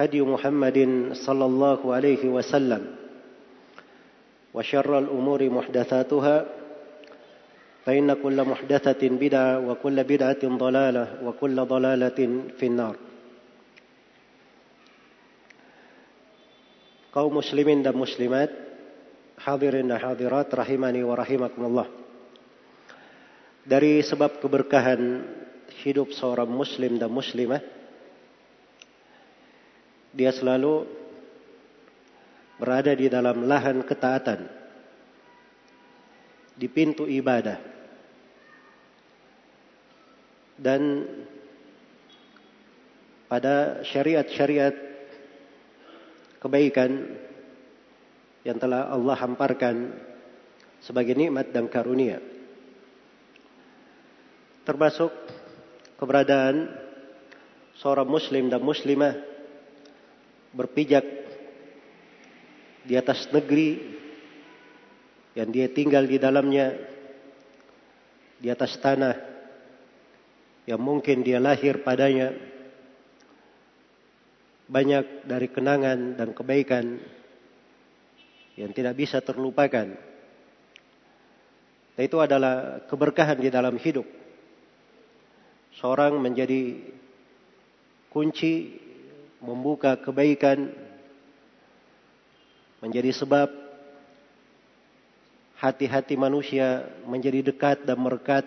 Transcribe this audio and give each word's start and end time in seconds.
هدي 0.00 0.20
محمد 0.24 0.78
صلى 1.12 1.44
الله 1.44 1.80
عليه 1.94 2.22
وسلم 2.24 2.82
وشر 4.54 4.92
الأمور 4.98 5.40
محدثاتها 5.50 6.36
فإن 7.84 8.08
كل 8.12 8.38
محدثة 8.44 9.02
بدعة 9.08 9.52
وكل 9.68 9.96
بدعة 10.04 10.42
ضلالة 10.44 11.06
وكل 11.24 11.56
ضلالة 11.64 12.20
في 12.58 12.66
النار. 12.66 12.96
قوم 17.12 17.36
مسلمين 17.36 17.82
دم 17.82 18.00
مسلمات 18.00 18.50
حاضرين 19.38 19.90
حاضرات 19.98 20.48
رحمني 20.54 21.00
ورحمكم 21.04 21.62
الله 21.64 21.86
dari 23.60 24.00
sebab 24.00 24.40
keberkahan 24.40 25.26
hidup 25.84 26.10
seorang 26.16 26.48
muslim 26.48 26.96
dan 26.96 27.12
muslimah 27.12 27.79
dia 30.10 30.34
selalu 30.34 30.86
berada 32.58 32.92
di 32.92 33.06
dalam 33.06 33.46
lahan 33.46 33.80
ketaatan, 33.86 34.40
di 36.58 36.66
pintu 36.66 37.06
ibadah. 37.06 37.58
Dan 40.60 41.08
pada 43.30 43.80
syariat-syariat 43.86 44.76
kebaikan 46.42 47.16
yang 48.44 48.60
telah 48.60 48.92
Allah 48.92 49.16
hamparkan 49.16 49.94
sebagai 50.84 51.16
nikmat 51.16 51.48
dan 51.48 51.64
karunia. 51.70 52.20
Termasuk 54.68 55.08
keberadaan 55.96 56.68
seorang 57.80 58.08
muslim 58.08 58.52
dan 58.52 58.60
muslimah 58.60 59.29
berpijak 60.50 61.04
di 62.86 62.94
atas 62.98 63.30
negeri 63.30 63.78
yang 65.38 65.48
dia 65.54 65.70
tinggal 65.70 66.04
di 66.06 66.18
dalamnya 66.18 66.74
di 68.40 68.48
atas 68.48 68.74
tanah 68.80 69.14
yang 70.66 70.80
mungkin 70.80 71.22
dia 71.22 71.38
lahir 71.38 71.84
padanya 71.84 72.34
banyak 74.70 75.26
dari 75.26 75.48
kenangan 75.50 76.14
dan 76.14 76.30
kebaikan 76.30 77.02
yang 78.54 78.70
tidak 78.70 78.94
bisa 78.94 79.18
terlupakan. 79.18 79.98
Dan 81.98 82.02
itu 82.06 82.18
adalah 82.22 82.86
keberkahan 82.86 83.42
di 83.42 83.50
dalam 83.50 83.74
hidup. 83.82 84.06
Seorang 85.74 86.22
menjadi 86.22 86.78
kunci 88.14 88.78
membuka 89.40 89.96
kebaikan 89.96 90.68
menjadi 92.80 93.12
sebab 93.12 93.48
hati-hati 95.60 96.16
manusia 96.16 96.88
menjadi 97.04 97.52
dekat 97.52 97.84
dan 97.84 98.00
merekat 98.00 98.44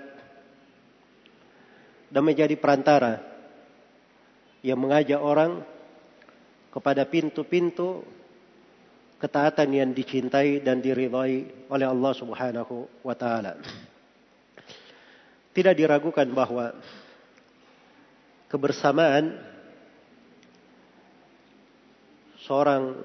dan 2.09 2.21
menjadi 2.25 2.57
perantara 2.57 3.21
yang 4.65 4.81
mengajak 4.81 5.21
orang 5.21 5.61
kepada 6.73 7.05
pintu-pintu 7.05 8.01
ketaatan 9.21 9.69
yang 9.69 9.89
dicintai 9.93 10.61
dan 10.65 10.81
diridhai 10.81 11.69
oleh 11.69 11.87
Allah 11.87 12.13
Subhanahu 12.17 13.05
wa 13.05 13.13
taala. 13.13 13.61
Tidak 15.53 15.77
diragukan 15.77 16.25
bahwa 16.33 16.73
kebersamaan 18.49 19.52
seorang 22.43 22.95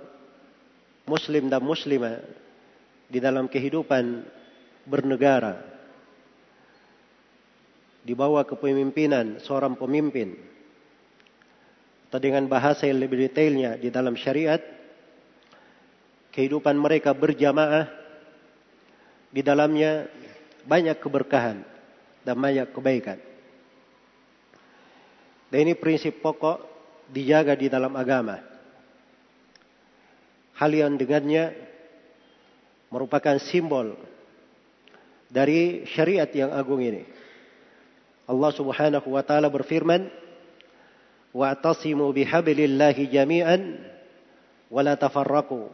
muslim 1.09 1.49
dan 1.49 1.62
muslimah 1.62 2.21
di 3.09 3.19
dalam 3.22 3.49
kehidupan 3.49 4.26
bernegara 4.84 5.56
di 8.04 8.12
bawah 8.16 8.44
kepemimpinan 8.44 9.41
seorang 9.41 9.77
pemimpin 9.77 10.37
atau 12.09 12.21
dengan 12.21 12.48
bahasa 12.48 12.88
yang 12.88 13.04
lebih 13.04 13.28
detailnya 13.28 13.77
di 13.77 13.93
dalam 13.93 14.16
syariat 14.16 14.60
kehidupan 16.32 16.72
mereka 16.72 17.12
berjamaah 17.12 17.88
di 19.28 19.44
dalamnya 19.44 20.09
banyak 20.65 20.97
keberkahan 20.97 21.60
dan 22.25 22.37
banyak 22.37 22.72
kebaikan. 22.72 23.21
Dan 25.48 25.59
ini 25.69 25.72
prinsip 25.77 26.21
pokok 26.21 26.65
dijaga 27.09 27.56
di 27.56 27.72
dalam 27.72 27.93
agama. 27.97 28.41
Hal 30.59 30.75
yang 30.75 30.99
dengannya 30.99 31.55
merupakan 32.91 33.39
simbol 33.39 33.95
dari 35.31 35.87
syariat 35.87 36.27
yang 36.35 36.51
agung 36.51 36.83
ini. 36.83 37.07
Allah 38.27 38.51
Subhanahu 38.53 39.09
wa 39.15 39.23
taala 39.23 39.47
berfirman, 39.49 40.11
"Wa'tasimu 41.31 42.11
bihablillahi 42.11 43.07
jami'an 43.07 43.79
wa 44.67 44.81
la 44.83 44.99
tafarraqu." 44.99 45.71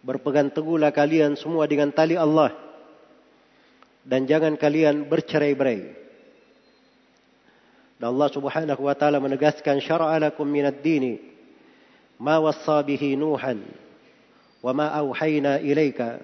Berpegang 0.00 0.48
teguhlah 0.48 0.88
kalian 0.88 1.36
semua 1.36 1.68
dengan 1.68 1.92
tali 1.92 2.16
Allah 2.16 2.52
dan 4.04 4.24
jangan 4.24 4.56
kalian 4.56 5.08
bercerai-berai. 5.08 5.80
Dan 8.00 8.06
Allah 8.16 8.28
Subhanahu 8.32 8.80
wa 8.84 8.96
taala 8.96 9.20
menegaskan 9.20 9.80
syara'a 9.80 10.20
lakum 10.20 10.48
minad 10.48 10.80
dini 10.80 11.33
ma 12.18 12.38
auhayna 14.90 15.60
ilaika 15.60 16.22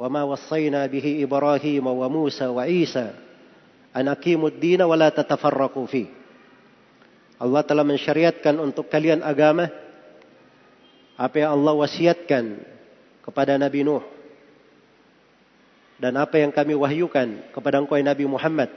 wa 0.00 0.06
ma 0.08 0.22
wassayna 0.24 0.86
bihi 0.88 1.20
Ibrahim 1.24 1.84
wa 1.84 2.08
Musa 2.08 2.48
wa 2.48 2.64
Isa 2.64 3.16
an 3.92 4.06
aqimud 4.08 4.56
dina 4.62 4.86
wa 4.86 4.96
la 4.96 5.10
tatafarraqu 5.10 5.82
fi. 5.90 6.04
Allah 7.40 7.64
telah 7.64 7.84
mensyariatkan 7.84 8.60
untuk 8.60 8.92
kalian 8.92 9.24
agama 9.24 9.72
apa 11.16 11.36
yang 11.36 11.56
Allah 11.56 11.74
wasiatkan 11.76 12.44
kepada 13.24 13.56
Nabi 13.56 13.84
Nuh 13.84 14.04
dan 16.00 16.16
apa 16.16 16.40
yang 16.40 16.52
kami 16.52 16.72
wahyukan 16.76 17.52
kepada 17.52 17.76
engkau 17.80 18.00
Nabi 18.00 18.24
Muhammad 18.24 18.72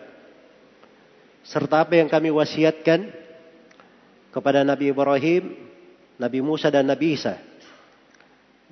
serta 1.43 1.83
apa 1.83 1.99
yang 1.99 2.07
kami 2.07 2.31
wasiatkan 2.31 3.11
kepada 4.31 4.63
Nabi 4.65 4.89
Ibrahim, 4.89 5.55
Nabi 6.23 6.39
Musa 6.39 6.71
dan 6.71 6.87
Nabi 6.87 7.19
Isa 7.19 7.35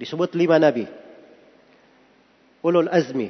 Disebut 0.02 0.34
lima 0.34 0.58
nabi. 0.58 0.90
Ulul 2.66 2.90
azmi. 2.90 3.30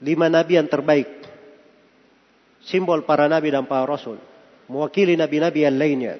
Lima 0.00 0.32
nabi 0.32 0.56
yang 0.56 0.64
terbaik. 0.64 1.28
Simbol 2.64 3.04
para 3.04 3.28
nabi 3.28 3.52
dan 3.52 3.68
para 3.68 3.84
rasul. 3.84 4.16
Mewakili 4.64 5.12
nabi-nabi 5.12 5.68
yang 5.68 5.76
lainnya. 5.76 6.14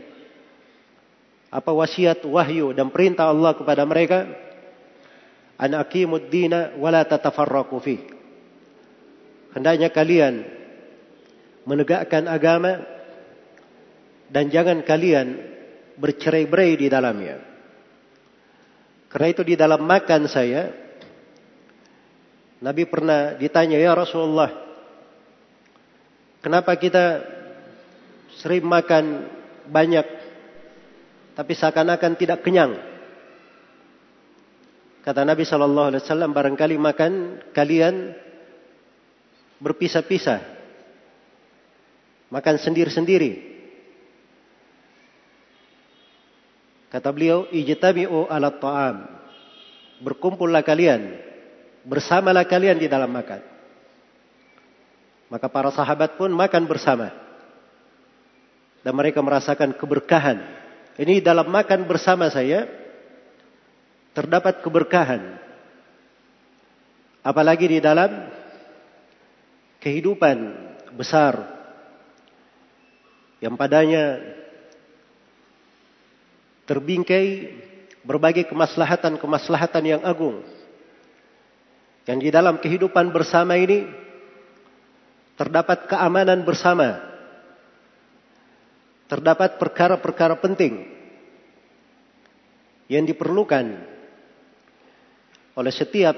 Apa 1.48 1.72
wasiat 1.72 2.20
wahyu 2.28 2.76
dan 2.76 2.92
perintah 2.92 3.32
Allah 3.32 3.56
kepada 3.56 3.88
mereka? 3.88 4.28
An 5.56 5.72
aqimud 5.72 6.28
dina 6.28 6.76
wa 6.76 6.92
la 6.92 7.08
fi. 7.80 7.96
Hendaknya 9.56 9.88
kalian 9.88 10.44
menegakkan 11.64 12.28
agama 12.28 12.84
dan 14.28 14.52
jangan 14.52 14.84
kalian 14.84 15.49
bercerai-berai 16.00 16.80
di 16.80 16.88
dalamnya. 16.88 17.36
Karena 19.12 19.28
itu 19.28 19.42
di 19.44 19.54
dalam 19.58 19.84
makan 19.84 20.24
saya, 20.24 20.72
Nabi 22.64 22.88
pernah 22.88 23.36
ditanya, 23.36 23.76
ya 23.76 23.92
Rasulullah, 23.92 24.48
kenapa 26.40 26.72
kita 26.80 27.20
sering 28.40 28.64
makan 28.64 29.28
banyak, 29.68 30.06
tapi 31.36 31.52
seakan-akan 31.52 32.12
tidak 32.16 32.40
kenyang? 32.40 32.78
Kata 35.00 35.24
Nabi 35.24 35.42
Shallallahu 35.42 35.88
Alaihi 35.90 36.02
Wasallam, 36.04 36.30
barangkali 36.30 36.76
makan 36.76 37.12
kalian 37.50 38.14
berpisah-pisah, 39.58 40.40
makan 42.30 42.56
sendiri-sendiri. 42.62 43.49
Kata 46.90 47.08
beliau, 47.14 47.46
ijtami'u 47.54 48.26
ala 48.26 48.50
ta'am. 48.50 49.06
Berkumpullah 50.02 50.66
kalian, 50.66 51.14
bersamalah 51.86 52.42
kalian 52.44 52.82
di 52.82 52.90
dalam 52.90 53.14
makan. 53.14 53.40
Maka 55.30 55.46
para 55.46 55.70
sahabat 55.70 56.18
pun 56.18 56.34
makan 56.34 56.66
bersama. 56.66 57.14
Dan 58.82 58.96
mereka 58.98 59.22
merasakan 59.22 59.70
keberkahan. 59.78 60.42
Ini 60.98 61.22
dalam 61.22 61.46
makan 61.46 61.86
bersama 61.86 62.26
saya, 62.26 62.66
terdapat 64.10 64.58
keberkahan. 64.58 65.38
Apalagi 67.22 67.70
di 67.70 67.78
dalam 67.78 68.26
kehidupan 69.78 70.36
besar 70.96 71.60
yang 73.40 73.56
padanya 73.56 74.18
terbingkai 76.70 77.50
berbagai 78.06 78.46
kemaslahatan-kemaslahatan 78.46 79.82
yang 79.82 80.02
agung. 80.06 80.46
Yang 82.06 82.18
di 82.22 82.30
dalam 82.30 82.62
kehidupan 82.62 83.10
bersama 83.10 83.58
ini 83.58 83.90
terdapat 85.34 85.90
keamanan 85.90 86.46
bersama. 86.46 87.10
Terdapat 89.10 89.58
perkara-perkara 89.58 90.38
penting 90.38 90.86
yang 92.86 93.02
diperlukan 93.02 93.66
oleh 95.58 95.72
setiap 95.74 96.14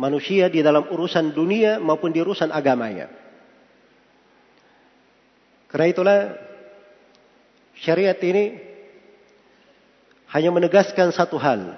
manusia 0.00 0.48
di 0.48 0.64
dalam 0.64 0.88
urusan 0.88 1.36
dunia 1.36 1.76
maupun 1.76 2.08
di 2.08 2.24
urusan 2.24 2.48
agamanya. 2.48 3.12
Karena 5.68 5.86
itulah 5.92 6.20
syariat 7.76 8.16
ini 8.24 8.69
hanya 10.30 10.50
menegaskan 10.54 11.10
satu 11.10 11.36
hal. 11.38 11.74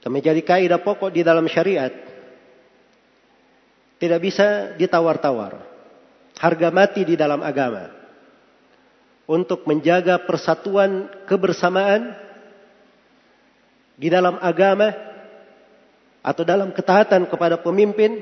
Dan 0.00 0.10
menjadi 0.12 0.40
kaidah 0.40 0.80
pokok 0.80 1.12
di 1.12 1.20
dalam 1.24 1.44
syariat. 1.48 1.92
Tidak 4.00 4.20
bisa 4.20 4.76
ditawar-tawar. 4.80 5.60
Harga 6.40 6.68
mati 6.72 7.04
di 7.04 7.16
dalam 7.20 7.44
agama. 7.44 7.92
Untuk 9.28 9.68
menjaga 9.68 10.24
persatuan 10.24 11.08
kebersamaan 11.28 12.16
di 14.00 14.08
dalam 14.08 14.40
agama 14.40 14.90
atau 16.24 16.42
dalam 16.44 16.72
ketaatan 16.72 17.28
kepada 17.28 17.60
pemimpin 17.60 18.20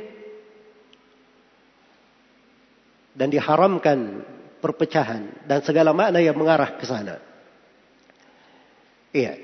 dan 3.14 3.30
diharamkan 3.30 4.22
perpecahan 4.58 5.46
dan 5.46 5.62
segala 5.62 5.94
makna 5.94 6.18
yang 6.18 6.34
mengarah 6.34 6.74
ke 6.78 6.84
sana. 6.86 7.27
Iya. 9.12 9.34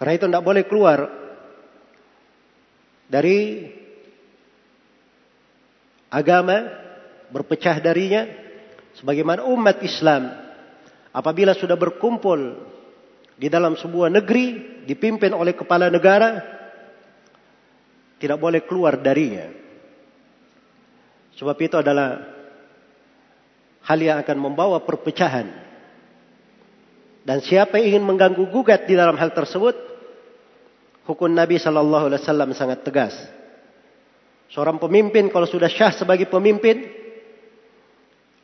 Karena 0.00 0.12
itu 0.16 0.24
tidak 0.24 0.46
boleh 0.46 0.64
keluar 0.64 0.98
dari 3.10 3.68
agama, 6.08 6.56
berpecah 7.28 7.76
darinya, 7.84 8.24
sebagaimana 8.96 9.44
umat 9.44 9.84
Islam 9.84 10.30
apabila 11.12 11.52
sudah 11.52 11.76
berkumpul 11.76 12.40
di 13.36 13.48
dalam 13.52 13.76
sebuah 13.76 14.08
negeri 14.08 14.84
dipimpin 14.88 15.36
oleh 15.36 15.52
kepala 15.52 15.92
negara, 15.92 16.40
tidak 18.20 18.38
boleh 18.40 18.64
keluar 18.64 18.96
darinya. 19.00 19.48
Sebab 21.36 21.56
itu 21.60 21.76
adalah 21.80 22.20
hal 23.84 23.98
yang 24.00 24.20
akan 24.20 24.38
membawa 24.38 24.80
perpecahan 24.84 25.69
dan 27.24 27.44
siapa 27.44 27.76
yang 27.76 27.96
ingin 27.96 28.04
mengganggu 28.08 28.44
gugat 28.48 28.88
di 28.88 28.96
dalam 28.96 29.16
hal 29.20 29.36
tersebut, 29.36 29.76
hukum 31.04 31.28
Nabi 31.28 31.60
Shallallahu 31.60 32.08
Alaihi 32.08 32.22
Wasallam 32.24 32.50
sangat 32.56 32.80
tegas. 32.80 33.12
Seorang 34.50 34.80
pemimpin 34.80 35.28
kalau 35.30 35.46
sudah 35.46 35.68
syah 35.70 35.92
sebagai 35.94 36.26
pemimpin, 36.26 36.88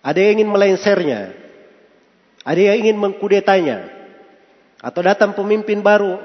ada 0.05 0.19
yang 0.23 0.39
ingin 0.39 0.51
melensernya, 0.53 1.35
ada 2.47 2.61
yang 2.61 2.87
ingin 2.87 2.97
mengkudetanya, 3.01 3.91
atau 4.79 5.01
datang 5.03 5.35
pemimpin 5.35 5.81
baru 5.81 6.21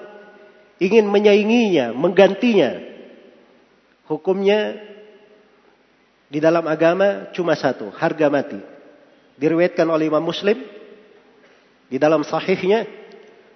ingin 0.78 1.08
menyainginya, 1.08 1.96
menggantinya. 1.96 2.92
Hukumnya 4.06 4.76
di 6.28 6.44
dalam 6.44 6.68
agama 6.68 7.32
cuma 7.32 7.56
satu, 7.56 7.90
harga 7.96 8.28
mati. 8.28 8.60
Diriwayatkan 9.40 9.88
oleh 9.88 10.12
Imam 10.12 10.22
Muslim 10.22 10.81
di 11.92 12.00
dalam 12.00 12.24
sahihnya 12.24 12.88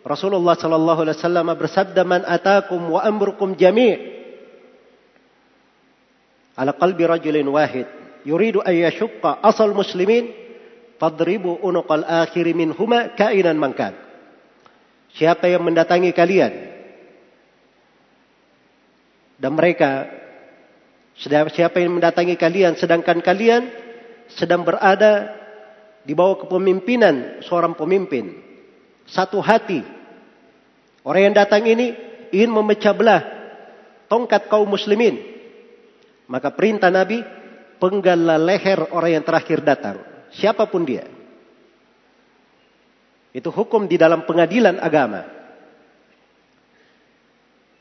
Rasulullah 0.04 0.60
sallallahu 0.60 1.08
alaihi 1.08 1.18
wasallam 1.18 1.48
bersabda 1.56 2.04
man 2.04 2.22
atakum 2.28 2.84
wa 2.92 3.00
amrukum 3.00 3.56
jami' 3.56 3.96
ala 6.60 6.76
qalbi 6.76 7.08
rajulin 7.08 7.48
wahid 7.48 7.88
yuridu 8.28 8.60
an 8.60 8.76
yashqa 8.76 9.40
asal 9.40 9.72
muslimin 9.72 10.30
fadribu 11.00 11.64
unuqal 11.64 12.04
akhir 12.04 12.44
minhuma 12.52 13.16
kainan 13.16 13.56
mankan 13.56 13.96
siapa 15.16 15.48
yang 15.48 15.64
mendatangi 15.64 16.12
kalian 16.12 16.54
dan 19.40 19.52
mereka 19.56 20.12
siapa 21.16 21.80
yang 21.80 21.96
mendatangi 21.96 22.36
kalian 22.36 22.76
sedangkan 22.76 23.24
kalian 23.24 23.68
sedang 24.36 24.68
berada 24.68 25.45
di 26.06 26.14
bawah 26.14 26.46
kepemimpinan 26.46 27.42
seorang 27.42 27.74
pemimpin. 27.74 28.38
Satu 29.10 29.42
hati. 29.42 29.82
Orang 31.02 31.34
yang 31.34 31.36
datang 31.36 31.66
ini 31.66 31.94
ingin 32.30 32.54
memecah 32.54 32.94
belah 32.94 33.22
tongkat 34.06 34.46
kaum 34.50 34.70
muslimin. 34.70 35.18
Maka 36.26 36.54
perintah 36.54 36.90
Nabi, 36.90 37.22
penggallah 37.78 38.38
leher 38.42 38.90
orang 38.94 39.22
yang 39.22 39.26
terakhir 39.26 39.62
datang. 39.62 40.02
Siapa 40.34 40.66
pun 40.70 40.86
dia. 40.86 41.06
Itu 43.36 43.52
hukum 43.52 43.86
di 43.86 44.00
dalam 44.00 44.26
pengadilan 44.26 44.82
agama. 44.82 45.28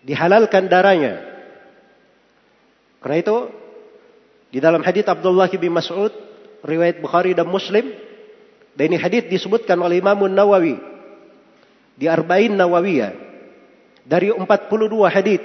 Dihalalkan 0.04 0.68
darahnya. 0.68 1.24
Karena 3.00 3.16
itu, 3.20 3.36
di 4.52 4.58
dalam 4.60 4.84
hadits 4.84 5.08
Abdullah 5.08 5.48
bin 5.48 5.72
Mas'ud, 5.72 6.12
riwayat 6.64 7.00
Bukhari 7.00 7.32
dan 7.32 7.48
Muslim, 7.48 8.03
dan 8.74 8.84
ini 8.90 8.98
hadis 8.98 9.30
disebutkan 9.30 9.78
oleh 9.78 10.02
Imam 10.02 10.26
Nawawi 10.26 10.76
di 11.94 12.10
Arba'in 12.10 12.58
Nawawiyah 12.58 13.12
dari 14.02 14.34
42 14.34 14.46
hadis 15.08 15.40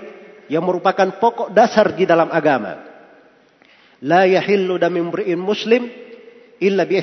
yang 0.49 0.65
merupakan 0.65 1.21
pokok 1.21 1.53
dasar 1.53 1.93
di 1.93 2.09
dalam 2.09 2.33
agama. 2.33 2.89
La 4.01 4.25
yahillu 4.25 4.81
dam 4.81 4.97
imri'in 4.97 5.37
muslim 5.37 5.85
illa 6.57 6.83
bi. 6.89 6.97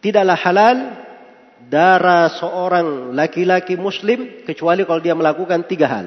Tidaklah 0.00 0.38
halal 0.40 0.78
darah 1.68 2.32
seorang 2.40 3.12
laki-laki 3.12 3.76
muslim 3.76 4.48
kecuali 4.48 4.88
kalau 4.88 5.04
dia 5.04 5.12
melakukan 5.12 5.68
tiga 5.68 5.86
hal. 5.92 6.06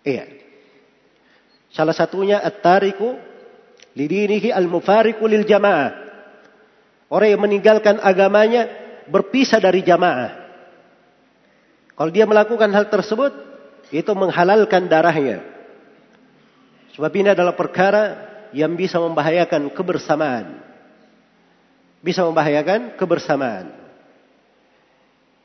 Iya. 0.00 0.24
Salah 1.72 1.92
satunya 1.92 2.40
at-tariku 2.40 3.20
lidinihi 3.92 4.48
al-mufariqu 4.48 5.24
lil 5.28 5.44
jamaah. 5.44 6.11
Orang 7.12 7.28
yang 7.28 7.44
meninggalkan 7.44 8.00
agamanya 8.00 8.72
berpisah 9.04 9.60
dari 9.60 9.84
jamaah. 9.84 10.32
Kalau 11.92 12.08
dia 12.08 12.24
melakukan 12.24 12.72
hal 12.72 12.88
tersebut, 12.88 13.36
itu 13.92 14.08
menghalalkan 14.16 14.88
darahnya. 14.88 15.44
Sebab 16.96 17.12
ini 17.12 17.36
adalah 17.36 17.52
perkara 17.52 18.16
yang 18.56 18.72
bisa 18.72 18.96
membahayakan 18.96 19.68
kebersamaan. 19.76 20.64
Bisa 22.00 22.24
membahayakan 22.24 22.96
kebersamaan. 22.96 23.76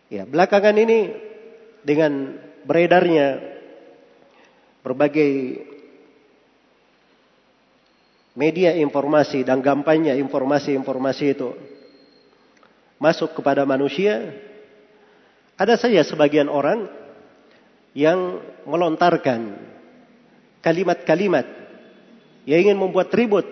Ya, 0.07 0.23
belakangan 0.23 0.75
ini 0.79 1.11
dengan 1.83 2.39
beredarnya 2.63 3.43
berbagai 4.87 5.59
media 8.37 8.77
informasi 8.77 9.41
dan 9.41 9.65
gampangnya 9.65 10.13
informasi-informasi 10.13 11.25
itu 11.33 11.57
masuk 13.01 13.33
kepada 13.33 13.65
manusia, 13.65 14.29
ada 15.57 15.73
saja 15.73 16.05
sebagian 16.05 16.45
orang 16.45 16.85
yang 17.97 18.37
melontarkan 18.69 19.57
kalimat-kalimat 20.61 21.49
yang 22.45 22.69
ingin 22.69 22.77
membuat 22.77 23.09
ribut 23.09 23.45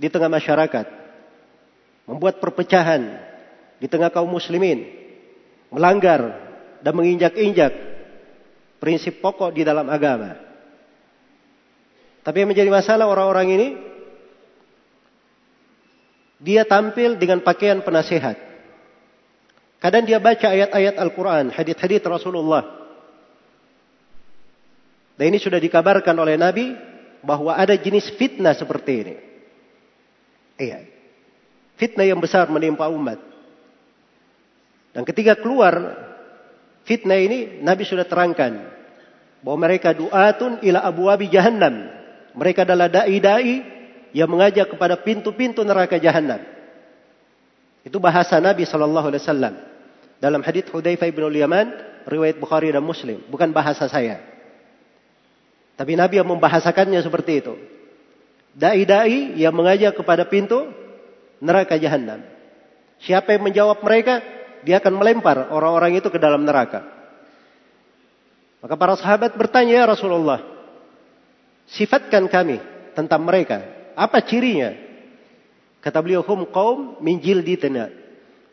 di 0.00 0.08
tengah 0.08 0.32
masyarakat, 0.32 0.86
membuat 2.08 2.40
perpecahan 2.40 3.20
di 3.76 3.84
tengah 3.84 4.08
kaum 4.08 4.32
muslimin, 4.32 4.88
melanggar 5.68 6.40
dan 6.80 6.92
menginjak-injak 6.96 7.72
prinsip 8.80 9.20
pokok 9.20 9.52
di 9.52 9.62
dalam 9.62 9.92
agama. 9.92 10.51
Tapi 12.22 12.36
yang 12.42 12.50
menjadi 12.54 12.70
masalah 12.70 13.10
orang-orang 13.10 13.48
ini 13.50 13.68
dia 16.42 16.66
tampil 16.66 17.18
dengan 17.18 17.42
pakaian 17.42 17.82
penasehat. 17.82 18.38
Kadang 19.82 20.06
dia 20.06 20.22
baca 20.22 20.46
ayat-ayat 20.46 20.94
Al-Quran, 20.94 21.50
hadith-hadith 21.50 22.06
Rasulullah. 22.06 22.62
Dan 25.18 25.34
ini 25.34 25.38
sudah 25.42 25.58
dikabarkan 25.58 26.14
oleh 26.18 26.38
Nabi 26.38 26.74
bahwa 27.22 27.54
ada 27.54 27.74
jenis 27.78 28.10
fitnah 28.14 28.54
seperti 28.54 28.92
ini. 29.06 29.14
Iya. 30.58 30.78
Fitnah 31.78 32.06
yang 32.06 32.22
besar 32.22 32.46
menimpa 32.50 32.86
umat. 32.90 33.18
Dan 34.92 35.02
ketika 35.06 35.38
keluar 35.38 35.98
fitnah 36.86 37.18
ini 37.18 37.62
Nabi 37.62 37.86
sudah 37.86 38.06
terangkan 38.06 38.66
bahwa 39.42 39.58
mereka 39.62 39.94
duatun 39.94 40.62
ila 40.62 40.82
abwabi 40.82 41.30
jahannam. 41.30 42.01
Mereka 42.32 42.64
adalah 42.64 42.88
dai-dai 42.88 43.64
yang 44.12 44.28
mengajak 44.28 44.72
kepada 44.72 45.00
pintu-pintu 45.00 45.64
neraka 45.64 45.96
jahannam. 45.96 46.40
Itu 47.82 47.98
bahasa 47.98 48.38
Nabi 48.38 48.62
sallallahu 48.68 49.10
alaihi 49.10 49.22
wasallam. 49.24 49.54
Dalam 50.22 50.40
hadis 50.46 50.68
Hudzaifah 50.70 51.10
bin 51.10 51.34
Yaman, 51.34 51.66
riwayat 52.06 52.38
Bukhari 52.38 52.70
dan 52.70 52.84
Muslim, 52.86 53.18
bukan 53.26 53.50
bahasa 53.50 53.90
saya. 53.90 54.22
Tapi 55.74 55.98
Nabi 55.98 56.22
yang 56.22 56.30
membahasakannya 56.30 57.00
seperti 57.02 57.42
itu. 57.42 57.54
Dai-dai 58.54 59.34
yang 59.40 59.56
mengajak 59.56 59.96
kepada 59.98 60.28
pintu 60.28 60.70
neraka 61.42 61.74
jahanam. 61.80 62.22
Siapa 63.02 63.34
yang 63.34 63.50
menjawab 63.50 63.82
mereka, 63.82 64.22
dia 64.62 64.78
akan 64.78 65.02
melempar 65.02 65.50
orang-orang 65.50 65.98
itu 65.98 66.06
ke 66.06 66.22
dalam 66.22 66.46
neraka. 66.46 66.86
Maka 68.62 68.78
para 68.78 68.94
sahabat 68.94 69.34
bertanya, 69.34 69.82
ya 69.82 69.84
Rasulullah, 69.90 70.51
sifatkan 71.72 72.28
kami 72.28 72.60
tentang 72.92 73.24
mereka. 73.24 73.64
Apa 73.96 74.20
cirinya? 74.24 74.72
Kata 75.82 75.98
beliau, 75.98 76.22
hum 76.22 76.46
kaum 76.48 77.00
minjil 77.02 77.42
di 77.42 77.58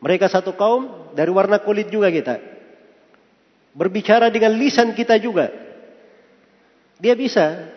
Mereka 0.00 0.26
satu 0.26 0.56
kaum 0.56 1.12
dari 1.14 1.30
warna 1.30 1.60
kulit 1.62 1.92
juga 1.92 2.10
kita. 2.10 2.40
Berbicara 3.76 4.32
dengan 4.32 4.56
lisan 4.58 4.96
kita 4.96 5.20
juga. 5.20 5.52
Dia 6.98 7.14
bisa 7.14 7.70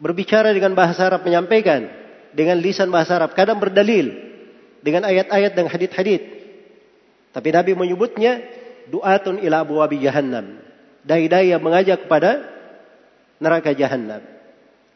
berbicara 0.00 0.50
dengan 0.56 0.72
bahasa 0.72 1.04
Arab 1.04 1.26
menyampaikan 1.26 1.86
dengan 2.32 2.60
lisan 2.60 2.88
bahasa 2.88 3.16
Arab, 3.16 3.32
kadang 3.32 3.60
berdalil 3.60 4.12
dengan 4.80 5.04
ayat-ayat 5.08 5.52
dan 5.56 5.66
hadit-hadit. 5.68 6.22
Tapi 7.32 7.48
Nabi 7.52 7.72
menyebutnya 7.76 8.40
du'atun 8.88 9.40
ila 9.44 9.64
abwabi 9.64 10.00
jahannam. 10.00 10.60
Dai-dai 11.04 11.52
yang 11.52 11.60
mengajak 11.60 12.08
kepada 12.08 12.44
neraka 13.40 13.72
jahannam. 13.76 14.35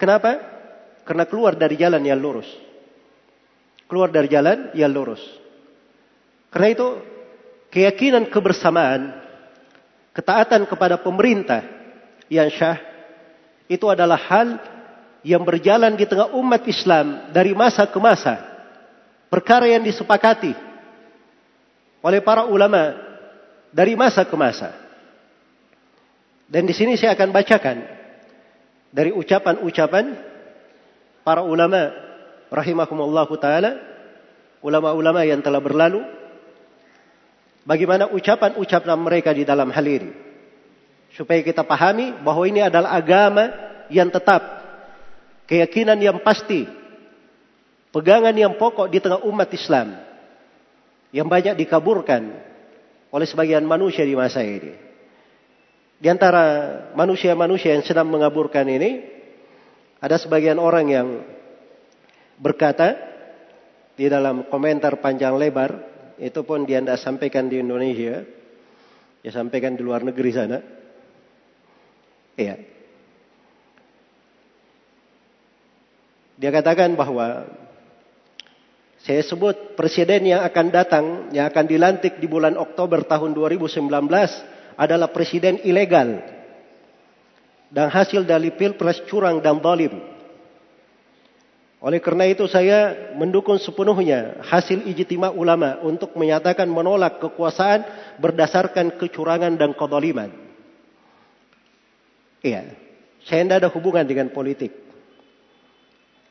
Kenapa? 0.00 0.40
Karena 1.04 1.28
keluar 1.28 1.52
dari 1.61 1.76
jalan 1.76 2.00
yang 2.00 2.16
lurus. 2.16 2.49
Keluar 3.85 4.09
dari 4.09 4.33
jalan 4.33 4.73
yang 4.73 4.88
lurus. 4.88 5.21
Karena 6.49 6.73
itu 6.73 6.88
keyakinan 7.69 8.33
kebersamaan, 8.33 9.12
ketaatan 10.16 10.64
kepada 10.64 10.97
pemerintah 10.97 11.61
yang 12.33 12.49
syah 12.49 12.80
itu 13.69 13.85
adalah 13.92 14.16
hal 14.16 14.57
yang 15.21 15.45
berjalan 15.45 15.92
di 15.95 16.09
tengah 16.09 16.33
umat 16.33 16.64
Islam 16.64 17.28
dari 17.28 17.52
masa 17.52 17.85
ke 17.85 17.99
masa. 18.00 18.40
Perkara 19.28 19.69
yang 19.69 19.85
disepakati 19.85 20.57
oleh 22.00 22.25
para 22.25 22.49
ulama 22.49 22.97
dari 23.69 23.95
masa 23.95 24.25
ke 24.25 24.35
masa. 24.35 24.73
Dan 26.50 26.66
di 26.66 26.75
sini 26.75 26.99
saya 26.99 27.14
akan 27.14 27.30
bacakan 27.30 28.00
dari 28.90 29.14
ucapan-ucapan 29.14 30.18
para 31.23 31.47
ulama 31.47 31.94
rahimahumullah 32.50 33.30
taala, 33.38 33.73
ulama-ulama 34.61 35.23
yang 35.23 35.38
telah 35.40 35.62
berlalu 35.62 36.02
bagaimana 37.62 38.11
ucapan-ucapan 38.11 38.99
mereka 38.99 39.30
di 39.30 39.47
dalam 39.47 39.70
hal 39.70 39.87
ini. 39.87 40.11
Supaya 41.14 41.42
kita 41.42 41.66
pahami 41.66 42.23
bahwa 42.23 42.47
ini 42.47 42.62
adalah 42.62 42.94
agama 42.94 43.50
yang 43.90 44.11
tetap. 44.11 44.62
Keyakinan 45.50 45.99
yang 45.99 46.23
pasti. 46.23 46.66
Pegangan 47.90 48.30
yang 48.30 48.54
pokok 48.54 48.87
di 48.87 49.02
tengah 49.02 49.18
umat 49.26 49.50
Islam. 49.50 49.99
Yang 51.11 51.26
banyak 51.26 51.54
dikaburkan 51.59 52.23
oleh 53.11 53.26
sebagian 53.26 53.66
manusia 53.66 54.06
di 54.06 54.14
masa 54.14 54.47
ini. 54.47 54.89
Di 56.00 56.09
antara 56.09 56.45
manusia-manusia 56.97 57.76
yang 57.76 57.85
sedang 57.85 58.09
mengaburkan 58.09 58.64
ini, 58.64 59.04
ada 60.00 60.16
sebagian 60.16 60.57
orang 60.57 60.88
yang 60.88 61.09
berkata 62.40 62.97
di 64.00 64.09
dalam 64.09 64.49
komentar 64.49 64.97
panjang 65.04 65.37
lebar, 65.37 65.76
itu 66.16 66.40
pun 66.40 66.64
dia 66.64 66.80
tidak 66.80 67.04
sampaikan 67.04 67.52
di 67.52 67.61
Indonesia, 67.61 68.25
ya 69.21 69.28
sampaikan 69.28 69.76
di 69.76 69.85
luar 69.85 70.00
negeri 70.00 70.30
sana. 70.33 70.59
Iya. 72.40 72.57
Dia 76.40 76.49
katakan 76.49 76.97
bahwa 76.97 77.45
saya 79.04 79.21
sebut 79.21 79.76
presiden 79.76 80.33
yang 80.33 80.40
akan 80.49 80.66
datang, 80.73 81.04
yang 81.37 81.45
akan 81.52 81.69
dilantik 81.69 82.16
di 82.16 82.25
bulan 82.25 82.57
Oktober 82.57 83.04
tahun 83.04 83.37
2019 83.37 83.85
adalah 84.80 85.12
presiden 85.12 85.60
ilegal. 85.60 86.25
Dan 87.68 87.92
hasil 87.92 88.25
dari 88.25 88.50
pilpres 88.56 89.04
curang 89.04 89.44
dan 89.44 89.60
zalim. 89.60 90.00
Oleh 91.80 92.00
karena 92.02 92.28
itu 92.28 92.44
saya 92.44 93.12
mendukung 93.16 93.56
sepenuhnya 93.56 94.40
hasil 94.44 94.84
ijtima 94.90 95.32
ulama 95.32 95.80
untuk 95.80 96.12
menyatakan 96.12 96.68
menolak 96.68 97.22
kekuasaan 97.22 97.87
berdasarkan 98.20 99.00
kecurangan 99.00 99.56
dan 99.56 99.72
kedoliman. 99.76 100.28
Iya. 102.42 102.75
Saya 103.25 103.44
tidak 103.44 103.58
ada 103.64 103.68
hubungan 103.72 104.04
dengan 104.04 104.32
politik. 104.32 104.72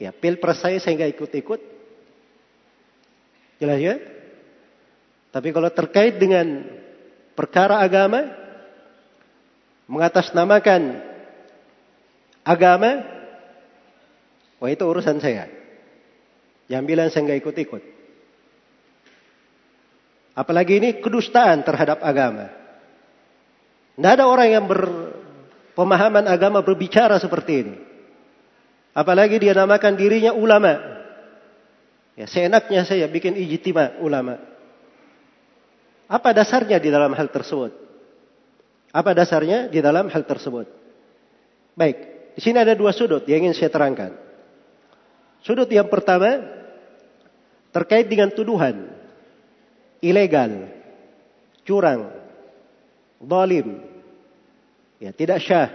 Ya, 0.01 0.10
pilpres 0.10 0.60
saya 0.60 0.77
saya 0.82 0.98
nggak 0.98 1.13
ikut-ikut. 1.18 1.62
Jelas 3.62 3.79
ya? 3.79 3.96
Tapi 5.29 5.50
kalau 5.53 5.70
terkait 5.70 6.18
dengan 6.18 6.65
perkara 7.39 7.79
agama, 7.79 8.36
mengatasnamakan 9.88 11.00
agama, 12.43 13.00
wah 14.60 14.67
itu 14.67 14.84
urusan 14.84 15.24
saya. 15.24 15.48
Yang 16.67 16.84
bilang 16.84 17.08
saya 17.08 17.24
nggak 17.24 17.39
ikut-ikut. 17.39 17.84
Apalagi 20.36 20.84
ini 20.84 21.00
kedustaan 21.00 21.63
terhadap 21.63 22.03
agama. 22.03 22.51
Tidak 23.96 24.12
ada 24.19 24.27
orang 24.27 24.48
yang 24.51 24.65
ber, 24.67 24.84
pemahaman 25.79 26.27
agama 26.27 26.60
berbicara 26.60 27.24
seperti 27.24 27.53
ini. 27.55 27.75
Apalagi 28.91 29.39
dia 29.39 29.55
namakan 29.55 29.96
dirinya 29.96 30.36
ulama. 30.36 30.75
Ya, 32.19 32.27
seenaknya 32.27 32.84
saya 32.84 33.08
bikin 33.08 33.39
ijtima 33.39 33.96
ulama. 34.03 34.49
Apa 36.10 36.34
dasarnya 36.34 36.82
di 36.82 36.89
dalam 36.89 37.13
hal 37.13 37.30
tersebut? 37.30 37.70
Apa 38.89 39.13
dasarnya 39.13 39.70
di 39.70 39.78
dalam 39.78 40.10
hal 40.10 40.25
tersebut? 40.25 40.66
Baik, 41.78 41.98
di 42.34 42.42
sini 42.42 42.58
ada 42.58 42.74
dua 42.74 42.89
sudut 42.89 43.22
yang 43.30 43.46
ingin 43.46 43.54
saya 43.54 43.70
terangkan. 43.70 44.18
Sudut 45.46 45.70
yang 45.70 45.86
pertama 45.86 46.42
terkait 47.70 48.10
dengan 48.10 48.34
tuduhan 48.34 48.89
ilegal, 50.01 50.66
curang, 51.62 52.10
zalim, 53.22 53.68
ya 54.98 55.13
tidak 55.13 55.39
syah. 55.46 55.70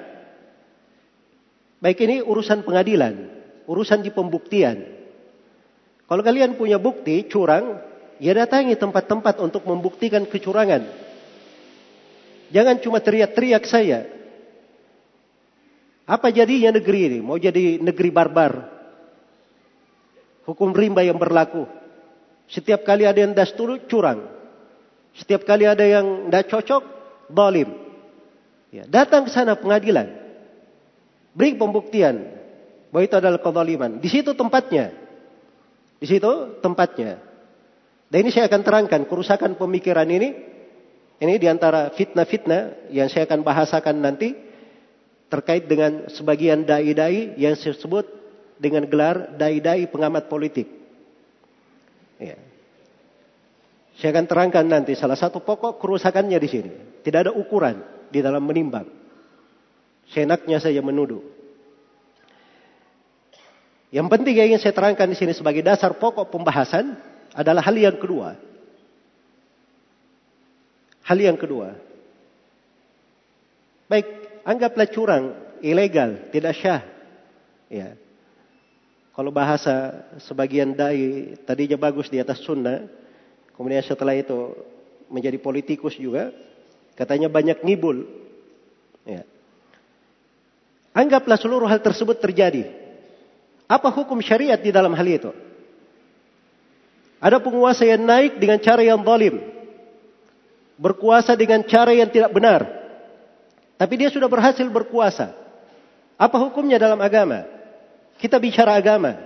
Baik 1.78 2.00
ini 2.02 2.24
urusan 2.24 2.64
pengadilan, 2.64 3.14
urusan 3.68 4.00
di 4.00 4.10
pembuktian. 4.10 4.82
Kalau 6.04 6.22
kalian 6.24 6.56
punya 6.56 6.80
bukti 6.80 7.28
curang, 7.28 7.80
ya 8.18 8.32
datangi 8.34 8.74
tempat-tempat 8.78 9.40
untuk 9.42 9.62
membuktikan 9.66 10.26
kecurangan. 10.26 10.84
Jangan 12.54 12.76
cuma 12.78 13.02
teriak-teriak 13.02 13.64
saya. 13.66 14.06
Apa 16.04 16.28
jadinya 16.28 16.76
negeri 16.76 17.00
ini? 17.10 17.18
Mau 17.24 17.40
jadi 17.40 17.80
negeri 17.80 18.10
barbar. 18.12 18.52
Hukum 20.44 20.76
rimba 20.76 21.00
yang 21.00 21.16
berlaku. 21.16 21.64
Setiap 22.52 22.84
kali 22.84 23.08
ada 23.08 23.16
yang 23.16 23.32
dasturu, 23.32 23.80
curang. 23.88 24.28
Setiap 25.16 25.48
kali 25.48 25.64
ada 25.64 25.80
yang 25.80 26.28
tidak 26.28 26.52
cocok, 26.52 26.82
balim. 27.32 27.72
Ya, 28.68 28.84
datang 28.84 29.24
ke 29.24 29.30
sana 29.32 29.56
pengadilan. 29.56 30.12
Beri 31.32 31.56
pembuktian 31.56 32.20
bahwa 32.92 33.02
itu 33.02 33.16
adalah 33.16 33.40
kezaliman. 33.40 33.98
Di 33.98 34.06
situ 34.12 34.36
tempatnya. 34.36 34.92
Di 35.98 36.06
situ 36.06 36.60
tempatnya. 36.60 37.33
Dan 38.14 38.22
ini 38.22 38.30
saya 38.30 38.46
akan 38.46 38.62
terangkan 38.62 39.02
kerusakan 39.10 39.58
pemikiran 39.58 40.06
ini. 40.06 40.38
Ini 41.18 41.34
di 41.34 41.50
antara 41.50 41.90
fitnah-fitnah 41.90 42.94
yang 42.94 43.10
saya 43.10 43.26
akan 43.26 43.42
bahasakan 43.42 43.98
nanti 43.98 44.38
terkait 45.26 45.66
dengan 45.66 46.06
sebagian 46.06 46.62
dai-dai 46.62 47.34
yang 47.34 47.58
disebut 47.58 48.06
dengan 48.54 48.86
gelar 48.86 49.34
dai-dai 49.34 49.90
pengamat 49.90 50.30
politik. 50.30 50.70
Ya. 52.22 52.38
Saya 53.98 54.14
akan 54.14 54.30
terangkan 54.30 54.62
nanti 54.62 54.94
salah 54.94 55.18
satu 55.18 55.42
pokok 55.42 55.82
kerusakannya 55.82 56.38
di 56.38 56.46
sini. 56.46 56.70
Tidak 57.02 57.18
ada 57.18 57.32
ukuran 57.34 57.82
di 58.14 58.22
dalam 58.22 58.46
menimbang. 58.46 58.86
Senaknya 60.14 60.62
saja 60.62 60.78
menuduh. 60.86 61.18
Yang 63.90 64.06
penting 64.06 64.34
yang 64.38 64.46
ingin 64.54 64.62
saya 64.62 64.70
terangkan 64.70 65.10
di 65.10 65.18
sini 65.18 65.34
sebagai 65.34 65.66
dasar 65.66 65.98
pokok 65.98 66.30
pembahasan 66.30 67.13
adalah 67.34 67.60
hal 67.66 67.76
yang 67.76 67.98
kedua. 67.98 68.38
Hal 71.04 71.18
yang 71.20 71.36
kedua. 71.36 71.76
Baik, 73.90 74.06
anggaplah 74.46 74.88
curang, 74.88 75.24
ilegal, 75.60 76.32
tidak 76.32 76.56
syah. 76.56 76.82
Ya. 77.68 77.98
Kalau 79.12 79.30
bahasa 79.30 80.06
sebagian 80.24 80.72
dai 80.72 81.36
tadinya 81.44 81.76
bagus 81.76 82.08
di 82.08 82.18
atas 82.18 82.40
sunnah, 82.40 82.88
Kemudian 83.54 83.82
setelah 83.86 84.18
itu 84.18 84.54
menjadi 85.06 85.38
politikus 85.38 85.94
juga. 85.94 86.34
Katanya 86.98 87.30
banyak 87.30 87.62
ngibul. 87.62 88.06
Ya. 89.06 89.22
Anggaplah 90.94 91.38
seluruh 91.38 91.66
hal 91.66 91.82
tersebut 91.82 92.18
terjadi. 92.18 92.70
Apa 93.66 93.90
hukum 93.90 94.18
syariat 94.22 94.58
di 94.58 94.70
dalam 94.70 94.94
hal 94.94 95.06
itu? 95.06 95.30
Ada 97.24 97.40
penguasa 97.40 97.88
yang 97.88 98.04
naik 98.04 98.36
dengan 98.36 98.60
cara 98.60 98.84
yang 98.84 99.00
zalim. 99.00 99.40
Berkuasa 100.76 101.32
dengan 101.32 101.64
cara 101.64 101.96
yang 101.96 102.12
tidak 102.12 102.28
benar. 102.36 102.68
Tapi 103.80 103.94
dia 103.96 104.12
sudah 104.12 104.28
berhasil 104.28 104.68
berkuasa. 104.68 105.32
Apa 106.20 106.36
hukumnya 106.36 106.76
dalam 106.76 107.00
agama? 107.00 107.48
Kita 108.20 108.36
bicara 108.36 108.76
agama. 108.76 109.16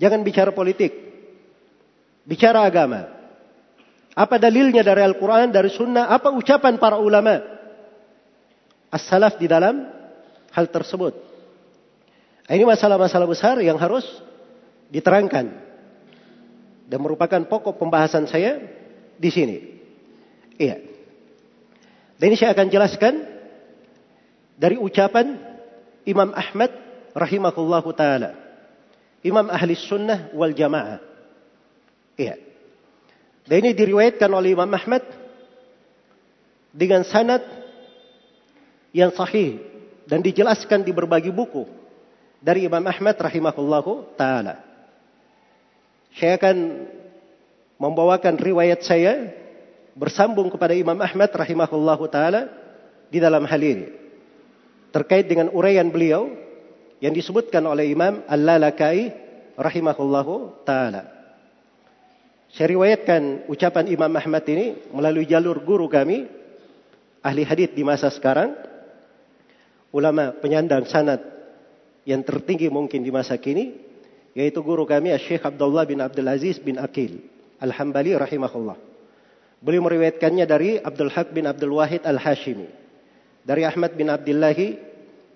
Jangan 0.00 0.24
bicara 0.24 0.48
politik. 0.48 0.96
Bicara 2.24 2.64
agama. 2.64 3.04
Apa 4.16 4.40
dalilnya 4.40 4.80
dari 4.80 5.04
Al-Quran, 5.04 5.52
dari 5.52 5.68
Sunnah? 5.68 6.08
Apa 6.08 6.32
ucapan 6.32 6.80
para 6.80 6.96
ulama? 6.96 7.36
As-salaf 8.88 9.36
di 9.36 9.44
dalam 9.44 9.92
hal 10.56 10.72
tersebut. 10.72 11.12
Ini 12.48 12.64
masalah-masalah 12.64 13.28
besar 13.28 13.60
yang 13.60 13.76
harus 13.76 14.08
diterangkan. 14.88 15.65
Dan 16.86 17.02
merupakan 17.02 17.42
pokok 17.42 17.82
pembahasan 17.82 18.30
saya 18.30 18.62
di 19.18 19.30
sini. 19.30 19.56
Iya. 20.56 20.80
Dan 22.16 22.32
ini 22.32 22.36
saya 22.38 22.56
akan 22.56 22.68
jelaskan 22.72 23.14
dari 24.56 24.80
ucapan 24.80 25.36
Imam 26.08 26.32
Ahmad 26.32 26.72
rahimahullahu 27.12 27.90
taala. 27.92 28.32
Imam 29.20 29.50
ahli 29.50 29.74
sunnah 29.76 30.30
wal 30.32 30.54
jamaah. 30.54 31.02
Iya. 32.16 32.40
Dan 33.46 33.56
ini 33.62 33.70
diriwayatkan 33.76 34.30
oleh 34.30 34.54
Imam 34.54 34.70
Ahmad 34.70 35.02
dengan 36.74 37.06
sanad 37.06 37.42
yang 38.90 39.14
sahih 39.14 39.60
dan 40.08 40.22
dijelaskan 40.22 40.82
di 40.82 40.90
berbagai 40.90 41.30
buku 41.30 41.68
dari 42.42 42.66
Imam 42.66 42.82
Ahmad 42.82 43.14
rahimahullahu 43.14 44.18
taala. 44.18 44.65
Saya 46.16 46.40
akan 46.40 46.56
membawakan 47.76 48.40
riwayat 48.40 48.80
saya 48.80 49.36
bersambung 49.92 50.48
kepada 50.48 50.72
Imam 50.72 50.96
Ahmad 50.96 51.28
rahimahullahu 51.28 52.08
taala 52.08 52.48
di 53.12 53.20
dalam 53.20 53.44
hal 53.44 53.60
ini 53.60 53.86
terkait 54.96 55.28
dengan 55.28 55.52
uraian 55.52 55.84
beliau 55.92 56.32
yang 57.04 57.12
disebutkan 57.12 57.60
oleh 57.68 57.92
Imam 57.92 58.24
Al-Lalakai 58.24 59.12
rahimahullahu 59.60 60.64
taala. 60.64 61.12
Saya 62.56 62.72
riwayatkan 62.72 63.44
ucapan 63.52 63.84
Imam 63.92 64.12
Ahmad 64.16 64.48
ini 64.48 64.88
melalui 64.96 65.28
jalur 65.28 65.60
guru 65.60 65.84
kami, 65.92 66.24
ahli 67.20 67.44
hadith 67.44 67.76
di 67.76 67.84
masa 67.84 68.08
sekarang, 68.08 68.56
ulama 69.92 70.32
penyandang 70.40 70.88
sanad 70.88 71.20
yang 72.08 72.24
tertinggi 72.24 72.72
mungkin 72.72 73.04
di 73.04 73.12
masa 73.12 73.36
kini, 73.36 73.85
yaitu 74.36 74.60
guru 74.60 74.84
kami 74.84 75.16
Syekh 75.16 75.48
Abdullah 75.48 75.88
bin 75.88 76.04
Abdul 76.04 76.28
Aziz 76.28 76.60
bin 76.60 76.76
Akil 76.76 77.24
Al-Hambali 77.56 78.12
rahimahullah. 78.12 78.76
Beliau 79.64 79.80
meriwayatkannya 79.88 80.44
dari 80.44 80.76
Abdul 80.76 81.08
Haq 81.08 81.32
bin 81.32 81.48
Abdul 81.48 81.72
Wahid 81.72 82.04
Al-Hashimi, 82.04 82.68
dari 83.48 83.64
Ahmad 83.64 83.96
bin 83.96 84.12
Abdillahi 84.12 84.76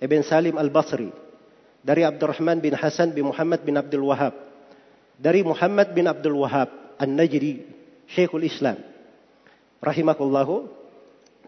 ibn 0.04 0.20
Salim 0.20 0.60
Al-Basri, 0.60 1.08
dari 1.80 2.04
Abdurrahman 2.04 2.60
bin 2.60 2.76
Hasan 2.76 3.16
bin 3.16 3.32
Muhammad 3.32 3.64
bin 3.64 3.80
Abdul 3.80 4.04
Wahab, 4.04 4.36
dari 5.16 5.40
Muhammad 5.40 5.96
bin 5.96 6.04
Abdul 6.04 6.36
Wahab, 6.44 6.68
An-Najdi, 7.00 7.64
Syekhul 8.12 8.44
Islam. 8.44 8.76
Rahimahullahu 9.80 10.68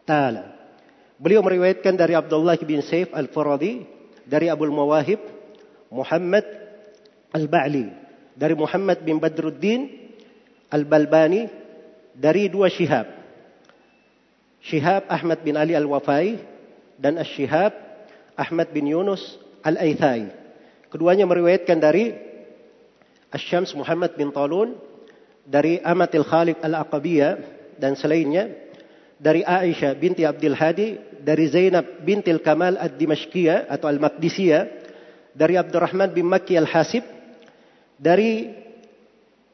ta'ala. 0.08 0.56
Beliau 1.20 1.44
meriwayatkan 1.44 1.92
dari 2.00 2.16
Abdullah 2.16 2.56
bin 2.64 2.80
Saif 2.80 3.12
Al-Faradi, 3.12 3.84
dari 4.24 4.48
Abu 4.48 4.64
Mawahib, 4.72 5.20
Muhammad 5.92 6.62
Al-Ba'li, 7.32 7.88
dari 8.36 8.54
Muhammad 8.56 9.00
bin 9.00 9.16
Badruddin 9.16 9.88
Al-Balbani, 10.72 11.48
dari 12.12 12.48
dua 12.52 12.68
syihab. 12.68 13.08
Syihab 14.62 15.08
Ahmad 15.08 15.40
bin 15.42 15.56
Ali 15.56 15.74
Al-Wafai, 15.74 16.38
dan 17.00 17.18
Ash-Syihab 17.18 17.74
Ahmad 18.38 18.70
bin 18.70 18.86
Yunus 18.86 19.36
Al-Aithai. 19.66 20.30
Keduanya 20.92 21.26
meriwayatkan 21.26 21.82
dari 21.82 22.14
Ash-Shams 23.32 23.74
Muhammad 23.74 24.14
bin 24.14 24.30
Talun, 24.30 24.76
dari 25.42 25.82
Amatil 25.82 26.22
Khaliq 26.22 26.62
Al-Aqabiyah 26.62 27.32
dan 27.78 27.98
selainnya 27.98 28.50
dari 29.18 29.42
Aisyah 29.42 29.94
binti 29.98 30.22
Abdul 30.22 30.54
Hadi 30.54 31.18
dari 31.22 31.46
Zainab 31.50 32.02
bintil 32.02 32.42
Kamal 32.42 32.78
Ad-Dimashqiyah 32.78 33.70
atau 33.70 33.86
Al-Maqdisiyah 33.90 34.62
dari 35.34 35.54
Abdurrahman 35.58 36.10
bin 36.10 36.26
Makki 36.26 36.58
Al-Hasib 36.58 37.02
dari 38.02 38.50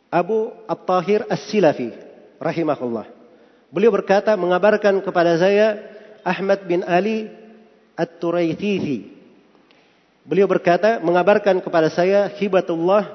Abu 0.09 0.49
At-Tahir 0.65 1.29
As-Silafi 1.29 1.93
rahimahullah. 2.41 3.05
Beliau 3.69 3.93
berkata 3.93 4.33
mengabarkan 4.41 5.05
kepada 5.05 5.37
saya 5.37 5.77
Ahmad 6.25 6.65
bin 6.65 6.81
Ali 6.89 7.29
At-Turaithithi 7.93 9.19
beliau 10.29 10.45
berkata 10.45 11.01
mengabarkan 11.01 11.65
kepada 11.65 11.89
saya 11.89 12.29
Hibatullah 12.37 13.09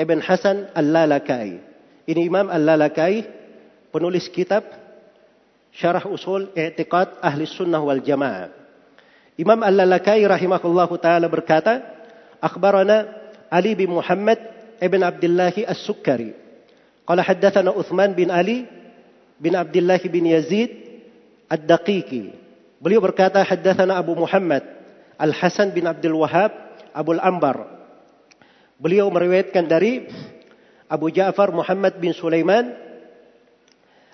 Ibn 0.00 0.18
Hasan 0.24 0.72
Al-Lalakai. 0.72 1.60
Ini 2.08 2.20
Imam 2.24 2.48
Al-Lalakai, 2.48 3.28
penulis 3.92 4.32
kitab 4.32 4.64
Syarah 5.76 6.08
Usul 6.08 6.48
I'tiqad 6.56 7.20
Ahli 7.20 7.44
Sunnah 7.44 7.84
wal 7.84 8.00
Jamaah. 8.00 8.48
Imam 9.36 9.60
Al-Lalakai 9.60 10.24
rahimahullah 10.24 10.88
taala 10.96 11.28
berkata, 11.28 11.84
"Akhbarana 12.40 13.04
Ali 13.52 13.76
bin 13.76 13.92
Muhammad 13.92 14.55
ابن 14.82 15.00
عبد 15.02 15.24
الله 15.24 15.54
السكري. 15.70 16.30
قال 17.06 17.18
حدثنا 17.20 17.70
عثمان 17.70 18.12
بن 18.12 18.30
علي 18.30 18.66
بن 19.40 19.52
عبد 19.56 19.76
الله 19.76 20.02
بن 20.10 20.24
يزيد 20.26 20.70
الدقيقي. 21.52 22.24
beliau 22.82 23.00
berkata 23.00 23.40
حدثنا 23.40 23.98
أبو 23.98 24.14
محمد 24.14 24.62
الحسن 25.16 25.70
بن 25.72 25.86
عبد 25.86 26.04
الوهاب 26.04 26.52
أبو 26.92 27.10
الأنبر. 27.16 27.56
beliau 28.82 29.08
meriwayatkan 29.08 29.64
dari 29.64 30.10
أبو 30.86 31.10
جعفر 31.10 31.50
محمد 31.50 31.98
بن 31.98 32.10
سليمان 32.12 32.74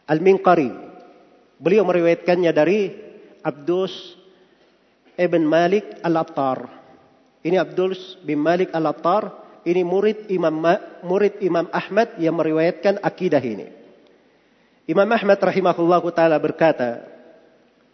المنقري. 0.09 0.71
beliau 1.59 1.83
meriwayatkannya 1.85 2.53
dari 2.55 2.81
عبدوس 3.43 3.95
ابن 5.19 5.43
مالك 5.43 5.99
الأبطار. 6.07 6.59
إني 7.43 7.59
عبدوس 7.59 8.23
بن 8.23 8.39
مالك 8.39 8.71
الأبطار 8.71 9.42
Ini 9.63 9.87
murid 9.87 10.27
Imam 10.33 10.59
murid 11.07 11.39
Imam 11.39 11.71
Ahmad 11.71 12.19
yang 12.19 12.35
meriwayatkan 12.35 12.99
akidah 12.99 13.43
ini. 13.43 13.71
Imam 14.91 15.07
Ahmad 15.07 15.39
rahimahullah 15.39 16.03
taala 16.11 16.35
berkata 16.43 17.07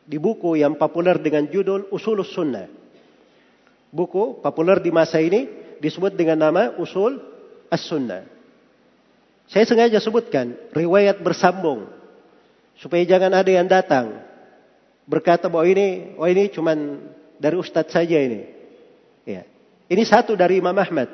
di 0.08 0.16
buku 0.16 0.56
yang 0.56 0.72
populer 0.80 1.20
dengan 1.20 1.44
judul 1.44 1.92
Usulus 1.92 2.32
Sunnah. 2.32 2.64
Buku 3.92 4.40
populer 4.40 4.80
di 4.80 4.88
masa 4.88 5.20
ini 5.20 5.48
disebut 5.84 6.16
dengan 6.16 6.48
nama 6.48 6.72
Usul 6.80 7.20
As-Sunnah. 7.68 8.24
Saya 9.48 9.64
sengaja 9.64 10.00
sebutkan 10.00 10.56
riwayat 10.72 11.20
bersambung 11.20 11.88
supaya 12.76 13.04
jangan 13.04 13.32
ada 13.32 13.48
yang 13.52 13.68
datang 13.68 14.24
berkata 15.08 15.48
bahwa 15.48 15.64
ini 15.64 16.16
oh 16.20 16.28
ini 16.28 16.52
cuman 16.52 17.00
dari 17.40 17.56
ustadz 17.56 17.92
saja 17.92 18.16
ini. 18.16 18.44
Ya. 19.24 19.44
Ini 19.88 20.02
satu 20.04 20.36
dari 20.36 20.60
Imam 20.60 20.76
Ahmad. 20.76 21.08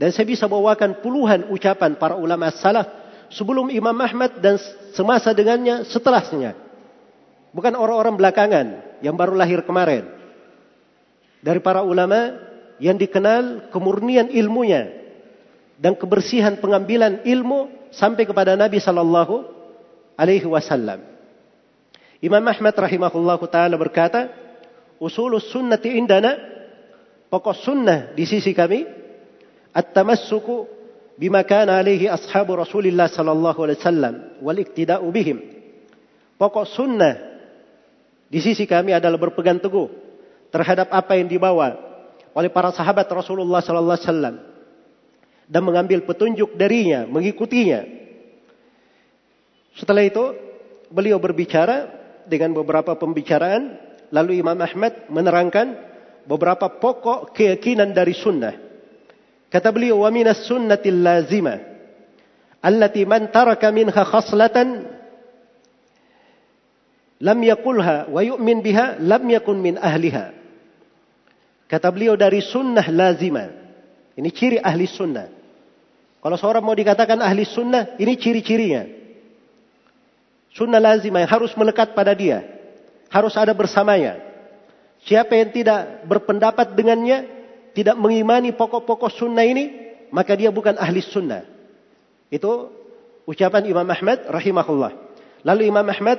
Dan 0.00 0.16
saya 0.16 0.24
bisa 0.24 0.48
bawakan 0.48 1.04
puluhan 1.04 1.52
ucapan 1.52 1.92
para 2.00 2.16
ulama 2.16 2.48
salaf 2.48 2.88
sebelum 3.28 3.68
Imam 3.68 3.92
Ahmad 4.00 4.40
dan 4.40 4.56
semasa 4.96 5.36
dengannya 5.36 5.84
setelahnya. 5.84 6.56
Bukan 7.52 7.76
orang-orang 7.76 8.16
belakangan 8.16 8.66
yang 9.04 9.12
baru 9.12 9.36
lahir 9.36 9.60
kemarin. 9.60 10.08
Dari 11.44 11.60
para 11.60 11.84
ulama 11.84 12.32
yang 12.80 12.96
dikenal 12.96 13.68
kemurnian 13.68 14.32
ilmunya 14.32 14.88
dan 15.76 15.92
kebersihan 15.92 16.56
pengambilan 16.56 17.20
ilmu 17.28 17.92
sampai 17.92 18.24
kepada 18.24 18.56
Nabi 18.56 18.80
sallallahu 18.80 19.44
alaihi 20.16 20.48
wasallam. 20.48 21.04
Imam 22.24 22.44
Ahmad 22.48 22.72
rahimahullahu 22.72 23.44
taala 23.52 23.76
berkata, 23.76 24.32
"Usulus 24.96 25.52
sunnati 25.52 25.92
indana" 25.92 26.50
Pokok 27.30 27.54
sunnah 27.62 28.10
di 28.10 28.26
sisi 28.26 28.50
kami 28.50 28.99
at-tamassuku 29.74 30.66
bima 31.20 31.44
kana 31.44 31.78
alaihi 31.78 32.08
ashabu 32.08 32.56
Rasulillah 32.56 33.12
sallallahu 33.12 33.58
alaihi 33.66 33.78
wasallam 33.80 34.14
wal 34.40 34.58
iktida'u 34.58 35.06
bihim. 35.12 35.38
Pokok 36.40 36.64
sunnah 36.64 37.14
di 38.30 38.40
sisi 38.40 38.64
kami 38.64 38.96
adalah 38.96 39.20
berpegang 39.20 39.60
teguh 39.60 39.90
terhadap 40.48 40.88
apa 40.90 41.18
yang 41.18 41.28
dibawa 41.28 41.76
oleh 42.32 42.48
para 42.48 42.70
sahabat 42.72 43.04
Rasulullah 43.10 43.60
sallallahu 43.60 43.98
alaihi 43.98 44.08
wasallam 44.08 44.36
dan 45.50 45.62
mengambil 45.66 46.06
petunjuk 46.06 46.54
darinya, 46.54 47.04
mengikutinya. 47.10 47.82
Setelah 49.74 50.06
itu 50.06 50.24
beliau 50.90 51.18
berbicara 51.18 51.90
dengan 52.30 52.54
beberapa 52.54 52.94
pembicaraan 52.94 53.74
lalu 54.14 54.38
Imam 54.38 54.58
Ahmad 54.58 55.10
menerangkan 55.10 55.74
beberapa 56.26 56.70
pokok 56.70 57.34
keyakinan 57.34 57.90
dari 57.90 58.14
sunnah. 58.14 58.69
Kata 59.50 59.74
beliau, 59.74 60.06
wa 60.06 60.10
minas 60.14 60.46
sunnatil 60.46 61.02
lazimah 61.02 61.70
allati 62.60 63.08
man 63.08 63.32
taraka 63.32 63.72
minha 63.72 63.92
khaslatan 63.92 64.84
lam 67.20 67.38
yakulha 67.40 68.08
wa 68.08 68.20
yu'min 68.20 68.60
biha 68.60 69.00
lam 69.00 69.24
yakun 69.28 69.56
min 69.60 69.74
ahliha. 69.80 70.36
Kata 71.68 71.88
beliau 71.92 72.18
dari 72.18 72.42
sunnah 72.42 72.84
lazimah. 72.90 73.48
Ini 74.18 74.28
ciri 74.34 74.58
ahli 74.58 74.90
sunnah. 74.90 75.30
Kalau 76.20 76.36
seorang 76.36 76.60
mau 76.60 76.74
dikatakan 76.74 77.22
ahli 77.22 77.46
sunnah, 77.46 77.96
ini 77.96 78.18
ciri-cirinya. 78.18 78.84
Sunnah 80.50 80.82
lazimah 80.82 81.22
yang 81.24 81.30
harus 81.30 81.54
melekat 81.54 81.94
pada 81.94 82.10
dia. 82.12 82.42
Harus 83.06 83.38
ada 83.38 83.54
bersamanya. 83.54 84.18
Siapa 85.06 85.30
yang 85.32 85.54
tidak 85.54 86.04
berpendapat 86.10 86.74
dengannya, 86.74 87.39
tidak 87.76 87.96
mengimani 87.98 88.50
pokok-pokok 88.54 89.10
sunnah 89.14 89.46
ini, 89.46 89.64
maka 90.10 90.34
dia 90.34 90.50
bukan 90.50 90.74
ahli 90.78 91.02
sunnah. 91.02 91.46
Itu 92.30 92.70
ucapan 93.26 93.66
Imam 93.66 93.86
Ahmad 93.86 94.26
rahimahullah. 94.26 94.92
Lalu 95.46 95.70
Imam 95.70 95.86
Ahmad 95.86 96.18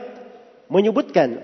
menyebutkan 0.72 1.44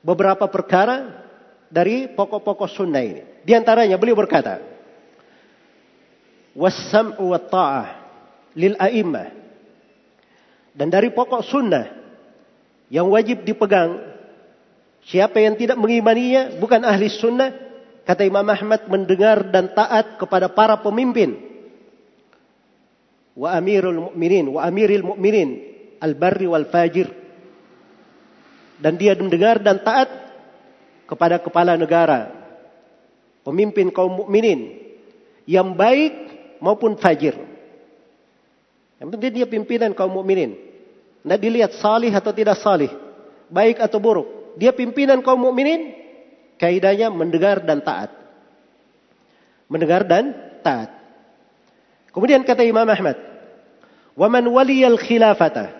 beberapa 0.00 0.48
perkara 0.48 1.24
dari 1.68 2.08
pokok-pokok 2.10 2.68
sunnah 2.72 3.04
ini. 3.04 3.22
Di 3.44 3.52
antaranya 3.52 4.00
beliau 4.00 4.18
berkata, 4.18 4.58
"Was-sam'u 6.56 7.30
wat-ta'ah 7.30 7.88
lil 8.56 8.74
a'immah." 8.80 9.28
Dan 10.74 10.88
dari 10.88 11.12
pokok 11.12 11.44
sunnah 11.44 11.86
yang 12.90 13.06
wajib 13.12 13.46
dipegang, 13.46 14.02
siapa 15.06 15.38
yang 15.38 15.54
tidak 15.54 15.78
mengimaninya 15.78 16.58
bukan 16.58 16.82
ahli 16.82 17.06
sunnah, 17.06 17.69
Kata 18.10 18.26
Imam 18.26 18.42
Ahmad 18.42 18.90
mendengar 18.90 19.54
dan 19.54 19.70
taat 19.70 20.18
kepada 20.18 20.50
para 20.50 20.74
pemimpin. 20.82 21.46
Wa 23.38 23.54
amirul 23.54 24.10
mu'minin, 24.10 24.50
wa 24.50 24.66
amiril 24.66 25.06
mu'minin, 25.14 25.62
al-barri 26.02 26.50
wal 26.50 26.66
fajir. 26.66 27.06
Dan 28.82 28.98
dia 28.98 29.14
mendengar 29.14 29.62
dan 29.62 29.78
taat 29.86 30.10
kepada 31.06 31.38
kepala 31.38 31.78
negara, 31.78 32.34
pemimpin 33.46 33.94
kaum 33.94 34.26
mukminin 34.26 34.74
yang 35.46 35.78
baik 35.78 36.34
maupun 36.58 36.98
fajir. 36.98 37.38
Yang 38.98 39.06
penting 39.14 39.32
dia 39.38 39.46
pimpinan 39.46 39.94
kaum 39.94 40.10
mukminin. 40.10 40.58
Tidak 41.22 41.38
dilihat 41.38 41.78
salih 41.78 42.10
atau 42.10 42.34
tidak 42.34 42.58
salih, 42.58 42.90
baik 43.46 43.78
atau 43.78 44.02
buruk. 44.02 44.58
Dia 44.58 44.74
pimpinan 44.74 45.22
kaum 45.22 45.38
mukminin, 45.38 45.99
Kaidahnya 46.60 47.08
mendengar 47.08 47.64
dan 47.64 47.80
taat. 47.80 48.12
Mendengar 49.64 50.04
dan 50.04 50.36
taat. 50.60 50.92
Kemudian 52.12 52.44
kata 52.44 52.60
Imam 52.68 52.84
Ahmad, 52.84 53.16
"Wa 54.12 54.28
man 54.28 54.44
waliyal 54.44 55.00
khilafata 55.00 55.72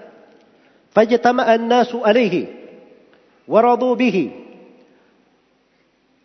fajtama'a 0.97 1.61
an-nasu 1.61 2.01
alaihi 2.01 2.49
wa 3.45 3.61
radu 3.61 3.93
bihi." 3.93 4.33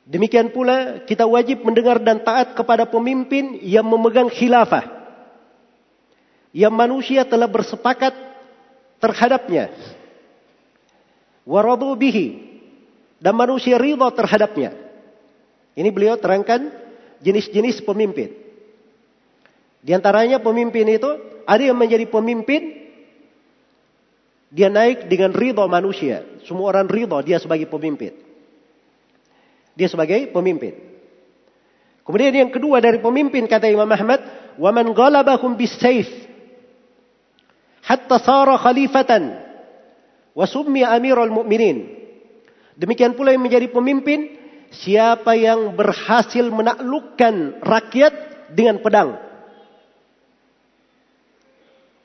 Demikian 0.06 0.54
pula 0.54 1.04
kita 1.04 1.26
wajib 1.26 1.65
mendengar 1.65 1.98
dan 2.00 2.22
taat 2.22 2.54
kepada 2.54 2.86
pemimpin 2.86 3.58
yang 3.60 3.84
memegang 3.84 4.30
khilafah. 4.30 4.86
Yang 6.56 6.74
manusia 6.78 7.22
telah 7.26 7.50
bersepakat 7.50 8.13
terhadapnya. 9.02 9.74
Waradu 11.44 11.98
bihi 11.98 12.45
dan 13.26 13.34
manusia 13.34 13.82
ridha 13.82 14.06
terhadapnya. 14.14 14.78
Ini 15.74 15.90
beliau 15.90 16.14
terangkan 16.22 16.70
jenis-jenis 17.26 17.82
pemimpin. 17.82 18.30
Di 19.82 19.98
antaranya 19.98 20.38
pemimpin 20.38 20.86
itu 20.86 21.10
ada 21.50 21.64
yang 21.66 21.74
menjadi 21.74 22.06
pemimpin 22.06 22.86
dia 24.54 24.70
naik 24.70 25.10
dengan 25.10 25.34
ridho 25.34 25.66
manusia. 25.66 26.22
Semua 26.46 26.70
orang 26.70 26.86
ridho 26.86 27.18
dia 27.26 27.42
sebagai 27.42 27.66
pemimpin. 27.66 28.14
Dia 29.74 29.90
sebagai 29.90 30.30
pemimpin. 30.30 30.78
Kemudian 32.06 32.30
yang 32.30 32.54
kedua 32.54 32.78
dari 32.78 33.02
pemimpin 33.02 33.50
kata 33.50 33.66
Imam 33.66 33.90
Ahmad, 33.90 34.22
"Wa 34.62 34.70
man 34.70 34.94
ghalabahum 34.94 35.58
bis-sayf 35.58 36.06
hatta 37.90 38.22
sara 38.22 38.54
khalifatan 38.62 39.34
wa 40.38 40.46
summiya 40.46 40.94
amirul 40.94 41.34
mu'minin." 41.34 42.05
Demikian 42.76 43.16
pula 43.16 43.32
yang 43.32 43.44
menjadi 43.44 43.72
pemimpin 43.72 44.36
siapa 44.72 45.36
yang 45.40 45.72
berhasil 45.76 46.44
menaklukkan 46.52 47.64
rakyat 47.64 48.14
dengan 48.52 48.84
pedang. 48.84 49.16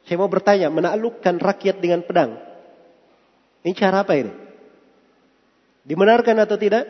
Saya 0.06 0.16
mau 0.18 0.30
bertanya, 0.30 0.70
menaklukkan 0.70 1.38
rakyat 1.38 1.78
dengan 1.78 2.02
pedang. 2.02 2.38
Ini 3.62 3.74
cara 3.78 4.02
apa 4.02 4.14
ini? 4.18 4.32
Dibenarkan 5.86 6.36
atau 6.42 6.58
tidak? 6.58 6.86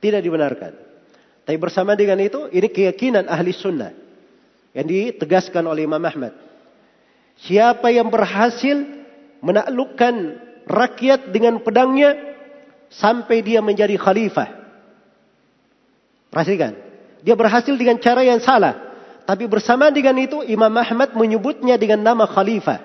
Tidak 0.00 0.20
dibenarkan. 0.20 0.72
Tapi 1.44 1.56
bersama 1.56 1.96
dengan 1.96 2.20
itu, 2.20 2.48
ini 2.52 2.68
keyakinan 2.68 3.28
ahli 3.28 3.52
sunnah. 3.56 3.92
Yang 4.76 4.86
ditegaskan 5.16 5.64
oleh 5.64 5.88
Imam 5.88 6.00
Ahmad. 6.00 6.36
Siapa 7.40 7.88
yang 7.88 8.12
berhasil 8.12 8.84
menaklukkan 9.40 10.14
rakyat 10.70 11.34
dengan 11.34 11.58
pedangnya 11.58 12.14
sampai 12.90 13.42
dia 13.42 13.58
menjadi 13.58 13.98
khalifah. 13.98 14.48
Perhatikan. 16.30 16.78
Dia 17.26 17.34
berhasil 17.34 17.74
dengan 17.74 17.98
cara 17.98 18.22
yang 18.22 18.38
salah. 18.38 18.78
Tapi 19.26 19.50
bersama 19.50 19.90
dengan 19.90 20.16
itu 20.18 20.46
Imam 20.46 20.70
Ahmad 20.78 21.12
menyebutnya 21.18 21.74
dengan 21.74 22.06
nama 22.06 22.24
khalifah. 22.30 22.78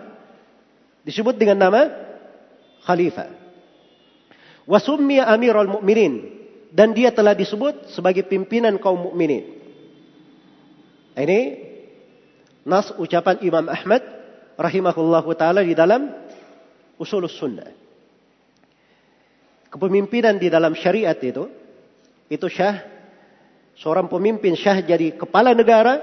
Disebut 1.05 1.37
dengan 1.37 1.61
nama 1.61 1.81
khalifah. 2.83 3.29
Wasummiya 4.65 5.29
amirul 5.29 5.79
mu'minin. 5.79 6.33
Dan 6.75 6.91
dia 6.91 7.13
telah 7.13 7.31
disebut 7.31 7.93
sebagai 7.95 8.27
pimpinan 8.27 8.75
kaum 8.81 8.99
mukminin. 8.99 9.47
Ini 11.15 11.39
nas 12.67 12.91
ucapan 12.99 13.39
Imam 13.39 13.71
Ahmad 13.71 14.03
rahimahullahu 14.59 15.31
taala 15.39 15.63
di 15.63 15.71
dalam 15.71 16.24
usul 16.99 17.27
sunnah. 17.27 17.71
Kepemimpinan 19.71 20.39
di 20.39 20.47
dalam 20.47 20.71
syariat 20.71 21.17
itu 21.19 21.51
itu 22.31 22.47
syah 22.47 22.79
seorang 23.75 24.07
pemimpin 24.07 24.55
syah 24.55 24.79
jadi 24.79 25.19
kepala 25.19 25.51
negara 25.51 25.99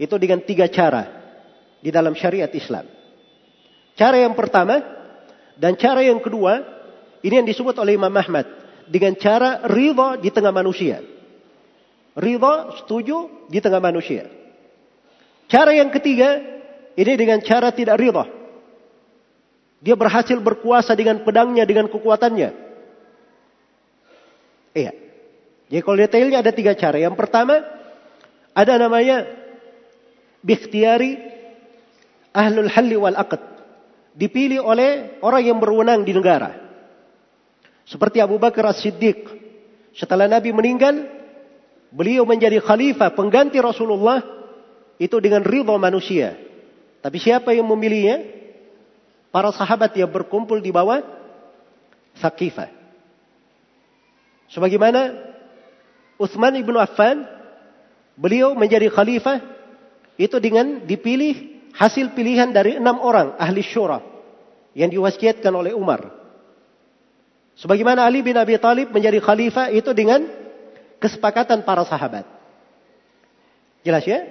itu 0.00 0.16
dengan 0.16 0.40
tiga 0.40 0.64
cara 0.72 1.06
di 1.84 1.92
dalam 1.92 2.16
syariat 2.16 2.48
Islam. 2.48 2.88
Cara 4.00 4.16
yang 4.16 4.32
pertama 4.32 4.80
dan 5.60 5.76
cara 5.76 6.00
yang 6.00 6.24
kedua 6.24 6.64
ini 7.20 7.44
yang 7.44 7.48
disebut 7.48 7.76
oleh 7.76 8.00
Imam 8.00 8.12
Ahmad 8.16 8.48
dengan 8.88 9.12
cara 9.20 9.68
ridha 9.68 10.16
di 10.16 10.32
tengah 10.32 10.50
manusia. 10.50 11.04
Ridha 12.16 12.80
setuju 12.80 13.46
di 13.52 13.60
tengah 13.60 13.78
manusia. 13.78 14.24
Cara 15.52 15.76
yang 15.76 15.92
ketiga 15.92 16.40
ini 16.96 17.12
dengan 17.12 17.44
cara 17.44 17.76
tidak 17.76 18.00
ridha. 18.00 18.39
Dia 19.80 19.96
berhasil 19.96 20.36
berkuasa 20.36 20.92
dengan 20.92 21.24
pedangnya, 21.24 21.64
dengan 21.64 21.88
kekuatannya. 21.88 22.50
Iya. 24.76 24.92
Jadi 25.72 25.80
kalau 25.80 25.96
detailnya 25.96 26.38
ada 26.44 26.52
tiga 26.52 26.76
cara. 26.76 27.00
Yang 27.00 27.16
pertama, 27.16 27.64
ada 28.52 28.74
namanya 28.76 29.24
bikhtiari 30.44 31.16
ahlul 32.36 32.68
halli 32.68 32.96
wal 33.00 33.16
aqd. 33.16 33.40
Dipilih 34.20 34.60
oleh 34.60 35.16
orang 35.24 35.42
yang 35.48 35.58
berwenang 35.62 36.04
di 36.04 36.12
negara. 36.12 36.60
Seperti 37.88 38.20
Abu 38.20 38.36
Bakar 38.36 38.68
As-Siddiq. 38.70 39.26
Setelah 39.96 40.30
Nabi 40.30 40.54
meninggal, 40.54 41.08
beliau 41.90 42.22
menjadi 42.22 42.62
khalifah, 42.62 43.14
pengganti 43.14 43.58
Rasulullah, 43.58 44.22
itu 45.00 45.16
dengan 45.18 45.42
ridha 45.42 45.74
manusia. 45.80 46.36
Tapi 47.00 47.16
siapa 47.16 47.56
yang 47.56 47.66
memilihnya? 47.66 48.39
Para 49.30 49.54
sahabat 49.54 49.94
yang 49.94 50.10
berkumpul 50.10 50.58
di 50.58 50.74
bawah 50.74 51.02
Thaqifah. 52.18 52.70
Sebagaimana 54.50 55.30
Utsman 56.18 56.58
ibnu 56.58 56.74
Affan, 56.76 57.22
beliau 58.18 58.52
menjadi 58.58 58.90
khalifah 58.90 59.38
itu 60.18 60.36
dengan 60.42 60.84
dipilih 60.84 61.62
hasil 61.72 62.12
pilihan 62.12 62.50
dari 62.50 62.76
enam 62.76 62.98
orang 62.98 63.38
ahli 63.38 63.62
syura 63.62 64.02
yang 64.74 64.90
diwasiatkan 64.90 65.54
oleh 65.54 65.72
Umar. 65.72 66.10
Sebagaimana 67.56 68.04
Ali 68.04 68.20
bin 68.20 68.34
Abi 68.34 68.58
Thalib 68.58 68.90
menjadi 68.90 69.22
khalifah 69.22 69.70
itu 69.70 69.94
dengan 69.94 70.26
kesepakatan 70.98 71.62
para 71.62 71.86
sahabat. 71.86 72.24
Jelas 73.86 74.04
ya? 74.04 74.28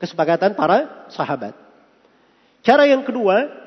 Kesepakatan 0.00 0.56
para 0.56 1.08
sahabat. 1.12 1.52
Cara 2.64 2.88
yang 2.88 3.04
kedua, 3.04 3.63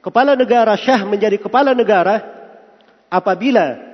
kepala 0.00 0.36
negara 0.36 0.76
syah 0.76 1.04
menjadi 1.04 1.36
kepala 1.40 1.76
negara 1.76 2.20
apabila 3.08 3.90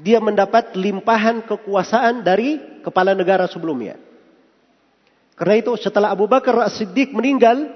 dia 0.00 0.16
mendapat 0.16 0.72
limpahan 0.76 1.44
kekuasaan 1.44 2.24
dari 2.24 2.80
kepala 2.80 3.12
negara 3.12 3.44
sebelumnya. 3.48 4.00
Karena 5.36 5.56
itu 5.56 5.72
setelah 5.80 6.12
Abu 6.12 6.28
Bakar 6.28 6.68
As-Siddiq 6.68 7.12
meninggal, 7.16 7.68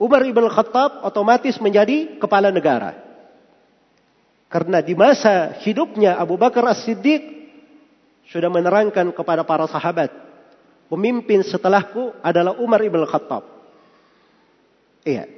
Umar 0.00 0.24
ibn 0.24 0.44
Khattab 0.48 1.04
otomatis 1.04 1.56
menjadi 1.60 2.16
kepala 2.16 2.48
negara. 2.52 2.96
Karena 4.48 4.80
di 4.80 4.96
masa 4.96 5.56
hidupnya 5.64 6.16
Abu 6.16 6.40
Bakar 6.40 6.64
As-Siddiq 6.68 7.20
sudah 8.32 8.48
menerangkan 8.48 9.12
kepada 9.12 9.44
para 9.44 9.68
sahabat, 9.68 10.12
pemimpin 10.88 11.44
setelahku 11.44 12.16
adalah 12.24 12.56
Umar 12.56 12.80
ibn 12.84 13.04
Khattab. 13.04 13.44
Iya. 15.04 15.35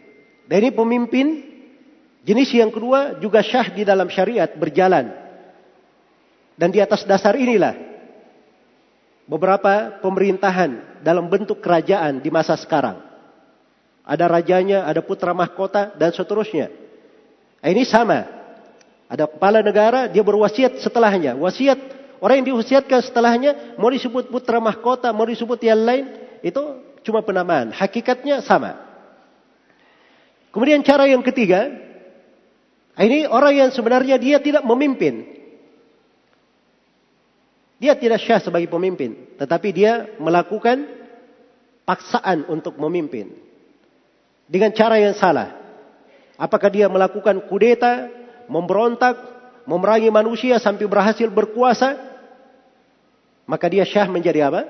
Dan 0.48 0.64
ini 0.64 0.70
pemimpin 0.72 1.26
jenis 2.24 2.48
yang 2.56 2.72
kedua 2.72 3.20
juga 3.20 3.44
syah 3.44 3.68
di 3.68 3.84
dalam 3.84 4.08
syariat 4.08 4.48
berjalan. 4.56 5.12
Dan 6.56 6.72
di 6.72 6.80
atas 6.80 7.04
dasar 7.04 7.36
inilah 7.36 7.76
beberapa 9.28 10.00
pemerintahan 10.00 11.04
dalam 11.04 11.28
bentuk 11.28 11.60
kerajaan 11.60 12.24
di 12.24 12.32
masa 12.32 12.56
sekarang. 12.56 12.96
Ada 14.08 14.24
rajanya, 14.24 14.88
ada 14.88 15.04
putra 15.04 15.36
mahkota 15.36 15.92
dan 16.00 16.16
seterusnya. 16.16 16.72
Nah, 17.60 17.68
ini 17.68 17.84
sama. 17.84 18.24
Ada 19.04 19.28
kepala 19.28 19.60
negara, 19.60 20.08
dia 20.08 20.24
berwasiat 20.24 20.80
setelahnya. 20.80 21.36
Wasiat 21.36 21.76
orang 22.24 22.40
yang 22.40 22.56
diwasiatkan 22.56 23.04
setelahnya 23.04 23.76
mau 23.76 23.92
disebut 23.92 24.32
putra 24.32 24.56
mahkota, 24.64 25.12
mau 25.12 25.28
disebut 25.28 25.60
yang 25.60 25.84
lain, 25.84 26.08
itu 26.40 26.60
cuma 27.04 27.20
penamaan. 27.20 27.68
Hakikatnya 27.68 28.40
sama. 28.40 28.87
Kemudian 30.48 30.80
cara 30.80 31.04
yang 31.04 31.20
ketiga, 31.20 31.68
ini 32.98 33.28
orang 33.28 33.54
yang 33.54 33.70
sebenarnya 33.70 34.16
dia 34.18 34.42
tidak 34.42 34.64
memimpin. 34.64 35.38
Dia 37.78 37.94
tidak 37.94 38.18
syah 38.26 38.42
sebagai 38.42 38.66
pemimpin, 38.66 39.38
tetapi 39.38 39.70
dia 39.70 40.10
melakukan 40.18 40.82
paksaan 41.86 42.50
untuk 42.50 42.74
memimpin 42.74 43.30
dengan 44.50 44.74
cara 44.74 44.98
yang 44.98 45.14
salah. 45.14 45.54
Apakah 46.34 46.74
dia 46.74 46.90
melakukan 46.90 47.38
kudeta, 47.46 48.10
memberontak, 48.50 49.14
memerangi 49.62 50.10
manusia 50.10 50.58
sampai 50.58 50.90
berhasil 50.90 51.30
berkuasa? 51.30 51.94
Maka 53.46 53.66
dia 53.70 53.86
syah 53.86 54.10
menjadi 54.10 54.50
apa? 54.50 54.66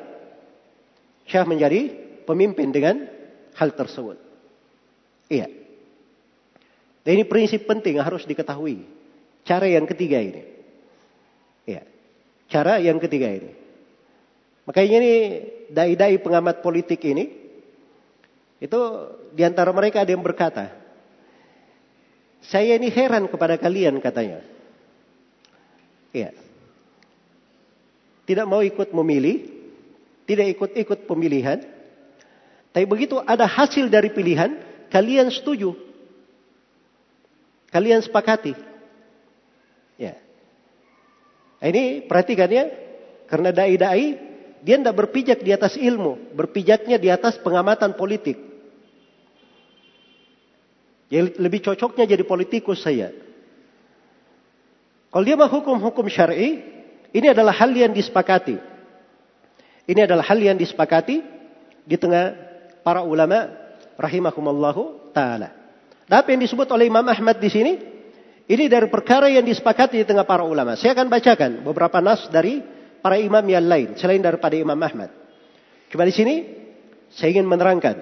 Syah 1.25 1.49
menjadi 1.49 1.97
pemimpin 2.29 2.69
dengan 2.71 3.09
hal 3.57 3.73
tersebut. 3.73 4.21
Iya. 5.33 5.58
Dan 7.07 7.23
ini 7.23 7.25
prinsip 7.25 7.65
penting 7.65 7.99
harus 8.03 8.27
diketahui. 8.27 8.85
Cara 9.47 9.65
yang 9.65 9.89
ketiga 9.89 10.21
ini. 10.21 10.43
Iya. 11.65 11.83
Cara 12.49 12.81
yang 12.81 13.01
ketiga 13.01 13.33
ini. 13.33 13.53
Makanya 14.69 14.95
ini 15.01 15.13
dai-dai 15.73 16.21
pengamat 16.21 16.61
politik 16.61 17.01
ini 17.09 17.33
itu 18.59 18.81
di 19.33 19.43
antara 19.47 19.73
mereka 19.73 20.03
ada 20.05 20.13
yang 20.13 20.21
berkata, 20.21 20.75
saya 22.45 22.77
ini 22.77 22.93
heran 22.93 23.31
kepada 23.31 23.57
kalian 23.57 23.97
katanya. 24.03 24.45
Iya. 26.13 26.37
Tidak 28.29 28.45
mau 28.45 28.61
ikut 28.61 28.93
memilih, 28.93 29.49
tidak 30.29 30.53
ikut-ikut 30.59 31.09
pemilihan. 31.09 31.65
Tapi 32.77 32.85
begitu 32.85 33.17
ada 33.25 33.49
hasil 33.49 33.89
dari 33.89 34.13
pilihan, 34.13 34.61
kalian 34.93 35.33
setuju 35.33 35.88
Kalian 37.69 38.01
sepakati. 38.01 38.57
Ya. 40.01 40.17
Ini 41.61 42.09
perhatikan 42.09 42.49
ya. 42.49 42.65
Karena 43.29 43.53
dai-dai 43.53 44.17
dia 44.65 44.77
tidak 44.81 44.97
berpijak 45.05 45.39
di 45.45 45.53
atas 45.53 45.77
ilmu, 45.77 46.35
berpijaknya 46.35 46.97
di 46.97 47.13
atas 47.13 47.37
pengamatan 47.39 47.95
politik. 47.95 48.41
Jadi 51.09 51.41
lebih 51.41 51.61
cocoknya 51.65 52.05
jadi 52.05 52.25
politikus 52.25 52.85
saya. 52.85 53.13
Kalau 55.09 55.25
dia 55.25 55.41
mau 55.41 55.49
hukum-hukum 55.49 56.05
syar'i, 56.13 56.61
ini 57.17 57.27
adalah 57.33 57.57
hal 57.57 57.73
yang 57.73 57.97
disepakati. 57.97 58.61
Ini 59.89 60.05
adalah 60.05 60.25
hal 60.29 60.37
yang 60.37 60.57
disepakati 60.61 61.25
di 61.89 61.97
tengah 61.97 62.37
para 62.85 63.01
ulama 63.01 63.49
rahimahumallahu 63.97 65.13
taala. 65.17 65.58
Apa 66.09 66.33
yang 66.33 66.40
disebut 66.40 66.64
oleh 66.73 66.88
Imam 66.88 67.05
Ahmad 67.05 67.37
di 67.37 67.53
sini? 67.53 67.73
Ini 68.49 68.64
dari 68.64 68.88
perkara 68.88 69.29
yang 69.29 69.44
disepakati 69.44 70.01
di 70.01 70.07
tengah 70.09 70.25
para 70.25 70.40
ulama. 70.40 70.73
Saya 70.73 70.97
akan 70.97 71.12
bacakan 71.12 71.51
beberapa 71.61 72.01
nas 72.01 72.33
dari 72.33 72.64
para 73.05 73.21
imam 73.21 73.44
yang 73.44 73.68
lain 73.68 73.92
selain 74.01 74.25
daripada 74.25 74.57
Imam 74.57 74.81
Ahmad. 74.81 75.12
Cuma 75.92 76.09
di 76.09 76.16
sini 76.16 76.35
saya 77.12 77.37
ingin 77.37 77.44
menerangkan 77.44 78.01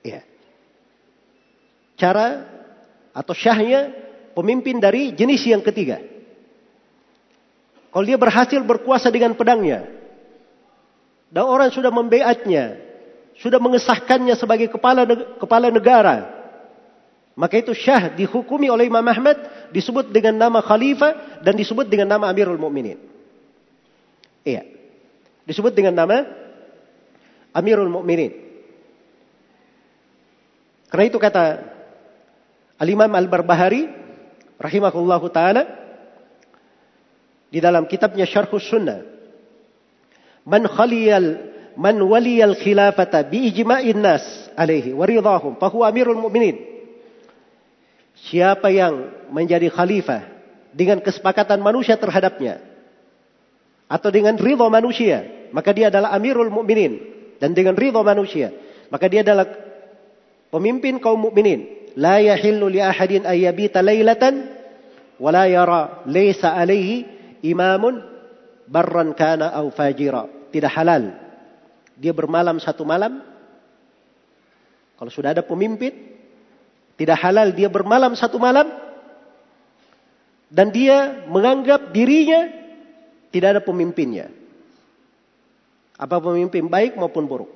ya. 0.00 0.24
Cara 2.00 2.48
atau 3.12 3.36
syahnya 3.36 3.92
pemimpin 4.32 4.80
dari 4.80 5.12
jenis 5.12 5.44
yang 5.44 5.60
ketiga. 5.60 6.00
Kalau 7.92 8.04
dia 8.08 8.18
berhasil 8.18 8.58
berkuasa 8.64 9.12
dengan 9.12 9.36
pedangnya 9.38 9.86
dan 11.30 11.44
orang 11.46 11.70
sudah 11.70 11.94
membeatnya, 11.94 12.80
sudah 13.38 13.62
mengesahkannya 13.62 14.34
sebagai 14.34 14.66
kepala 14.66 15.06
kepala 15.38 15.70
negara, 15.70 16.33
maka 17.34 17.58
itu 17.58 17.74
syah 17.74 18.14
dihukumi 18.14 18.70
oleh 18.70 18.86
Imam 18.86 19.02
Ahmad 19.02 19.68
disebut 19.74 20.14
dengan 20.14 20.38
nama 20.38 20.62
khalifah 20.62 21.42
dan 21.42 21.58
disebut 21.58 21.90
dengan 21.90 22.14
nama 22.14 22.30
Amirul 22.30 22.58
Mukminin. 22.58 22.98
Iya. 24.46 24.62
Disebut 25.42 25.74
dengan 25.74 25.98
nama 25.98 26.22
Amirul 27.50 27.90
Mukminin. 27.90 28.30
Karena 30.86 31.04
itu 31.10 31.18
kata 31.18 31.74
Al-Imam 32.78 33.10
Al-Barbahari 33.10 33.90
rahimahullahu 34.62 35.26
taala 35.34 35.66
di 37.50 37.58
dalam 37.58 37.90
kitabnya 37.90 38.26
Syarhus 38.30 38.66
Sunnah 38.70 39.14
Man 40.44 40.68
khaliyal 40.68 41.50
man 41.80 41.96
waliyal 42.04 42.54
khilafata 42.60 43.24
bi 43.24 43.48
ijma'in 43.48 43.96
nas 43.96 44.22
alaihi 44.54 44.92
wa 44.92 45.08
ridahum 45.08 45.56
fa 45.56 45.72
huwa 45.72 45.88
amirul 45.88 46.20
mu'minin. 46.20 46.73
Siapa 48.24 48.72
yang 48.72 49.12
menjadi 49.28 49.68
khalifah 49.68 50.24
dengan 50.72 51.04
kesepakatan 51.04 51.60
manusia 51.60 52.00
terhadapnya 52.00 52.62
atau 53.84 54.08
dengan 54.08 54.40
ridho 54.40 54.64
manusia, 54.72 55.48
maka 55.52 55.76
dia 55.76 55.92
adalah 55.92 56.16
amirul 56.16 56.48
mu'minin 56.48 56.98
dan 57.36 57.52
dengan 57.52 57.76
ridho 57.76 58.00
manusia, 58.00 58.48
maka 58.88 59.06
dia 59.12 59.20
adalah 59.20 59.44
pemimpin 60.48 61.02
kaum 61.02 61.18
mukminin. 61.18 61.90
La 61.94 62.18
yahillu 62.18 62.66
li 62.70 62.82
ahadin 62.82 63.26
ayyabita 63.26 63.82
laylatan 63.82 64.50
wa 65.18 65.30
la 65.30 65.46
yara 65.46 66.02
laysa 66.10 66.54
alaihi 66.54 67.06
imamun 67.42 68.02
barran 68.70 69.14
kana 69.18 69.50
au 69.54 69.70
fajira. 69.74 70.26
Tidak 70.50 70.70
halal. 70.70 71.12
Dia 71.98 72.14
bermalam 72.14 72.58
satu 72.62 72.86
malam. 72.86 73.22
Kalau 74.94 75.10
sudah 75.10 75.34
ada 75.34 75.42
pemimpin, 75.42 76.13
tidak 76.94 77.18
halal 77.18 77.50
dia 77.50 77.66
bermalam 77.66 78.14
satu 78.14 78.38
malam 78.38 78.70
dan 80.54 80.70
dia 80.70 81.26
menganggap 81.26 81.90
dirinya 81.90 82.46
tidak 83.34 83.58
ada 83.58 83.62
pemimpinnya. 83.62 84.30
Apa 85.98 86.22
pemimpin 86.22 86.70
baik 86.70 86.94
maupun 86.94 87.26
buruk. 87.26 87.50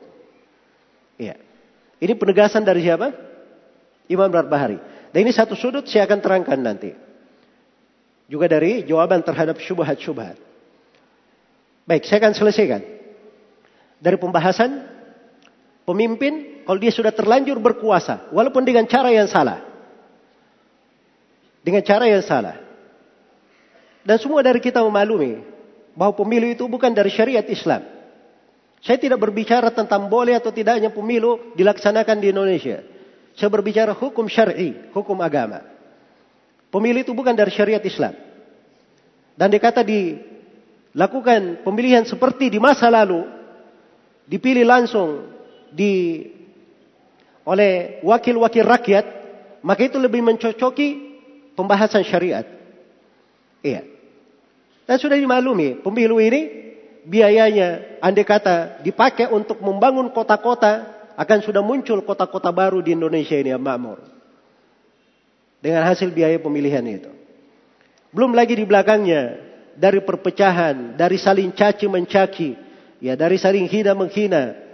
Iya. 1.18 1.38
Ini 1.98 2.14
penegasan 2.18 2.66
dari 2.66 2.82
siapa? 2.82 3.14
Imam 4.10 4.26
Barbahari. 4.26 4.78
Dan 5.14 5.26
ini 5.26 5.30
satu 5.30 5.54
sudut 5.54 5.86
saya 5.86 6.06
akan 6.10 6.18
terangkan 6.18 6.58
nanti. 6.58 6.90
Juga 8.26 8.50
dari 8.50 8.82
jawaban 8.82 9.22
terhadap 9.22 9.62
syubhat-syubhat. 9.62 10.38
Baik, 11.86 12.04
saya 12.04 12.26
akan 12.26 12.34
selesaikan. 12.34 12.82
Dari 13.98 14.16
pembahasan 14.18 14.84
pemimpin 15.88 16.57
kalau 16.68 16.76
dia 16.76 16.92
sudah 16.92 17.08
terlanjur 17.08 17.56
berkuasa, 17.64 18.28
walaupun 18.28 18.60
dengan 18.60 18.84
cara 18.84 19.08
yang 19.08 19.24
salah. 19.24 19.64
Dengan 21.64 21.80
cara 21.80 22.04
yang 22.04 22.20
salah. 22.20 22.60
Dan 24.04 24.20
semua 24.20 24.44
dari 24.44 24.60
kita 24.60 24.84
memaklumi 24.84 25.48
bahwa 25.96 26.12
pemilu 26.12 26.44
itu 26.44 26.68
bukan 26.68 26.92
dari 26.92 27.08
syariat 27.08 27.48
Islam. 27.48 27.88
Saya 28.84 29.00
tidak 29.00 29.16
berbicara 29.16 29.72
tentang 29.72 30.12
boleh 30.12 30.36
atau 30.36 30.52
tidaknya 30.52 30.92
pemilu 30.92 31.56
dilaksanakan 31.56 32.20
di 32.20 32.36
Indonesia. 32.36 32.84
Saya 33.32 33.48
berbicara 33.48 33.96
hukum 33.96 34.28
syar'i, 34.28 34.92
hukum 34.92 35.16
agama. 35.24 35.64
Pemilu 36.68 37.00
itu 37.00 37.16
bukan 37.16 37.32
dari 37.32 37.48
syariat 37.48 37.80
Islam. 37.80 38.12
Dan 39.40 39.48
dikata 39.48 39.80
dilakukan 39.80 41.64
pemilihan 41.64 42.04
seperti 42.04 42.52
di 42.52 42.60
masa 42.60 42.92
lalu, 42.92 43.24
dipilih 44.28 44.68
langsung 44.68 45.32
di 45.72 46.36
oleh 47.48 48.04
wakil-wakil 48.04 48.60
rakyat, 48.60 49.06
maka 49.64 49.88
itu 49.88 49.96
lebih 49.96 50.20
mencocoki 50.20 51.16
pembahasan 51.56 52.04
syariat. 52.04 52.44
Iya. 53.64 53.88
Dan 54.84 54.96
sudah 55.00 55.16
dimaklumi, 55.16 55.80
pemilu 55.80 56.20
ini 56.20 56.68
biayanya 57.08 58.00
andai 58.04 58.28
kata 58.28 58.84
dipakai 58.84 59.32
untuk 59.32 59.64
membangun 59.64 60.12
kota-kota 60.12 61.00
akan 61.16 61.38
sudah 61.40 61.64
muncul 61.64 62.04
kota-kota 62.04 62.52
baru 62.52 62.84
di 62.84 62.92
Indonesia 62.92 63.34
ini 63.34 63.50
yang 63.50 63.64
makmur. 63.64 63.98
Dengan 65.58 65.88
hasil 65.88 66.12
biaya 66.12 66.38
pemilihan 66.38 66.84
itu. 66.84 67.10
Belum 68.14 68.30
lagi 68.30 68.54
di 68.54 68.62
belakangnya 68.62 69.40
dari 69.74 70.04
perpecahan, 70.04 70.94
dari 70.94 71.18
saling 71.18 71.50
caci 71.50 71.90
mencaci, 71.90 72.50
ya 73.02 73.18
dari 73.18 73.34
saling 73.40 73.66
hina 73.66 73.92
menghina, 73.98 74.67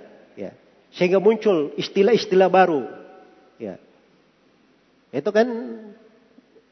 sehingga 0.95 1.19
muncul 1.19 1.75
istilah-istilah 1.75 2.49
baru, 2.49 2.87
ya 3.59 3.77
itu 5.15 5.31
kan 5.31 5.47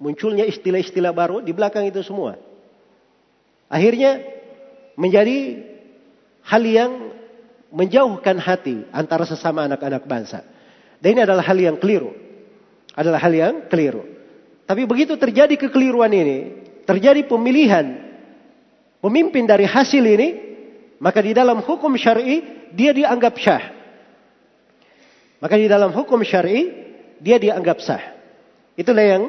munculnya 0.02 0.42
istilah-istilah 0.50 1.14
baru 1.14 1.38
di 1.38 1.54
belakang 1.54 1.86
itu 1.86 2.02
semua. 2.02 2.34
Akhirnya 3.70 4.18
menjadi 4.98 5.62
hal 6.42 6.62
yang 6.66 6.92
menjauhkan 7.70 8.36
hati 8.42 8.82
antara 8.90 9.22
sesama 9.22 9.70
anak-anak 9.70 10.02
bangsa. 10.10 10.42
Dan 10.98 11.16
ini 11.16 11.20
adalah 11.22 11.46
hal 11.46 11.54
yang 11.54 11.78
keliru. 11.78 12.10
Adalah 12.98 13.22
hal 13.22 13.32
yang 13.32 13.54
keliru. 13.70 14.04
Tapi 14.66 14.84
begitu 14.90 15.14
terjadi 15.14 15.54
kekeliruan 15.56 16.12
ini, 16.12 16.38
terjadi 16.84 17.22
pemilihan 17.24 18.12
pemimpin 18.98 19.46
dari 19.46 19.64
hasil 19.64 20.02
ini, 20.02 20.28
maka 20.98 21.22
di 21.22 21.32
dalam 21.32 21.62
hukum 21.62 21.94
syar'i 21.94 22.42
dia 22.74 22.90
dianggap 22.90 23.34
syah. 23.38 23.81
Maka 25.42 25.58
di 25.58 25.66
dalam 25.66 25.90
hukum 25.90 26.22
syar'i 26.22 26.70
dia 27.18 27.42
dianggap 27.42 27.82
sah. 27.82 28.14
Itulah 28.78 29.02
yang 29.02 29.22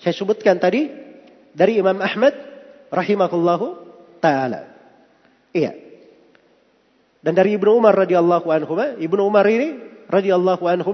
saya 0.00 0.16
sebutkan 0.16 0.56
tadi 0.56 0.88
dari 1.52 1.76
Imam 1.76 2.00
Ahmad 2.00 2.32
rahimahullahu 2.88 3.66
taala. 4.24 4.64
Iya. 5.52 5.76
Dan 7.20 7.36
dari 7.36 7.60
Ibnu 7.60 7.76
Umar 7.76 7.92
radhiyallahu 8.00 8.48
anhu, 8.48 8.72
Ibnu 8.96 9.20
Umar 9.20 9.44
ini 9.44 9.76
radhiyallahu 10.08 10.64
anhu, 10.64 10.90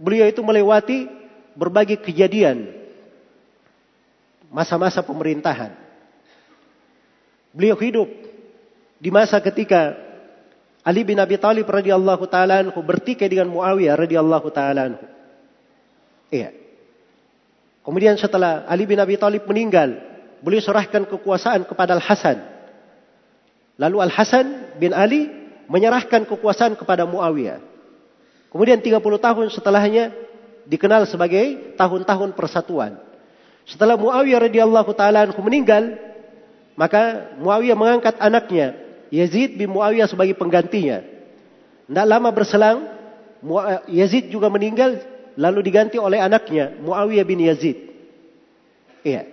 beliau 0.00 0.24
itu 0.24 0.40
melewati 0.40 1.04
berbagai 1.52 2.00
kejadian 2.00 2.72
masa-masa 4.48 5.04
pemerintahan. 5.04 5.76
Beliau 7.52 7.76
hidup 7.76 8.08
di 8.98 9.12
masa 9.12 9.36
ketika 9.38 10.03
Ali 10.84 11.00
bin 11.00 11.16
Abi 11.16 11.40
Thalib 11.40 11.64
radhiyallahu 11.64 12.28
taala 12.28 12.60
anhu 12.60 12.76
bertikai 12.84 13.32
dengan 13.32 13.48
Muawiyah 13.48 13.96
radhiyallahu 13.96 14.48
taala 14.52 14.92
anhu. 14.92 15.04
Iya. 16.28 16.52
Kemudian 17.80 18.20
setelah 18.20 18.68
Ali 18.68 18.84
bin 18.84 19.00
Abi 19.00 19.16
Thalib 19.16 19.48
meninggal, 19.48 19.96
beliau 20.44 20.60
serahkan 20.60 21.08
kekuasaan 21.08 21.64
kepada 21.64 21.96
Al-Hasan. 21.96 22.36
Lalu 23.80 23.96
Al-Hasan 24.04 24.76
bin 24.76 24.92
Ali 24.92 25.32
menyerahkan 25.72 26.28
kekuasaan 26.28 26.76
kepada 26.76 27.08
Muawiyah. 27.08 27.64
Kemudian 28.52 28.84
30 28.84 29.00
tahun 29.00 29.46
setelahnya 29.56 30.12
dikenal 30.68 31.08
sebagai 31.08 31.74
tahun-tahun 31.80 32.36
persatuan. 32.36 33.00
Setelah 33.64 33.96
Muawiyah 33.96 34.52
radhiyallahu 34.52 34.92
taala 34.92 35.32
meninggal, 35.40 35.96
maka 36.76 37.32
Muawiyah 37.40 37.72
mengangkat 37.72 38.20
anaknya 38.20 38.83
Yazid 39.14 39.54
bin 39.54 39.70
Muawiyah 39.70 40.10
sebagai 40.10 40.34
penggantinya. 40.34 41.06
Tidak 41.86 42.06
lama 42.10 42.34
berselang, 42.34 42.90
Yazid 43.86 44.34
juga 44.34 44.50
meninggal, 44.50 44.98
lalu 45.38 45.62
diganti 45.62 46.02
oleh 46.02 46.18
anaknya 46.18 46.74
Muawiyah 46.82 47.22
bin 47.22 47.46
Yazid. 47.46 47.78
Iya. 49.06 49.30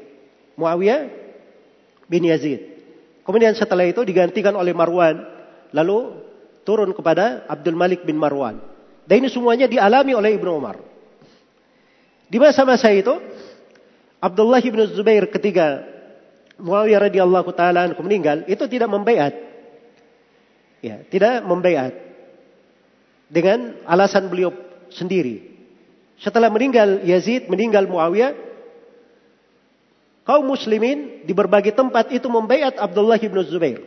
Muawiyah 0.53 1.09
bin 2.05 2.29
Yazid. 2.29 2.61
Kemudian 3.25 3.57
setelah 3.57 3.89
itu 3.89 4.05
digantikan 4.05 4.53
oleh 4.53 4.75
Marwan. 4.75 5.25
Lalu 5.73 6.19
turun 6.67 6.91
kepada 6.93 7.47
Abdul 7.49 7.73
Malik 7.73 8.05
bin 8.05 8.19
Marwan. 8.21 8.61
Dan 9.07 9.25
ini 9.25 9.33
semuanya 9.33 9.65
dialami 9.65 10.13
oleh 10.13 10.37
Ibnu 10.37 10.51
Umar. 10.51 10.77
Di 12.29 12.37
masa-masa 12.37 12.91
itu, 12.93 13.11
Abdullah 14.21 14.61
bin 14.61 14.85
Zubair 14.93 15.25
ketika 15.31 15.83
Muawiyah 16.61 17.09
radhiyallahu 17.09 17.49
taala 17.57 17.89
meninggal, 17.97 18.45
itu 18.45 18.67
tidak 18.69 18.91
membaiat. 18.91 19.50
Ya, 20.81 21.05
tidak 21.07 21.45
membaiat. 21.45 21.93
Dengan 23.31 23.79
alasan 23.87 24.27
beliau 24.27 24.51
sendiri. 24.91 25.47
Setelah 26.19 26.51
meninggal 26.51 27.01
Yazid, 27.07 27.47
meninggal 27.47 27.87
Muawiyah, 27.87 28.35
kaum 30.27 30.45
muslimin 30.45 31.25
di 31.25 31.33
berbagai 31.33 31.73
tempat 31.73 32.11
itu 32.11 32.27
membaiat 32.27 32.77
Abdullah 32.77 33.17
bin 33.17 33.39
Zubair. 33.47 33.79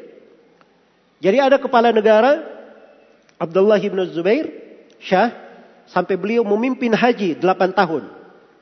Jadi 1.22 1.38
ada 1.38 1.60
kepala 1.60 1.94
negara 1.94 2.42
Abdullah 3.38 3.78
bin 3.78 4.00
Zubair, 4.10 4.50
Syah, 4.98 5.30
sampai 5.90 6.16
beliau 6.16 6.42
memimpin 6.42 6.90
haji 6.90 7.38
8 7.38 7.44
tahun. 7.76 8.08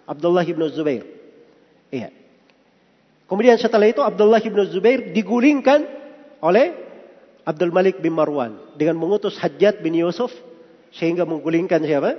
Abdullah 0.05 0.45
bin 0.45 0.61
Zubair. 0.69 1.05
Iya. 1.89 2.11
Kemudian 3.31 3.57
setelah 3.57 3.89
itu 3.89 4.05
Abdullah 4.05 4.43
bin 4.43 4.61
Zubair 4.69 5.15
digulingkan 5.17 5.87
oleh 6.45 6.92
Abdul 7.43 7.75
Malik 7.75 7.99
bin 7.99 8.15
Marwan 8.15 8.55
dengan 8.79 8.95
mengutus 8.99 9.35
Hajjat 9.39 9.83
bin 9.83 9.99
Yusuf 9.99 10.31
sehingga 10.95 11.27
menggulingkan 11.27 11.83
siapa? 11.83 12.15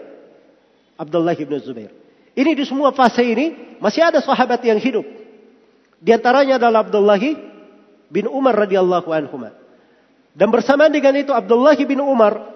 Abdullah 0.99 1.35
bin 1.35 1.55
Zubair. 1.63 1.91
Ini 2.33 2.51
di 2.57 2.63
semua 2.65 2.91
fase 2.91 3.21
ini 3.21 3.77
masih 3.77 4.03
ada 4.03 4.19
sahabat 4.19 4.59
yang 4.65 4.81
hidup. 4.81 5.05
Di 6.03 6.11
antaranya 6.11 6.59
adalah 6.59 6.83
Abdullah 6.83 7.21
bin 8.09 8.25
Umar 8.27 8.57
radhiyallahu 8.67 9.09
anhu. 9.13 9.47
Dan 10.33 10.49
bersamaan 10.49 10.89
dengan 10.89 11.13
itu 11.15 11.29
Abdullah 11.29 11.77
bin 11.77 12.01
Umar 12.01 12.51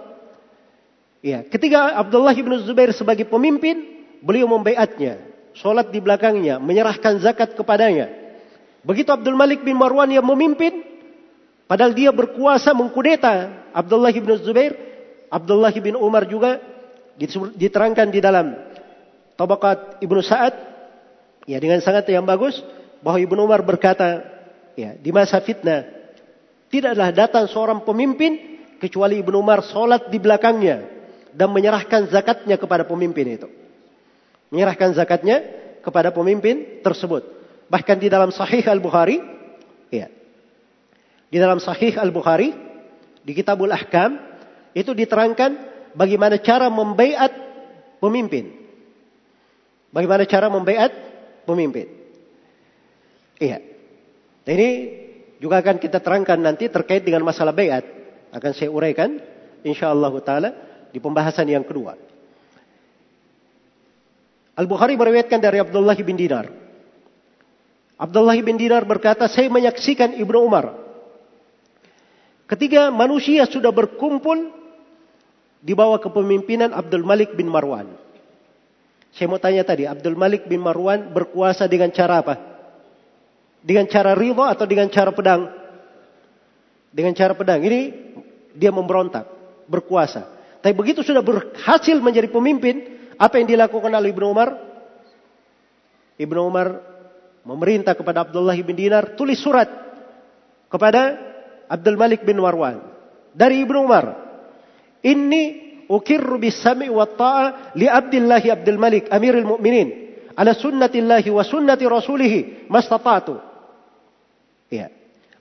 ya, 1.21 1.45
ketika 1.45 1.93
Abdullah 1.93 2.33
bin 2.33 2.57
Zubair 2.65 2.91
sebagai 2.91 3.29
pemimpin, 3.29 4.03
beliau 4.19 4.49
membaiatnya, 4.49 5.21
sholat 5.53 5.93
di 5.93 6.01
belakangnya, 6.01 6.57
menyerahkan 6.57 7.21
zakat 7.21 7.53
kepadanya. 7.53 8.09
Begitu 8.81 9.13
Abdul 9.13 9.37
Malik 9.37 9.61
bin 9.61 9.77
Marwan 9.77 10.09
yang 10.09 10.25
memimpin, 10.25 10.96
padahal 11.67 11.93
dia 11.93 12.09
berkuasa 12.09 12.73
mengkudeta 12.73 13.67
Abdullah 13.75 14.09
bin 14.09 14.31
Zubair, 14.41 14.73
Abdullah 15.29 15.75
bin 15.75 15.93
Umar 15.99 16.25
juga 16.25 16.57
diterangkan 17.53 18.07
di 18.09 18.19
dalam 18.23 18.55
Tabaqat 19.37 20.01
Ibnu 20.01 20.21
Sa'ad 20.25 20.53
ya 21.45 21.61
dengan 21.61 21.77
sangat 21.83 22.09
yang 22.09 22.25
bagus 22.25 22.57
bahwa 23.05 23.21
Ibnu 23.21 23.45
Umar 23.45 23.61
berkata 23.61 24.25
ya 24.73 24.97
di 24.97 25.13
masa 25.13 25.37
fitnah 25.43 25.85
tidaklah 26.73 27.13
datang 27.13 27.45
seorang 27.45 27.85
pemimpin 27.85 28.57
kecuali 28.81 29.21
Ibnu 29.21 29.37
Umar 29.37 29.65
salat 29.65 30.09
di 30.09 30.17
belakangnya 30.17 30.97
dan 31.37 31.53
menyerahkan 31.53 32.09
zakatnya 32.09 32.57
kepada 32.57 32.81
pemimpin 32.85 33.37
itu. 33.37 33.47
Menyerahkan 34.49 34.97
zakatnya 34.97 35.43
kepada 35.85 36.09
pemimpin 36.09 36.81
tersebut. 36.81 37.21
Bahkan 37.69 37.97
di 38.01 38.07
dalam 38.09 38.33
Sahih 38.33 38.65
Al-Bukhari. 38.65 39.36
Di 41.27 41.37
dalam 41.37 41.59
Sahih 41.59 41.99
Al-Bukhari 41.99 42.55
di 43.27 43.31
Kitabul 43.35 43.67
Ahkam 43.75 44.15
itu 44.71 44.95
diterangkan 44.95 45.51
bagaimana 45.91 46.39
cara 46.39 46.71
membaiat 46.71 47.31
pemimpin. 47.99 48.55
Bagaimana 49.91 50.23
cara 50.23 50.47
membaiat 50.47 50.91
pemimpin. 51.43 51.91
Iya. 53.43 53.59
Ini 54.47 54.69
juga 55.43 55.59
akan 55.59 55.75
kita 55.75 55.99
terangkan 55.99 56.39
nanti 56.39 56.71
terkait 56.71 57.03
dengan 57.03 57.27
masalah 57.27 57.51
baiat. 57.51 57.83
Akan 58.31 58.55
saya 58.55 58.71
uraikan 58.71 59.19
insyaallah 59.67 60.13
taala 60.23 60.49
di 60.95 61.03
pembahasan 61.03 61.51
yang 61.51 61.67
kedua. 61.67 61.99
Al-Bukhari 64.57 64.95
meriwayatkan 64.97 65.37
dari 65.43 65.59
Abdullah 65.61 65.93
bin 65.99 66.17
Dinar. 66.17 66.49
Abdullah 67.99 68.37
bin 68.41 68.57
Dinar 68.57 68.87
berkata, 68.87 69.29
saya 69.29 69.51
menyaksikan 69.53 70.17
Ibnu 70.17 70.37
Umar 70.41 70.86
Ketika 72.47 72.87
manusia 72.95 73.43
sudah 73.43 73.75
berkumpul 73.75 74.55
di 75.61 75.73
bawah 75.75 75.99
kepemimpinan 75.99 76.71
Abdul 76.71 77.03
Malik 77.03 77.35
bin 77.35 77.51
Marwan. 77.51 77.91
Saya 79.11 79.27
mau 79.27 79.41
tanya 79.41 79.67
tadi, 79.67 79.83
Abdul 79.83 80.15
Malik 80.15 80.47
bin 80.47 80.63
Marwan 80.63 81.11
berkuasa 81.11 81.67
dengan 81.67 81.91
cara 81.91 82.23
apa? 82.23 82.35
Dengan 83.59 83.83
cara 83.89 84.15
ridho 84.15 84.47
atau 84.47 84.63
dengan 84.63 84.87
cara 84.87 85.11
pedang? 85.11 85.51
Dengan 86.93 87.11
cara 87.17 87.35
pedang. 87.35 87.59
Ini 87.59 87.79
dia 88.55 88.71
memberontak, 88.71 89.27
berkuasa. 89.67 90.29
Tapi 90.63 90.71
begitu 90.71 91.03
sudah 91.03 91.25
berhasil 91.25 91.99
menjadi 91.99 92.31
pemimpin, 92.31 92.95
apa 93.19 93.41
yang 93.41 93.49
dilakukan 93.49 93.91
oleh 93.91 94.13
Ibnu 94.13 94.25
Umar? 94.29 94.49
Ibnu 96.15 96.39
Umar 96.47 96.79
memerintah 97.43 97.91
kepada 97.91 98.23
Abdullah 98.23 98.55
bin 98.63 98.77
Dinar, 98.77 99.19
tulis 99.19 99.41
surat 99.41 99.67
kepada 100.71 101.26
Abdul 101.67 101.99
Malik 101.99 102.23
bin 102.23 102.39
Marwan 102.39 102.79
dari 103.35 103.61
Ibnu 103.61 103.85
Umar. 103.85 104.05
Ini 105.03 105.43
ukirru 105.87 106.41
bis-sami 106.41 106.89
wa 106.89 107.05
ta'a 107.05 107.75
li 107.77 107.85
Abdullah 107.85 108.41
Abdul 108.41 108.79
Malik 108.81 109.07
Amirul 109.13 109.45
Mukminin 109.45 109.87
ala 110.33 110.57
sunnatillahi 110.57 111.29
wa 111.31 111.43
sunnati 111.45 111.85
rasulih 111.85 112.65
mastata'tu. 112.67 113.35
Ya. 114.73 114.91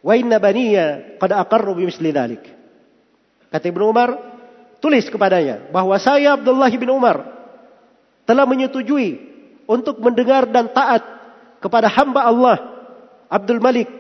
Wa 0.05 0.15
inna 0.15 0.39
baniya 0.39 1.19
qad 1.19 1.35
aqarru 1.35 1.75
bimisli 1.75 2.15
dhalik. 2.15 2.43
Kata 3.51 3.67
Ibnu 3.67 3.91
Umar, 3.91 4.15
tulis 4.79 5.07
kepadanya 5.11 5.73
bahwa 5.75 5.97
saya 5.99 6.39
Abdullah 6.39 6.71
bin 6.71 6.91
Umar 6.93 7.27
telah 8.27 8.47
menyetujui 8.47 9.19
untuk 9.67 9.99
mendengar 9.99 10.47
dan 10.47 10.71
taat 10.71 11.03
kepada 11.59 11.91
hamba 11.91 12.23
Allah 12.23 12.57
Abdul 13.27 13.59
Malik, 13.59 13.91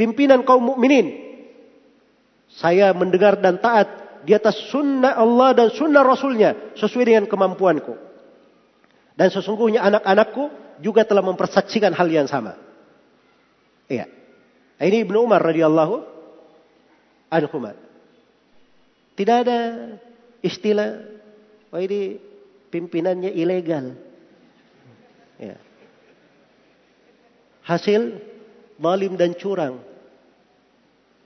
pimpinan 0.00 0.40
kaum 0.40 0.72
mukminin 0.72 1.29
saya 2.58 2.90
mendengar 2.90 3.38
dan 3.38 3.62
taat 3.62 3.86
di 4.26 4.34
atas 4.34 4.56
sunnah 4.68 5.16
Allah 5.16 5.54
dan 5.54 5.68
sunnah 5.70 6.02
Rasulnya 6.02 6.74
sesuai 6.76 7.04
dengan 7.06 7.24
kemampuanku. 7.30 7.94
Dan 9.14 9.28
sesungguhnya 9.28 9.84
anak-anakku 9.84 10.48
juga 10.80 11.04
telah 11.04 11.20
mempersaksikan 11.20 11.92
hal 11.92 12.08
yang 12.08 12.26
sama. 12.26 12.56
Iya. 13.86 14.08
Ini 14.80 15.04
Ibnu 15.04 15.28
Umar 15.28 15.44
radhiyallahu 15.44 15.94
anhu. 17.28 17.58
Tidak 19.14 19.36
ada 19.44 19.58
istilah 20.40 21.04
wah 21.68 21.80
ini 21.84 22.16
pimpinannya 22.72 23.28
ilegal. 23.36 23.92
Ya. 25.36 25.56
Hasil 27.68 28.24
malim 28.80 29.20
dan 29.20 29.36
curang. 29.36 29.84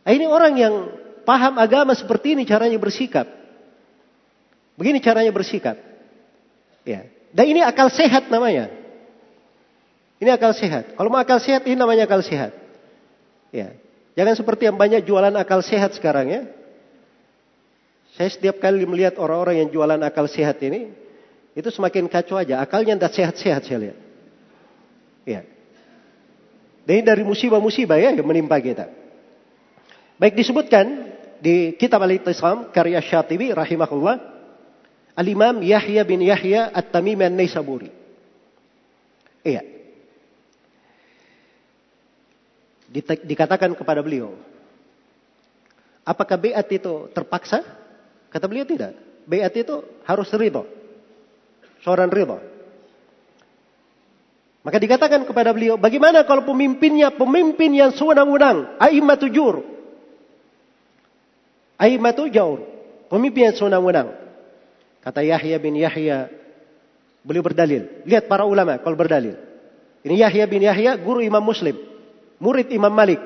Ini 0.04 0.26
orang 0.26 0.54
yang 0.58 0.74
paham 1.24 1.58
agama 1.58 1.96
seperti 1.96 2.38
ini 2.38 2.44
caranya 2.44 2.76
bersikap. 2.78 3.26
Begini 4.76 5.00
caranya 5.00 5.32
bersikap. 5.32 5.76
Ya. 6.84 7.08
Dan 7.34 7.44
ini 7.50 7.60
akal 7.64 7.90
sehat 7.90 8.30
namanya. 8.30 8.70
Ini 10.22 10.30
akal 10.30 10.54
sehat. 10.54 10.94
Kalau 10.94 11.08
mau 11.10 11.18
akal 11.18 11.42
sehat 11.42 11.66
ini 11.66 11.74
namanya 11.74 12.06
akal 12.06 12.22
sehat. 12.22 12.54
Ya. 13.50 13.74
Jangan 14.14 14.38
seperti 14.38 14.70
yang 14.70 14.78
banyak 14.78 15.02
jualan 15.02 15.34
akal 15.34 15.58
sehat 15.62 15.96
sekarang 15.98 16.30
ya. 16.30 16.42
Saya 18.14 18.30
setiap 18.30 18.62
kali 18.62 18.86
melihat 18.86 19.18
orang-orang 19.18 19.66
yang 19.66 19.68
jualan 19.74 19.98
akal 20.06 20.30
sehat 20.30 20.62
ini, 20.62 20.94
itu 21.54 21.66
semakin 21.66 22.06
kacau 22.06 22.38
aja. 22.38 22.62
Akalnya 22.62 22.94
tidak 22.94 23.14
sehat-sehat 23.14 23.62
saya 23.66 23.78
lihat. 23.90 23.98
Ya. 25.26 25.40
Dan 26.86 27.00
ini 27.00 27.04
dari 27.06 27.22
musibah-musibah 27.26 27.98
ya 27.98 28.14
yang 28.14 28.26
menimpa 28.28 28.54
kita. 28.62 28.86
Baik 30.14 30.38
disebutkan 30.38 31.13
di 31.40 31.74
kitab 31.78 32.02
Al-Ittisam 32.04 32.70
karya 32.74 33.00
Syatibi 33.00 33.50
rahimahullah 33.54 34.16
Al-Imam 35.14 35.62
Yahya 35.62 36.02
bin 36.02 36.22
Yahya 36.22 36.74
At-Tamimi 36.74 37.22
An-Naisaburi. 37.22 37.90
Iya. 39.46 39.62
Dikatakan 43.26 43.74
kepada 43.74 44.02
beliau, 44.02 44.34
apakah 46.06 46.38
beat 46.38 46.70
itu 46.70 47.10
terpaksa? 47.10 47.62
Kata 48.30 48.46
beliau 48.46 48.66
tidak. 48.66 48.94
Beat 49.26 49.54
itu 49.54 49.82
harus 50.06 50.30
ridho. 50.34 50.66
Seorang 51.82 52.10
ridho. 52.10 52.38
Maka 54.64 54.80
dikatakan 54.80 55.28
kepada 55.28 55.52
beliau, 55.52 55.76
bagaimana 55.76 56.24
kalau 56.24 56.40
pemimpinnya 56.48 57.12
pemimpin 57.12 57.68
yang 57.76 57.92
sewenang-wenang, 57.92 58.80
aimmatu 58.80 59.28
Aimatu 61.78 62.30
jaur. 62.30 62.62
Pemimpin 63.10 63.50
yang 63.50 63.56
senang-wenang. 63.56 64.14
Kata 65.02 65.20
Yahya 65.20 65.56
bin 65.60 65.76
Yahya. 65.76 66.30
Beliau 67.24 67.44
berdalil. 67.44 68.04
Lihat 68.08 68.26
para 68.30 68.46
ulama 68.46 68.78
kalau 68.80 68.96
berdalil. 68.96 69.36
Ini 70.04 70.24
Yahya 70.28 70.44
bin 70.48 70.62
Yahya 70.64 70.96
guru 71.00 71.24
Imam 71.24 71.42
Muslim. 71.42 71.76
Murid 72.38 72.68
Imam 72.72 72.92
Malik. 72.92 73.20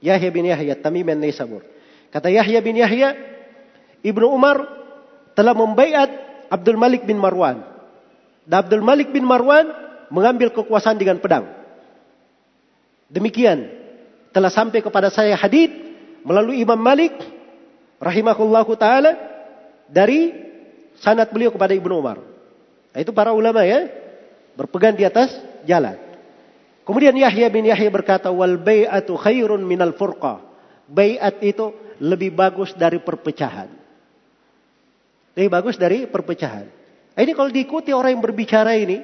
Yahya 0.00 0.28
bin 0.32 0.48
Yahya 0.48 0.76
Tamim 0.80 1.08
Naisabur. 1.16 1.64
Kata 2.12 2.32
Yahya 2.32 2.60
bin 2.60 2.76
Yahya. 2.76 3.16
Ibnu 4.04 4.26
Umar 4.28 4.62
telah 5.36 5.52
membaiat 5.52 6.08
Abdul 6.48 6.78
Malik 6.78 7.04
bin 7.04 7.18
Marwan. 7.20 7.60
Dan 8.46 8.62
Abdul 8.62 8.80
Malik 8.80 9.10
bin 9.10 9.26
Marwan 9.26 9.68
mengambil 10.08 10.54
kekuasaan 10.54 10.96
dengan 10.96 11.18
pedang. 11.18 11.50
Demikian 13.10 13.66
telah 14.30 14.50
sampai 14.50 14.82
kepada 14.82 15.10
saya 15.10 15.34
hadith 15.34 15.70
melalui 16.26 16.62
Imam 16.62 16.78
Malik 16.78 17.14
rahimahullahu 18.00 18.72
taala 18.76 19.12
dari 19.88 20.32
sanad 21.00 21.28
beliau 21.30 21.52
kepada 21.52 21.72
Ibnu 21.76 21.94
Umar. 21.96 22.18
Nah, 22.92 22.98
itu 23.00 23.12
para 23.12 23.32
ulama 23.36 23.62
ya 23.64 23.88
berpegang 24.56 24.96
di 24.96 25.04
atas 25.04 25.32
jalan. 25.68 26.00
Kemudian 26.86 27.12
Yahya 27.18 27.50
bin 27.50 27.66
Yahya 27.66 27.90
berkata 27.90 28.30
wal 28.30 28.56
bai'atu 28.56 29.18
khairun 29.18 29.60
minal 29.66 29.92
furqa. 29.98 30.40
Bai'at 30.86 31.42
itu 31.42 31.74
lebih 31.98 32.32
bagus 32.32 32.72
dari 32.78 33.02
perpecahan. 33.02 33.68
Lebih 35.34 35.50
bagus 35.50 35.76
dari 35.76 36.06
perpecahan. 36.06 36.64
Nah, 37.16 37.20
ini 37.20 37.32
kalau 37.34 37.50
diikuti 37.52 37.90
orang 37.92 38.16
yang 38.16 38.24
berbicara 38.24 38.72
ini 38.78 39.02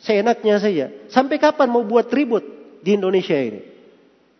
seenaknya 0.00 0.56
saja. 0.62 0.86
Sampai 1.12 1.36
kapan 1.42 1.68
mau 1.68 1.84
buat 1.84 2.08
ribut 2.08 2.44
di 2.80 2.96
Indonesia 2.96 3.36
ini? 3.36 3.60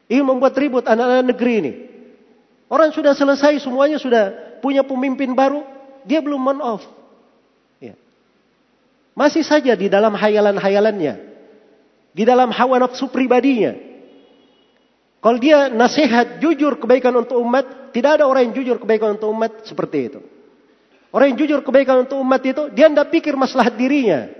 Ini 0.08 0.22
membuat 0.24 0.56
ribut 0.56 0.84
anak-anak 0.84 1.24
negeri 1.34 1.54
ini. 1.60 1.72
Orang 2.72 2.88
sudah 2.96 3.12
selesai 3.12 3.60
semuanya 3.60 4.00
sudah 4.00 4.56
punya 4.64 4.80
pemimpin 4.80 5.36
baru, 5.36 5.60
dia 6.08 6.24
belum 6.24 6.40
on 6.40 6.60
off. 6.64 6.80
Ya. 7.76 7.92
Masih 9.12 9.44
saja 9.44 9.76
di 9.76 9.92
dalam 9.92 10.16
hayalan-hayalannya. 10.16 11.14
Di 12.16 12.24
dalam 12.24 12.48
hawa 12.48 12.80
nafsu 12.80 13.12
pribadinya. 13.12 13.76
Kalau 15.20 15.36
dia 15.36 15.68
nasihat 15.68 16.40
jujur 16.40 16.80
kebaikan 16.80 17.12
untuk 17.12 17.44
umat, 17.44 17.92
tidak 17.92 18.16
ada 18.16 18.24
orang 18.24 18.48
yang 18.48 18.54
jujur 18.56 18.80
kebaikan 18.80 19.20
untuk 19.20 19.28
umat 19.36 19.68
seperti 19.68 19.98
itu. 20.08 20.20
Orang 21.12 21.36
yang 21.36 21.38
jujur 21.44 21.60
kebaikan 21.60 22.08
untuk 22.08 22.24
umat 22.24 22.40
itu, 22.40 22.72
dia 22.72 22.88
tidak 22.88 23.12
pikir 23.12 23.36
masalah 23.36 23.68
dirinya. 23.68 24.32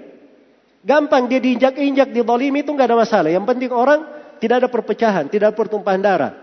Gampang 0.80 1.28
dia 1.28 1.36
diinjak-injak, 1.36 2.16
didolimi 2.16 2.64
itu 2.64 2.72
nggak 2.72 2.88
ada 2.88 2.96
masalah. 2.96 3.28
Yang 3.28 3.44
penting 3.44 3.70
orang 3.76 4.00
tidak 4.40 4.64
ada 4.64 4.68
perpecahan, 4.72 5.28
tidak 5.28 5.52
ada 5.52 5.56
pertumpahan 5.56 6.00
darah. 6.00 6.41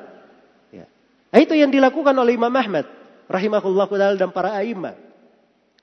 Nah, 1.29 1.39
itu 1.39 1.53
yang 1.53 1.69
dilakukan 1.69 2.13
oleh 2.17 2.33
Imam 2.33 2.51
Ahmad 2.53 2.89
rahimahullah 3.29 4.17
dan 4.17 4.33
para 4.33 4.57
a'immah. 4.57 4.97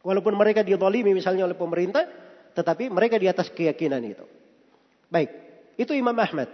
Walaupun 0.02 0.34
mereka 0.34 0.62
didolimi 0.62 1.14
misalnya 1.14 1.46
oleh 1.46 1.58
pemerintah, 1.58 2.06
tetapi 2.54 2.90
mereka 2.90 3.18
di 3.18 3.26
atas 3.30 3.50
keyakinan 3.50 4.02
itu. 4.02 4.26
Baik, 5.10 5.30
itu 5.78 5.94
Imam 5.94 6.14
Ahmad. 6.14 6.50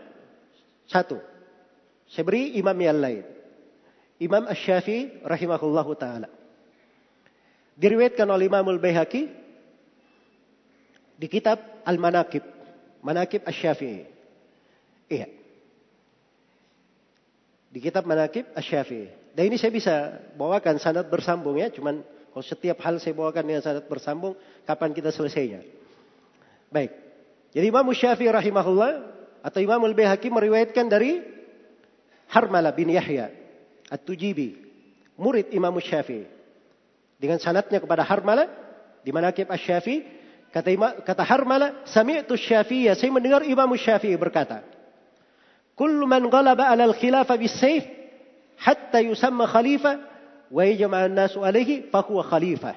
Satu. 0.88 1.20
Saya 2.12 2.24
beri 2.28 2.56
imam 2.60 2.76
yang 2.76 3.00
lain. 3.00 3.24
Imam 4.20 4.44
Ash-Syafi'i 4.44 5.24
rahimahullah 5.24 5.86
ta'ala. 5.96 6.28
Diriwayatkan 7.74 8.28
oleh 8.28 8.52
Imam 8.52 8.68
Al-Baihaqi 8.68 9.22
di 11.16 11.26
kitab 11.32 11.58
Al-Manaqib. 11.88 12.44
Manaqib 13.00 13.42
Ash-Syafi'i. 13.48 14.04
Iya. 15.08 15.41
Di 17.72 17.80
kitab 17.80 18.04
Manaqib 18.04 18.52
Ash-Syafi'i. 18.52 19.32
Dan 19.32 19.48
ini 19.48 19.56
saya 19.56 19.72
bisa 19.72 20.20
bawakan 20.36 20.76
sanad 20.76 21.08
bersambung 21.08 21.56
ya. 21.56 21.72
Cuman 21.72 22.04
kalau 22.04 22.44
setiap 22.44 22.84
hal 22.84 23.00
saya 23.00 23.16
bawakan 23.16 23.48
dengan 23.48 23.64
sanad 23.64 23.88
bersambung, 23.88 24.36
kapan 24.68 24.92
kita 24.92 25.08
selesainya? 25.08 25.64
Baik. 26.68 26.92
Jadi 27.56 27.66
Imam 27.68 27.88
Syafi'i 27.88 28.28
rahimahullah 28.28 28.92
atau 29.40 29.58
Imam 29.60 29.80
Al-Baihaqi 29.88 30.28
meriwayatkan 30.28 30.86
dari 30.88 31.20
Harmala 32.32 32.72
bin 32.72 32.92
Yahya 32.92 33.28
At-Tujibi, 33.92 34.56
murid 35.20 35.52
Imam 35.52 35.76
Syafi'i. 35.76 36.24
Dengan 37.20 37.36
sanatnya 37.36 37.80
kepada 37.80 38.04
Harmala 38.04 38.48
di 39.04 39.12
Manaqib 39.12 39.52
Asy-Syafi'i, 39.52 40.00
kata 40.48 40.72
kata 41.04 41.24
Harmala, 41.28 41.84
sami'tu 41.84 42.36
Syafi'i, 42.40 42.88
saya 42.96 43.12
mendengar 43.12 43.44
Imam 43.44 43.68
Syafi'i 43.76 44.16
berkata, 44.16 44.64
"Kullu 45.76 46.04
man 46.04 46.28
ghalaba 46.28 46.68
'ala 46.68 46.88
al-khilafah 46.90 47.36
bis-sayf 47.40 47.84
hatta 48.60 49.00
yusamma 49.00 49.48
khalifah 49.48 49.98
wa 50.52 50.62
yajma'u 50.62 51.08
an-nasu 51.08 51.40
fa 51.88 52.00
huwa 52.04 52.22
khalifah." 52.24 52.76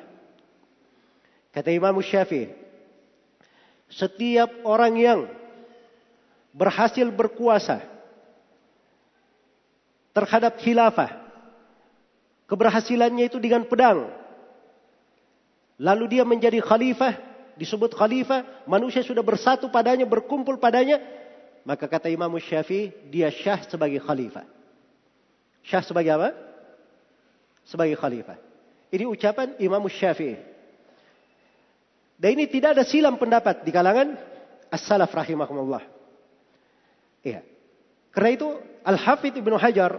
Kata 1.56 1.72
Imam 1.72 1.96
Syafi'i, 2.04 2.52
setiap 3.88 4.52
orang 4.68 4.94
yang 5.00 5.20
berhasil 6.56 7.08
berkuasa 7.12 7.84
terhadap 10.16 10.56
khilafah. 10.64 11.12
Keberhasilannya 12.48 13.28
itu 13.28 13.40
dengan 13.42 13.68
pedang. 13.68 14.08
Lalu 15.76 16.16
dia 16.16 16.24
menjadi 16.24 16.64
khalifah, 16.64 17.20
disebut 17.60 17.92
khalifah, 17.92 18.64
manusia 18.64 19.04
sudah 19.04 19.20
bersatu 19.20 19.68
padanya, 19.68 20.08
berkumpul 20.08 20.56
padanya, 20.56 21.04
maka 21.66 21.90
kata 21.90 22.14
Imam 22.14 22.30
Syafi'i, 22.38 22.94
dia 23.10 23.34
syah 23.34 23.66
sebagai 23.66 23.98
khalifah. 23.98 24.46
Syah 25.66 25.82
sebagai 25.82 26.14
apa? 26.14 26.30
Sebagai 27.66 27.98
khalifah. 27.98 28.38
Ini 28.94 29.10
ucapan 29.10 29.58
Imam 29.58 29.82
Syafi'i. 29.90 30.38
Dan 32.22 32.38
ini 32.38 32.46
tidak 32.46 32.78
ada 32.78 32.86
silam 32.86 33.18
pendapat 33.18 33.66
di 33.66 33.74
kalangan 33.74 34.14
as-salaf 34.70 35.10
rahimahumullah. 35.10 35.84
Iya. 37.26 37.42
Karena 38.14 38.30
itu 38.32 38.48
Al-Hafidh 38.86 39.42
Ibnu 39.42 39.58
Hajar 39.58 39.98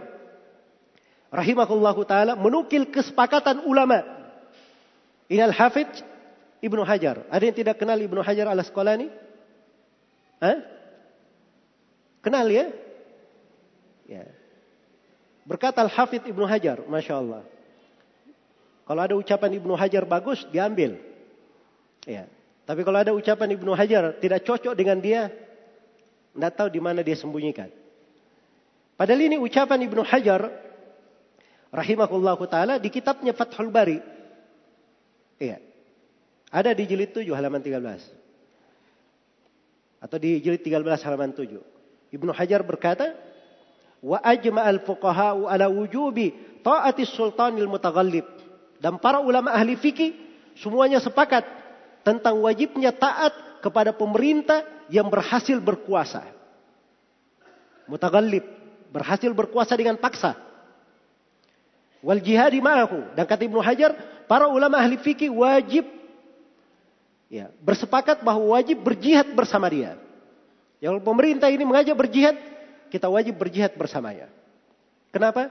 rahimahullahu 1.29 2.01
taala 2.07 2.39
menukil 2.39 2.87
kesepakatan 2.87 3.67
ulama. 3.67 4.01
Ini 5.27 5.43
Al-Hafidh 5.51 5.91
Ibnu 6.63 6.81
Hajar. 6.87 7.27
Ada 7.27 7.43
yang 7.43 7.57
tidak 7.59 7.75
kenal 7.75 7.99
Ibnu 7.99 8.23
Hajar 8.23 8.47
al-Asqalani? 8.47 9.11
Hah? 10.39 10.76
Kenal 12.21 12.49
ya? 12.49 12.71
Ya. 14.07 14.25
Berkata 15.47 15.83
Al-Hafidh 15.83 16.27
Ibnu 16.27 16.43
Hajar, 16.43 16.83
Masya 16.87 17.23
Allah. 17.23 17.43
Kalau 18.87 19.01
ada 19.03 19.15
ucapan 19.15 19.59
Ibnu 19.59 19.75
Hajar 19.75 20.03
bagus, 20.07 20.47
diambil. 20.51 20.99
Ya. 22.07 22.27
Tapi 22.67 22.83
kalau 22.83 22.99
ada 22.99 23.15
ucapan 23.15 23.55
Ibnu 23.55 23.71
Hajar 23.75 24.19
tidak 24.19 24.43
cocok 24.43 24.75
dengan 24.75 24.99
dia, 24.99 25.31
tidak 26.35 26.51
tahu 26.55 26.69
di 26.71 26.79
mana 26.83 27.03
dia 27.03 27.15
sembunyikan. 27.15 27.71
Padahal 28.99 29.21
ini 29.23 29.39
ucapan 29.39 29.87
Ibnu 29.87 30.03
Hajar 30.03 30.51
rahimahullahu 31.71 32.47
taala 32.47 32.79
di 32.79 32.89
kitabnya 32.91 33.33
Fathul 33.35 33.71
Bari. 33.71 33.99
Iya. 35.39 35.59
Ada 36.47 36.71
di 36.73 36.87
jilid 36.87 37.11
7 37.11 37.35
halaman 37.35 37.59
13. 37.59 38.07
Atau 39.99 40.17
di 40.19 40.39
jilid 40.39 40.63
13 40.63 41.03
halaman 41.03 41.35
7. 41.35 41.59
Ibnu 42.11 42.31
Hajar 42.31 42.63
berkata, 42.63 43.15
"Wa 43.99 44.21
ajma'al 44.23 44.83
fuqaha'u 44.87 45.47
ala 45.47 45.67
wujubi 45.67 46.31
ta'ati 46.63 47.03
sultanil 47.03 47.67
mutaghallib." 47.67 48.23
Dan 48.77 49.01
para 49.01 49.19
ulama 49.19 49.51
ahli 49.51 49.75
fikih 49.75 50.13
semuanya 50.61 51.01
sepakat 51.01 51.43
tentang 52.05 52.39
wajibnya 52.39 52.93
taat 52.93 53.33
kepada 53.59 53.91
pemerintah 53.91 54.63
yang 54.87 55.11
berhasil 55.11 55.57
berkuasa. 55.59 56.23
Mutaghallib 57.89 58.43
berhasil 58.91 59.31
berkuasa 59.31 59.75
dengan 59.75 59.99
paksa. 59.99 60.35
Wal 61.99 62.21
jihadi 62.23 62.63
ma'ahu. 62.63 63.17
Dan 63.17 63.25
kata 63.27 63.43
Ibnu 63.43 63.59
Hajar, 63.59 63.91
para 64.29 64.47
ulama 64.47 64.79
ahli 64.79 64.95
fikih 65.01 65.33
wajib 65.33 65.83
ya, 67.27 67.51
bersepakat 67.59 68.23
bahwa 68.23 68.55
wajib 68.55 68.79
berjihad 68.79 69.27
bersama 69.35 69.67
dia. 69.67 69.99
Yang 70.77 71.01
pemerintah 71.01 71.49
ini 71.49 71.63
mengajak 71.65 71.97
berjihad, 71.97 72.35
kita 72.93 73.09
wajib 73.09 73.37
berjihad 73.37 73.73
bersamanya. 73.73 74.29
Kenapa? 75.09 75.49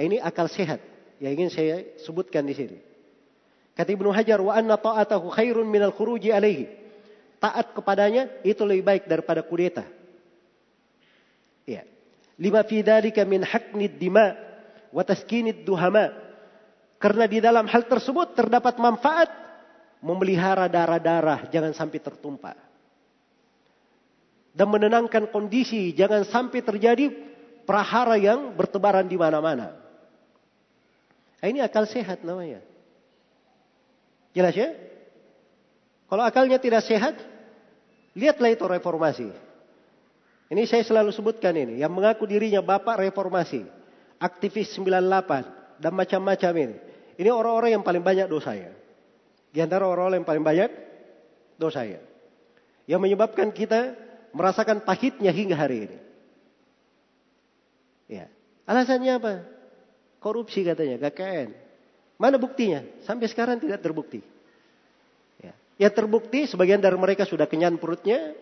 Ini 0.00 0.24
akal 0.24 0.48
sehat 0.48 0.80
yang 1.20 1.36
ingin 1.36 1.52
saya 1.52 1.84
sebutkan 2.00 2.42
di 2.48 2.56
sini. 2.56 2.78
Kata 3.76 3.92
Ibnu 3.92 4.08
Hajar, 4.12 4.40
wa 4.40 4.56
anna 4.56 4.80
ta'atahu 4.80 5.32
khairun 5.32 5.68
minal 5.68 5.92
khuruji 5.92 6.32
alaihi. 6.32 6.68
Taat 7.40 7.76
kepadanya 7.76 8.28
itu 8.46 8.62
lebih 8.64 8.84
baik 8.84 9.04
daripada 9.10 9.42
kudeta. 9.44 9.84
Ya 11.66 11.84
lima 12.42 12.66
fi 12.66 12.82
dzalika 12.82 13.22
min 13.22 13.46
haknid 13.46 14.02
dima 14.02 14.34
wa 14.90 15.02
taskinid 15.06 15.62
duhama. 15.62 16.10
Karena 16.98 17.26
di 17.26 17.42
dalam 17.42 17.66
hal 17.66 17.86
tersebut 17.90 18.38
terdapat 18.38 18.78
manfaat 18.78 19.30
memelihara 20.02 20.70
darah-darah 20.70 21.50
jangan 21.50 21.74
sampai 21.74 21.98
tertumpah. 21.98 22.71
Dan 24.52 24.68
menenangkan 24.68 25.32
kondisi 25.32 25.96
jangan 25.96 26.28
sampai 26.28 26.60
terjadi 26.60 27.08
prahara 27.64 28.20
yang 28.20 28.52
bertebaran 28.52 29.08
di 29.08 29.16
mana-mana. 29.16 29.72
Nah, 31.40 31.46
ini 31.48 31.58
akal 31.64 31.88
sehat 31.88 32.22
namanya. 32.22 32.60
Jelas 34.36 34.54
ya? 34.54 34.72
Kalau 36.06 36.22
akalnya 36.22 36.60
tidak 36.60 36.84
sehat, 36.84 37.16
lihatlah 38.12 38.52
itu 38.52 38.64
reformasi. 38.68 39.32
Ini 40.52 40.62
saya 40.68 40.84
selalu 40.84 41.16
sebutkan 41.16 41.56
ini. 41.56 41.80
Yang 41.80 41.92
mengaku 41.96 42.28
dirinya 42.28 42.60
Bapak 42.60 43.00
Reformasi. 43.00 43.64
Aktivis 44.20 44.68
98. 44.76 45.80
Dan 45.80 45.96
macam-macam 45.96 46.52
ini. 46.60 46.76
Ini 47.16 47.32
orang-orang 47.32 47.80
yang 47.80 47.84
paling 47.84 48.04
banyak 48.04 48.28
dosanya. 48.28 48.76
Di 49.48 49.64
antara 49.64 49.88
orang-orang 49.88 50.20
yang 50.20 50.28
paling 50.28 50.44
banyak 50.44 50.70
dosanya. 51.56 52.04
Yang 52.84 53.00
menyebabkan 53.00 53.48
kita 53.48 53.96
merasakan 54.32 54.84
pahitnya 54.84 55.30
hingga 55.32 55.56
hari 55.56 55.88
ini. 55.88 55.98
Ya. 58.08 58.26
Alasannya 58.68 59.12
apa? 59.16 59.32
Korupsi 60.20 60.64
katanya, 60.66 60.98
KKN. 61.08 61.50
Mana 62.20 62.36
buktinya? 62.38 62.84
Sampai 63.08 63.26
sekarang 63.26 63.58
tidak 63.58 63.82
terbukti. 63.82 64.22
Ya, 65.42 65.52
ya 65.80 65.88
terbukti 65.90 66.46
sebagian 66.46 66.78
dari 66.78 66.94
mereka 66.94 67.26
sudah 67.26 67.50
kenyang 67.50 67.80
perutnya, 67.80 68.36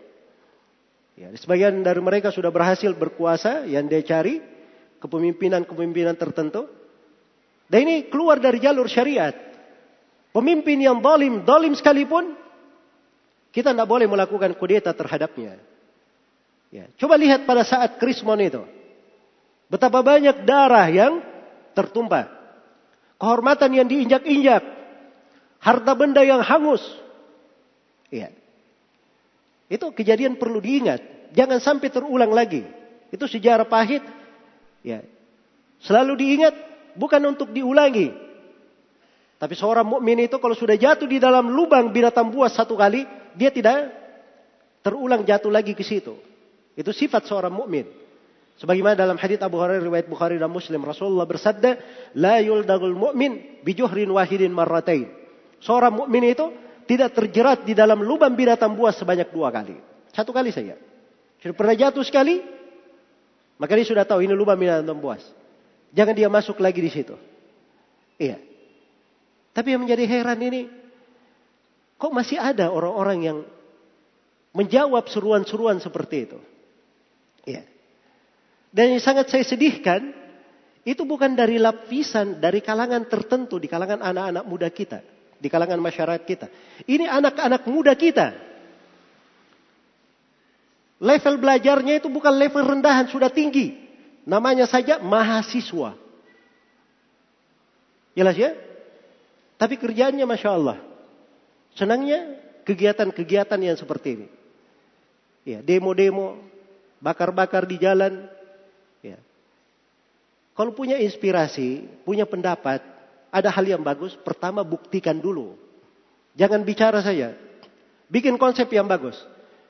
Ya, 1.20 1.28
sebagian 1.36 1.84
dari 1.84 2.00
mereka 2.00 2.32
sudah 2.32 2.48
berhasil 2.48 2.88
berkuasa 2.96 3.68
yang 3.68 3.84
dia 3.84 4.00
cari 4.00 4.40
kepemimpinan-kepemimpinan 5.04 6.16
tertentu. 6.16 6.64
Dan 7.68 7.84
ini 7.84 8.08
keluar 8.08 8.40
dari 8.40 8.56
jalur 8.56 8.88
syariat. 8.88 9.36
Pemimpin 10.32 10.80
yang 10.80 11.04
dolim, 11.04 11.44
dolim 11.44 11.76
sekalipun, 11.76 12.32
kita 13.52 13.76
tidak 13.76 13.84
boleh 13.84 14.08
melakukan 14.08 14.56
kudeta 14.56 14.96
terhadapnya. 14.96 15.60
Ya, 16.70 16.86
coba 17.02 17.18
lihat 17.18 17.50
pada 17.50 17.66
saat 17.66 17.98
Krismon 17.98 18.38
itu. 18.38 18.62
Betapa 19.66 20.02
banyak 20.06 20.46
darah 20.46 20.86
yang 20.86 21.22
tertumpah. 21.74 22.30
Kehormatan 23.18 23.70
yang 23.74 23.86
diinjak-injak. 23.90 24.62
Harta 25.60 25.92
benda 25.98 26.22
yang 26.22 26.40
hangus. 26.40 26.82
Ya. 28.08 28.30
Itu 29.70 29.90
kejadian 29.94 30.38
perlu 30.38 30.62
diingat. 30.62 31.30
Jangan 31.34 31.58
sampai 31.62 31.90
terulang 31.90 32.30
lagi. 32.30 32.66
Itu 33.10 33.26
sejarah 33.26 33.66
pahit. 33.66 34.02
Ya. 34.82 35.02
Selalu 35.82 36.18
diingat 36.18 36.54
bukan 36.94 37.22
untuk 37.34 37.50
diulangi. 37.50 38.14
Tapi 39.40 39.54
seorang 39.56 39.86
mukmin 39.86 40.20
itu 40.22 40.36
kalau 40.38 40.52
sudah 40.52 40.76
jatuh 40.76 41.08
di 41.08 41.16
dalam 41.16 41.50
lubang 41.50 41.90
binatang 41.90 42.28
buas 42.28 42.52
satu 42.52 42.76
kali, 42.76 43.08
dia 43.32 43.48
tidak 43.48 43.88
terulang 44.84 45.24
jatuh 45.24 45.48
lagi 45.48 45.72
ke 45.72 45.80
situ. 45.80 46.29
Itu 46.80 46.96
sifat 46.96 47.28
seorang 47.28 47.52
mukmin. 47.52 47.84
Sebagaimana 48.56 48.96
dalam 48.96 49.20
hadits 49.20 49.44
Abu 49.44 49.60
Hurairah 49.60 49.84
riwayat 49.84 50.08
Bukhari 50.08 50.40
dan 50.40 50.48
Muslim, 50.48 50.80
Rasulullah 50.80 51.28
bersabda, 51.28 51.76
"La 52.16 52.40
yuldagul 52.40 52.96
mu'min 52.96 53.60
bijuhrin 53.60 54.08
wahidin 54.08 54.48
marratain." 54.52 55.12
Seorang 55.60 55.92
mukmin 55.92 56.32
itu 56.32 56.48
tidak 56.88 57.12
terjerat 57.12 57.68
di 57.68 57.76
dalam 57.76 58.00
lubang 58.00 58.32
binatang 58.32 58.72
buas 58.72 58.96
sebanyak 58.96 59.28
dua 59.28 59.52
kali. 59.52 59.76
Satu 60.16 60.32
kali 60.32 60.52
saja. 60.56 60.76
Sudah 61.40 61.56
pernah 61.56 61.76
jatuh 61.76 62.04
sekali, 62.04 62.40
maka 63.60 63.76
dia 63.76 63.84
sudah 63.84 64.04
tahu 64.08 64.24
ini 64.24 64.32
lubang 64.32 64.56
binatang 64.56 64.96
buas. 64.96 65.20
Jangan 65.92 66.16
dia 66.16 66.32
masuk 66.32 66.60
lagi 66.64 66.80
di 66.80 66.88
situ. 66.92 67.16
Iya. 68.16 68.40
Tapi 69.52 69.68
yang 69.76 69.84
menjadi 69.84 70.04
heran 70.08 70.40
ini, 70.40 70.68
kok 72.00 72.12
masih 72.12 72.40
ada 72.40 72.72
orang-orang 72.72 73.18
yang 73.20 73.38
menjawab 74.56 75.08
seruan-seruan 75.08 75.80
seperti 75.80 76.16
itu. 76.28 76.38
Dan 78.70 78.94
yang 78.94 79.02
sangat 79.02 79.26
saya 79.30 79.42
sedihkan, 79.42 80.14
itu 80.86 81.02
bukan 81.04 81.34
dari 81.34 81.58
lapisan, 81.58 82.38
dari 82.38 82.62
kalangan 82.62 83.04
tertentu, 83.10 83.58
di 83.58 83.66
kalangan 83.66 84.00
anak-anak 84.00 84.44
muda 84.46 84.68
kita. 84.70 85.02
Di 85.40 85.48
kalangan 85.50 85.80
masyarakat 85.82 86.22
kita. 86.24 86.46
Ini 86.86 87.10
anak-anak 87.10 87.66
muda 87.66 87.92
kita. 87.98 88.32
Level 91.00 91.40
belajarnya 91.40 91.98
itu 91.98 92.12
bukan 92.12 92.36
level 92.36 92.76
rendahan, 92.76 93.08
sudah 93.08 93.32
tinggi. 93.32 93.72
Namanya 94.28 94.68
saja 94.68 95.00
mahasiswa. 95.00 95.96
Jelas 98.12 98.36
ya? 98.36 98.52
Tapi 99.56 99.80
kerjaannya 99.80 100.28
Masya 100.28 100.50
Allah. 100.52 100.78
Senangnya 101.72 102.36
kegiatan-kegiatan 102.68 103.60
yang 103.60 103.76
seperti 103.80 104.08
ini. 104.20 104.28
Ya, 105.48 105.64
demo-demo, 105.64 106.36
bakar-bakar 107.00 107.64
di 107.64 107.80
jalan, 107.80 108.28
kalau 110.54 110.74
punya 110.74 110.98
inspirasi, 110.98 111.86
punya 112.02 112.26
pendapat, 112.26 112.82
ada 113.30 113.48
hal 113.48 113.64
yang 113.64 113.82
bagus, 113.82 114.18
pertama 114.20 114.66
buktikan 114.66 115.16
dulu. 115.16 115.54
Jangan 116.34 116.66
bicara 116.66 116.98
saja. 117.00 117.34
Bikin 118.10 118.34
konsep 118.36 118.66
yang 118.74 118.90
bagus. 118.90 119.14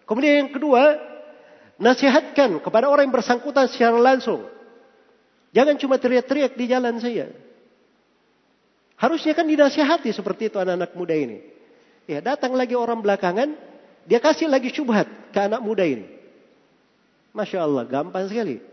Kemudian 0.08 0.48
yang 0.48 0.50
kedua, 0.50 0.96
nasihatkan 1.76 2.60
kepada 2.64 2.88
orang 2.88 3.08
yang 3.08 3.14
bersangkutan 3.14 3.68
secara 3.68 4.00
langsung. 4.00 4.48
Jangan 5.52 5.76
cuma 5.76 6.00
teriak-teriak 6.00 6.56
di 6.56 6.64
jalan 6.70 6.96
saya. 7.02 7.28
Harusnya 8.96 9.32
kan 9.32 9.48
dinasihati 9.48 10.12
seperti 10.12 10.52
itu 10.52 10.56
anak-anak 10.60 10.92
muda 10.92 11.16
ini. 11.16 11.40
Ya, 12.04 12.20
datang 12.20 12.52
lagi 12.56 12.76
orang 12.76 13.00
belakangan, 13.00 13.56
dia 14.08 14.20
kasih 14.20 14.48
lagi 14.48 14.72
syubhat 14.72 15.08
ke 15.32 15.38
anak 15.40 15.60
muda 15.60 15.84
ini. 15.84 16.04
Masya 17.32 17.64
Allah, 17.64 17.84
gampang 17.86 18.26
sekali. 18.26 18.69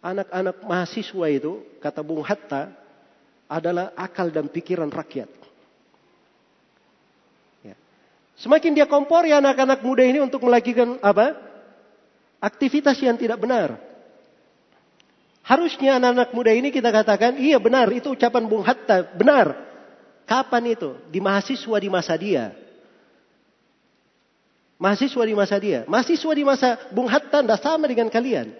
Anak-anak 0.00 0.64
mahasiswa 0.64 1.26
itu, 1.28 1.60
kata 1.76 2.00
Bung 2.00 2.24
Hatta, 2.24 2.72
adalah 3.50 3.92
akal 3.98 4.32
dan 4.32 4.48
pikiran 4.48 4.88
rakyat. 4.88 5.28
Ya. 7.60 7.76
Semakin 8.40 8.72
dia 8.72 8.86
kompor 8.88 9.28
ya 9.28 9.44
anak-anak 9.44 9.84
muda 9.84 10.06
ini 10.06 10.24
untuk 10.24 10.40
melakukan 10.46 10.96
apa? 11.04 11.36
Aktivitas 12.40 12.96
yang 13.04 13.20
tidak 13.20 13.36
benar. 13.36 13.76
Harusnya 15.44 15.98
anak-anak 15.98 16.30
muda 16.30 16.54
ini 16.54 16.70
kita 16.70 16.88
katakan, 16.88 17.36
iya 17.36 17.58
benar, 17.58 17.90
itu 17.90 18.14
ucapan 18.14 18.46
Bung 18.46 18.62
Hatta, 18.62 19.04
benar. 19.18 19.52
Kapan 20.24 20.78
itu? 20.78 20.94
Di 21.10 21.18
mahasiswa 21.18 21.76
di 21.82 21.90
masa 21.90 22.14
dia. 22.14 22.54
Mahasiswa 24.78 25.22
di 25.26 25.34
masa 25.34 25.56
dia. 25.58 25.82
Mahasiswa 25.90 26.32
di 26.32 26.44
masa 26.46 26.78
Bung 26.94 27.10
Hatta 27.10 27.42
tidak 27.42 27.60
sama 27.60 27.84
dengan 27.90 28.08
kalian. 28.08 28.54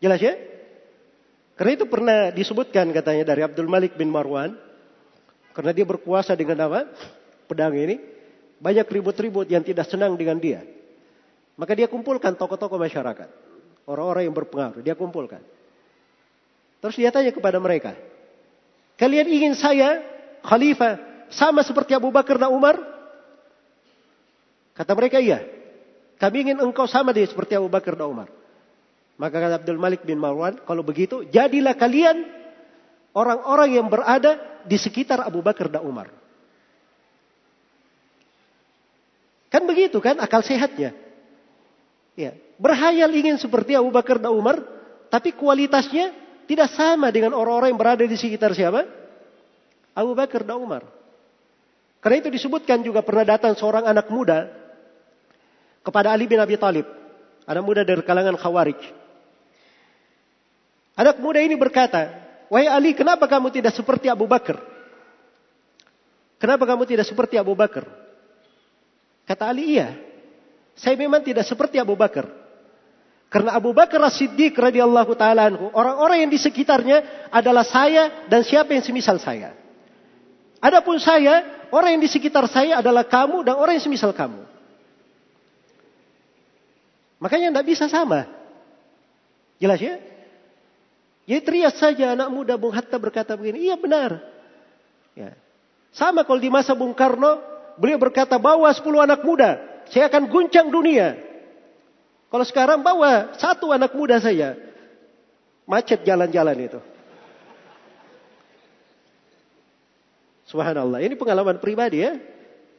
Jelas 0.00 0.20
ya? 0.20 0.34
Karena 1.60 1.76
itu 1.76 1.84
pernah 1.84 2.32
disebutkan 2.32 2.88
katanya 2.88 3.36
dari 3.36 3.44
Abdul 3.44 3.68
Malik 3.68 3.92
bin 4.00 4.08
Marwan. 4.08 4.56
Karena 5.52 5.76
dia 5.76 5.84
berkuasa 5.84 6.32
dengan 6.32 6.56
apa? 6.64 6.88
Pedang 7.44 7.76
ini. 7.76 8.00
Banyak 8.60 8.88
ribut-ribut 8.88 9.44
yang 9.52 9.60
tidak 9.60 9.84
senang 9.92 10.16
dengan 10.16 10.40
dia. 10.40 10.64
Maka 11.60 11.76
dia 11.76 11.84
kumpulkan 11.84 12.32
tokoh-tokoh 12.32 12.80
masyarakat. 12.80 13.28
Orang-orang 13.84 14.24
yang 14.24 14.32
berpengaruh. 14.32 14.80
Dia 14.80 14.96
kumpulkan. 14.96 15.44
Terus 16.80 16.96
dia 16.96 17.12
tanya 17.12 17.28
kepada 17.28 17.60
mereka. 17.60 17.92
Kalian 18.96 19.28
ingin 19.28 19.52
saya 19.52 20.00
khalifah 20.40 20.96
sama 21.28 21.60
seperti 21.60 21.92
Abu 21.92 22.08
Bakar 22.08 22.40
dan 22.40 22.48
Umar? 22.48 22.80
Kata 24.72 24.96
mereka 24.96 25.20
iya. 25.20 25.44
Kami 26.16 26.48
ingin 26.48 26.58
engkau 26.64 26.88
sama 26.88 27.12
dia 27.12 27.28
seperti 27.28 27.52
Abu 27.52 27.68
Bakar 27.68 27.96
dan 28.00 28.08
Umar. 28.08 28.39
Maka 29.20 29.36
kata 29.36 29.60
Abdul 29.60 29.76
Malik 29.76 30.00
bin 30.08 30.16
Marwan, 30.16 30.56
kalau 30.64 30.80
begitu 30.80 31.28
jadilah 31.28 31.76
kalian 31.76 32.24
orang-orang 33.12 33.76
yang 33.76 33.86
berada 33.92 34.40
di 34.64 34.80
sekitar 34.80 35.20
Abu 35.20 35.44
Bakar 35.44 35.68
dan 35.68 35.84
Umar. 35.84 36.08
Kan 39.52 39.68
begitu 39.68 40.00
kan 40.00 40.16
akal 40.24 40.40
sehatnya. 40.40 40.96
Ya, 42.16 42.32
berhayal 42.56 43.12
ingin 43.12 43.36
seperti 43.36 43.76
Abu 43.76 43.92
Bakar 43.92 44.16
dan 44.16 44.32
Umar, 44.32 44.56
tapi 45.12 45.36
kualitasnya 45.36 46.16
tidak 46.48 46.72
sama 46.72 47.12
dengan 47.12 47.36
orang-orang 47.36 47.76
yang 47.76 47.80
berada 47.80 48.04
di 48.08 48.16
sekitar 48.16 48.56
siapa? 48.56 48.88
Abu 49.92 50.16
Bakar 50.16 50.48
dan 50.48 50.56
Umar. 50.56 50.88
Karena 52.00 52.24
itu 52.24 52.32
disebutkan 52.32 52.80
juga 52.80 53.04
pernah 53.04 53.36
datang 53.36 53.52
seorang 53.52 53.84
anak 53.84 54.08
muda 54.08 54.48
kepada 55.84 56.08
Ali 56.08 56.24
bin 56.24 56.40
Abi 56.40 56.56
Thalib. 56.56 56.88
Anak 57.44 57.64
muda 57.68 57.84
dari 57.84 58.00
kalangan 58.00 58.40
Khawarij. 58.40 58.99
Anak 61.00 61.16
muda 61.16 61.40
ini 61.40 61.56
berkata, 61.56 62.12
Wahai 62.52 62.68
Ali, 62.68 62.92
kenapa 62.92 63.24
kamu 63.24 63.48
tidak 63.48 63.72
seperti 63.72 64.12
Abu 64.12 64.28
Bakar? 64.28 64.60
Kenapa 66.36 66.68
kamu 66.68 66.84
tidak 66.84 67.08
seperti 67.08 67.40
Abu 67.40 67.56
Bakar? 67.56 67.88
Kata 69.24 69.48
Ali, 69.48 69.80
iya. 69.80 69.96
Saya 70.76 71.00
memang 71.00 71.24
tidak 71.24 71.48
seperti 71.48 71.80
Abu 71.80 71.96
Bakar. 71.96 72.28
Karena 73.32 73.56
Abu 73.56 73.72
Bakar 73.72 74.02
As-Siddiq 74.02 74.52
radhiyallahu 74.52 75.14
taala 75.14 75.54
orang-orang 75.72 76.26
yang 76.26 76.30
di 76.34 76.40
sekitarnya 76.42 77.30
adalah 77.30 77.62
saya 77.62 78.26
dan 78.26 78.42
siapa 78.42 78.74
yang 78.74 78.82
semisal 78.82 79.22
saya. 79.22 79.54
Adapun 80.60 81.00
saya, 81.00 81.64
orang 81.70 81.96
yang 81.96 82.02
di 82.02 82.10
sekitar 82.10 82.44
saya 82.50 82.82
adalah 82.82 83.06
kamu 83.06 83.46
dan 83.46 83.54
orang 83.56 83.78
yang 83.78 83.86
semisal 83.86 84.12
kamu. 84.12 84.42
Makanya 87.22 87.54
tidak 87.54 87.66
bisa 87.70 87.86
sama. 87.86 88.26
Jelas 89.62 89.78
ya? 89.78 90.10
Jadi 91.30 91.46
teriak 91.46 91.78
saja 91.78 92.18
anak 92.18 92.26
muda 92.26 92.58
Bung 92.58 92.74
Hatta 92.74 92.98
berkata 92.98 93.38
begini, 93.38 93.70
iya 93.70 93.78
benar. 93.78 94.18
Ya. 95.14 95.38
Sama 95.94 96.26
kalau 96.26 96.42
di 96.42 96.50
masa 96.50 96.74
Bung 96.74 96.90
Karno, 96.90 97.38
beliau 97.78 98.02
berkata 98.02 98.34
bawa 98.34 98.66
10 98.66 98.82
anak 98.98 99.22
muda, 99.22 99.62
saya 99.94 100.10
akan 100.10 100.26
guncang 100.26 100.74
dunia. 100.74 101.14
Kalau 102.34 102.42
sekarang 102.42 102.82
bawa 102.82 103.30
satu 103.38 103.70
anak 103.70 103.94
muda 103.94 104.18
saja, 104.18 104.58
macet 105.70 106.02
jalan-jalan 106.02 106.66
itu. 106.66 106.82
Subhanallah, 110.50 110.98
ini 110.98 111.14
pengalaman 111.14 111.62
pribadi 111.62 112.10
ya. 112.10 112.18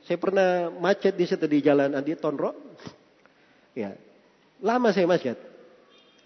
Saya 0.04 0.20
pernah 0.20 0.68
macet 0.76 1.16
di 1.16 1.24
situ 1.24 1.48
di 1.48 1.64
jalan 1.64 1.96
Andi 1.96 2.20
Tonro. 2.20 2.52
Ya, 3.72 3.96
lama 4.60 4.92
saya 4.92 5.08
macet. 5.08 5.40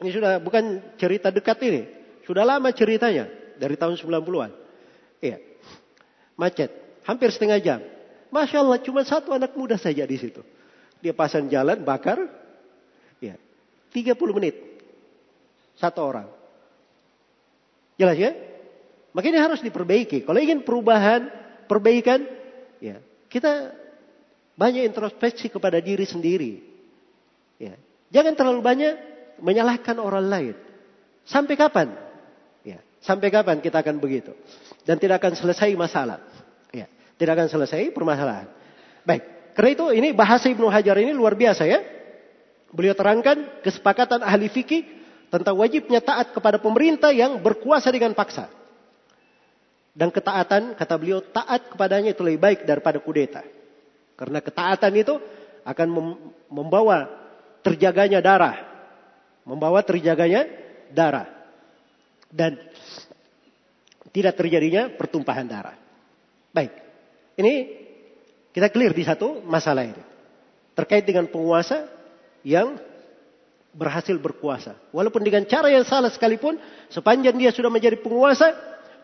Ini 0.02 0.10
sudah 0.10 0.42
bukan 0.42 0.82
cerita 0.98 1.30
dekat 1.30 1.62
ini. 1.70 2.05
Sudah 2.26 2.44
lama 2.44 2.70
ceritanya. 2.74 3.30
Dari 3.56 3.80
tahun 3.80 3.96
90-an. 3.96 4.52
Iya. 5.24 5.38
Macet. 6.36 6.72
Hampir 7.08 7.32
setengah 7.32 7.62
jam. 7.64 7.80
Masya 8.34 8.60
Allah 8.60 8.82
cuma 8.84 9.06
satu 9.08 9.32
anak 9.32 9.56
muda 9.56 9.80
saja 9.80 10.04
di 10.04 10.18
situ. 10.20 10.44
Dia 11.00 11.16
pasang 11.16 11.48
jalan, 11.48 11.80
bakar. 11.86 12.20
Ya. 13.24 13.40
30 13.96 14.18
menit. 14.36 14.60
Satu 15.80 16.04
orang. 16.04 16.28
Jelas 17.96 18.20
ya? 18.20 18.36
Makanya 19.16 19.48
harus 19.48 19.64
diperbaiki. 19.64 20.28
Kalau 20.28 20.36
ingin 20.36 20.68
perubahan, 20.68 21.32
perbaikan, 21.72 22.28
ya 22.84 23.00
kita 23.32 23.72
banyak 24.60 24.84
introspeksi 24.92 25.48
kepada 25.48 25.80
diri 25.80 26.04
sendiri. 26.04 26.60
Ya. 27.56 27.80
Jangan 28.12 28.36
terlalu 28.36 28.60
banyak 28.60 28.94
menyalahkan 29.40 29.96
orang 30.00 30.28
lain. 30.28 30.56
Sampai 31.24 31.56
kapan? 31.56 32.05
Sampai 33.06 33.30
kapan 33.30 33.62
kita 33.62 33.86
akan 33.86 34.02
begitu? 34.02 34.34
Dan 34.82 34.98
tidak 34.98 35.22
akan 35.22 35.38
selesai 35.38 35.70
masalah. 35.78 36.26
Ya, 36.74 36.90
tidak 37.22 37.38
akan 37.38 37.48
selesai 37.54 37.94
permasalahan. 37.94 38.50
Baik, 39.06 39.54
karena 39.54 39.70
itu 39.78 39.86
ini 39.94 40.10
bahasa 40.10 40.50
Ibnu 40.50 40.66
Hajar 40.74 40.98
ini 40.98 41.14
luar 41.14 41.38
biasa 41.38 41.70
ya. 41.70 41.86
Beliau 42.74 42.98
terangkan 42.98 43.62
kesepakatan 43.62 44.26
ahli 44.26 44.50
fikih 44.50 44.84
tentang 45.30 45.54
wajibnya 45.54 46.02
taat 46.02 46.34
kepada 46.34 46.58
pemerintah 46.58 47.14
yang 47.14 47.38
berkuasa 47.40 47.94
dengan 47.94 48.18
paksa. 48.18 48.50
Dan 49.96 50.12
ketaatan, 50.12 50.76
kata 50.76 50.96
beliau, 51.00 51.24
taat 51.24 51.72
kepadanya 51.72 52.12
itu 52.12 52.20
lebih 52.26 52.42
baik 52.42 52.60
daripada 52.68 53.00
kudeta. 53.00 53.46
Karena 54.20 54.44
ketaatan 54.44 54.92
itu 54.92 55.16
akan 55.64 55.88
membawa 56.52 57.08
terjaganya 57.64 58.20
darah, 58.20 58.76
Membawa 59.46 59.86
terjaganya 59.86 60.50
darah. 60.90 61.30
Dan 62.34 62.58
tidak 64.16 64.40
terjadinya 64.40 64.88
pertumpahan 64.96 65.44
darah. 65.44 65.76
Baik. 66.56 66.72
Ini 67.36 67.54
kita 68.56 68.72
clear 68.72 68.96
di 68.96 69.04
satu 69.04 69.44
masalah 69.44 69.84
ini. 69.84 70.00
Terkait 70.72 71.04
dengan 71.04 71.28
penguasa 71.28 71.92
yang 72.48 72.80
berhasil 73.76 74.16
berkuasa. 74.16 74.80
Walaupun 74.96 75.20
dengan 75.20 75.44
cara 75.44 75.68
yang 75.68 75.84
salah 75.84 76.08
sekalipun, 76.08 76.56
sepanjang 76.88 77.36
dia 77.36 77.52
sudah 77.52 77.68
menjadi 77.68 78.00
penguasa, 78.00 78.56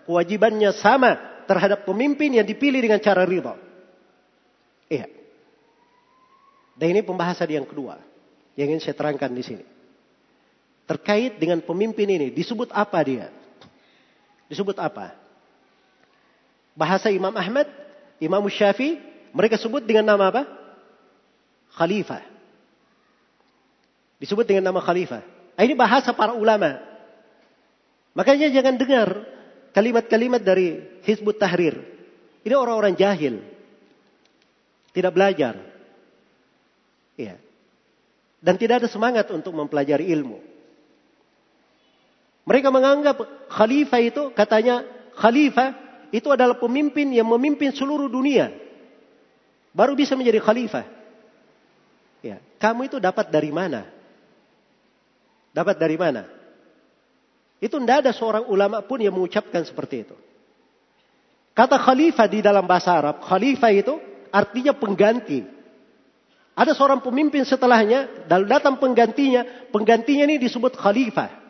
kewajibannya 0.07 0.71
sama 0.79 1.43
terhadap 1.43 1.83
pemimpin 1.83 2.31
yang 2.31 2.47
dipilih 2.47 2.79
dengan 2.79 3.03
cara 3.03 3.27
riba. 3.27 3.59
Iya. 4.87 5.11
Dan 6.79 6.87
ini 6.95 7.03
pembahasan 7.03 7.51
yang 7.51 7.67
kedua 7.67 7.99
yang 8.55 8.71
ingin 8.71 8.79
saya 8.79 8.95
terangkan 8.95 9.35
di 9.35 9.43
sini. 9.43 9.65
Terkait 10.87 11.35
dengan 11.35 11.59
pemimpin 11.59 12.07
ini, 12.07 12.31
disebut 12.31 12.71
apa 12.71 12.99
dia? 13.03 13.40
Disebut 14.51 14.75
apa? 14.75 15.15
Bahasa 16.75 17.07
Imam 17.07 17.31
Ahmad, 17.31 17.71
Imam 18.19 18.43
Syafi'i, 18.51 18.99
mereka 19.31 19.55
sebut 19.55 19.79
dengan 19.79 20.11
nama 20.11 20.27
apa? 20.27 20.43
Khalifah. 21.71 22.19
Disebut 24.19 24.43
dengan 24.43 24.67
nama 24.67 24.83
khalifah. 24.83 25.23
Ah, 25.55 25.63
ini 25.63 25.71
bahasa 25.71 26.11
para 26.11 26.35
ulama. 26.35 26.83
Makanya 28.11 28.51
jangan 28.51 28.75
dengar 28.75 29.07
kalimat-kalimat 29.71 30.43
dari 30.43 30.99
Hizbut 31.07 31.39
Tahrir. 31.39 31.79
Ini 32.43 32.51
orang-orang 32.51 32.99
jahil. 32.99 33.39
Tidak 34.91 35.11
belajar. 35.15 35.55
Iya. 37.15 37.39
Dan 38.43 38.59
tidak 38.59 38.83
ada 38.83 38.89
semangat 38.91 39.31
untuk 39.31 39.55
mempelajari 39.55 40.11
ilmu. 40.11 40.50
Mereka 42.41 42.73
menganggap 42.73 43.21
khalifah 43.53 44.01
itu 44.01 44.33
katanya 44.33 44.81
khalifah 45.13 45.77
itu 46.09 46.27
adalah 46.33 46.57
pemimpin 46.57 47.13
yang 47.13 47.29
memimpin 47.29 47.71
seluruh 47.71 48.09
dunia. 48.09 48.51
Baru 49.71 49.95
bisa 49.95 50.17
menjadi 50.19 50.43
khalifah. 50.43 50.85
Ya, 52.21 52.37
kamu 52.59 52.91
itu 52.91 52.97
dapat 52.99 53.31
dari 53.31 53.49
mana? 53.49 53.87
Dapat 55.55 55.75
dari 55.79 55.97
mana? 55.97 56.27
Itu 57.61 57.77
tidak 57.79 58.05
ada 58.05 58.11
seorang 58.11 58.49
ulama 58.49 58.81
pun 58.83 58.99
yang 58.99 59.13
mengucapkan 59.13 59.61
seperti 59.63 60.09
itu. 60.09 60.17
Kata 61.51 61.77
khalifah 61.77 62.27
di 62.27 62.39
dalam 62.39 62.65
bahasa 62.65 62.95
Arab, 62.95 63.21
khalifah 63.21 63.71
itu 63.71 63.95
artinya 64.31 64.73
pengganti. 64.75 65.43
Ada 66.55 66.75
seorang 66.75 66.99
pemimpin 66.99 67.47
setelahnya, 67.47 68.27
dan 68.27 68.43
datang 68.47 68.75
penggantinya, 68.75 69.69
penggantinya 69.71 70.27
ini 70.27 70.37
disebut 70.41 70.75
khalifah. 70.75 71.40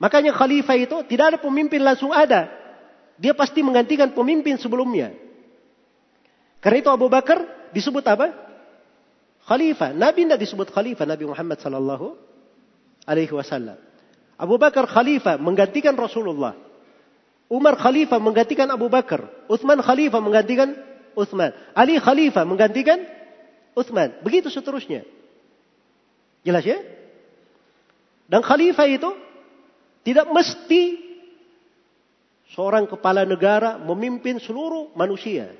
Makanya 0.00 0.32
khalifah 0.32 0.76
itu 0.80 0.96
tidak 1.04 1.36
ada 1.36 1.38
pemimpin 1.38 1.84
langsung 1.84 2.08
ada. 2.08 2.48
Dia 3.20 3.36
pasti 3.36 3.60
menggantikan 3.60 4.16
pemimpin 4.16 4.56
sebelumnya. 4.56 5.12
Karena 6.64 6.80
itu 6.80 6.88
Abu 6.88 7.12
Bakar 7.12 7.44
disebut 7.76 8.00
apa? 8.08 8.32
Khalifah. 9.44 9.92
Nabi 9.92 10.24
tidak 10.24 10.40
disebut 10.40 10.72
khalifah. 10.72 11.04
Nabi 11.04 11.28
Muhammad 11.28 11.60
sallallahu 11.60 12.16
alaihi 13.04 13.32
wasallam. 13.36 13.76
Abu 14.40 14.56
Bakar 14.56 14.88
khalifah 14.88 15.36
menggantikan 15.36 15.92
Rasulullah. 16.00 16.56
Umar 17.52 17.76
khalifah 17.76 18.16
menggantikan 18.16 18.72
Abu 18.72 18.88
Bakar. 18.88 19.28
Uthman 19.52 19.84
khalifah 19.84 20.20
menggantikan 20.24 20.80
Uthman. 21.12 21.52
Ali 21.76 22.00
khalifah 22.00 22.48
menggantikan 22.48 23.04
Uthman. 23.76 24.16
Begitu 24.24 24.48
seterusnya. 24.48 25.04
Jelas 26.40 26.64
ya? 26.64 26.80
Dan 28.32 28.40
khalifah 28.40 28.88
itu 28.88 29.10
tidak 30.00 30.26
mesti 30.32 30.82
seorang 32.50 32.88
kepala 32.88 33.22
negara 33.28 33.78
memimpin 33.78 34.40
seluruh 34.40 34.92
manusia. 34.96 35.52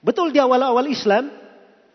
Betul 0.00 0.32
di 0.32 0.40
awal-awal 0.40 0.88
Islam, 0.88 1.28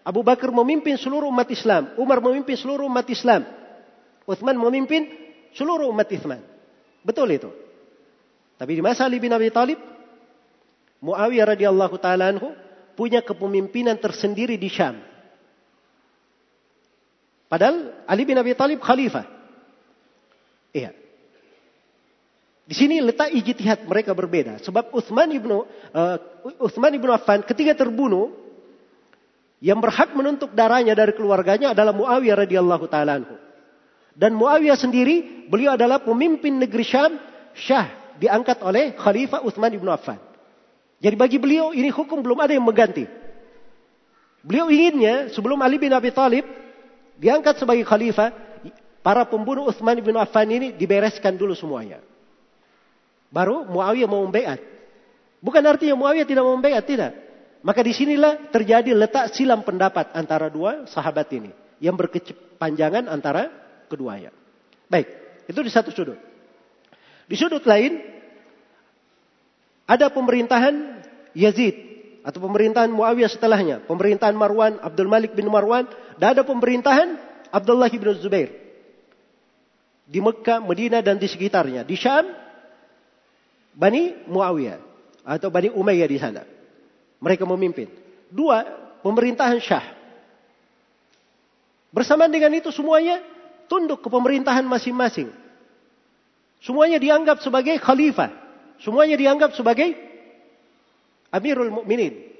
Abu 0.06 0.22
Bakar 0.22 0.54
memimpin 0.54 1.00
seluruh 1.00 1.32
umat 1.34 1.50
Islam, 1.50 1.98
Umar 1.98 2.22
memimpin 2.22 2.54
seluruh 2.54 2.86
umat 2.86 3.08
Islam. 3.10 3.42
Uthman 4.26 4.58
memimpin 4.58 5.10
seluruh 5.58 5.90
umat 5.90 6.10
Islam. 6.14 6.42
Betul 7.02 7.38
itu. 7.38 7.50
Tapi 8.58 8.72
di 8.78 8.82
masa 8.82 9.06
Ali 9.06 9.18
bin 9.18 9.34
Abi 9.34 9.50
Thalib, 9.50 9.78
Muawiyah 11.02 11.54
radhiyallahu 11.54 11.96
taala 12.02 12.34
anhu 12.34 12.54
punya 12.98 13.22
kepemimpinan 13.22 14.00
tersendiri 14.00 14.58
di 14.58 14.70
Syam. 14.72 14.98
Padahal 17.46 18.06
Ali 18.10 18.26
bin 18.26 18.38
Abi 18.40 18.58
Thalib 18.58 18.82
khalifah. 18.82 19.26
Iya. 20.74 21.05
Di 22.66 22.74
sini 22.74 22.98
letak 22.98 23.30
ijtihad 23.30 23.86
mereka 23.86 24.18
berbeda. 24.18 24.58
Sebab 24.66 24.90
Uthman 24.90 25.30
ibnu 25.30 25.66
uh, 25.94 26.18
Uthman 26.58 26.98
ibnu 26.98 27.14
Affan 27.14 27.46
ketika 27.46 27.78
terbunuh, 27.78 28.34
yang 29.62 29.78
berhak 29.82 30.14
menuntut 30.18 30.54
darahnya 30.54 30.94
dari 30.98 31.14
keluarganya 31.14 31.74
adalah 31.74 31.94
Muawiyah 31.94 32.46
radhiyallahu 32.46 32.86
taala 32.90 33.22
anhu. 33.22 33.36
Dan 34.16 34.38
Muawiyah 34.38 34.78
sendiri, 34.78 35.48
beliau 35.50 35.76
adalah 35.76 36.02
pemimpin 36.02 36.56
negeri 36.58 36.86
Syam, 36.88 37.18
Syah, 37.58 38.16
diangkat 38.22 38.64
oleh 38.64 38.94
Khalifah 38.94 39.44
Uthman 39.44 39.74
ibn 39.74 39.90
Affan. 39.92 40.22
Jadi 41.02 41.16
bagi 41.20 41.38
beliau 41.42 41.74
ini 41.76 41.92
hukum 41.92 42.22
belum 42.24 42.40
ada 42.40 42.54
yang 42.56 42.64
mengganti. 42.64 43.06
Beliau 44.46 44.70
inginnya 44.70 45.34
sebelum 45.34 45.58
Ali 45.66 45.82
bin 45.82 45.90
Abi 45.92 46.14
Thalib 46.14 46.46
diangkat 47.18 47.58
sebagai 47.58 47.82
khalifah, 47.82 48.30
para 49.02 49.26
pembunuh 49.26 49.66
Uthman 49.66 49.98
bin 49.98 50.14
Affan 50.14 50.46
ini 50.54 50.70
dibereskan 50.78 51.34
dulu 51.34 51.58
semuanya. 51.58 52.05
Baru 53.36 53.68
Muawiyah 53.68 54.08
mau 54.08 54.24
membaiat. 54.24 54.64
Bukan 55.44 55.60
artinya 55.68 56.00
Muawiyah 56.00 56.24
tidak 56.24 56.48
mau 56.48 56.56
membaiat, 56.56 56.88
tidak. 56.88 57.12
Maka 57.60 57.84
di 57.84 57.92
sinilah 57.92 58.48
terjadi 58.48 58.96
letak 58.96 59.36
silam 59.36 59.60
pendapat 59.68 60.16
antara 60.16 60.48
dua 60.48 60.88
sahabat 60.88 61.28
ini. 61.36 61.52
Yang 61.84 61.96
berkepanjangan 62.08 63.12
antara 63.12 63.52
keduanya. 63.92 64.32
Baik, 64.88 65.12
itu 65.52 65.60
di 65.60 65.68
satu 65.68 65.92
sudut. 65.92 66.16
Di 67.28 67.36
sudut 67.36 67.68
lain, 67.68 68.00
ada 69.84 70.08
pemerintahan 70.08 71.04
Yazid 71.36 71.76
atau 72.24 72.40
pemerintahan 72.40 72.88
Muawiyah 72.88 73.28
setelahnya, 73.28 73.84
pemerintahan 73.84 74.32
Marwan, 74.32 74.80
Abdul 74.80 75.12
Malik 75.12 75.36
bin 75.36 75.52
Marwan, 75.52 75.92
dan 76.16 76.40
ada 76.40 76.48
pemerintahan 76.48 77.20
Abdullah 77.52 77.92
bin 77.92 78.16
Zubair 78.16 78.64
di 80.06 80.22
Mekah, 80.22 80.62
Medina 80.62 81.02
dan 81.02 81.18
di 81.18 81.26
sekitarnya. 81.26 81.82
Di 81.84 81.98
Syam, 81.98 82.45
Bani 83.76 84.26
Muawiyah 84.32 84.80
atau 85.28 85.52
Bani 85.52 85.70
Umayyah 85.70 86.08
di 86.08 86.18
sana. 86.18 86.48
Mereka 87.20 87.44
memimpin. 87.44 87.92
Dua, 88.32 88.64
pemerintahan 89.04 89.60
Syah. 89.60 89.86
Bersamaan 91.92 92.32
dengan 92.32 92.52
itu 92.56 92.72
semuanya 92.72 93.20
tunduk 93.68 94.04
ke 94.04 94.10
pemerintahan 94.12 94.64
masing-masing. 94.64 95.32
Semuanya 96.64 96.98
dianggap 96.98 97.44
sebagai 97.44 97.76
khalifah. 97.80 98.32
Semuanya 98.80 99.16
dianggap 99.16 99.56
sebagai 99.56 99.96
Amirul 101.32 101.72
Mukminin. 101.72 102.32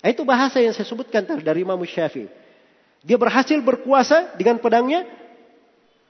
Itu 0.00 0.24
bahasa 0.24 0.62
yang 0.62 0.72
saya 0.72 0.86
sebutkan 0.88 1.26
tadi 1.26 1.44
dari 1.44 1.66
Imam 1.66 1.78
Syafi'i. 1.82 2.30
Dia 3.04 3.16
berhasil 3.16 3.58
berkuasa 3.60 4.36
dengan 4.36 4.60
pedangnya 4.60 5.04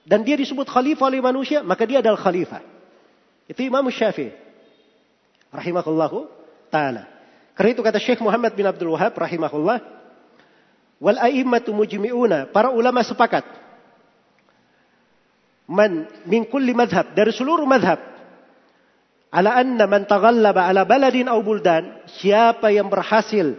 dan 0.06 0.22
dia 0.22 0.38
disebut 0.38 0.66
khalifah 0.66 1.10
oleh 1.10 1.22
manusia, 1.22 1.62
maka 1.62 1.86
dia 1.86 1.98
adalah 2.02 2.18
khalifah. 2.18 2.62
Itu 3.50 3.66
Imam 3.66 3.82
Syafi'i. 3.90 4.49
Rahimahullahu 5.50 6.30
taala. 6.70 7.06
Karena 7.58 7.70
itu 7.76 7.82
kata 7.82 7.98
Syekh 8.00 8.22
Muhammad 8.22 8.54
bin 8.56 8.64
Abdul 8.64 8.94
Wahab 8.94 9.12
rahimahullah, 9.18 9.78
wal 11.02 11.18
a'immatu 11.18 11.74
mujmi'una, 11.74 12.48
para 12.54 12.72
ulama 12.72 13.04
sepakat 13.04 13.44
man 15.70 16.10
min 16.26 16.42
kulli 16.50 16.74
madhab 16.74 17.14
dari 17.14 17.30
seluruh 17.30 17.62
madhab 17.62 18.02
ala 19.30 19.54
anna 19.54 19.86
man 19.86 20.02
taghallaba 20.02 20.66
ala 20.66 20.82
baladin 20.82 21.30
aw 21.30 21.38
buldan 21.38 22.02
siapa 22.18 22.74
yang 22.74 22.90
berhasil 22.90 23.54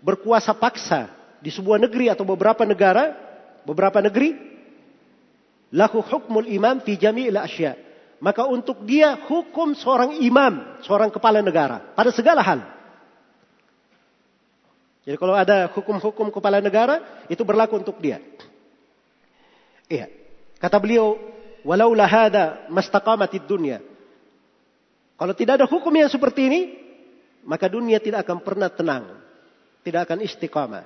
berkuasa 0.00 0.56
paksa 0.56 1.12
di 1.44 1.52
sebuah 1.52 1.76
negeri 1.84 2.08
atau 2.08 2.24
beberapa 2.24 2.64
negara 2.64 3.12
beberapa 3.68 4.00
negeri 4.00 4.32
lahu 5.76 6.00
hukmul 6.00 6.48
imam 6.48 6.80
fi 6.80 6.96
jami'il 6.96 7.36
asya 7.36 7.76
maka 8.20 8.44
untuk 8.46 8.84
dia 8.84 9.16
hukum 9.26 9.72
seorang 9.72 10.20
imam 10.20 10.80
seorang 10.84 11.08
kepala 11.08 11.40
negara 11.40 11.92
pada 11.96 12.12
segala 12.12 12.44
hal 12.44 12.60
jadi 15.02 15.16
kalau 15.16 15.32
ada 15.34 15.66
hukum-hukum 15.72 16.28
kepala 16.28 16.60
negara 16.60 17.24
itu 17.32 17.40
berlaku 17.42 17.80
untuk 17.80 17.96
dia 17.98 18.20
iya 19.88 20.06
kata 20.60 20.76
beliau 20.76 21.16
Walau 21.60 21.92
lahada 21.92 22.64
mastaqamatid 22.72 23.44
dunia. 23.44 23.84
Kalau 25.20 25.36
tidak 25.36 25.60
ada 25.60 25.66
hukum 25.68 25.92
yang 25.92 26.08
seperti 26.08 26.48
ini, 26.48 26.60
maka 27.44 27.68
dunia 27.68 28.00
tidak 28.00 28.24
akan 28.24 28.40
pernah 28.40 28.72
tenang. 28.72 29.20
Tidak 29.84 30.00
akan 30.00 30.24
istiqamah. 30.24 30.84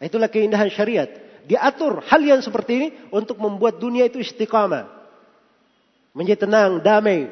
Itulah 0.00 0.28
keindahan 0.28 0.68
syariat. 0.72 1.08
diatur 1.44 2.00
hal 2.08 2.24
yang 2.24 2.40
seperti 2.40 2.72
ini 2.72 2.88
untuk 3.12 3.36
membuat 3.36 3.76
dunia 3.76 4.08
itu 4.08 4.16
istiqamah. 4.16 4.88
Menjadi 6.14 6.46
tenang, 6.46 6.78
damai. 6.78 7.26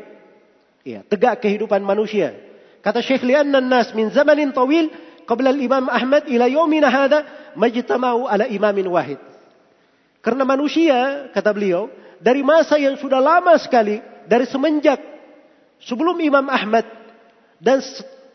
Ya, 0.83 1.07
tegak 1.07 1.39
kehidupan 1.39 1.79
manusia. 1.87 2.35
Kata 2.83 2.99
Syekh 2.99 3.23
lianna 3.23 3.63
nas 3.63 3.95
min 3.95 4.11
zamanin 4.11 4.51
tawil 4.51 4.91
qabla 5.23 5.55
al-Imam 5.55 5.87
Ahmad 5.87 6.27
ila 6.27 6.51
yaumina 6.51 6.91
hadha 6.91 7.23
majtama'u 7.55 8.27
ala 8.27 8.51
imamin 8.51 8.91
wahid. 8.91 9.23
Karena 10.19 10.43
manusia, 10.43 11.31
kata 11.31 11.55
beliau, 11.55 11.87
dari 12.19 12.43
masa 12.43 12.79
yang 12.79 12.99
sudah 12.99 13.23
lama 13.23 13.55
sekali, 13.63 14.03
dari 14.27 14.47
semenjak 14.51 14.99
sebelum 15.83 16.19
Imam 16.23 16.47
Ahmad 16.51 16.87
dan 17.63 17.79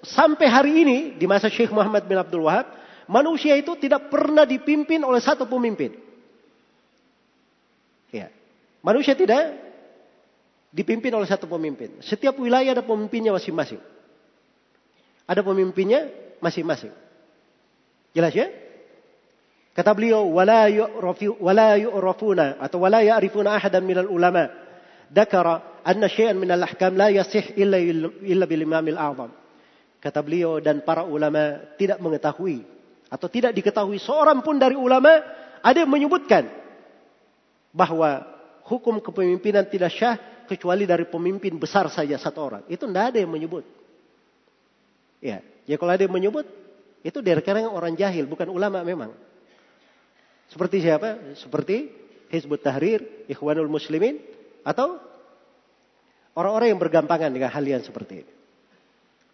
sampai 0.03 0.47
hari 0.47 0.71
ini 0.83 0.97
di 1.19 1.27
masa 1.27 1.51
Syekh 1.51 1.71
Muhammad 1.75 2.07
bin 2.07 2.15
Abdul 2.15 2.47
Wahab, 2.47 2.71
manusia 3.11 3.55
itu 3.59 3.75
tidak 3.75 4.07
pernah 4.07 4.47
dipimpin 4.47 5.03
oleh 5.03 5.19
satu 5.19 5.47
pemimpin. 5.47 5.95
Ya. 8.11 8.31
Manusia 8.79 9.15
tidak 9.15 9.66
dipimpin 10.71 11.13
oleh 11.15 11.27
satu 11.27 11.47
pemimpin. 11.47 11.99
Setiap 12.03 12.37
wilayah 12.37 12.77
ada 12.77 12.83
pemimpinnya 12.83 13.31
masing-masing. 13.35 13.79
Ada 15.27 15.43
pemimpinnya 15.43 16.07
masing-masing. 16.39 16.91
Jelas 18.15 18.33
ya? 18.33 18.47
Kata 19.77 19.93
beliau, 19.93 20.25
wala 20.33 20.65
yu'rafuna 21.77 22.57
atau 22.57 22.81
wala 22.81 23.05
ya'rifuna 23.05 23.61
ahadan 23.61 23.85
minal 23.85 24.09
ulama. 24.09 24.49
Dakara 25.07 25.85
anna 25.85 26.09
syai'an 26.09 26.33
minal 26.33 26.65
ahkam 26.65 26.97
la 26.97 27.13
yasih 27.13 27.53
illa, 27.55 27.77
illa 28.25 28.45
bil 28.49 28.63
imamil 28.65 28.97
a'zam. 28.97 29.29
Kata 30.01 30.19
beliau 30.25 30.57
dan 30.57 30.81
para 30.81 31.05
ulama 31.05 31.73
tidak 31.77 32.01
mengetahui 32.01 32.65
atau 33.07 33.27
tidak 33.31 33.55
diketahui 33.55 34.01
seorang 34.01 34.43
pun 34.43 34.59
dari 34.59 34.75
ulama 34.75 35.09
ada 35.63 35.77
yang 35.79 35.89
menyebutkan 35.89 36.47
bahwa 37.71 38.25
hukum 38.67 38.99
kepemimpinan 38.99 39.63
tidak 39.69 39.95
syah 39.95 40.17
kecuali 40.47 40.87
dari 40.87 41.03
pemimpin 41.05 41.59
besar 41.59 41.91
saja 41.91 42.15
satu 42.15 42.39
orang. 42.39 42.63
Itu 42.71 42.87
tidak 42.87 43.13
ada 43.13 43.17
yang 43.19 43.31
menyebut. 43.31 43.67
Ya, 45.19 45.43
ya 45.67 45.75
kalau 45.75 45.91
ada 45.91 46.03
yang 46.07 46.15
menyebut, 46.15 46.47
itu 47.03 47.19
dari 47.19 47.43
kalangan 47.43 47.75
orang 47.75 47.93
jahil, 47.99 48.23
bukan 48.25 48.47
ulama 48.47 48.81
memang. 48.81 49.11
Seperti 50.47 50.79
siapa? 50.79 51.35
Seperti 51.35 51.91
Hizbut 52.31 52.63
Tahrir, 52.63 53.27
Ikhwanul 53.27 53.67
Muslimin, 53.67 54.23
atau 54.63 54.99
orang-orang 56.35 56.71
yang 56.71 56.79
bergampangan 56.79 57.29
dengan 57.31 57.51
hal 57.51 57.63
yang 57.67 57.83
seperti 57.83 58.23
ini. 58.23 58.33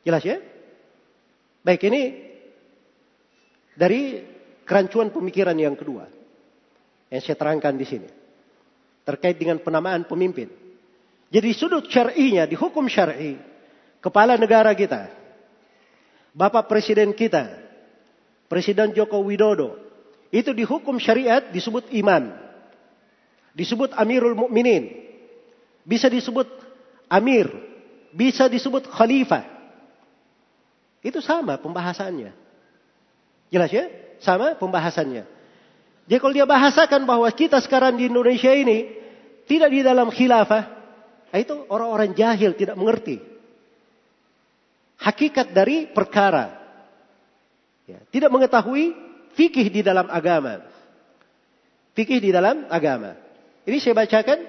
Jelas 0.04 0.24
ya? 0.26 0.38
Baik, 1.64 1.86
ini 1.88 2.02
dari 3.78 4.20
kerancuan 4.68 5.14
pemikiran 5.14 5.56
yang 5.56 5.78
kedua 5.78 6.06
yang 7.14 7.22
saya 7.22 7.38
terangkan 7.38 7.78
di 7.78 7.86
sini 7.88 8.10
terkait 9.04 9.36
dengan 9.36 9.60
penamaan 9.60 10.08
pemimpin. 10.08 10.48
Jadi 11.34 11.50
sudut 11.58 11.90
syar'inya 11.90 12.46
di 12.46 12.54
hukum 12.54 12.86
syar'i 12.86 13.42
kepala 13.98 14.38
negara 14.38 14.70
kita 14.78 15.24
Bapak 16.34 16.66
Presiden 16.66 17.14
kita, 17.14 17.46
Presiden 18.50 18.90
Joko 18.98 19.22
Widodo, 19.22 19.78
itu 20.34 20.50
di 20.50 20.66
hukum 20.66 20.98
syariat 20.98 21.46
disebut 21.54 21.94
imam. 21.94 22.34
Disebut 23.54 23.94
Amirul 23.94 24.34
Mukminin. 24.34 24.90
Bisa 25.86 26.10
disebut 26.10 26.50
Amir, 27.06 27.54
bisa 28.10 28.50
disebut 28.50 28.90
Khalifah. 28.90 29.46
Itu 31.06 31.22
sama 31.22 31.62
pembahasannya. 31.62 32.34
Jelas 33.54 33.70
ya? 33.70 33.86
Sama 34.18 34.58
pembahasannya. 34.58 35.30
Jadi 36.10 36.18
kalau 36.18 36.34
dia 36.34 36.50
bahasakan 36.50 37.06
bahwa 37.06 37.30
kita 37.30 37.62
sekarang 37.62 38.02
di 38.02 38.10
Indonesia 38.10 38.50
ini 38.50 38.90
tidak 39.46 39.70
di 39.70 39.86
dalam 39.86 40.10
khilafah, 40.10 40.73
itu 41.42 41.66
orang-orang 41.70 42.14
jahil 42.14 42.54
tidak 42.54 42.78
mengerti 42.78 43.34
hakikat 45.04 45.52
dari 45.52 45.92
perkara. 45.92 46.56
Ya, 47.84 48.00
tidak 48.16 48.32
mengetahui 48.32 48.96
fikih 49.36 49.68
di 49.68 49.84
dalam 49.84 50.08
agama. 50.08 50.64
Fikih 51.94 52.24
di 52.24 52.32
dalam 52.32 52.64
agama. 52.72 53.20
Ini 53.68 53.78
saya 53.84 53.94
bacakan 54.00 54.40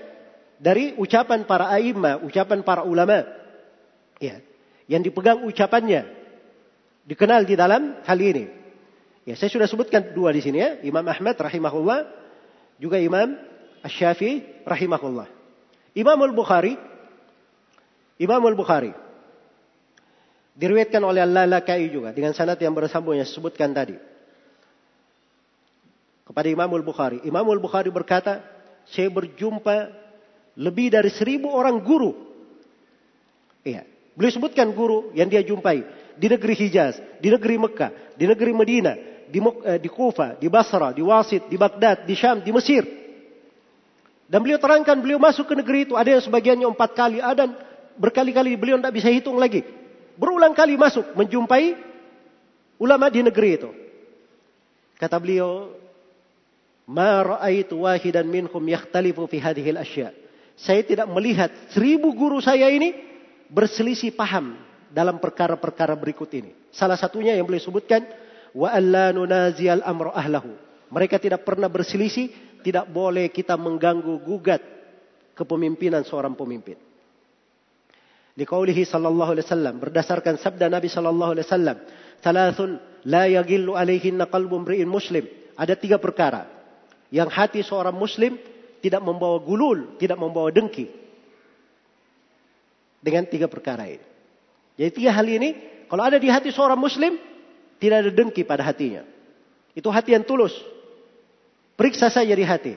dari 0.63 0.95
ucapan 0.95 1.43
para 1.43 1.67
aima, 1.75 2.23
ucapan 2.23 2.63
para 2.63 2.87
ulama. 2.87 3.27
Ya, 4.23 4.39
yang 4.87 5.03
dipegang 5.03 5.43
ucapannya. 5.43 6.23
Dikenal 7.05 7.45
di 7.45 7.59
dalam 7.59 8.01
hal 8.07 8.17
ini. 8.17 8.49
Ya, 9.29 9.35
saya 9.37 9.51
sudah 9.53 9.69
sebutkan 9.69 10.15
dua 10.17 10.33
di 10.33 10.41
sini 10.41 10.63
ya. 10.63 10.71
Imam 10.87 11.05
Ahmad 11.05 11.37
rahimahullah. 11.37 12.07
Juga 12.81 12.97
Imam 12.97 13.37
Asy-Syafi'i 13.85 14.65
rahimahullah. 14.65 15.29
Imam 15.95 16.19
Al-Bukhari. 16.19 16.75
Imam 18.19 18.43
Al-Bukhari 18.47 18.95
Diriwayatkan 20.55 21.03
oleh 21.03 21.19
Al-Lalakai 21.19 21.91
juga 21.91 22.15
dengan 22.15 22.31
sanad 22.31 22.55
yang 22.63 22.71
bersambung 22.71 23.19
yang 23.19 23.27
disebutkan 23.27 23.75
tadi. 23.75 23.99
Kepada 26.23 26.47
Imam 26.47 26.71
Al-Bukhari. 26.71 27.27
Imam 27.27 27.43
Al-Bukhari 27.43 27.91
berkata, 27.91 28.39
saya 28.87 29.11
berjumpa 29.11 29.91
lebih 30.55 30.95
dari 30.95 31.11
seribu 31.11 31.51
orang 31.51 31.83
guru. 31.83 32.15
Iya. 33.67 33.83
Beliau 34.15 34.31
sebutkan 34.31 34.71
guru 34.71 35.11
yang 35.19 35.27
dia 35.27 35.43
jumpai 35.43 35.83
di 36.15 36.31
negeri 36.31 36.55
Hijaz, 36.55 37.03
di 37.19 37.35
negeri 37.35 37.59
Mekah, 37.59 38.15
di 38.15 38.25
negeri 38.31 38.55
Medina, 38.55 38.95
di, 39.27 39.43
eh, 39.43 39.83
di 39.83 39.91
Kufa, 39.91 40.39
di 40.39 40.47
Basra, 40.47 40.95
di 40.95 41.03
Wasit, 41.03 41.51
di 41.51 41.59
Baghdad, 41.59 42.07
di 42.07 42.15
Syam, 42.15 42.47
di 42.47 42.55
Mesir. 42.55 43.04
Dan 44.25 44.41
beliau 44.41 44.57
terangkan 44.57 44.97
beliau 44.99 45.21
masuk 45.21 45.45
ke 45.47 45.55
negeri 45.57 45.85
itu 45.85 45.95
ada 45.95 46.09
yang 46.09 46.23
sebagiannya 46.25 46.69
empat 46.69 46.91
kali, 46.97 47.19
ada 47.21 47.45
berkali-kali 48.01 48.57
beliau 48.57 48.81
tidak 48.81 48.95
bisa 48.97 49.09
hitung 49.13 49.37
lagi 49.37 49.63
berulang 50.15 50.55
kali 50.55 50.79
masuk 50.79 51.15
menjumpai 51.15 51.75
ulama 52.79 53.11
di 53.11 53.21
negeri 53.23 53.51
itu. 53.59 53.71
Kata 54.99 55.19
beliau, 55.19 55.75
"Ma 56.87 57.23
ra'aitu 57.23 57.83
wahidan 57.83 58.27
minhum 58.27 58.63
yakhtalifu 58.63 59.27
fi 59.27 59.43
hadhihi 59.43 59.71
al-asya'." 59.75 60.11
Saya 60.55 60.87
tidak 60.87 61.11
melihat 61.11 61.51
seribu 61.75 62.15
guru 62.15 62.39
saya 62.39 62.71
ini 62.71 62.95
berselisih 63.51 64.15
paham 64.15 64.55
dalam 64.95 65.19
perkara-perkara 65.19 65.99
berikut 65.99 66.31
ini. 66.31 66.55
Salah 66.71 66.95
satunya 66.95 67.35
yang 67.35 67.43
beliau 67.43 67.63
sebutkan, 67.67 68.07
"Wa 68.55 68.71
alla 68.71 69.11
nunaziyal 69.11 69.83
amra 69.83 70.15
ahlahu." 70.15 70.55
Mereka 70.95 71.19
tidak 71.19 71.43
pernah 71.43 71.67
berselisih, 71.67 72.31
tidak 72.65 72.89
boleh 72.89 73.29
kita 73.29 73.61
mengganggu 73.61 74.25
gugat 74.25 74.65
kepemimpinan 75.37 76.01
seorang 76.09 76.33
pemimpin. 76.33 76.81
Liqaulihi 78.35 78.83
sallallahu 78.83 79.37
alaihi 79.37 79.47
wasallam 79.47 79.75
berdasarkan 79.79 80.41
sabda 80.41 80.67
Nabi 80.67 80.89
sallallahu 80.91 81.39
alaihi 81.39 81.47
wasallam, 81.47 81.77
"Thalathun 82.19 82.71
la 83.07 83.31
yagillu 83.31 83.77
alaihinna 83.77 84.27
qalbu 84.27 84.65
mri'in 84.65 84.89
muslim." 84.89 85.29
Ada 85.55 85.79
tiga 85.79 86.03
perkara 86.03 86.51
yang 87.15 87.31
hati 87.31 87.63
seorang 87.63 87.95
muslim 87.95 88.35
tidak 88.83 88.99
membawa 89.07 89.39
gulul, 89.39 89.95
tidak 90.03 90.19
membawa 90.19 90.51
dengki. 90.51 90.91
Dengan 92.99 93.29
tiga 93.29 93.47
perkara 93.47 93.87
ini. 93.87 94.03
Jadi 94.75 94.91
tiga 94.91 95.15
hal 95.15 95.29
ini 95.29 95.55
kalau 95.87 96.03
ada 96.03 96.19
di 96.19 96.27
hati 96.27 96.51
seorang 96.51 96.81
muslim 96.81 97.15
tidak 97.79 98.03
ada 98.03 98.11
dengki 98.11 98.43
pada 98.43 98.67
hatinya. 98.67 99.07
Itu 99.79 99.95
hati 99.95 100.17
yang 100.17 100.27
tulus. 100.27 100.74
Periksa 101.75 102.11
saja 102.11 102.35
di 102.35 102.45
hati. 102.47 102.75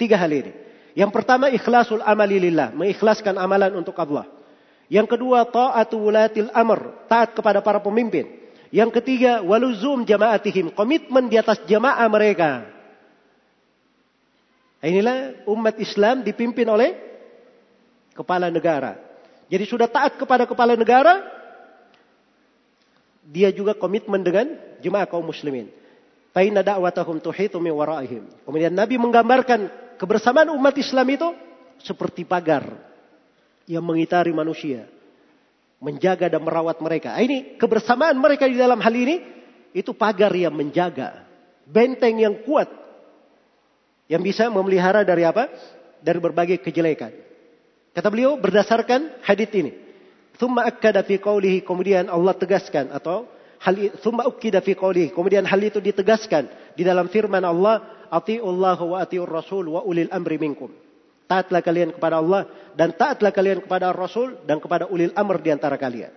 Tiga 0.00 0.16
hal 0.16 0.32
ini. 0.32 0.52
Yang 0.96 1.10
pertama 1.14 1.52
ikhlasul 1.52 2.02
amali 2.02 2.40
lillah, 2.42 2.74
mengikhlaskan 2.74 3.36
amalan 3.38 3.70
untuk 3.76 3.94
Allah. 4.00 4.26
Yang 4.88 5.14
kedua 5.14 5.44
ta'atu 5.44 6.00
wulatil 6.00 6.48
amr, 6.50 7.06
taat 7.06 7.36
kepada 7.36 7.60
para 7.60 7.78
pemimpin. 7.78 8.24
Yang 8.72 9.00
ketiga 9.00 9.44
waluzum 9.44 10.02
jamaatihim, 10.02 10.72
komitmen 10.72 11.28
di 11.28 11.36
atas 11.36 11.60
jamaah 11.68 12.08
mereka. 12.08 12.66
Inilah 14.80 15.44
umat 15.44 15.76
Islam 15.76 16.24
dipimpin 16.24 16.64
oleh 16.68 16.96
kepala 18.16 18.48
negara. 18.48 18.96
Jadi 19.48 19.64
sudah 19.64 19.88
taat 19.88 20.16
kepada 20.20 20.44
kepala 20.44 20.76
negara, 20.76 21.24
dia 23.28 23.52
juga 23.52 23.76
komitmen 23.76 24.20
dengan 24.24 24.46
jemaah 24.80 25.08
kaum 25.08 25.24
muslimin. 25.24 25.68
Faina 26.32 26.60
da'watahum 26.60 27.18
tuhitu 27.18 27.56
min 27.58 27.72
waraihim. 27.72 28.28
Kemudian 28.44 28.72
Nabi 28.72 29.00
menggambarkan 29.00 29.94
kebersamaan 29.96 30.52
umat 30.52 30.76
Islam 30.76 31.06
itu 31.08 31.28
seperti 31.82 32.28
pagar 32.28 32.68
yang 33.68 33.84
mengitari 33.84 34.30
manusia. 34.32 34.88
Menjaga 35.78 36.26
dan 36.26 36.42
merawat 36.42 36.82
mereka. 36.82 37.14
Ini 37.14 37.54
kebersamaan 37.54 38.18
mereka 38.18 38.50
di 38.50 38.58
dalam 38.58 38.82
hal 38.82 38.90
ini, 38.90 39.22
itu 39.70 39.94
pagar 39.94 40.34
yang 40.34 40.50
menjaga. 40.50 41.22
Benteng 41.68 42.18
yang 42.18 42.42
kuat. 42.42 42.66
Yang 44.08 44.34
bisa 44.34 44.48
memelihara 44.50 45.06
dari 45.06 45.22
apa? 45.22 45.46
Dari 46.02 46.18
berbagai 46.18 46.58
kejelekan. 46.64 47.14
Kata 47.94 48.08
beliau 48.10 48.34
berdasarkan 48.40 49.22
hadith 49.22 49.54
ini. 49.54 49.72
Thumma 50.34 50.66
akkada 50.66 51.04
fi 51.06 51.20
qawlihi. 51.20 51.62
Kemudian 51.62 52.10
Allah 52.10 52.34
tegaskan 52.34 52.90
atau 52.90 53.30
hal 53.62 53.74
thumma 54.02 54.26
ukida 54.26 54.62
fi 54.62 54.74
qawli. 54.74 55.10
Kemudian 55.10 55.46
hal 55.46 55.60
itu 55.62 55.82
ditegaskan 55.82 56.74
di 56.78 56.82
dalam 56.86 57.10
firman 57.10 57.42
Allah, 57.42 58.06
"Atiullah 58.10 58.78
wa 58.78 58.96
atiur 59.02 59.28
rasul 59.28 59.74
wa 59.74 59.82
ulil 59.82 60.10
amri 60.10 60.38
minkum." 60.38 60.70
Taatlah 61.28 61.60
kalian 61.60 61.92
kepada 61.92 62.24
Allah 62.24 62.48
dan 62.72 62.96
taatlah 62.96 63.28
kalian 63.28 63.60
kepada 63.60 63.92
Rasul 63.92 64.40
dan 64.48 64.64
kepada 64.64 64.88
ulil 64.88 65.12
amr 65.12 65.36
di 65.44 65.52
antara 65.52 65.76
kalian. 65.76 66.08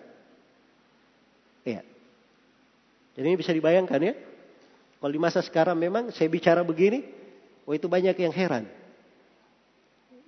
Iya. 1.67 1.83
Jadi 3.19 3.25
ini 3.27 3.35
bisa 3.35 3.51
dibayangkan 3.51 3.99
ya. 3.99 4.15
Kalau 5.03 5.11
di 5.11 5.19
masa 5.19 5.43
sekarang 5.43 5.75
memang 5.75 6.15
saya 6.15 6.31
bicara 6.31 6.63
begini, 6.63 7.03
oh 7.67 7.75
itu 7.75 7.91
banyak 7.91 8.15
yang 8.23 8.31
heran. 8.31 8.71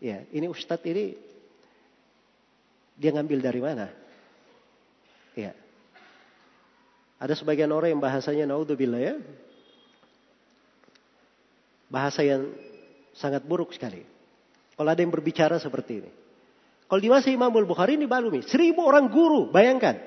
Ya, 0.04 0.28
ini 0.36 0.52
ustadz 0.52 0.84
ini 0.84 1.16
dia 3.00 3.16
ngambil 3.16 3.40
dari 3.40 3.62
mana? 3.64 3.88
Ya. 5.32 5.56
Ada 7.24 7.40
sebagian 7.40 7.72
orang 7.72 7.96
yang 7.96 8.04
bahasanya 8.04 8.44
naudzubillah 8.52 9.00
ya. 9.00 9.16
Bahasa 11.88 12.20
yang 12.20 12.52
sangat 13.16 13.48
buruk 13.48 13.72
sekali. 13.72 14.04
Kalau 14.76 14.90
ada 14.92 15.00
yang 15.00 15.14
berbicara 15.14 15.56
seperti 15.56 16.04
ini. 16.04 16.12
Kalau 16.92 17.00
di 17.00 17.08
masa 17.08 17.32
Imam 17.32 17.48
Al-Bukhari 17.48 17.96
ini 17.96 18.12
balumi. 18.12 18.44
Seribu 18.44 18.84
orang 18.84 19.08
guru, 19.08 19.48
bayangkan. 19.56 20.04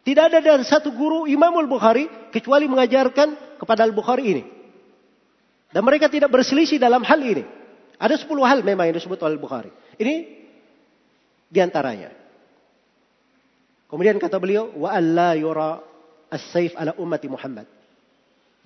Tidak 0.00 0.24
ada 0.32 0.40
dari 0.40 0.64
satu 0.64 0.96
guru 0.96 1.28
Imam 1.28 1.52
Al-Bukhari 1.60 2.32
kecuali 2.32 2.64
mengajarkan 2.72 3.60
kepada 3.60 3.84
Al-Bukhari 3.84 4.24
ini. 4.24 4.44
Dan 5.76 5.84
mereka 5.84 6.08
tidak 6.08 6.32
berselisih 6.32 6.80
dalam 6.80 7.04
hal 7.04 7.20
ini. 7.20 7.44
Ada 8.00 8.16
sepuluh 8.16 8.48
hal 8.48 8.64
memang 8.64 8.88
yang 8.88 8.96
disebut 8.96 9.20
oleh 9.20 9.36
Al-Bukhari. 9.36 9.68
Ini 10.00 10.14
di 11.52 11.58
antaranya. 11.60 12.08
Kemudian 13.92 14.16
kata 14.16 14.40
beliau, 14.40 14.72
wa 14.72 14.88
alla 14.88 15.36
yura 15.36 15.93
as-saif 16.34 16.74
ala 16.74 16.98
ummati 16.98 17.30
Muhammad. 17.30 17.70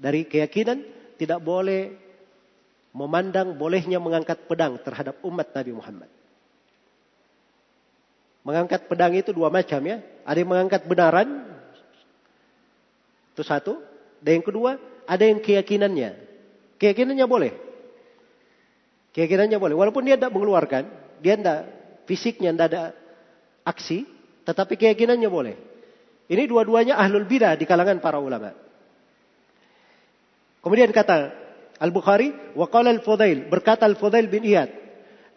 Dari 0.01 0.25
keyakinan 0.25 0.81
tidak 1.21 1.45
boleh 1.45 1.93
memandang 2.97 3.53
bolehnya 3.53 4.01
mengangkat 4.01 4.49
pedang 4.49 4.81
terhadap 4.81 5.21
umat 5.21 5.53
Nabi 5.53 5.73
Muhammad. 5.77 6.11
Mengangkat 8.49 8.89
pedang 8.89 9.13
itu 9.13 9.37
dua 9.37 9.53
macam 9.53 9.85
ya. 9.85 10.01
Ada 10.25 10.41
yang 10.41 10.49
mengangkat 10.49 10.89
benaran. 10.89 11.45
Itu 13.37 13.45
satu. 13.45 13.77
Dan 14.25 14.41
yang 14.41 14.47
kedua, 14.49 14.81
ada 15.05 15.25
yang 15.29 15.37
keyakinannya. 15.45 16.17
Keyakinannya 16.81 17.27
boleh. 17.29 17.53
Keyakinannya 19.13 19.59
boleh. 19.61 19.77
Walaupun 19.77 20.09
dia 20.09 20.17
tidak 20.17 20.33
mengeluarkan. 20.33 20.89
Dia 21.21 21.37
tidak, 21.37 21.61
fisiknya 22.09 22.55
tidak 22.57 22.67
ada 22.73 22.83
aksi. 23.69 24.09
Tetapi 24.49 24.81
keyakinannya 24.81 25.29
boleh. 25.29 25.69
Ini 26.29 26.45
dua-duanya 26.45 27.01
ahlul 27.01 27.25
bidah 27.25 27.57
di 27.57 27.65
kalangan 27.65 28.05
para 28.05 28.21
ulama. 28.21 28.53
Kemudian 30.61 30.93
kata 30.93 31.33
Al-Bukhari, 31.81 32.53
wa 32.53 32.69
qala 32.69 32.93
Al-Fudail, 32.93 33.49
berkata 33.49 33.89
Al-Fudail 33.89 34.29
bin 34.29 34.45
Iyad, 34.45 34.69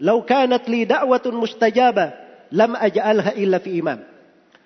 "Lau 0.04 0.28
kanat 0.28 0.68
li 0.68 0.84
da'watun 0.84 1.38
mustajabah, 1.38 2.10
lam 2.52 2.76
aj'alha 2.76 3.38
illa 3.40 3.64
fi 3.64 3.80
imam." 3.80 4.04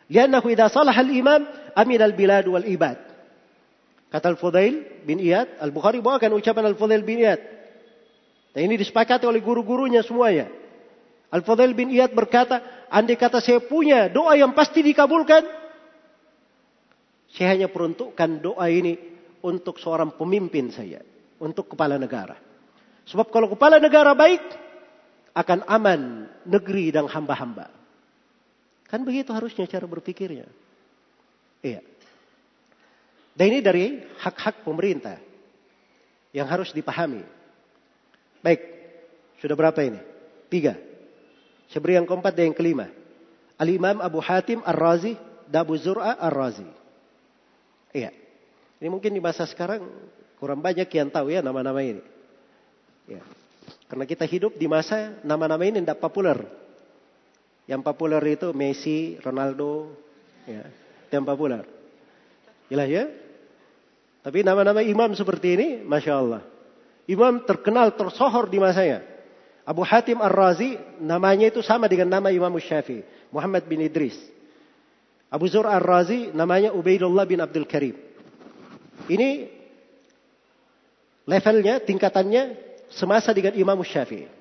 Liannahu 0.10 0.50
idza 0.50 0.70
salaha 0.70 1.02
al-imam, 1.02 1.46
amin 1.76 2.02
al-bilad 2.02 2.46
wal 2.50 2.66
ibad. 2.66 2.98
Kata 4.10 4.32
Al-Fudail 4.32 5.04
bin 5.04 5.20
Iyad, 5.20 5.60
Al-Bukhari 5.60 6.00
bawakan 6.00 6.40
ucapan 6.40 6.72
Al-Fudail 6.72 7.04
bin 7.04 7.22
Iyad. 7.22 7.42
Dan 8.56 8.72
ini 8.72 8.80
disepakati 8.80 9.28
oleh 9.28 9.44
guru-gurunya 9.44 10.06
semuanya. 10.06 10.48
Al-Fudail 11.34 11.76
bin 11.76 11.92
Iyad 11.92 12.16
berkata, 12.16 12.88
andai 12.88 13.20
kata 13.20 13.44
saya 13.44 13.60
punya 13.60 14.08
doa 14.08 14.38
yang 14.40 14.56
pasti 14.56 14.80
dikabulkan, 14.80 15.44
saya 17.36 17.52
hanya 17.52 17.68
peruntukkan 17.68 18.40
doa 18.40 18.66
ini 18.72 18.96
untuk 19.44 19.76
seorang 19.78 20.16
pemimpin 20.16 20.72
saya 20.72 21.04
untuk 21.38 21.76
kepala 21.76 22.00
negara. 22.00 22.40
Sebab 23.06 23.28
kalau 23.30 23.52
kepala 23.52 23.78
negara 23.78 24.16
baik, 24.16 24.42
akan 25.36 25.68
aman 25.68 26.32
negeri 26.48 26.96
dan 26.96 27.12
hamba-hamba. 27.12 27.68
Kan 28.88 29.04
begitu 29.04 29.36
harusnya 29.36 29.68
cara 29.68 29.84
berpikirnya. 29.84 30.48
Iya. 31.60 31.84
Dan 33.36 33.46
ini 33.52 33.60
dari 33.60 34.00
hak-hak 34.24 34.64
pemerintah 34.64 35.20
yang 36.32 36.48
harus 36.48 36.72
dipahami. 36.72 37.20
Baik, 38.40 38.64
sudah 39.44 39.60
berapa 39.60 39.80
ini? 39.84 40.00
Tiga. 40.48 40.80
Saya 41.68 41.84
beri 41.84 42.00
yang 42.00 42.08
keempat 42.08 42.32
dan 42.32 42.54
yang 42.54 42.56
kelima. 42.56 42.88
Al-Imam 43.60 44.00
Abu 44.00 44.24
Hatim 44.24 44.64
Ar-Razi, 44.64 45.20
Dabu 45.52 45.76
Zur'a 45.76 46.16
Ar-Razi. 46.16 46.85
Iya. 47.96 48.12
Ini 48.84 48.92
mungkin 48.92 49.16
di 49.16 49.24
masa 49.24 49.48
sekarang 49.48 49.88
Kurang 50.36 50.60
banyak 50.60 50.88
yang 50.92 51.10
tahu 51.10 51.32
ya 51.32 51.40
nama-nama 51.40 51.80
ini. 51.80 52.04
Ya. 53.08 53.24
Karena 53.88 54.06
kita 54.06 54.28
hidup 54.28 54.60
di 54.60 54.68
masa 54.68 55.16
nama-nama 55.24 55.64
ini 55.64 55.80
tidak 55.80 56.04
populer. 56.04 56.44
Yang 57.66 57.82
populer 57.82 58.22
itu 58.30 58.54
Messi, 58.54 59.18
Ronaldo, 59.26 59.90
ya, 60.46 60.70
yang 61.10 61.26
populer. 61.26 61.66
Jelas 62.70 62.90
ya? 62.92 63.04
Tapi 64.22 64.46
nama-nama 64.46 64.86
imam 64.86 65.18
seperti 65.18 65.58
ini, 65.58 65.68
masya 65.82 66.14
Allah. 66.14 66.42
Imam 67.10 67.42
terkenal, 67.46 67.94
tersohor 67.94 68.50
di 68.50 68.62
masanya. 68.62 69.02
Abu 69.66 69.82
Hatim 69.82 70.22
Ar-Razi, 70.22 70.78
namanya 71.02 71.50
itu 71.50 71.66
sama 71.66 71.90
dengan 71.90 72.10
nama 72.10 72.30
Imam 72.30 72.54
Syafi'i. 72.58 73.02
Muhammad 73.34 73.66
bin 73.66 73.82
Idris. 73.82 74.18
Abu 75.36 75.52
Zur 75.52 75.68
Ar-Razi, 75.68 76.32
namanya 76.32 76.72
Ubaidullah 76.72 77.28
bin 77.28 77.44
Abdul 77.44 77.68
Karim. 77.68 78.00
Ini 79.12 79.52
levelnya, 81.28 81.84
tingkatannya 81.84 82.56
semasa 82.88 83.36
dengan 83.36 83.52
Imam 83.60 83.76
Syafi'i. 83.84 84.32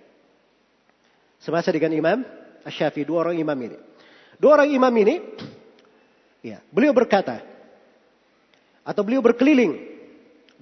Semasa 1.43 1.75
dengan 1.75 1.91
Imam 1.99 2.23
Syafi'i, 2.63 3.03
dua 3.03 3.27
orang 3.27 3.35
imam 3.43 3.59
ini. 3.59 3.75
Dua 4.39 4.63
orang 4.63 4.71
imam 4.71 4.95
ini, 5.03 5.19
ya, 6.47 6.63
beliau 6.71 6.95
berkata, 6.95 7.43
atau 8.87 9.03
beliau 9.03 9.19
berkeliling, 9.19 9.75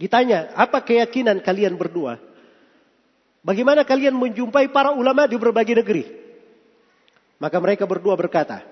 ditanya, 0.01 0.49
apa 0.57 0.81
keyakinan 0.81 1.45
kalian 1.45 1.77
berdua? 1.77 2.17
Bagaimana 3.45 3.85
kalian 3.85 4.17
menjumpai 4.17 4.73
para 4.73 4.97
ulama 4.97 5.29
di 5.29 5.37
berbagai 5.37 5.85
negeri? 5.85 6.09
Maka 7.37 7.61
mereka 7.61 7.85
berdua 7.85 8.17
berkata, 8.17 8.72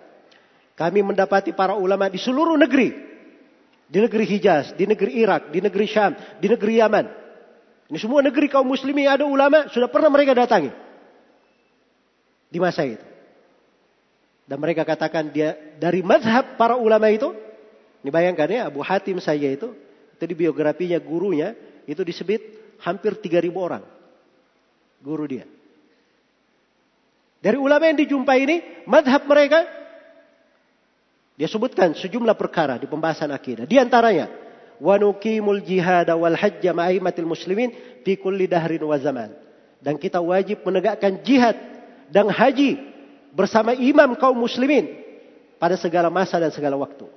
kami 0.81 1.05
mendapati 1.05 1.53
para 1.53 1.77
ulama 1.77 2.09
di 2.09 2.17
seluruh 2.17 2.57
negeri. 2.57 3.13
Di 3.85 4.01
negeri 4.01 4.25
Hijaz, 4.25 4.73
di 4.73 4.89
negeri 4.89 5.21
Irak, 5.21 5.53
di 5.53 5.61
negeri 5.61 5.85
Syam, 5.85 6.17
di 6.41 6.49
negeri 6.49 6.81
Yaman. 6.81 7.07
Ini 7.93 7.99
semua 8.01 8.25
negeri 8.25 8.49
kaum 8.49 8.65
muslimin 8.65 9.13
ada 9.13 9.29
ulama 9.29 9.69
sudah 9.69 9.93
pernah 9.93 10.09
mereka 10.09 10.33
datangi. 10.33 10.73
Di 12.49 12.57
masa 12.57 12.89
itu. 12.89 13.05
Dan 14.49 14.57
mereka 14.57 14.89
katakan 14.89 15.29
dia 15.29 15.53
dari 15.77 16.01
mazhab 16.01 16.57
para 16.57 16.81
ulama 16.81 17.13
itu. 17.13 17.29
Ini 18.01 18.09
bayangkan 18.09 18.49
ya 18.49 18.61
Abu 18.73 18.81
Hatim 18.81 19.21
saya 19.21 19.53
itu. 19.53 19.77
Itu 20.17 20.25
di 20.25 20.33
biografinya 20.33 20.97
gurunya. 20.97 21.53
Itu 21.85 22.07
disebut 22.07 22.41
hampir 22.81 23.21
3000 23.21 23.53
orang. 23.53 23.85
Guru 25.03 25.25
dia. 25.29 25.45
Dari 27.43 27.59
ulama 27.61 27.85
yang 27.85 27.99
dijumpai 28.01 28.39
ini. 28.49 28.57
Mazhab 28.89 29.27
mereka. 29.29 29.80
Dia 31.41 31.49
sebutkan 31.49 31.97
sejumlah 31.97 32.37
perkara 32.37 32.77
di 32.77 32.85
pembahasan 32.85 33.33
akidah. 33.33 33.65
Di 33.65 33.81
antaranya 33.81 34.29
wa 34.77 35.01
nuqimul 35.01 35.65
jihad 35.65 36.13
wal 36.13 36.37
hajj 36.37 36.61
ma'aimatil 36.69 37.25
muslimin 37.25 37.73
fi 38.05 38.21
kulli 38.21 38.45
dahrin 38.45 38.85
wa 38.85 39.01
zaman. 39.01 39.33
Dan 39.81 39.97
kita 39.97 40.21
wajib 40.21 40.61
menegakkan 40.69 41.25
jihad 41.25 41.57
dan 42.13 42.29
haji 42.29 42.77
bersama 43.33 43.73
imam 43.73 44.21
kaum 44.21 44.37
muslimin 44.37 45.01
pada 45.57 45.81
segala 45.81 46.13
masa 46.13 46.37
dan 46.37 46.53
segala 46.53 46.77
waktu. 46.77 47.09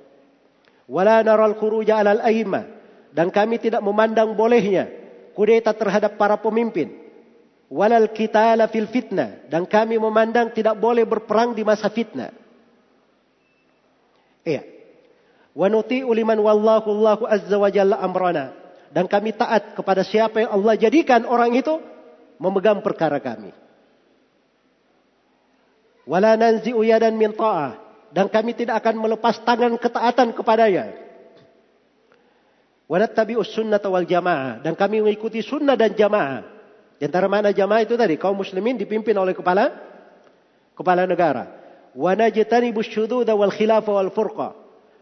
Wala 0.88 1.20
naral 1.20 1.60
khuruja 1.60 2.00
alal 2.00 2.24
aimma 2.24 2.64
dan 3.12 3.28
kami 3.28 3.60
tidak 3.60 3.84
memandang 3.84 4.32
bolehnya 4.32 4.88
kudeta 5.36 5.76
terhadap 5.76 6.16
para 6.16 6.40
pemimpin. 6.40 6.96
Walal 7.68 8.08
qitala 8.08 8.72
fil 8.72 8.88
fitnah 8.88 9.52
dan 9.52 9.68
kami 9.68 10.00
memandang 10.00 10.48
tidak 10.48 10.80
boleh 10.80 11.04
berperang 11.04 11.52
di 11.52 11.60
masa 11.60 11.92
fitnah. 11.92 12.43
Iya. 14.44 14.62
Wa 15.56 15.66
nuti'u 15.72 16.12
liman 16.12 16.38
wallahu 16.38 16.92
Allahu 16.92 17.24
azza 17.24 17.56
wa 17.56 17.72
jalla 17.72 17.98
amrana. 17.98 18.52
Dan 18.94 19.10
kami 19.10 19.34
taat 19.34 19.74
kepada 19.74 20.06
siapa 20.06 20.44
yang 20.44 20.54
Allah 20.54 20.78
jadikan 20.78 21.26
orang 21.26 21.56
itu 21.58 21.82
memegang 22.38 22.78
perkara 22.84 23.18
kami. 23.18 23.50
Wala 26.04 26.36
nanzi'u 26.36 26.84
yadan 26.84 27.16
min 27.16 27.32
ta'ah. 27.32 27.80
Dan 28.14 28.30
kami 28.30 28.54
tidak 28.54 28.78
akan 28.78 29.02
melepas 29.02 29.42
tangan 29.42 29.74
ketaatan 29.74 30.30
kepadanya. 30.36 30.94
Wanattabi'us 32.86 33.50
sunnata 33.56 33.90
wal 33.90 34.06
jamaah. 34.06 34.62
Dan 34.62 34.78
kami 34.78 35.02
mengikuti 35.02 35.42
sunnah 35.42 35.74
dan 35.74 35.96
jamaah. 35.96 36.46
Di 37.00 37.10
antara 37.10 37.26
mana 37.26 37.50
jamaah 37.50 37.82
itu 37.82 37.98
tadi. 37.98 38.14
Kaum 38.14 38.38
muslimin 38.38 38.78
dipimpin 38.78 39.16
oleh 39.18 39.34
kepala 39.34 39.74
kepala 40.78 41.08
negara. 41.08 41.63
Wanajtanibu 41.94 42.82
syududa 42.82 43.38
wal 43.38 43.54
khilafa 43.54 43.90
wal 43.90 44.10
furqa 44.10 44.52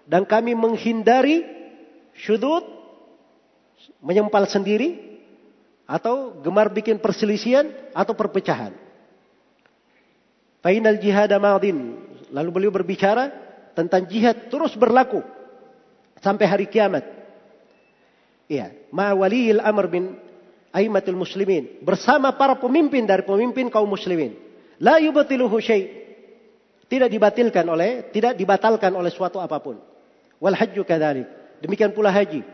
Dan 0.04 0.28
kami 0.28 0.52
menghindari 0.52 1.40
syudud, 2.20 2.64
menyempal 4.04 4.44
sendiri, 4.44 5.12
atau 5.88 6.40
gemar 6.42 6.68
bikin 6.68 6.98
perselisihan 7.00 7.68
atau 7.92 8.12
perpecahan. 8.12 8.74
Fainal 10.62 10.98
jihad 11.00 11.32
madin. 11.38 11.98
Lalu 12.32 12.48
beliau 12.48 12.72
berbicara 12.72 13.28
tentang 13.76 14.08
jihad 14.08 14.48
terus 14.48 14.72
berlaku 14.76 15.20
sampai 16.22 16.46
hari 16.48 16.66
kiamat. 16.70 17.04
Iya, 18.48 18.72
ma 18.88 19.12
waliyil 19.12 19.60
amr 19.60 19.86
bin 19.88 20.04
aimatul 20.72 21.18
muslimin 21.18 21.82
bersama 21.84 22.32
para 22.32 22.56
pemimpin 22.56 23.04
dari 23.04 23.22
pemimpin 23.26 23.68
kaum 23.68 23.88
muslimin. 23.88 24.36
La 24.80 24.98
yubtiluhu 24.98 25.60
syai' 25.60 26.01
tidak 26.92 27.08
dibatalkan 27.08 27.64
oleh 27.64 28.12
tidak 28.12 28.36
dibatalkan 28.36 28.92
oleh 28.92 29.08
suatu 29.08 29.40
apa 29.40 29.56
pun. 29.64 29.80
Wal 30.36 30.52
hajju 30.52 30.84
kadzalik. 30.84 31.24
Demikian 31.64 31.96
pula 31.96 32.12
haji. 32.12 32.44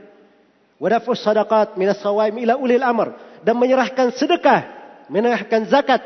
Wadafus 0.79 1.19
sadaqat 1.27 1.75
minas 1.75 1.99
sawaim 1.99 2.39
ila 2.47 2.55
ulil 2.55 2.87
amr 2.87 3.19
dan 3.43 3.59
menyerahkan 3.59 4.15
sedekah, 4.15 4.63
menyerahkan 5.11 5.67
zakat 5.67 5.99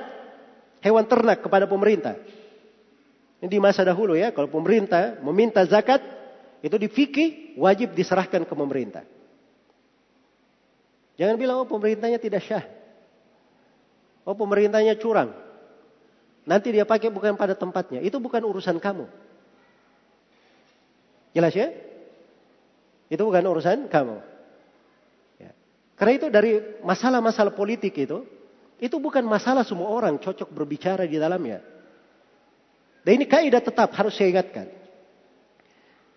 hewan 0.81 1.05
ternak 1.05 1.45
kepada 1.45 1.69
pemerintah. 1.69 2.17
Ini 3.45 3.53
di 3.53 3.61
masa 3.61 3.85
dahulu 3.85 4.17
ya, 4.17 4.33
kalau 4.33 4.49
pemerintah 4.49 5.21
meminta 5.21 5.61
zakat 5.69 6.01
itu 6.65 6.79
di 6.81 6.89
fikih 6.89 7.61
wajib 7.61 7.93
diserahkan 7.93 8.49
ke 8.49 8.55
pemerintah. 8.57 9.05
Jangan 11.21 11.37
bilang 11.37 11.61
oh 11.61 11.69
pemerintahnya 11.69 12.17
tidak 12.17 12.49
syah. 12.49 12.65
Oh 14.25 14.33
pemerintahnya 14.33 14.97
curang. 14.97 15.42
Nanti 16.43 16.75
dia 16.75 16.83
pakai 16.83 17.11
bukan 17.11 17.39
pada 17.39 17.55
tempatnya. 17.55 18.03
Itu 18.03 18.19
bukan 18.19 18.43
urusan 18.43 18.83
kamu. 18.83 19.07
Jelas 21.33 21.55
ya? 21.55 21.71
Itu 23.07 23.23
bukan 23.23 23.45
urusan 23.47 23.87
kamu. 23.87 24.17
Ya. 25.39 25.51
Karena 25.95 26.13
itu 26.19 26.27
dari 26.29 26.53
masalah-masalah 26.83 27.55
politik 27.55 27.95
itu, 27.95 28.27
itu 28.83 28.97
bukan 28.99 29.23
masalah 29.23 29.63
semua 29.63 29.95
orang 29.95 30.19
cocok 30.19 30.51
berbicara 30.51 31.07
di 31.07 31.17
dalamnya. 31.17 31.63
Dan 33.07 33.23
ini 33.23 33.27
kaidah 33.27 33.63
tetap 33.63 33.95
harus 33.95 34.15
saya 34.15 34.35
ingatkan. 34.35 34.67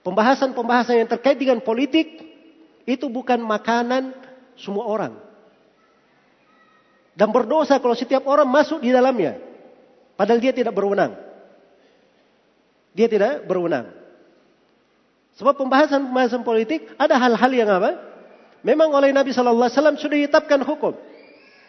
Pembahasan-pembahasan 0.06 1.02
yang 1.02 1.10
terkait 1.10 1.38
dengan 1.38 1.62
politik 1.62 2.22
itu 2.86 3.06
bukan 3.10 3.42
makanan 3.42 4.14
semua 4.58 4.86
orang. 4.86 5.14
Dan 7.18 7.32
berdosa 7.34 7.82
kalau 7.82 7.98
setiap 7.98 8.28
orang 8.30 8.46
masuk 8.46 8.84
di 8.84 8.94
dalamnya. 8.94 9.55
Padahal 10.16 10.40
dia 10.40 10.56
tidak 10.56 10.72
berwenang. 10.72 11.16
Dia 12.96 13.12
tidak 13.12 13.44
berwenang. 13.44 13.92
Sebab 15.36 15.60
pembahasan-pembahasan 15.60 16.48
politik 16.48 16.96
ada 16.96 17.20
hal-hal 17.20 17.52
yang 17.52 17.68
apa? 17.68 18.00
Memang 18.64 18.90
oleh 18.96 19.12
Nabi 19.12 19.36
Shallallahu 19.36 19.68
Alaihi 19.68 19.78
Wasallam 19.78 19.98
sudah 20.00 20.16
ditetapkan 20.16 20.64
hukum. 20.64 20.96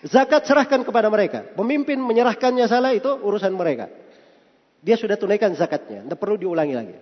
Zakat 0.07 0.47
serahkan 0.47 0.87
kepada 0.87 1.11
mereka. 1.11 1.43
Pemimpin 1.59 1.99
menyerahkannya 1.99 2.65
salah 2.71 2.95
itu 2.95 3.11
urusan 3.11 3.51
mereka. 3.59 3.91
Dia 4.87 4.95
sudah 4.95 5.19
tunaikan 5.19 5.51
zakatnya. 5.59 6.07
Tidak 6.07 6.15
perlu 6.15 6.39
diulangi 6.39 6.75
lagi. 6.79 6.95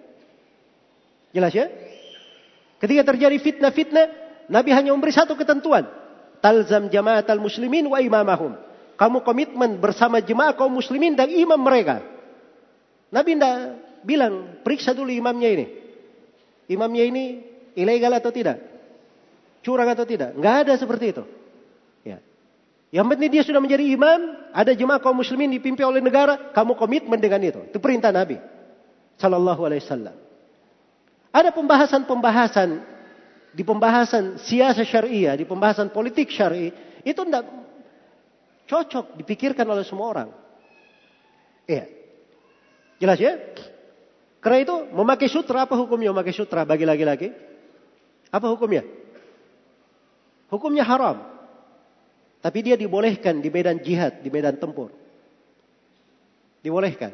Jelas 1.36 1.52
ya? 1.52 1.68
Ketika 2.80 3.12
terjadi 3.12 3.36
fitnah-fitnah, 3.36 4.06
Nabi 4.48 4.70
hanya 4.72 4.96
memberi 4.96 5.12
satu 5.12 5.36
ketentuan. 5.36 5.84
Talzam 6.40 6.88
jamaat 6.88 7.28
al-muslimin 7.28 7.84
wa 7.92 8.00
imamahum. 8.00 8.56
Kamu 8.94 9.26
komitmen 9.26 9.82
bersama 9.82 10.22
jemaah 10.22 10.54
kaum 10.54 10.70
muslimin 10.70 11.18
dan 11.18 11.26
imam 11.30 11.58
mereka. 11.58 12.02
Nabi 13.10 13.34
tidak 13.34 13.56
bilang, 14.06 14.62
periksa 14.62 14.94
dulu 14.94 15.10
imamnya 15.10 15.50
ini. 15.50 15.66
Imamnya 16.70 17.04
ini 17.06 17.24
ilegal 17.74 18.14
atau 18.18 18.30
tidak? 18.30 18.58
Curang 19.64 19.90
atau 19.90 20.06
tidak? 20.06 20.36
Nggak 20.38 20.56
ada 20.66 20.72
seperti 20.78 21.06
itu. 21.10 21.24
Ya. 22.06 22.18
Yang 22.94 23.06
penting 23.16 23.30
dia 23.34 23.42
sudah 23.42 23.60
menjadi 23.62 23.84
imam, 23.86 24.20
ada 24.54 24.70
jemaah 24.76 25.02
kaum 25.02 25.18
muslimin 25.18 25.50
dipimpin 25.50 25.82
oleh 25.86 25.98
negara, 25.98 26.54
kamu 26.54 26.78
komitmen 26.78 27.18
dengan 27.18 27.42
itu. 27.42 27.60
Itu 27.66 27.82
perintah 27.82 28.14
Nabi. 28.14 28.38
Sallallahu 29.18 29.62
alaihi 29.66 29.82
wasallam. 29.82 30.16
Ada 31.34 31.50
pembahasan-pembahasan 31.50 32.68
di 33.54 33.62
pembahasan 33.62 34.38
siasa 34.42 34.86
syariah, 34.86 35.34
di 35.38 35.46
pembahasan 35.46 35.90
politik 35.90 36.30
syari, 36.30 36.70
itu 37.06 37.20
tidak 37.22 37.63
Cocok 38.64 39.20
dipikirkan 39.20 39.68
oleh 39.68 39.84
semua 39.84 40.06
orang. 40.08 40.28
Iya. 41.68 41.84
Jelas 43.00 43.18
ya? 43.20 43.36
Karena 44.40 44.58
itu 44.60 44.74
memakai 44.92 45.28
sutra 45.28 45.64
apa 45.64 45.76
hukumnya 45.76 46.12
memakai 46.12 46.32
sutra 46.36 46.68
bagi 46.68 46.84
laki-laki? 46.84 47.32
Apa 48.28 48.46
hukumnya? 48.52 48.84
Hukumnya 50.52 50.84
haram. 50.84 51.24
Tapi 52.44 52.58
dia 52.60 52.76
dibolehkan 52.76 53.40
di 53.40 53.48
medan 53.48 53.80
jihad, 53.80 54.20
di 54.20 54.28
medan 54.28 54.60
tempur. 54.60 54.92
Dibolehkan. 56.60 57.12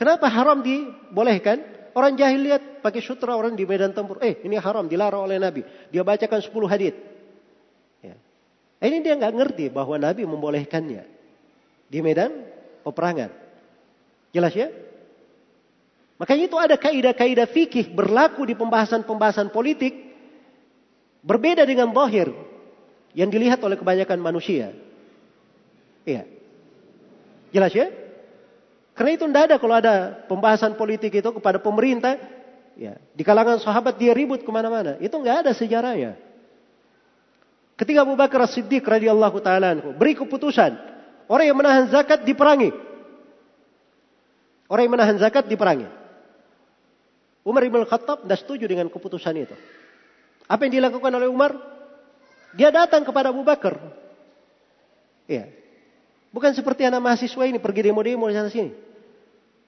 Kenapa 0.00 0.32
haram 0.32 0.64
dibolehkan? 0.64 1.60
Orang 1.92 2.16
jahil 2.16 2.48
lihat 2.48 2.80
pakai 2.80 3.04
sutra 3.04 3.36
orang 3.36 3.52
di 3.52 3.68
medan 3.68 3.92
tempur. 3.92 4.16
Eh, 4.24 4.40
ini 4.48 4.56
haram, 4.56 4.88
dilarang 4.88 5.28
oleh 5.28 5.36
Nabi. 5.36 5.60
Dia 5.92 6.00
bacakan 6.00 6.40
10 6.40 6.72
hadith. 6.72 6.96
Ini 8.80 9.04
dia 9.04 9.12
nggak 9.12 9.34
ngerti 9.36 9.64
bahwa 9.68 10.00
Nabi 10.00 10.24
membolehkannya 10.24 11.04
di 11.92 11.98
medan 12.00 12.32
peperangan. 12.80 13.28
Jelas 14.32 14.56
ya? 14.56 14.72
Makanya 16.16 16.44
itu 16.48 16.56
ada 16.56 16.76
kaidah-kaidah 16.80 17.48
fikih 17.48 17.92
berlaku 17.92 18.48
di 18.48 18.56
pembahasan-pembahasan 18.56 19.52
politik 19.52 19.92
berbeda 21.20 21.64
dengan 21.68 21.92
bohir 21.92 22.32
yang 23.12 23.28
dilihat 23.28 23.60
oleh 23.60 23.76
kebanyakan 23.76 24.20
manusia. 24.20 24.72
Iya. 26.08 26.24
Jelas 27.52 27.72
ya? 27.76 27.88
Karena 28.96 29.16
itu 29.16 29.24
tidak 29.28 29.42
ada 29.48 29.56
kalau 29.56 29.76
ada 29.76 29.94
pembahasan 30.28 30.76
politik 30.76 31.20
itu 31.20 31.30
kepada 31.32 31.56
pemerintah, 31.56 32.20
ya 32.76 33.00
di 33.16 33.22
kalangan 33.24 33.60
sahabat 33.60 33.96
dia 33.96 34.12
ribut 34.12 34.44
ke 34.44 34.50
mana-mana. 34.52 35.00
Itu 35.00 35.16
nggak 35.20 35.48
ada 35.48 35.52
sejarahnya. 35.56 36.29
Ketika 37.80 38.04
Abu 38.04 38.12
Bakar 38.12 38.44
As-Siddiq 38.44 38.84
radhiyallahu 38.84 39.40
taala 39.40 39.72
beri 39.96 40.12
keputusan, 40.12 40.76
orang 41.32 41.48
yang 41.48 41.56
menahan 41.56 41.88
zakat 41.88 42.28
diperangi. 42.28 42.76
Orang 44.68 44.84
yang 44.84 44.94
menahan 45.00 45.16
zakat 45.16 45.48
diperangi. 45.48 45.88
Umar 47.40 47.64
Ibn 47.64 47.88
Khattab 47.88 48.28
tidak 48.28 48.38
setuju 48.44 48.68
dengan 48.68 48.92
keputusan 48.92 49.32
itu. 49.32 49.56
Apa 50.44 50.68
yang 50.68 50.76
dilakukan 50.76 51.08
oleh 51.08 51.24
Umar? 51.32 51.56
Dia 52.52 52.68
datang 52.68 53.00
kepada 53.00 53.32
Abu 53.32 53.40
Bakar. 53.40 53.80
Iya. 55.24 55.48
Bukan 56.36 56.52
seperti 56.52 56.84
anak 56.84 57.00
mahasiswa 57.00 57.48
ini 57.48 57.56
pergi 57.56 57.88
demo-demo 57.88 58.28
di 58.28 58.36
sana 58.36 58.52
sini. 58.52 58.76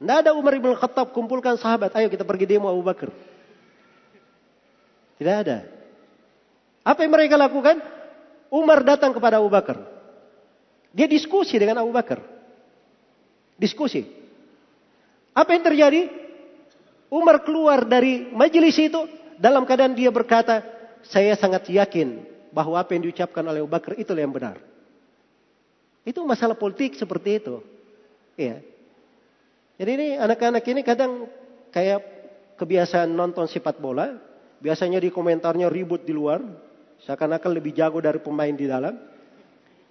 Tidak 0.04 0.16
ada 0.20 0.36
Umar 0.36 0.52
Ibn 0.52 0.76
Khattab 0.76 1.16
kumpulkan 1.16 1.56
sahabat, 1.56 1.96
ayo 1.96 2.12
kita 2.12 2.28
pergi 2.28 2.44
demo 2.44 2.68
Abu 2.68 2.84
Bakar. 2.84 3.08
Tidak 5.16 5.36
ada. 5.48 5.64
Apa 6.84 7.08
yang 7.08 7.16
mereka 7.16 7.40
lakukan? 7.40 8.01
Umar 8.52 8.84
datang 8.84 9.16
kepada 9.16 9.40
Abu 9.40 9.48
Bakar. 9.48 9.80
Dia 10.92 11.08
diskusi 11.08 11.56
dengan 11.56 11.80
Abu 11.80 11.88
Bakar. 11.88 12.20
Diskusi. 13.56 14.04
Apa 15.32 15.56
yang 15.56 15.64
terjadi? 15.64 16.12
Umar 17.08 17.40
keluar 17.40 17.88
dari 17.88 18.28
majelis 18.28 18.76
itu 18.76 19.08
dalam 19.40 19.64
keadaan 19.64 19.96
dia 19.96 20.12
berkata, 20.12 20.60
saya 21.00 21.32
sangat 21.32 21.64
yakin 21.72 22.20
bahwa 22.52 22.76
apa 22.76 22.92
yang 22.92 23.08
diucapkan 23.08 23.40
oleh 23.40 23.64
Abu 23.64 23.72
Bakar 23.72 23.96
itu 23.96 24.12
yang 24.12 24.28
benar. 24.28 24.60
Itu 26.04 26.20
masalah 26.28 26.52
politik 26.52 26.92
seperti 27.00 27.40
itu. 27.40 27.64
Iya. 28.36 28.60
Jadi 29.80 29.90
ini 29.96 30.08
anak-anak 30.20 30.64
ini 30.68 30.80
kadang 30.84 31.24
kayak 31.72 32.04
kebiasaan 32.60 33.08
nonton 33.08 33.48
sepak 33.48 33.80
bola. 33.80 34.12
Biasanya 34.60 35.00
di 35.00 35.08
komentarnya 35.08 35.72
ribut 35.72 36.04
di 36.04 36.12
luar. 36.12 36.44
Seakan-akan 37.02 37.50
lebih 37.58 37.74
jago 37.74 37.98
dari 37.98 38.22
pemain 38.22 38.54
di 38.54 38.66
dalam. 38.70 38.94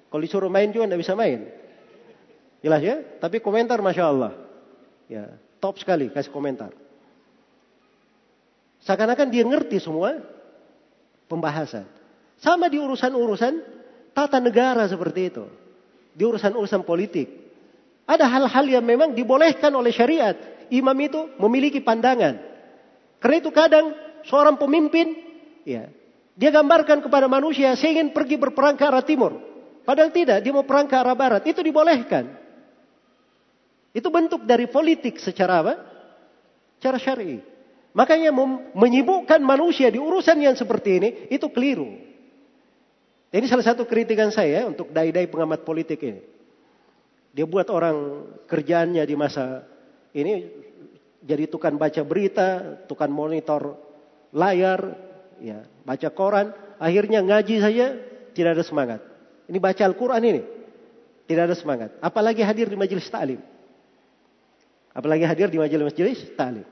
Kalau 0.07 0.21
disuruh 0.23 0.51
main 0.51 0.71
juga 0.71 0.87
tidak 0.87 1.01
bisa 1.03 1.13
main. 1.15 1.39
Jelas 2.63 2.81
ya? 2.83 2.95
Tapi 3.19 3.43
komentar 3.43 3.79
Masya 3.83 4.05
Allah. 4.07 4.31
Ya, 5.11 5.35
top 5.59 5.75
sekali 5.79 6.07
kasih 6.07 6.31
komentar. 6.31 6.71
Seakan-akan 8.87 9.27
dia 9.27 9.43
ngerti 9.43 9.83
semua 9.83 10.23
pembahasan. 11.27 11.83
Sama 12.39 12.71
di 12.71 12.79
urusan-urusan 12.79 13.53
tata 14.15 14.39
negara 14.39 14.87
seperti 14.87 15.21
itu. 15.29 15.45
Di 16.15 16.23
urusan-urusan 16.23 16.87
politik. 16.87 17.27
Ada 18.07 18.27
hal-hal 18.27 18.65
yang 18.67 18.83
memang 18.83 19.13
dibolehkan 19.13 19.71
oleh 19.75 19.91
syariat. 19.91 20.35
Imam 20.71 20.95
itu 20.99 21.27
memiliki 21.39 21.83
pandangan. 21.83 22.39
Karena 23.19 23.35
itu 23.37 23.51
kadang 23.53 23.93
seorang 24.25 24.57
pemimpin 24.57 25.13
ya 25.67 25.91
dia 26.41 26.49
gambarkan 26.49 27.05
kepada 27.05 27.29
manusia, 27.29 27.77
saya 27.77 28.01
ingin 28.01 28.09
pergi 28.09 28.41
berperang 28.41 28.73
ke 28.73 28.81
arah 28.81 29.05
timur. 29.05 29.37
Padahal 29.85 30.09
tidak, 30.09 30.41
dia 30.41 30.49
mau 30.49 30.65
perang 30.65 30.89
ke 30.89 30.97
arah 30.97 31.13
barat. 31.13 31.45
Itu 31.45 31.61
dibolehkan. 31.61 32.33
Itu 33.93 34.09
bentuk 34.09 34.49
dari 34.49 34.65
politik 34.65 35.21
secara 35.21 35.61
apa? 35.61 35.73
Cara 36.81 36.97
syar'i. 36.97 37.37
Makanya 37.93 38.33
menyibukkan 38.73 39.37
manusia 39.45 39.93
di 39.93 40.01
urusan 40.01 40.41
yang 40.41 40.57
seperti 40.57 40.89
ini 40.97 41.09
itu 41.29 41.45
keliru. 41.53 41.93
Ini 43.29 43.45
salah 43.45 43.67
satu 43.67 43.85
kritikan 43.85 44.33
saya 44.33 44.65
untuk 44.65 44.89
dai-dai 44.89 45.29
pengamat 45.29 45.61
politik 45.61 46.01
ini. 46.01 46.25
Dia 47.37 47.45
buat 47.45 47.69
orang 47.69 48.25
kerjaannya 48.49 49.03
di 49.05 49.13
masa 49.13 49.61
ini 50.17 50.49
jadi 51.21 51.45
tukang 51.45 51.77
baca 51.77 52.01
berita, 52.01 52.81
tukang 52.89 53.13
monitor 53.13 53.77
layar, 54.33 55.10
ya, 55.41 55.65
baca 55.83 56.07
koran, 56.13 56.53
akhirnya 56.77 57.25
ngaji 57.25 57.55
saja 57.57 57.97
tidak 58.37 58.61
ada 58.61 58.63
semangat. 58.63 58.99
Ini 59.49 59.57
baca 59.57 59.81
Al-Qur'an 59.83 60.23
ini 60.23 60.45
tidak 61.25 61.51
ada 61.51 61.55
semangat, 61.57 61.89
apalagi 61.99 62.45
hadir 62.45 62.69
di 62.69 62.77
majelis 62.77 63.09
taklim. 63.09 63.41
Apalagi 64.91 65.23
hadir 65.23 65.47
di 65.47 65.55
majelis-majelis 65.55 66.35
taklim. 66.35 66.67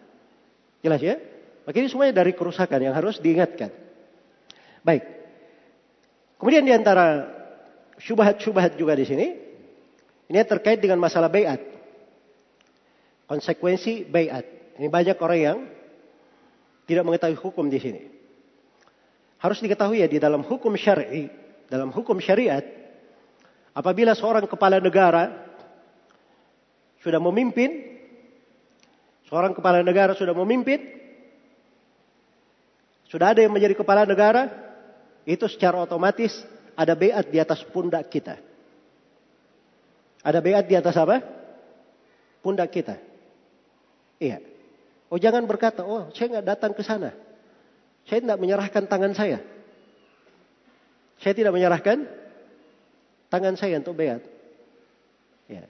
Jelas 0.84 1.00
ya? 1.00 1.16
Maka 1.64 1.76
ini 1.80 1.88
semuanya 1.88 2.20
dari 2.20 2.36
kerusakan 2.36 2.80
yang 2.84 2.96
harus 2.96 3.16
diingatkan. 3.20 3.72
Baik. 4.84 5.04
Kemudian 6.40 6.64
di 6.68 6.72
antara 6.76 7.28
syubhat-syubhat 8.00 8.76
juga 8.76 8.96
di 8.96 9.08
sini, 9.08 9.28
ini 10.28 10.40
terkait 10.44 10.84
dengan 10.84 11.00
masalah 11.00 11.32
bayat. 11.32 11.64
Konsekuensi 13.28 14.08
bayat. 14.08 14.48
Ini 14.80 14.88
banyak 14.88 15.18
orang 15.20 15.40
yang 15.40 15.58
tidak 16.88 17.04
mengetahui 17.06 17.38
hukum 17.40 17.68
di 17.68 17.80
sini. 17.80 18.02
Harus 19.40 19.64
diketahui 19.64 20.04
ya 20.04 20.08
di 20.12 20.20
dalam 20.20 20.44
hukum 20.44 20.76
syar'i, 20.76 21.32
dalam 21.72 21.96
hukum 21.96 22.20
syariat, 22.20 22.64
apabila 23.72 24.12
seorang 24.12 24.44
kepala 24.48 24.84
negara 24.84 25.48
sudah 27.00 27.24
memimpin 27.24 28.00
Seorang 29.30 29.54
kepala 29.54 29.86
negara 29.86 30.18
sudah 30.18 30.34
memimpin, 30.34 30.82
sudah 33.06 33.38
ada 33.38 33.46
yang 33.46 33.54
menjadi 33.54 33.78
kepala 33.78 34.02
negara, 34.10 34.50
itu 35.22 35.46
secara 35.46 35.78
otomatis 35.78 36.34
ada 36.74 36.98
beat 36.98 37.30
di 37.30 37.38
atas 37.38 37.62
pundak 37.70 38.10
kita. 38.10 38.42
Ada 40.26 40.42
beat 40.42 40.66
di 40.66 40.74
atas 40.74 40.98
apa? 40.98 41.22
Pundak 42.42 42.74
kita. 42.74 42.98
Iya. 44.18 44.42
Oh 45.14 45.22
jangan 45.22 45.46
berkata, 45.46 45.86
oh 45.86 46.10
saya 46.18 46.34
nggak 46.34 46.48
datang 46.50 46.74
ke 46.74 46.82
sana. 46.82 47.14
Saya 48.10 48.26
tidak 48.26 48.42
menyerahkan 48.42 48.84
tangan 48.90 49.14
saya. 49.14 49.40
Saya 51.22 51.34
tidak 51.38 51.54
menyerahkan 51.54 52.10
tangan 53.30 53.54
saya 53.54 53.78
untuk 53.78 53.94
beat. 53.94 54.26
Ya. 55.46 55.70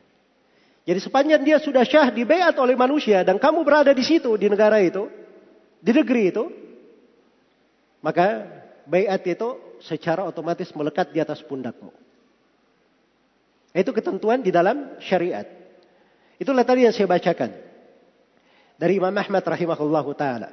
Jadi 0.88 1.00
sepanjang 1.04 1.42
dia 1.44 1.60
sudah 1.60 1.84
syah 1.84 2.08
dibayat 2.10 2.56
oleh 2.56 2.80
manusia 2.80 3.22
dan 3.28 3.38
kamu 3.38 3.62
berada 3.68 3.92
di 3.92 4.02
situ 4.02 4.32
di 4.40 4.48
negara 4.48 4.80
itu, 4.80 5.12
di 5.84 5.92
negeri 5.92 6.32
itu, 6.32 6.44
maka 8.00 8.48
bayat 8.88 9.22
itu 9.28 9.78
secara 9.84 10.24
otomatis 10.24 10.72
melekat 10.72 11.12
di 11.12 11.20
atas 11.20 11.44
pundakmu. 11.44 11.92
Itu 13.76 13.92
ketentuan 13.94 14.42
di 14.42 14.50
dalam 14.50 14.98
syariat. 15.04 15.46
Itulah 16.40 16.64
tadi 16.64 16.88
yang 16.88 16.96
saya 16.96 17.06
bacakan. 17.06 17.52
Dari 18.80 18.96
Imam 18.96 19.12
Ahmad 19.12 19.44
rahimahullah 19.44 20.06
ta'ala. 20.16 20.50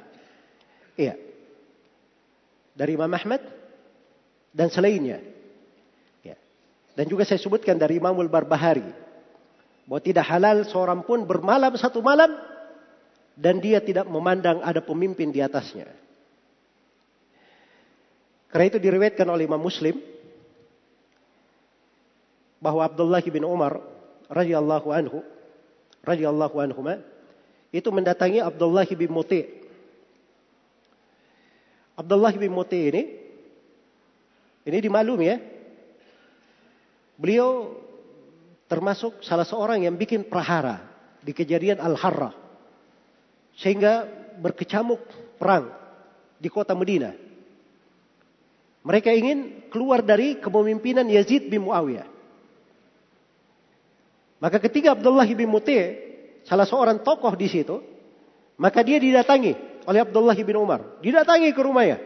Iya. 0.99 1.26
Dari 2.77 2.93
Imam 2.93 3.09
Ahmad 3.09 3.41
dan 4.53 4.69
selainnya. 4.69 5.17
Ya. 6.21 6.37
Dan 6.93 7.09
juga 7.09 7.25
saya 7.25 7.41
sebutkan 7.41 7.73
dari 7.73 7.97
Imamul 7.97 8.29
Barbahari 8.29 8.85
bahwa 9.89 10.01
tidak 10.03 10.25
halal 10.29 10.61
seorang 10.69 11.01
pun 11.01 11.25
bermalam 11.25 11.73
satu 11.73 12.05
malam 12.05 12.29
dan 13.33 13.57
dia 13.57 13.81
tidak 13.81 14.05
memandang 14.05 14.61
ada 14.61 14.81
pemimpin 14.81 15.33
di 15.33 15.41
atasnya. 15.41 15.89
Karena 18.53 18.65
itu 18.73 18.79
diriwayatkan 18.81 19.27
oleh 19.27 19.45
Imam 19.45 19.61
Muslim 19.61 19.97
bahwa 22.57 22.81
Abdullah 22.81 23.21
bin 23.21 23.45
Umar 23.45 23.77
radhiyallahu 24.27 24.89
anhu 24.89 25.21
radhiyallahu 26.01 26.55
anhu 26.57 26.81
itu 27.69 27.89
mendatangi 27.91 28.41
Abdullah 28.41 28.87
bin 28.87 29.11
Muti. 29.11 29.66
Abdullah 31.97 32.29
bin 32.37 32.53
Muti 32.53 32.77
ini 32.93 33.03
ini 34.69 34.77
dimaklumi 34.77 35.25
ya. 35.25 35.37
Beliau 37.17 37.73
termasuk 38.69 39.25
salah 39.25 39.47
seorang 39.47 39.81
yang 39.81 39.97
bikin 39.97 40.29
prahara 40.29 40.85
di 41.25 41.33
kejadian 41.33 41.81
Al-Harrah. 41.81 42.35
Sehingga 43.57 44.05
berkecamuk 44.37 45.01
perang 45.41 45.73
di 46.37 46.45
kota 46.53 46.77
Medina. 46.77 47.17
Mereka 48.85 49.09
ingin 49.09 49.67
keluar 49.73 50.05
dari 50.05 50.37
kepemimpinan 50.37 51.09
Yazid 51.09 51.49
bin 51.49 51.65
Muawiyah. 51.65 52.05
Maka 54.37 54.61
ketika 54.61 54.93
Abdullah 54.93 55.25
bin 55.25 55.49
Muti' 55.49 55.97
salah 56.45 56.69
seorang 56.69 57.01
tokoh 57.01 57.33
di 57.33 57.49
situ, 57.49 57.81
maka 58.61 58.85
dia 58.85 59.01
didatangi 59.01 59.66
oleh 59.87 60.03
Abdullah 60.03 60.35
bin 60.35 60.57
Umar. 60.59 60.99
Didatangi 60.99 61.55
ke 61.55 61.61
rumahnya. 61.63 62.03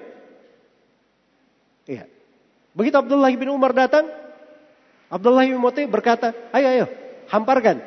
Iya. 1.90 2.06
Begitu 2.78 2.96
Abdullah 2.96 3.34
bin 3.34 3.50
Umar 3.50 3.74
datang, 3.74 4.06
Abdullah 5.10 5.44
bin 5.44 5.58
Muti 5.58 5.84
berkata, 5.90 6.32
ayo 6.54 6.68
ayo, 6.70 6.86
hamparkan. 7.34 7.82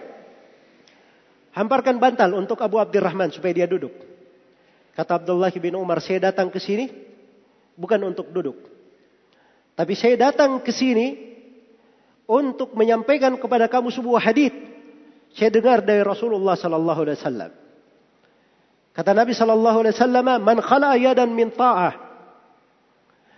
Hamparkan 1.54 2.02
bantal 2.02 2.34
untuk 2.34 2.58
Abu 2.58 2.82
Abdurrahman 2.82 3.30
supaya 3.30 3.54
dia 3.54 3.70
duduk. 3.70 3.94
Kata 4.98 5.22
Abdullah 5.22 5.54
bin 5.54 5.78
Umar, 5.78 6.02
saya 6.02 6.28
datang 6.28 6.50
ke 6.50 6.58
sini 6.58 6.90
bukan 7.78 8.02
untuk 8.02 8.34
duduk. 8.34 8.58
Tapi 9.78 9.94
saya 9.94 10.18
datang 10.18 10.58
ke 10.62 10.74
sini 10.74 11.34
untuk 12.26 12.74
menyampaikan 12.74 13.38
kepada 13.38 13.70
kamu 13.70 13.94
sebuah 13.94 14.20
hadis. 14.22 14.50
Saya 15.34 15.50
dengar 15.50 15.82
dari 15.82 16.02
Rasulullah 16.02 16.54
sallallahu 16.58 17.00
alaihi 17.06 17.18
wasallam. 17.18 17.63
Kata 18.94 19.10
Nabi 19.10 19.34
sallallahu 19.34 19.78
alaihi 19.82 19.94
wasallam, 19.98 20.26
"Man 20.40 20.58
khala 20.62 20.94
yadan 20.94 21.34
min 21.34 21.50
ta'ah, 21.50 21.98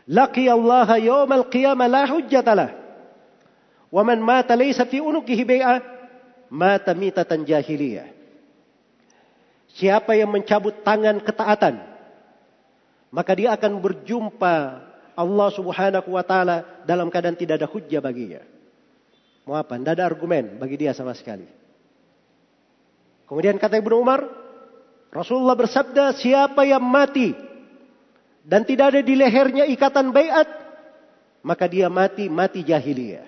laqiya 0.04 0.52
Allah 0.52 0.88
yawmal 1.00 1.48
qiyamah 1.48 1.88
la 1.88 2.04
hujjata 2.04 2.84
Waman 3.88 4.20
mata 4.20 4.52
laysa 4.58 4.84
fi 4.84 5.00
unukihi 5.00 5.46
bai'ah 5.46 5.78
mata 6.52 6.92
mitatan 6.92 7.46
jahiliyah. 7.46 8.12
Siapa 9.72 10.18
yang 10.18 10.28
mencabut 10.32 10.84
tangan 10.84 11.22
ketaatan 11.22 11.96
maka 13.16 13.32
dia 13.32 13.54
akan 13.54 13.80
berjumpa 13.80 14.54
Allah 15.16 15.48
Subhanahu 15.54 16.08
wa 16.12 16.24
taala 16.26 16.84
dalam 16.84 17.08
keadaan 17.08 17.38
tidak 17.38 17.62
ada 17.62 17.68
hujjah 17.70 18.04
baginya. 18.04 18.42
Mau 19.48 19.56
apa? 19.56 19.78
Tidak 19.78 19.94
ada 19.96 20.04
argumen 20.04 20.58
bagi 20.58 20.76
dia 20.76 20.92
sama 20.92 21.14
sekali. 21.14 21.46
Kemudian 23.24 23.56
kata 23.56 23.78
Ibnu 23.80 23.94
Umar, 23.96 24.20
Rasulullah 25.16 25.56
bersabda, 25.56 26.12
siapa 26.20 26.68
yang 26.68 26.84
mati 26.84 27.32
dan 28.44 28.68
tidak 28.68 28.92
ada 28.92 29.00
di 29.00 29.16
lehernya 29.16 29.64
ikatan 29.64 30.12
bayat, 30.12 30.44
maka 31.40 31.64
dia 31.64 31.88
mati 31.88 32.28
mati 32.28 32.60
jahiliyah. 32.60 33.24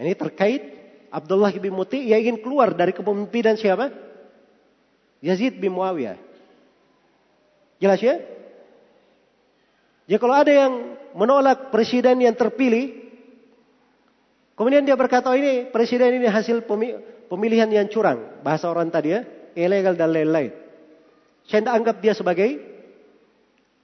Ini 0.00 0.12
terkait 0.16 0.62
Abdullah 1.08 1.52
bin 1.56 1.72
Muti 1.72 2.12
yang 2.12 2.20
ingin 2.20 2.38
keluar 2.40 2.72
dari 2.76 2.92
kepemimpinan 2.92 3.56
siapa? 3.56 3.92
Yazid 5.20 5.56
bin 5.56 5.72
Muawiyah. 5.76 6.16
Jelas 7.80 8.00
ya? 8.00 8.20
Ya 10.04 10.16
kalau 10.16 10.36
ada 10.36 10.52
yang 10.52 10.96
menolak 11.16 11.72
presiden 11.72 12.20
yang 12.24 12.32
terpilih, 12.36 12.96
kemudian 14.56 14.84
dia 14.84 14.96
berkata 14.96 15.32
oh, 15.32 15.36
ini 15.36 15.68
presiden 15.68 16.16
ini 16.16 16.28
hasil 16.28 16.64
pemilihan 17.30 17.70
yang 17.70 17.86
curang, 17.86 18.42
bahasa 18.42 18.66
orang 18.66 18.90
tadi 18.90 19.14
ya, 19.14 19.22
ilegal 19.54 19.94
dan 19.94 20.10
lain-lain. 20.10 20.50
Saya 21.46 21.62
tidak 21.62 21.76
anggap 21.78 21.96
dia 22.02 22.12
sebagai 22.18 22.50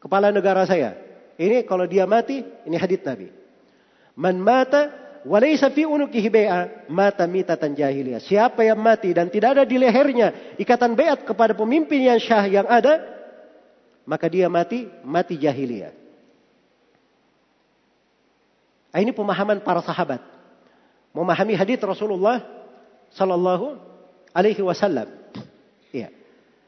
kepala 0.02 0.34
negara 0.34 0.66
saya. 0.66 0.98
Ini 1.38 1.62
kalau 1.62 1.86
dia 1.86 2.04
mati, 2.04 2.42
ini 2.42 2.74
hadits 2.74 3.06
Nabi. 3.06 3.30
Man 4.18 4.42
mata 4.42 5.06
Walaysa 5.26 5.74
fi 5.74 5.82
unukihi 5.82 6.30
bai'a 6.30 6.86
mata 6.86 7.26
mitatan 7.26 7.74
jahiliyah. 7.74 8.22
Siapa 8.22 8.62
yang 8.62 8.78
mati 8.78 9.10
dan 9.10 9.26
tidak 9.26 9.58
ada 9.58 9.64
di 9.66 9.74
lehernya 9.74 10.54
ikatan 10.54 10.94
baiat 10.94 11.26
kepada 11.26 11.50
pemimpin 11.50 11.98
yang 11.98 12.22
syah 12.22 12.46
yang 12.46 12.66
ada, 12.70 13.02
maka 14.06 14.30
dia 14.30 14.46
mati 14.46 14.86
mati 15.02 15.34
jahiliyah. 15.34 15.90
Ini 18.94 19.10
pemahaman 19.10 19.66
para 19.66 19.82
sahabat. 19.82 20.22
Memahami 21.10 21.58
hadis 21.58 21.82
Rasulullah 21.82 22.40
sallallahu 23.16 23.80
alaihi 24.36 24.60
wasallam. 24.60 25.08
Iya. 25.90 26.12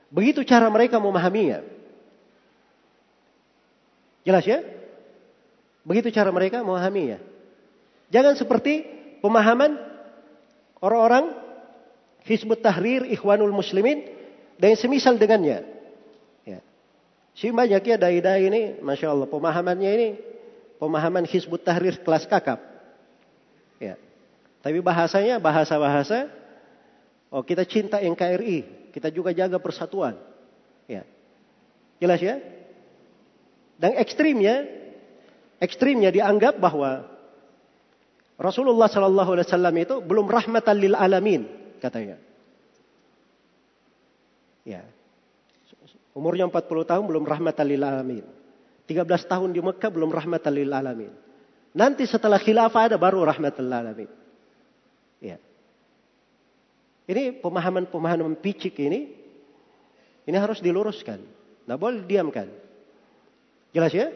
Begitu 0.08 0.40
cara 0.48 0.72
mereka 0.72 0.96
memahaminya. 0.96 1.60
Jelas 4.24 4.44
ya? 4.48 4.64
Begitu 5.84 6.08
cara 6.12 6.32
mereka 6.32 6.64
memahaminya. 6.64 7.20
Jangan 8.08 8.40
seperti 8.40 8.88
pemahaman 9.20 9.76
orang-orang 10.80 11.36
Hizbut 12.24 12.64
Tahrir 12.64 13.04
Ikhwanul 13.04 13.52
Muslimin. 13.52 14.16
Dan 14.58 14.74
semisal 14.74 15.14
dengannya. 15.14 15.62
Ya. 16.42 16.58
Si 17.30 17.46
banyak 17.54 17.78
ya 17.78 17.94
dai-dai 17.94 18.50
ini, 18.50 18.82
Masya 18.82 19.14
Allah, 19.14 19.30
pemahamannya 19.30 19.90
ini, 19.94 20.08
pemahaman 20.82 21.22
Hizbut 21.22 21.62
Tahrir 21.62 21.94
kelas 22.02 22.26
kakap. 22.26 22.58
Ya. 23.78 23.94
Tapi 24.58 24.82
bahasanya, 24.82 25.38
bahasa-bahasa, 25.38 26.26
oh 27.32 27.42
kita 27.44 27.64
cinta 27.68 28.00
NKRI, 28.00 28.90
kita 28.92 29.12
juga 29.12 29.32
jaga 29.36 29.60
persatuan. 29.60 30.16
Ya. 30.88 31.05
Jelas 32.00 32.20
ya? 32.22 32.40
Dan 33.78 33.94
ekstrimnya, 33.94 34.66
ekstrimnya 35.62 36.10
dianggap 36.10 36.59
bahwa 36.59 37.06
Rasulullah 38.38 38.86
Shallallahu 38.86 39.30
Alaihi 39.34 39.46
Wasallam 39.50 39.74
itu 39.82 39.94
belum 40.02 40.26
rahmatan 40.30 40.76
lil 40.78 40.94
alamin 40.94 41.42
katanya. 41.82 42.18
Ya. 44.62 44.86
Umurnya 46.14 46.46
40 46.46 46.62
tahun 46.86 47.05
belum 47.06 47.24
rahmatan 47.26 47.66
lil 47.66 47.82
alamin. 47.82 48.24
13 48.86 49.05
tahun 49.26 49.50
di 49.55 49.60
Mekah 49.62 49.90
belum 49.90 50.10
rahmatan 50.10 50.52
lil 50.55 50.70
alamin. 50.70 51.12
Nanti 51.74 52.06
setelah 52.06 52.38
khilafah 52.38 52.90
ada 52.90 52.96
baru 52.96 53.26
rahmatan 53.26 53.62
lil 53.62 53.74
alamin. 53.74 54.10
Ya. 55.18 55.38
Ini 57.09 57.40
pemahaman-pemahaman 57.40 58.36
picik 58.36 58.76
ini 58.85 59.16
ini 60.28 60.36
harus 60.36 60.60
diluruskan. 60.60 61.24
Nah 61.64 61.80
boleh 61.80 62.05
diamkan. 62.05 62.52
Jelas 63.72 63.97
ya? 63.97 64.12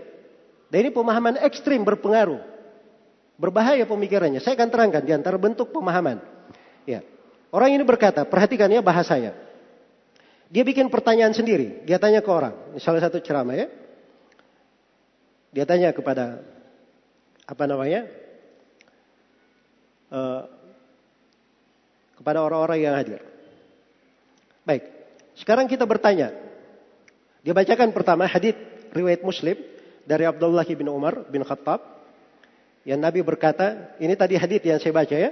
Dan 0.69 0.89
ini 0.89 0.91
pemahaman 0.93 1.41
ekstrim 1.41 1.81
berpengaruh. 1.89 2.41
Berbahaya 3.41 3.89
pemikirannya. 3.89 4.45
Saya 4.45 4.61
akan 4.61 4.69
terangkan 4.69 5.03
di 5.09 5.13
antara 5.17 5.41
bentuk 5.41 5.73
pemahaman. 5.73 6.21
Ya. 6.85 7.01
Orang 7.49 7.73
ini 7.73 7.85
berkata, 7.85 8.29
perhatikan 8.29 8.69
ya 8.69 8.85
bahasanya. 8.85 9.33
Dia 10.53 10.65
bikin 10.65 10.93
pertanyaan 10.93 11.33
sendiri. 11.33 11.81
Dia 11.89 11.97
tanya 11.97 12.21
ke 12.21 12.29
orang. 12.29 12.77
Ini 12.77 12.81
salah 12.81 13.01
satu 13.01 13.25
ceramah 13.25 13.57
ya. 13.57 13.73
Dia 15.53 15.65
tanya 15.65 15.97
kepada 15.97 16.45
apa 17.49 17.65
namanya? 17.65 18.09
Uh, 20.13 20.45
kepada 22.23 22.39
orang-orang 22.39 22.79
yang 22.79 22.95
hadir. 22.95 23.19
Baik. 24.63 24.87
Sekarang 25.35 25.67
kita 25.67 25.83
bertanya. 25.83 26.31
Dia 27.43 27.51
bacakan 27.51 27.91
pertama 27.91 28.31
hadis 28.31 28.55
riwayat 28.95 29.27
Muslim 29.27 29.59
dari 30.07 30.23
Abdullah 30.23 30.63
bin 30.63 30.87
Umar 30.87 31.27
bin 31.27 31.43
Khattab 31.43 31.83
yang 32.87 33.03
Nabi 33.03 33.27
berkata, 33.27 33.95
ini 33.99 34.15
tadi 34.15 34.39
hadits 34.39 34.63
yang 34.63 34.79
saya 34.79 34.95
baca 34.95 35.15
ya. 35.19 35.31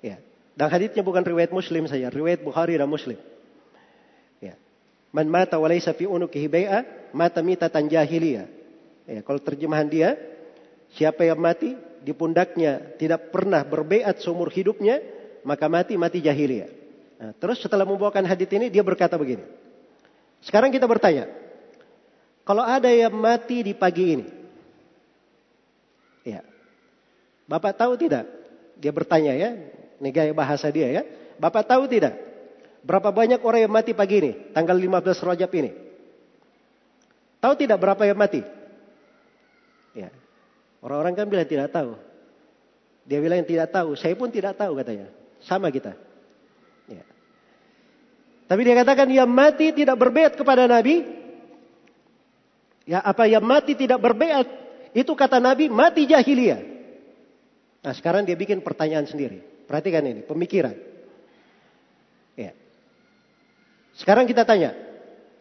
Ya. 0.00 0.16
Dan 0.56 0.68
haditsnya 0.72 1.04
bukan 1.04 1.20
riwayat 1.24 1.52
Muslim 1.52 1.84
saja, 1.84 2.08
riwayat 2.08 2.40
Bukhari 2.40 2.80
dan 2.80 2.88
Muslim. 2.88 3.20
Ya. 4.40 4.56
Man 5.12 5.28
mata 5.28 5.60
walaysa 5.60 5.92
fi 5.92 6.08
unukihi 6.08 6.48
bai'a 6.48 7.12
mata 7.12 7.44
mitatan 7.44 7.88
jahiliyah. 7.88 8.48
Ya, 9.08 9.20
kalau 9.24 9.40
terjemahan 9.40 9.88
dia, 9.88 10.16
siapa 10.92 11.24
yang 11.24 11.40
mati 11.40 11.72
di 12.04 12.12
pundaknya 12.12 12.96
tidak 13.00 13.32
pernah 13.32 13.64
berbaiat 13.64 14.20
seumur 14.20 14.52
hidupnya, 14.52 15.00
maka 15.48 15.64
mati 15.64 15.96
mati 15.96 16.20
jahiliyah. 16.20 16.68
Nah, 17.18 17.32
terus 17.40 17.64
setelah 17.64 17.88
membawakan 17.88 18.28
hadits 18.28 18.52
ini 18.52 18.68
dia 18.68 18.84
berkata 18.84 19.16
begini. 19.16 19.42
Sekarang 20.44 20.68
kita 20.68 20.84
bertanya, 20.84 21.26
kalau 22.44 22.60
ada 22.60 22.92
yang 22.92 23.16
mati 23.16 23.64
di 23.64 23.72
pagi 23.72 24.04
ini. 24.12 24.26
Ya. 26.28 26.44
Bapak 27.48 27.80
tahu 27.80 27.96
tidak? 27.96 28.28
Dia 28.76 28.92
bertanya 28.92 29.32
ya. 29.34 29.50
Ini 29.98 30.08
gaya 30.12 30.32
bahasa 30.36 30.68
dia 30.68 30.92
ya. 30.92 31.02
Bapak 31.40 31.64
tahu 31.64 31.88
tidak? 31.88 32.14
Berapa 32.84 33.10
banyak 33.10 33.42
orang 33.42 33.66
yang 33.66 33.72
mati 33.72 33.96
pagi 33.96 34.22
ini? 34.22 34.32
Tanggal 34.54 34.78
15 34.78 35.26
Rajab 35.26 35.50
ini. 35.58 35.70
Tahu 37.42 37.54
tidak 37.58 37.78
berapa 37.82 38.02
yang 38.06 38.18
mati? 38.20 38.44
Ya. 39.96 40.14
Orang-orang 40.78 41.18
kan 41.18 41.26
bilang 41.26 41.48
tidak 41.48 41.74
tahu. 41.74 41.98
Dia 43.08 43.18
bilang 43.18 43.42
yang 43.42 43.50
tidak 43.50 43.74
tahu. 43.74 43.98
Saya 43.98 44.14
pun 44.14 44.30
tidak 44.30 44.54
tahu 44.54 44.78
katanya. 44.78 45.17
Sama 45.46 45.70
kita. 45.70 45.94
Ya. 46.90 47.04
Tapi 48.48 48.60
dia 48.64 48.74
katakan 48.78 49.08
yang 49.12 49.30
mati 49.30 49.70
tidak 49.70 49.96
berbeat 49.98 50.34
kepada 50.34 50.66
Nabi. 50.66 51.04
Ya 52.88 53.04
apa 53.04 53.28
yang 53.28 53.44
mati 53.44 53.76
tidak 53.76 54.00
berbeat 54.00 54.48
itu 54.96 55.12
kata 55.12 55.38
Nabi 55.38 55.68
mati 55.68 56.08
jahiliyah. 56.08 56.60
Nah 57.84 57.92
sekarang 57.94 58.24
dia 58.24 58.34
bikin 58.34 58.64
pertanyaan 58.64 59.06
sendiri. 59.06 59.44
Perhatikan 59.68 60.02
ini 60.08 60.24
pemikiran. 60.24 60.74
Ya. 62.34 62.56
Sekarang 64.00 64.24
kita 64.24 64.48
tanya, 64.48 64.72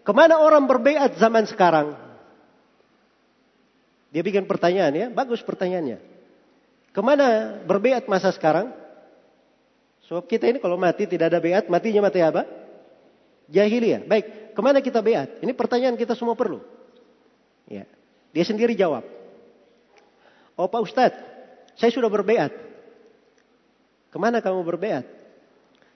ke 0.04 0.12
mana 0.12 0.42
orang 0.42 0.68
berbeat 0.68 1.16
zaman 1.16 1.48
sekarang? 1.48 1.96
Dia 4.12 4.24
bikin 4.24 4.48
pertanyaan 4.48 4.94
ya, 4.96 5.08
bagus 5.12 5.40
pertanyaannya. 5.44 6.00
Ke 6.92 7.02
mana 7.06 7.60
berbeat 7.64 8.10
masa 8.10 8.34
sekarang? 8.34 8.74
Sebab 10.08 10.24
kita 10.24 10.48
ini 10.48 10.58
kalau 10.64 10.80
mati 10.80 11.04
tidak 11.04 11.36
ada 11.36 11.40
beat, 11.44 11.68
matinya 11.68 12.08
mati 12.08 12.24
apa? 12.24 12.48
Jahiliyah. 13.52 14.08
Baik, 14.08 14.56
ke 14.56 14.60
mana 14.64 14.80
kita 14.80 15.04
beat? 15.04 15.44
Ini 15.44 15.52
pertanyaan 15.52 16.00
kita 16.00 16.16
semua 16.16 16.36
perlu. 16.36 16.64
Ya. 17.68 17.84
Dia 18.32 18.44
sendiri 18.48 18.72
jawab. 18.76 19.04
Oh 20.56 20.72
Pak 20.72 20.82
Ustadz, 20.84 21.20
saya 21.76 21.92
sudah 21.92 22.08
berbeat. 22.08 22.50
Ke 24.10 24.18
mana 24.18 24.40
kamu 24.40 24.64
berbeat? 24.64 25.06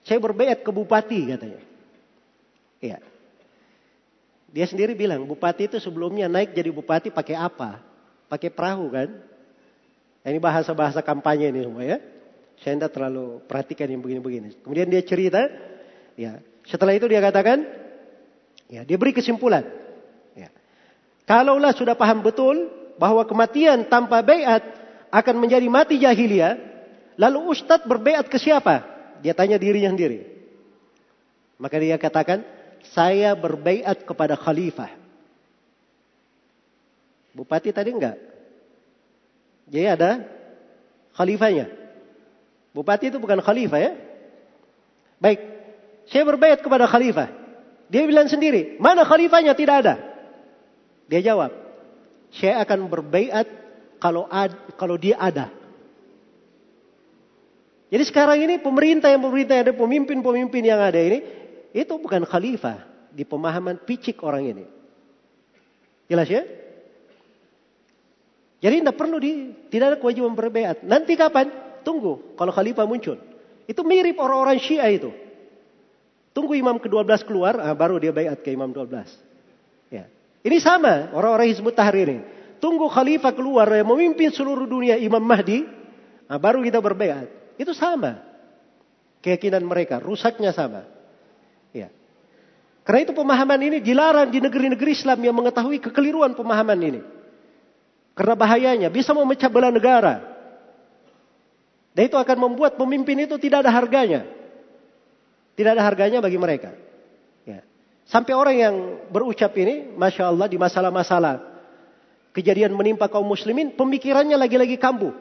Saya 0.04 0.20
berbeat 0.20 0.60
ke 0.60 0.70
bupati 0.70 1.32
katanya. 1.32 1.60
Iya. 2.82 2.98
Dia 4.52 4.66
sendiri 4.68 4.92
bilang, 4.92 5.24
bupati 5.24 5.64
itu 5.64 5.80
sebelumnya 5.80 6.28
naik 6.28 6.52
jadi 6.52 6.68
bupati 6.68 7.08
pakai 7.08 7.40
apa? 7.40 7.80
Pakai 8.28 8.52
perahu 8.52 8.92
kan? 8.92 9.08
Ini 10.22 10.38
bahasa-bahasa 10.38 11.00
kampanye 11.00 11.48
ini 11.48 11.64
semua 11.64 11.82
ya. 11.82 11.98
Saya 12.62 12.78
tidak 12.78 12.94
terlalu 12.94 13.42
perhatikan 13.50 13.90
yang 13.90 14.00
begini-begini. 14.00 14.62
Kemudian 14.62 14.86
dia 14.86 15.02
cerita, 15.02 15.50
ya. 16.14 16.38
Setelah 16.62 16.94
itu 16.94 17.10
dia 17.10 17.18
katakan, 17.18 17.66
ya 18.70 18.86
dia 18.86 18.94
beri 18.94 19.10
kesimpulan. 19.10 19.82
Kalaulah 21.22 21.72
sudah 21.74 21.94
paham 21.94 22.22
betul 22.22 22.68
bahwa 22.98 23.22
kematian 23.22 23.86
tanpa 23.86 24.20
bayat 24.20 24.62
akan 25.08 25.34
menjadi 25.38 25.66
mati 25.70 25.96
jahiliyah, 26.02 26.58
lalu 27.16 27.54
ustadz 27.54 27.86
berbayat 27.86 28.26
ke 28.26 28.36
siapa? 28.36 28.82
Dia 29.22 29.32
tanya 29.32 29.56
dirinya 29.56 29.88
sendiri. 29.94 30.26
Maka 31.62 31.78
dia 31.78 31.94
katakan, 31.94 32.42
saya 32.90 33.38
berbayat 33.38 34.02
kepada 34.02 34.34
khalifah. 34.34 34.90
Bupati 37.32 37.70
tadi 37.70 37.94
enggak? 37.94 38.18
Jadi 39.70 39.86
ada 39.86 40.10
khalifahnya. 41.14 41.70
Bupati 42.72 43.12
itu 43.12 43.20
bukan 43.20 43.40
khalifah 43.44 43.80
ya. 43.80 43.92
Baik, 45.20 45.40
saya 46.08 46.24
berbayat 46.24 46.64
kepada 46.64 46.88
khalifah. 46.88 47.28
Dia 47.92 48.08
bilang 48.08 48.26
sendiri, 48.26 48.80
mana 48.80 49.04
khalifahnya 49.04 49.52
tidak 49.52 49.84
ada. 49.84 49.94
Dia 51.06 51.20
jawab, 51.20 51.52
saya 52.32 52.64
akan 52.64 52.88
berbaiat 52.88 53.46
kalau 54.00 54.24
ad, 54.32 54.56
kalau 54.80 54.96
dia 54.96 55.20
ada. 55.20 55.52
Jadi 57.92 58.08
sekarang 58.08 58.40
ini 58.40 58.56
pemerintah 58.56 59.12
yang 59.12 59.20
pemerintah 59.20 59.60
ada 59.60 59.76
pemimpin-pemimpin 59.76 60.64
yang 60.64 60.80
ada 60.80 60.96
ini 60.96 61.20
itu 61.76 61.92
bukan 62.00 62.24
khalifah 62.24 62.88
di 63.12 63.28
pemahaman 63.28 63.76
picik 63.84 64.24
orang 64.24 64.48
ini. 64.48 64.64
Jelas 66.08 66.24
ya? 66.32 66.42
Jadi 68.64 68.80
tidak 68.80 68.96
perlu 68.96 69.20
di 69.20 69.52
tidak 69.68 69.86
ada 69.92 69.96
kewajiban 70.00 70.32
berbaiat. 70.32 70.80
Nanti 70.88 71.12
kapan? 71.20 71.52
Tunggu 71.82 72.34
kalau 72.38 72.54
khalifah 72.54 72.86
muncul. 72.86 73.18
Itu 73.66 73.86
mirip 73.86 74.18
orang-orang 74.18 74.58
Syiah 74.58 74.90
itu. 74.90 75.10
Tunggu 76.32 76.56
imam 76.56 76.80
ke-12 76.80 77.28
keluar, 77.28 77.60
ah, 77.60 77.76
baru 77.76 78.00
dia 78.00 78.08
bayat 78.08 78.40
ke 78.40 78.56
imam 78.56 78.72
12. 78.72 79.04
Ya. 79.92 80.08
Ini 80.40 80.56
sama 80.64 81.12
orang-orang 81.12 81.52
Hizbut 81.52 81.76
Tahrir 81.76 82.08
ini. 82.08 82.24
Tunggu 82.56 82.88
khalifah 82.88 83.36
keluar 83.36 83.68
yang 83.68 83.90
memimpin 83.90 84.32
seluruh 84.32 84.64
dunia 84.64 84.96
Imam 84.96 85.20
Mahdi. 85.20 85.66
Nah, 86.30 86.38
baru 86.38 86.62
kita 86.62 86.78
berbeat. 86.80 87.58
Itu 87.60 87.76
sama. 87.76 88.22
Keyakinan 89.20 89.66
mereka. 89.66 90.00
Rusaknya 90.00 90.54
sama. 90.54 90.86
Ya. 91.74 91.92
Karena 92.86 93.00
itu 93.02 93.12
pemahaman 93.12 93.60
ini 93.60 93.78
dilarang 93.82 94.30
di 94.30 94.40
negeri-negeri 94.40 94.94
Islam 94.94 95.18
yang 95.20 95.36
mengetahui 95.36 95.82
kekeliruan 95.84 96.32
pemahaman 96.38 96.78
ini. 96.80 97.00
Karena 98.16 98.34
bahayanya 98.38 98.88
bisa 98.88 99.12
memecah 99.12 99.52
belah 99.52 99.74
negara. 99.74 100.31
Dan 101.92 102.08
itu 102.08 102.16
akan 102.16 102.36
membuat 102.48 102.80
pemimpin 102.80 103.28
itu 103.28 103.36
tidak 103.36 103.68
ada 103.68 103.72
harganya. 103.72 104.24
Tidak 105.52 105.70
ada 105.76 105.84
harganya 105.84 106.24
bagi 106.24 106.40
mereka. 106.40 106.72
Sampai 108.08 108.34
orang 108.34 108.56
yang 108.58 108.74
berucap 109.08 109.54
ini, 109.56 109.94
Masya 109.94 110.28
Allah 110.28 110.50
di 110.50 110.58
masalah-masalah 110.58 111.38
kejadian 112.34 112.74
menimpa 112.74 113.06
kaum 113.06 113.24
muslimin, 113.24 113.72
pemikirannya 113.72 114.36
lagi-lagi 114.36 114.76
kambuh. 114.76 115.14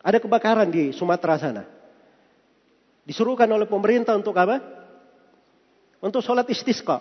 Ada 0.00 0.18
kebakaran 0.18 0.68
di 0.70 0.90
Sumatera 0.96 1.36
sana. 1.38 1.64
Disuruhkan 3.04 3.46
oleh 3.52 3.68
pemerintah 3.68 4.16
untuk 4.16 4.34
apa? 4.38 4.84
untuk 6.04 6.20
sholat 6.20 6.44
istisqa. 6.52 7.00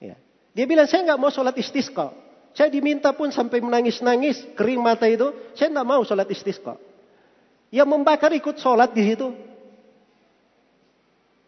Ya. 0.00 0.16
Dia 0.56 0.64
bilang 0.64 0.88
saya 0.88 1.04
nggak 1.04 1.20
mau 1.20 1.28
sholat 1.28 1.52
istisqa. 1.60 2.16
Saya 2.54 2.70
diminta 2.70 3.10
pun 3.10 3.34
sampai 3.34 3.58
menangis-nangis, 3.58 4.54
kering 4.54 4.78
mata 4.78 5.10
itu, 5.10 5.34
saya 5.58 5.74
nggak 5.74 5.88
mau 5.90 6.06
sholat 6.06 6.30
istisqa. 6.30 6.78
Yang 7.74 7.88
membakar 7.90 8.30
ikut 8.30 8.62
sholat 8.62 8.94
di 8.94 9.02
situ. 9.02 9.34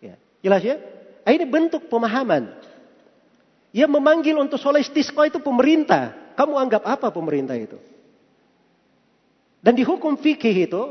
Ya. 0.03 0.19
Jelas 0.43 0.63
ya? 0.67 0.77
Nah, 1.23 1.31
ini 1.31 1.47
bentuk 1.47 1.87
pemahaman. 1.87 2.51
Yang 3.71 3.91
memanggil 3.95 4.35
untuk 4.35 4.59
sholat 4.59 4.83
istisqa 4.83 5.31
itu 5.31 5.39
pemerintah. 5.39 6.35
Kamu 6.35 6.59
anggap 6.59 6.83
apa 6.83 7.15
pemerintah 7.15 7.55
itu? 7.55 7.79
Dan 9.63 9.79
di 9.79 9.87
hukum 9.87 10.19
fikih 10.19 10.67
itu 10.67 10.83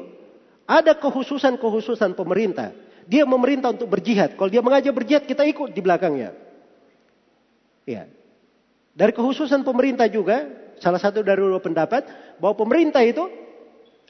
ada 0.64 0.96
kehususan-kehususan 0.96 2.16
pemerintah. 2.16 2.72
Dia 3.04 3.28
memerintah 3.28 3.76
untuk 3.76 3.92
berjihad. 3.92 4.40
Kalau 4.40 4.48
dia 4.48 4.64
mengajak 4.64 4.96
berjihad, 4.96 5.24
kita 5.28 5.44
ikut 5.44 5.76
di 5.76 5.82
belakangnya. 5.84 6.32
Ya. 7.84 8.08
Dari 8.96 9.12
kehususan 9.12 9.68
pemerintah 9.68 10.08
juga, 10.08 10.48
salah 10.80 10.98
satu 11.04 11.20
dari 11.20 11.44
dua 11.44 11.60
pendapat, 11.60 12.08
bahwa 12.40 12.56
pemerintah 12.56 13.04
itu 13.04 13.28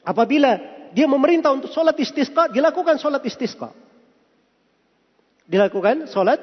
apabila 0.06 0.62
dia 0.94 1.10
memerintah 1.10 1.50
untuk 1.50 1.74
sholat 1.74 1.98
istisqa, 1.98 2.46
dilakukan 2.54 2.94
sholat 3.02 3.20
istisqa. 3.26 3.74
Dilakukan 5.50 6.06
sholat 6.06 6.38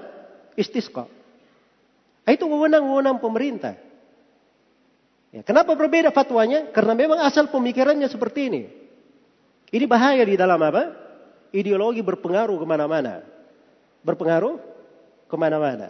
istisqa. 0.59 1.07
Itu 2.27 2.51
wewenang-wewenang 2.51 3.23
pemerintah. 3.23 3.79
Ya, 5.33 5.41
kenapa 5.41 5.73
berbeda 5.73 6.11
fatwanya? 6.13 6.69
Karena 6.75 6.93
memang 6.93 7.19
asal 7.23 7.49
pemikirannya 7.49 8.05
seperti 8.11 8.51
ini. 8.51 8.61
Ini 9.73 9.89
bahaya 9.89 10.21
di 10.21 10.37
dalam 10.37 10.61
apa? 10.61 10.93
Ideologi 11.49 12.05
berpengaruh 12.05 12.59
ke 12.59 12.65
mana-mana. 12.67 13.25
Berpengaruh 14.05 14.61
ke 15.25 15.35
mana-mana. 15.39 15.89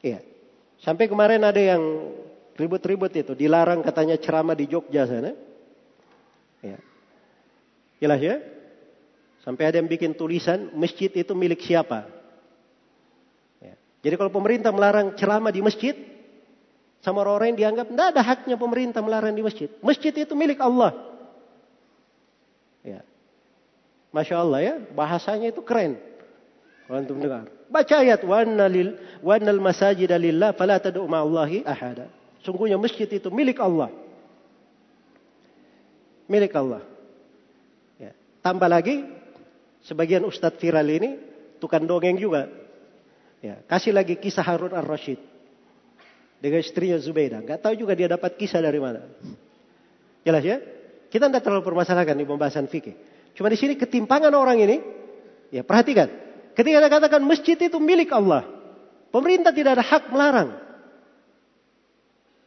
Iya. 0.00 0.31
Sampai 0.82 1.06
kemarin 1.06 1.46
ada 1.46 1.62
yang 1.62 1.82
ribut-ribut 2.58 3.14
itu. 3.14 3.32
Dilarang 3.38 3.86
katanya 3.86 4.18
ceramah 4.18 4.58
di 4.58 4.66
Jogja 4.66 5.06
sana. 5.06 5.32
Iya. 6.58 6.78
Jelas 8.02 8.20
ya? 8.20 8.36
Sampai 9.46 9.70
ada 9.70 9.78
yang 9.78 9.90
bikin 9.90 10.14
tulisan, 10.14 10.70
masjid 10.74 11.10
itu 11.10 11.34
milik 11.34 11.62
siapa? 11.62 12.06
Ya. 13.58 13.74
Jadi 14.02 14.14
kalau 14.14 14.30
pemerintah 14.30 14.70
melarang 14.70 15.14
ceramah 15.18 15.50
di 15.50 15.62
masjid, 15.62 15.94
sama 17.02 17.26
orang-orang 17.26 17.54
yang 17.54 17.58
dianggap 17.58 17.86
tidak 17.90 18.06
ada 18.14 18.22
haknya 18.22 18.56
pemerintah 18.58 19.02
melarang 19.02 19.34
di 19.34 19.42
masjid. 19.42 19.70
Masjid 19.82 20.14
itu 20.14 20.34
milik 20.38 20.62
Allah. 20.62 20.94
Ya. 22.86 23.02
Masya 24.14 24.34
Allah 24.38 24.60
ya, 24.62 24.74
bahasanya 24.94 25.50
itu 25.50 25.62
keren. 25.62 25.98
Kalau 26.86 26.98
antum 26.98 27.18
dengar. 27.18 27.46
Baca 27.70 27.94
ayat 28.02 28.20
wanna 28.26 28.66
lil 28.68 28.98
wannal 29.24 29.62
masajid 29.62 30.10
lillah 30.12 30.52
fala 30.52 30.76
tad'u 30.82 31.06
ma'allahi 31.06 31.64
ahada. 31.64 32.10
Sungguhnya 32.42 32.76
masjid 32.76 33.06
itu 33.06 33.30
milik 33.30 33.62
Allah. 33.62 33.88
Milik 36.26 36.52
Allah. 36.52 36.82
Ya. 37.96 38.12
Tambah 38.42 38.66
lagi 38.66 39.06
sebagian 39.86 40.26
ustadz 40.26 40.58
viral 40.58 40.88
ini 40.90 41.10
tukang 41.62 41.86
dongeng 41.86 42.18
juga. 42.18 42.50
Ya, 43.42 43.58
kasih 43.66 43.90
lagi 43.90 44.14
kisah 44.18 44.46
Harun 44.46 44.70
ar-Rasyid 44.70 45.18
dengan 46.42 46.58
istrinya 46.62 46.98
Zubaidah. 46.98 47.42
Gak 47.42 47.62
tahu 47.62 47.74
juga 47.78 47.94
dia 47.94 48.10
dapat 48.10 48.34
kisah 48.38 48.58
dari 48.58 48.78
mana. 48.78 49.02
Jelas 50.22 50.42
ya? 50.42 50.58
Kita 51.10 51.26
tidak 51.30 51.42
terlalu 51.42 51.62
permasalahkan 51.66 52.14
di 52.14 52.26
pembahasan 52.26 52.66
fikih. 52.66 52.94
Cuma 53.34 53.50
di 53.50 53.58
sini 53.58 53.74
ketimpangan 53.78 54.32
orang 54.34 54.58
ini, 54.62 54.76
ya 55.54 55.62
perhatikan. 55.62 56.08
Ketika 56.52 56.76
dia 56.84 56.90
katakan 56.92 57.22
masjid 57.24 57.56
itu 57.56 57.78
milik 57.80 58.12
Allah, 58.12 58.44
pemerintah 59.08 59.52
tidak 59.52 59.80
ada 59.80 59.84
hak 59.84 60.04
melarang. 60.12 60.50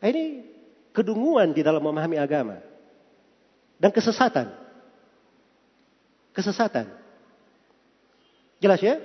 Nah, 0.02 0.08
ini 0.14 0.46
kedunguan 0.94 1.50
di 1.50 1.66
dalam 1.66 1.82
memahami 1.82 2.22
agama 2.22 2.62
dan 3.82 3.90
kesesatan. 3.90 4.54
Kesesatan. 6.36 6.86
Jelas 8.62 8.80
ya? 8.84 9.02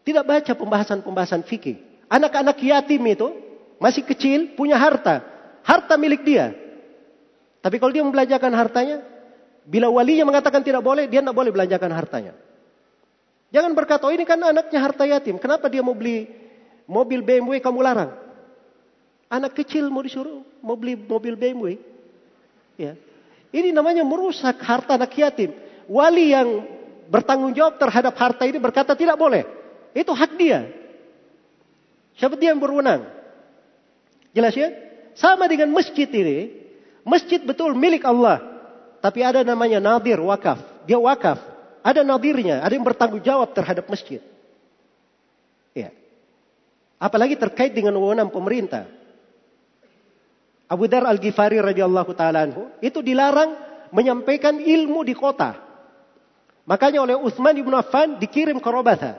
Tidak 0.00 0.24
baca 0.24 0.52
pembahasan-pembahasan 0.56 1.44
fikih. 1.44 1.76
Anak-anak 2.08 2.56
yatim 2.64 3.04
itu 3.04 3.28
masih 3.76 4.02
kecil, 4.02 4.56
punya 4.56 4.80
harta. 4.80 5.22
Harta 5.60 6.00
milik 6.00 6.24
dia. 6.24 6.56
Tapi 7.60 7.76
kalau 7.76 7.92
dia 7.92 8.00
membelanjakan 8.00 8.52
hartanya, 8.56 9.04
bila 9.68 9.92
walinya 9.92 10.24
mengatakan 10.24 10.64
tidak 10.64 10.80
boleh, 10.80 11.04
dia 11.04 11.20
tidak 11.20 11.36
boleh 11.36 11.52
belanjakan 11.52 11.92
hartanya. 11.92 12.32
Jangan 13.50 13.74
berkata, 13.74 14.06
oh 14.06 14.14
ini 14.14 14.22
kan 14.22 14.38
anaknya 14.38 14.78
harta 14.78 15.02
yatim. 15.06 15.38
Kenapa 15.42 15.66
dia 15.66 15.82
mau 15.82 15.94
beli 15.94 16.30
mobil 16.86 17.18
BMW 17.18 17.58
kamu 17.58 17.82
larang? 17.82 18.14
Anak 19.26 19.58
kecil 19.58 19.90
mau 19.90 20.02
disuruh 20.02 20.42
mau 20.62 20.78
beli 20.78 20.94
mobil 20.94 21.34
BMW. 21.34 21.78
Ya. 22.78 22.94
Ini 23.50 23.74
namanya 23.74 24.06
merusak 24.06 24.62
harta 24.62 24.94
anak 24.94 25.10
yatim. 25.18 25.50
Wali 25.90 26.30
yang 26.30 26.62
bertanggung 27.10 27.50
jawab 27.50 27.82
terhadap 27.82 28.14
harta 28.14 28.46
ini 28.46 28.62
berkata 28.62 28.94
tidak 28.94 29.18
boleh. 29.18 29.42
Itu 29.90 30.14
hak 30.14 30.38
dia. 30.38 30.70
Siapa 32.14 32.38
dia 32.38 32.54
yang 32.54 32.62
berwenang? 32.62 33.10
Jelas 34.30 34.54
ya? 34.54 34.70
Sama 35.18 35.50
dengan 35.50 35.74
masjid 35.74 36.06
ini. 36.06 36.54
Masjid 37.02 37.42
betul 37.42 37.74
milik 37.74 38.06
Allah. 38.06 38.38
Tapi 39.02 39.26
ada 39.26 39.42
namanya 39.42 39.82
nadir, 39.82 40.22
wakaf. 40.22 40.86
Dia 40.86 41.02
wakaf. 41.02 41.49
Ada 41.80 42.04
nadirnya. 42.04 42.60
Ada 42.60 42.76
yang 42.76 42.84
bertanggung 42.84 43.24
jawab 43.24 43.52
terhadap 43.56 43.88
masjid. 43.88 44.20
Ya. 45.72 45.94
Apalagi 47.00 47.36
terkait 47.38 47.72
dengan 47.72 47.96
wewenang 47.96 48.28
pemerintah. 48.28 48.88
Abu 50.70 50.86
Dar 50.86 51.02
Al-Ghifari 51.02 51.58
radhiyallahu 51.58 52.14
taala 52.14 52.46
itu 52.78 53.02
dilarang 53.02 53.58
menyampaikan 53.90 54.54
ilmu 54.62 55.02
di 55.02 55.18
kota. 55.18 55.58
Makanya 56.62 57.02
oleh 57.02 57.16
Utsman 57.18 57.58
bin 57.58 57.74
Affan 57.74 58.22
dikirim 58.22 58.62
ke 58.62 58.68
Robatha, 58.70 59.18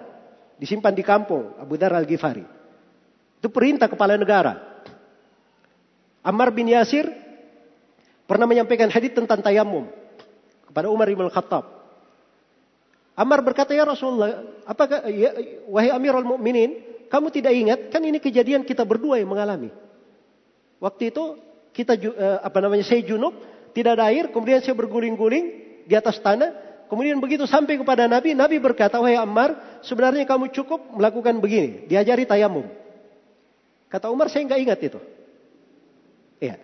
disimpan 0.55 0.95
di 0.95 1.03
kampung 1.03 1.51
Abu 1.59 1.75
Dar 1.75 1.91
Al-Ghifari. 1.91 2.47
Itu 3.43 3.51
perintah 3.51 3.91
kepala 3.91 4.15
negara. 4.15 4.85
Ammar 6.23 6.53
bin 6.53 6.69
Yasir 6.69 7.09
pernah 8.29 8.45
menyampaikan 8.47 8.87
hadis 8.87 9.11
tentang 9.11 9.41
tayamum 9.41 9.89
kepada 10.69 10.87
Umar 10.87 11.09
bin 11.09 11.27
Khattab. 11.27 11.80
Ammar 13.15 13.43
berkata, 13.43 13.75
"Ya 13.75 13.83
Rasulullah, 13.83 14.43
apakah 14.63 15.03
ya, 15.11 15.35
wahai 15.67 15.91
Amirul 15.91 16.25
Mukminin, 16.25 16.79
kamu 17.11 17.27
tidak 17.29 17.53
ingat 17.53 17.79
kan 17.91 18.01
ini 18.01 18.23
kejadian 18.23 18.63
kita 18.63 18.87
berdua 18.87 19.19
yang 19.19 19.27
mengalami. 19.27 19.67
Waktu 20.79 21.11
itu 21.11 21.37
kita 21.75 21.99
eh, 21.99 22.39
apa 22.39 22.57
namanya 22.63 22.87
saya 22.87 23.03
junub, 23.03 23.35
tidak 23.75 23.99
ada 23.99 24.09
air, 24.09 24.31
kemudian 24.31 24.63
saya 24.63 24.73
berguling-guling 24.73 25.45
di 25.85 25.93
atas 25.93 26.23
tanah, 26.23 26.71
Kemudian 26.91 27.23
begitu 27.23 27.47
sampai 27.47 27.79
kepada 27.79 28.03
Nabi, 28.03 28.35
Nabi 28.35 28.59
berkata, 28.59 28.99
wahai 28.99 29.15
Ammar, 29.15 29.79
sebenarnya 29.79 30.27
kamu 30.27 30.51
cukup 30.51 30.91
melakukan 30.91 31.39
begini. 31.39 31.87
Diajari 31.87 32.27
tayamum. 32.27 32.67
Kata 33.87 34.11
Umar, 34.11 34.27
saya 34.27 34.43
nggak 34.43 34.59
ingat 34.59 34.79
itu. 34.83 34.99
Iya. 36.43 36.59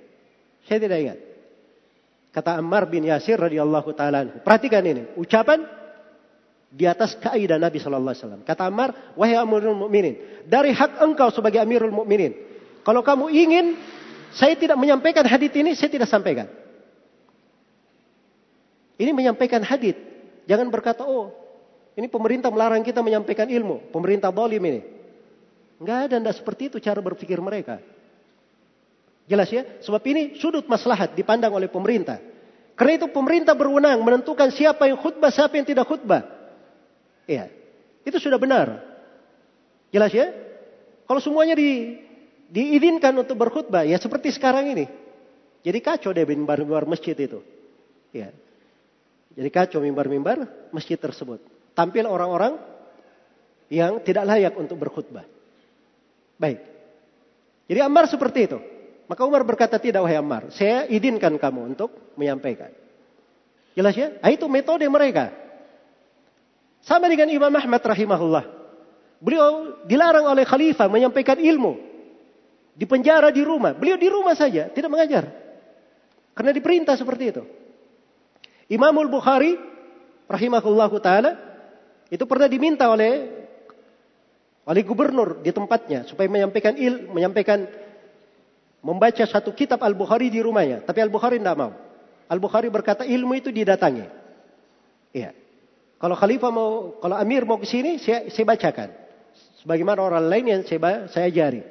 Saya 0.67 0.83
tidak 0.83 0.99
ingat. 0.99 1.17
Kata 2.35 2.59
Ammar 2.59 2.91
bin 2.91 3.07
Yasir 3.07 3.39
radhiyallahu 3.39 3.95
taala 3.95 4.43
Perhatikan 4.43 4.83
ini, 4.83 5.15
ucapan 5.15 5.63
di 6.67 6.83
atas 6.83 7.15
kaidah 7.15 7.55
Nabi 7.55 7.79
sallallahu 7.79 8.11
alaihi 8.11 8.23
wasallam. 8.23 8.41
Kata 8.43 8.67
Ammar, 8.67 9.15
"Wahai 9.15 9.39
Amirul 9.39 9.77
Mukminin, 9.87 10.43
dari 10.45 10.75
hak 10.75 10.99
engkau 10.99 11.31
sebagai 11.31 11.63
Amirul 11.63 11.95
Mukminin, 11.95 12.35
kalau 12.83 13.01
kamu 13.03 13.31
ingin 13.31 13.65
saya 14.35 14.53
tidak 14.59 14.75
menyampaikan 14.75 15.23
hadis 15.23 15.51
ini, 15.55 15.71
saya 15.73 15.87
tidak 15.87 16.11
sampaikan." 16.11 16.51
Ini 18.97 19.11
menyampaikan 19.13 19.61
hadis. 19.61 19.95
Jangan 20.49 20.67
berkata, 20.73 21.05
"Oh, 21.05 21.31
ini 21.93 22.09
pemerintah 22.09 22.49
melarang 22.49 22.81
kita 22.81 22.99
menyampaikan 22.99 23.47
ilmu, 23.47 23.93
pemerintah 23.93 24.33
zalim 24.33 24.63
ini." 24.63 24.81
Enggak 25.77 25.97
ada, 26.09 26.15
enggak 26.17 26.35
seperti 26.41 26.73
itu 26.73 26.77
cara 26.81 26.97
berpikir 26.97 27.37
mereka. 27.37 27.77
Jelas 29.29 29.51
ya? 29.51 29.67
Sebab 29.83 30.01
ini 30.07 30.39
sudut 30.39 30.65
maslahat 30.65 31.13
dipandang 31.13 31.51
oleh 31.53 31.67
pemerintah. 31.69 32.17
Karena 32.73 32.97
itu 32.97 33.07
pemerintah 33.11 33.53
berwenang 33.53 33.99
menentukan 34.01 34.49
siapa 34.53 34.87
yang 34.87 34.97
khutbah, 34.97 35.29
siapa 35.29 35.57
yang 35.59 35.67
tidak 35.67 35.85
khutbah. 35.85 36.36
Iya. 37.27 37.51
Itu 38.07 38.17
sudah 38.23 38.39
benar. 38.39 38.81
Jelas 39.91 40.11
ya? 40.15 40.31
Kalau 41.07 41.19
semuanya 41.19 41.53
di, 41.59 41.99
diizinkan 42.51 43.11
untuk 43.15 43.35
berkhutbah, 43.35 43.83
ya 43.83 43.99
seperti 43.99 44.31
sekarang 44.31 44.71
ini. 44.71 44.85
Jadi 45.63 45.79
kacau 45.83 46.15
deh 46.15 46.23
mimbar-mimbar 46.23 46.87
masjid 46.87 47.15
itu. 47.15 47.43
Ya. 48.15 48.31
Jadi 49.35 49.49
kacau 49.51 49.83
mimbar-mimbar 49.83 50.71
masjid 50.71 50.95
tersebut. 50.95 51.43
Tampil 51.75 52.07
orang-orang 52.07 52.57
yang 53.67 53.99
tidak 54.01 54.23
layak 54.23 54.53
untuk 54.55 54.79
berkhutbah. 54.79 55.27
Baik. 56.39 56.63
Jadi 57.67 57.79
Ammar 57.83 58.07
seperti 58.07 58.39
itu. 58.47 58.59
Maka 59.07 59.23
Umar 59.23 59.43
berkata, 59.47 59.79
tidak 59.79 60.03
wahai 60.03 60.19
Ammar, 60.19 60.51
saya 60.51 60.83
izinkan 60.91 61.39
kamu 61.39 61.75
untuk 61.75 62.15
menyampaikan. 62.19 62.71
Jelas 63.71 63.95
ya? 63.95 64.11
Nah, 64.19 64.31
itu 64.31 64.43
metode 64.51 64.83
mereka. 64.89 65.31
Sama 66.87 67.11
dengan 67.11 67.27
Imam 67.27 67.51
Ahmad 67.51 67.83
rahimahullah. 67.83 68.47
Beliau 69.19 69.75
dilarang 69.83 70.23
oleh 70.23 70.47
khalifah 70.47 70.87
menyampaikan 70.87 71.35
ilmu. 71.35 71.75
Di 72.77 72.87
penjara 72.87 73.27
di 73.27 73.43
rumah. 73.43 73.75
Beliau 73.75 73.99
di 73.99 74.07
rumah 74.07 74.39
saja, 74.39 74.71
tidak 74.71 74.87
mengajar. 74.87 75.27
Karena 76.31 76.55
diperintah 76.55 76.95
seperti 76.95 77.35
itu. 77.35 77.43
Imamul 78.71 79.11
Bukhari 79.11 79.59
rahimahullah 80.31 80.91
taala 81.03 81.31
itu 82.07 82.23
pernah 82.23 82.47
diminta 82.47 82.87
oleh 82.87 83.35
oleh 84.67 84.81
gubernur 84.83 85.39
di 85.43 85.51
tempatnya 85.51 86.03
supaya 86.07 86.27
menyampaikan 86.27 86.75
il, 86.75 87.07
menyampaikan 87.07 87.67
membaca 88.83 89.23
satu 89.23 89.51
kitab 89.55 89.79
Al-Bukhari 89.83 90.27
di 90.31 90.39
rumahnya, 90.43 90.83
tapi 90.83 91.03
Al-Bukhari 91.03 91.39
tidak 91.39 91.57
mau. 91.57 91.71
Al-Bukhari 92.27 92.67
berkata 92.67 93.07
ilmu 93.07 93.33
itu 93.35 93.51
didatangi. 93.51 94.05
Iya. 95.15 95.46
Kalau 95.97 96.13
khalifah 96.13 96.51
mau, 96.53 96.93
kalau 97.01 97.17
amir 97.17 97.41
mau 97.43 97.57
ke 97.57 97.65
sini, 97.65 97.97
saya, 97.97 98.29
saya 98.29 98.45
bacakan. 98.45 98.89
Sebagaimana 99.65 99.99
orang 100.05 100.29
lain 100.29 100.45
yang 100.45 100.61
saya, 100.61 101.09
saya 101.09 101.25
ajari. 101.29 101.65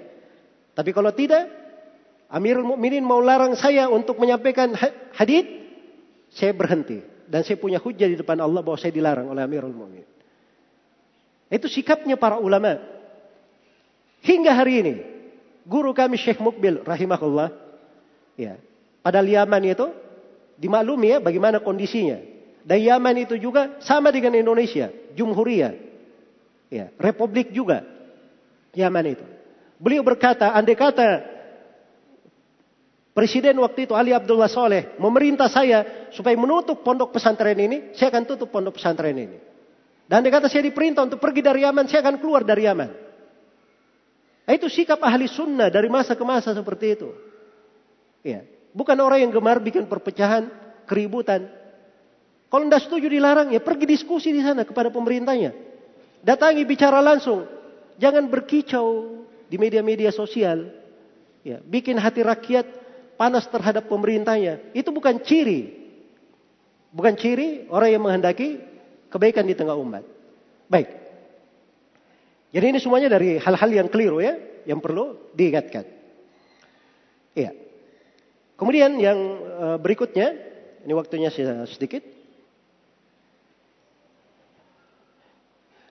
Tapi 0.74 0.90
kalau 0.90 1.14
tidak, 1.14 1.46
Amirul 2.26 2.66
Mukminin 2.66 3.06
mau 3.06 3.22
larang 3.22 3.54
saya 3.54 3.86
untuk 3.86 4.18
menyampaikan 4.18 4.74
hadith, 5.14 5.46
saya 6.34 6.50
berhenti. 6.50 6.98
Dan 7.26 7.46
saya 7.46 7.58
punya 7.58 7.78
hujah 7.78 8.06
di 8.06 8.18
depan 8.18 8.38
Allah 8.42 8.62
bahwa 8.62 8.78
saya 8.78 8.90
dilarang 8.90 9.30
oleh 9.30 9.46
Amirul 9.46 9.74
Mukminin. 9.74 10.10
Itu 11.46 11.70
sikapnya 11.70 12.18
para 12.18 12.42
ulama. 12.42 12.82
Hingga 14.26 14.52
hari 14.58 14.82
ini, 14.82 14.94
guru 15.62 15.94
kami 15.94 16.18
Syekh 16.18 16.42
Mukbil 16.42 16.82
rahimahullah, 16.82 17.54
ya, 18.34 18.58
pada 19.06 19.22
Yaman 19.22 19.62
itu 19.70 19.86
dimaklumi 20.58 21.14
ya 21.14 21.18
bagaimana 21.22 21.62
kondisinya. 21.62 22.35
Dan 22.66 22.82
Yaman 22.82 23.22
itu 23.22 23.38
juga 23.38 23.78
sama 23.78 24.10
dengan 24.10 24.34
Indonesia, 24.34 24.90
Jumhuriyah. 25.14 25.74
Ya, 26.66 26.90
republik 26.98 27.54
juga 27.54 27.86
Yaman 28.74 29.06
itu. 29.06 29.22
Beliau 29.78 30.02
berkata, 30.02 30.50
andai 30.50 30.74
kata 30.74 31.36
Presiden 33.16 33.56
waktu 33.64 33.88
itu 33.88 33.96
Ali 33.96 34.12
Abdullah 34.12 34.44
Soleh 34.44 34.92
memerintah 35.00 35.48
saya 35.48 36.10
supaya 36.12 36.36
menutup 36.36 36.84
pondok 36.84 37.16
pesantren 37.16 37.56
ini, 37.56 37.96
saya 37.96 38.12
akan 38.12 38.28
tutup 38.28 38.52
pondok 38.52 38.76
pesantren 38.76 39.16
ini. 39.16 39.40
Dan 40.04 40.20
dia 40.20 40.28
kata 40.28 40.52
saya 40.52 40.68
diperintah 40.68 41.00
untuk 41.08 41.16
pergi 41.16 41.40
dari 41.40 41.64
Yaman, 41.64 41.88
saya 41.88 42.04
akan 42.04 42.20
keluar 42.20 42.44
dari 42.44 42.68
Yaman. 42.68 42.90
Nah, 44.46 44.52
itu 44.52 44.68
sikap 44.68 45.00
ahli 45.00 45.32
sunnah 45.32 45.72
dari 45.72 45.88
masa 45.88 46.12
ke 46.12 46.20
masa 46.28 46.52
seperti 46.52 46.92
itu. 46.92 47.08
Ya. 48.20 48.44
Bukan 48.76 48.94
orang 49.00 49.24
yang 49.24 49.32
gemar 49.32 49.64
bikin 49.64 49.88
perpecahan, 49.88 50.52
keributan. 50.84 51.48
Kalau 52.46 52.62
tidak 52.70 52.82
setuju 52.86 53.06
dilarang, 53.10 53.50
ya 53.50 53.58
pergi 53.58 53.86
diskusi 53.90 54.30
di 54.30 54.38
sana 54.38 54.62
kepada 54.62 54.88
pemerintahnya. 54.94 55.50
Datangi 56.22 56.62
bicara 56.62 57.02
langsung. 57.02 57.46
Jangan 57.98 58.30
berkicau 58.30 59.18
di 59.50 59.56
media-media 59.58 60.14
sosial. 60.14 60.70
Ya, 61.42 61.62
bikin 61.62 61.98
hati 61.98 62.22
rakyat 62.22 62.66
panas 63.18 63.46
terhadap 63.50 63.90
pemerintahnya. 63.90 64.74
Itu 64.74 64.94
bukan 64.94 65.22
ciri. 65.22 65.74
Bukan 66.94 67.14
ciri 67.18 67.66
orang 67.70 67.90
yang 67.90 68.02
menghendaki 68.02 68.62
kebaikan 69.10 69.46
di 69.46 69.54
tengah 69.54 69.74
umat. 69.74 70.06
Baik. 70.70 70.90
Jadi 72.54 72.66
ini 72.72 72.78
semuanya 72.78 73.10
dari 73.10 73.36
hal-hal 73.36 73.70
yang 73.70 73.88
keliru 73.90 74.22
ya, 74.22 74.38
yang 74.64 74.78
perlu 74.80 75.30
diingatkan. 75.34 75.84
Iya. 77.36 77.52
Kemudian 78.56 78.96
yang 78.96 79.18
eh, 79.44 79.76
berikutnya, 79.82 80.32
ini 80.86 80.92
waktunya 80.96 81.28
sedikit. 81.68 82.15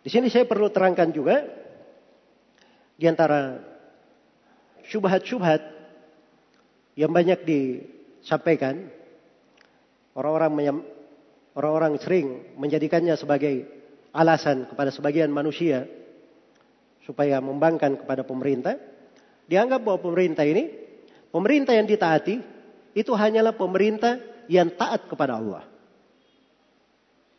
Di 0.06 0.14
sini 0.14 0.30
saya 0.30 0.45
perlu 0.45 0.69
terangkan 0.69 1.10
juga 1.10 1.41
di 2.94 3.10
antara 3.10 3.57
syubhat-syubhat 4.86 5.65
yang 6.94 7.10
banyak 7.10 7.41
disampaikan 7.41 8.86
orang-orang 10.14 10.86
Orang-orang 11.56 11.95
sering 12.03 12.52
menjadikannya 12.60 13.15
sebagai 13.15 13.64
alasan 14.11 14.68
kepada 14.68 14.91
sebagian 14.91 15.32
manusia 15.32 15.88
supaya 17.07 17.40
membangkan 17.40 17.95
kepada 17.95 18.27
pemerintah. 18.27 18.76
Dianggap 19.48 19.80
bahwa 19.88 20.03
pemerintah 20.03 20.44
ini, 20.44 20.68
pemerintah 21.32 21.72
yang 21.72 21.88
ditaati, 21.88 22.44
itu 22.91 23.11
hanyalah 23.15 23.56
pemerintah 23.56 24.19
yang 24.52 24.68
taat 24.76 25.07
kepada 25.07 25.40
Allah. 25.40 25.64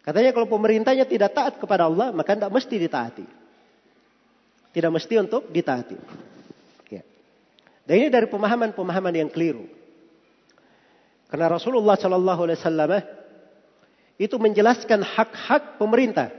Katanya 0.07 0.31
kalau 0.31 0.47
pemerintahnya 0.47 1.03
tidak 1.03 1.35
taat 1.35 1.59
kepada 1.59 1.91
Allah, 1.91 2.15
maka 2.15 2.39
tidak 2.39 2.55
mesti 2.55 2.79
ditaati. 2.79 3.27
Tidak 4.71 4.91
mesti 4.95 5.15
untuk 5.19 5.51
ditaati. 5.51 5.99
Ya. 6.95 7.03
Dan 7.83 7.95
ini 8.07 8.09
dari 8.15 8.31
pemahaman-pemahaman 8.31 9.15
yang 9.19 9.27
keliru. 9.27 9.67
Karena 11.27 11.51
Rasulullah 11.51 11.99
Shallallahu 11.99 12.41
Alaihi 12.47 12.59
Wasallam 12.63 12.93
itu 14.23 14.37
menjelaskan 14.39 15.03
hak-hak 15.03 15.75
pemerintah 15.83 16.31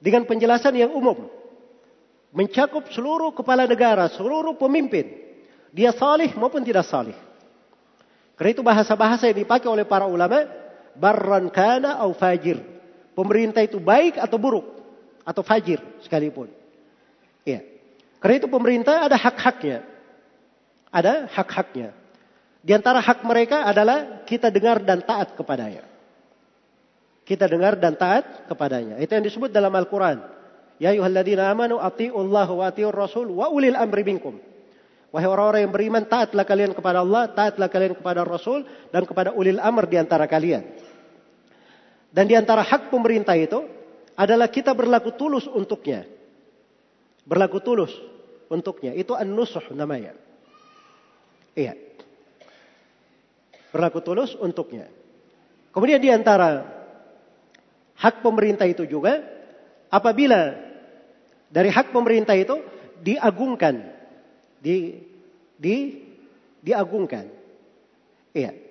dengan 0.00 0.24
penjelasan 0.24 0.72
yang 0.72 0.96
umum 0.96 1.28
mencakup 2.32 2.88
seluruh 2.92 3.32
kepala 3.36 3.68
negara, 3.68 4.08
seluruh 4.12 4.56
pemimpin, 4.56 5.04
dia 5.72 5.92
salih 5.92 6.32
maupun 6.36 6.64
tidak 6.64 6.88
salih. 6.88 7.16
Karena 8.38 8.50
itu 8.54 8.62
bahasa-bahasa 8.62 9.26
yang 9.28 9.42
dipakai 9.42 9.66
oleh 9.66 9.82
para 9.82 10.06
ulama, 10.06 10.46
barran 10.98 11.48
kana 11.54 11.96
au 12.02 12.12
fajir. 12.12 12.58
Pemerintah 13.14 13.62
itu 13.62 13.78
baik 13.78 14.18
atau 14.18 14.38
buruk 14.38 14.66
atau 15.22 15.42
fajir 15.42 15.82
sekalipun. 16.02 16.50
Iya. 17.46 17.62
Karena 18.18 18.34
itu 18.42 18.48
pemerintah 18.50 19.06
ada 19.06 19.14
hak-haknya. 19.18 19.86
Ada 20.90 21.30
hak-haknya. 21.30 21.94
Di 22.62 22.74
antara 22.74 22.98
hak 22.98 23.22
mereka 23.22 23.62
adalah 23.64 24.26
kita 24.26 24.50
dengar 24.50 24.82
dan 24.82 25.02
taat 25.02 25.34
kepadanya. 25.38 25.86
Kita 27.22 27.46
dengar 27.46 27.78
dan 27.78 27.94
taat 27.94 28.48
kepadanya. 28.50 28.98
Itu 28.98 29.14
yang 29.14 29.24
disebut 29.26 29.50
dalam 29.54 29.70
Al-Quran. 29.74 30.18
Ya 30.78 30.94
ayuhalladzina 30.94 31.50
amanu 31.50 31.82
ati'ullah 31.82 32.48
wa 32.48 32.64
ati'ur 32.70 32.94
rasul 32.94 33.30
wa 33.34 33.50
ulil 33.50 33.74
amri 33.74 34.02
minkum. 34.06 34.38
Wahai 35.08 35.24
orang-orang 35.24 35.64
yang 35.64 35.72
beriman, 35.72 36.04
taatlah 36.04 36.44
kalian 36.44 36.76
kepada 36.76 37.00
Allah, 37.00 37.32
taatlah 37.32 37.72
kalian 37.72 37.96
kepada 37.96 38.28
Rasul, 38.28 38.68
dan 38.92 39.08
kepada 39.08 39.32
ulil 39.32 39.56
amr 39.56 39.88
di 39.88 39.96
antara 39.96 40.28
kalian. 40.28 40.68
Dan 42.08 42.24
di 42.24 42.34
antara 42.34 42.64
hak 42.64 42.88
pemerintah 42.88 43.36
itu 43.36 43.64
adalah 44.16 44.48
kita 44.48 44.72
berlaku 44.72 45.14
tulus 45.14 45.44
untuknya. 45.46 46.08
Berlaku 47.28 47.60
tulus 47.60 47.92
untuknya. 48.48 48.96
Itu 48.96 49.12
an-nusuh 49.12 49.72
namanya. 49.76 50.16
Iya 51.52 51.88
berlaku 53.72 54.00
tulus 54.00 54.32
untuknya. 54.38 54.88
Kemudian 55.72 56.00
di 56.00 56.10
antara 56.10 56.64
hak 57.98 58.24
pemerintah 58.24 58.64
itu 58.64 58.88
juga 58.88 59.20
apabila 59.92 60.56
dari 61.52 61.68
hak 61.68 61.92
pemerintah 61.92 62.34
itu 62.34 62.60
diagungkan, 63.04 63.84
di 64.58 64.98
di 65.54 65.76
diagungkan. 66.64 67.28
Iya. 68.34 68.67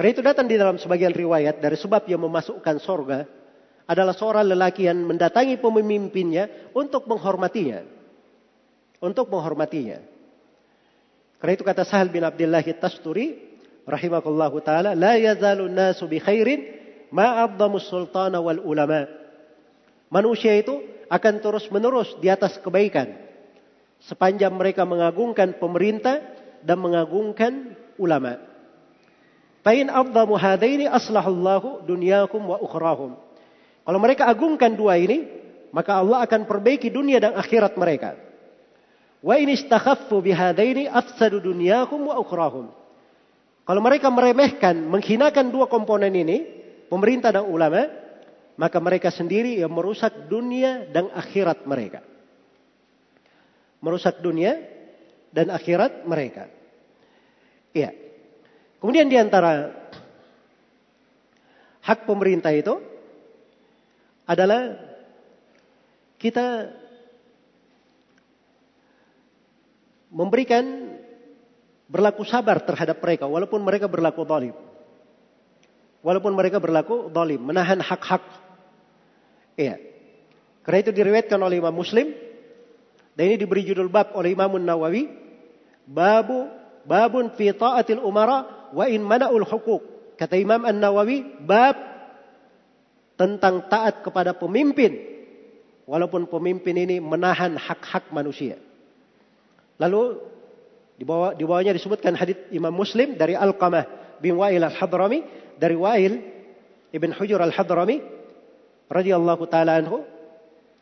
Karena 0.00 0.16
itu 0.16 0.24
datang 0.24 0.48
di 0.48 0.56
dalam 0.56 0.80
sebagian 0.80 1.12
riwayat 1.12 1.60
dari 1.60 1.76
sebab 1.76 2.08
yang 2.08 2.24
memasukkan 2.24 2.80
sorga 2.80 3.28
adalah 3.84 4.16
seorang 4.16 4.48
lelaki 4.48 4.88
yang 4.88 4.96
mendatangi 4.96 5.60
pemimpinnya 5.60 6.72
untuk 6.72 7.04
menghormatinya. 7.04 7.84
Untuk 9.04 9.28
menghormatinya. 9.28 10.00
Karena 11.36 11.52
itu 11.52 11.64
kata 11.68 11.84
Sahal 11.84 12.08
bin 12.08 12.24
Abdullah 12.24 12.64
Tasturi, 12.80 13.44
rahimakallahu 13.84 14.64
taala 14.64 14.96
la 14.96 15.20
yazalu 15.20 15.68
nasu 15.68 16.08
bi 16.08 16.16
khairin 16.16 16.64
ma 17.12 17.44
sultana 17.76 18.40
wal 18.40 18.64
ulama. 18.64 19.04
Manusia 20.08 20.56
itu 20.56 20.80
akan 21.12 21.44
terus-menerus 21.44 22.16
di 22.24 22.32
atas 22.32 22.56
kebaikan 22.56 23.20
sepanjang 24.08 24.56
mereka 24.56 24.88
mengagungkan 24.88 25.60
pemerintah 25.60 26.24
dan 26.64 26.80
mengagungkan 26.80 27.76
ulama. 28.00 28.49
Pain 29.60 29.92
afdamu 29.92 30.40
hadaini 30.40 30.88
aslahullahu 30.88 31.84
dunyakum 31.84 32.40
wa 32.40 32.56
ukhrahum. 32.60 33.16
Kalau 33.84 33.98
mereka 34.00 34.24
agungkan 34.28 34.72
dua 34.72 34.96
ini, 34.96 35.28
maka 35.70 36.00
Allah 36.00 36.24
akan 36.24 36.48
perbaiki 36.48 36.88
dunia 36.88 37.20
dan 37.20 37.36
akhirat 37.36 37.76
mereka. 37.76 38.16
Wa 39.20 39.36
in 39.36 39.52
istakhaffu 39.52 40.16
bihadaini 40.24 40.88
afsadu 40.88 41.44
dunyakum 41.44 42.08
wa 42.08 42.16
ukhrahum. 42.16 42.72
Kalau 43.68 43.80
mereka 43.84 44.08
meremehkan, 44.08 44.80
menghinakan 44.88 45.52
dua 45.52 45.68
komponen 45.68 46.10
ini, 46.16 46.42
pemerintah 46.88 47.30
dan 47.30 47.44
ulama, 47.44 47.86
maka 48.56 48.80
mereka 48.80 49.12
sendiri 49.12 49.60
yang 49.60 49.70
merusak 49.70 50.26
dunia 50.26 50.88
dan 50.88 51.12
akhirat 51.12 51.68
mereka. 51.68 52.00
Merusak 53.84 54.24
dunia 54.24 54.56
dan 55.32 55.52
akhirat 55.52 56.04
mereka. 56.08 56.48
Iya. 57.70 58.09
Kemudian 58.80 59.12
di 59.12 59.16
antara 59.20 59.76
hak 61.84 62.08
pemerintah 62.08 62.48
itu 62.56 62.80
adalah 64.24 64.72
kita 66.16 66.72
memberikan 70.12 70.96
berlaku 71.90 72.22
sabar 72.24 72.62
terhadap 72.62 73.02
mereka 73.04 73.24
walaupun 73.28 73.60
mereka 73.60 73.84
berlaku 73.90 74.24
zalim. 74.24 74.56
Walaupun 76.00 76.32
mereka 76.32 76.56
berlaku 76.56 77.12
zalim, 77.12 77.44
menahan 77.44 77.84
hak-hak. 77.84 78.24
Iya. 79.60 79.76
Karena 80.64 80.78
itu 80.80 80.92
diriwayatkan 80.96 81.36
oleh 81.36 81.60
Imam 81.60 81.76
Muslim 81.76 82.16
dan 83.12 83.22
ini 83.28 83.36
diberi 83.36 83.66
judul 83.68 83.92
bab 83.92 84.16
oleh 84.16 84.32
Imam 84.32 84.56
Nawawi, 84.56 85.12
babu 85.84 86.48
babun 86.88 87.36
fi 87.36 87.52
ta'atil 87.52 88.00
umara 88.00 88.59
wa 88.72 88.84
in 88.86 89.02
mana'ul 89.02 89.46
hukuk. 89.46 89.82
Kata 90.16 90.36
Imam 90.36 90.62
An-Nawawi, 90.68 91.42
bab 91.44 91.76
tentang 93.20 93.68
taat 93.68 94.00
kepada 94.00 94.32
pemimpin 94.32 94.96
walaupun 95.84 96.24
pemimpin 96.24 96.72
ini 96.76 96.96
menahan 97.02 97.58
hak-hak 97.58 98.08
manusia. 98.14 98.56
Lalu 99.76 100.20
di 101.00 101.04
bawah 101.08 101.32
di 101.32 101.44
bawahnya 101.44 101.72
disebutkan 101.72 102.12
hadis 102.16 102.36
Imam 102.52 102.72
Muslim 102.72 103.16
dari 103.16 103.32
Al-Qamah 103.32 104.16
bin 104.20 104.36
Wa'il 104.36 104.60
Al-Hadrami 104.60 105.24
dari 105.56 105.76
Wa'il 105.76 106.20
Ibn 106.92 107.10
Hujur 107.16 107.40
Al-Hadrami 107.40 107.96
radhiyallahu 108.88 109.48
taala 109.48 109.80
anhu 109.80 110.04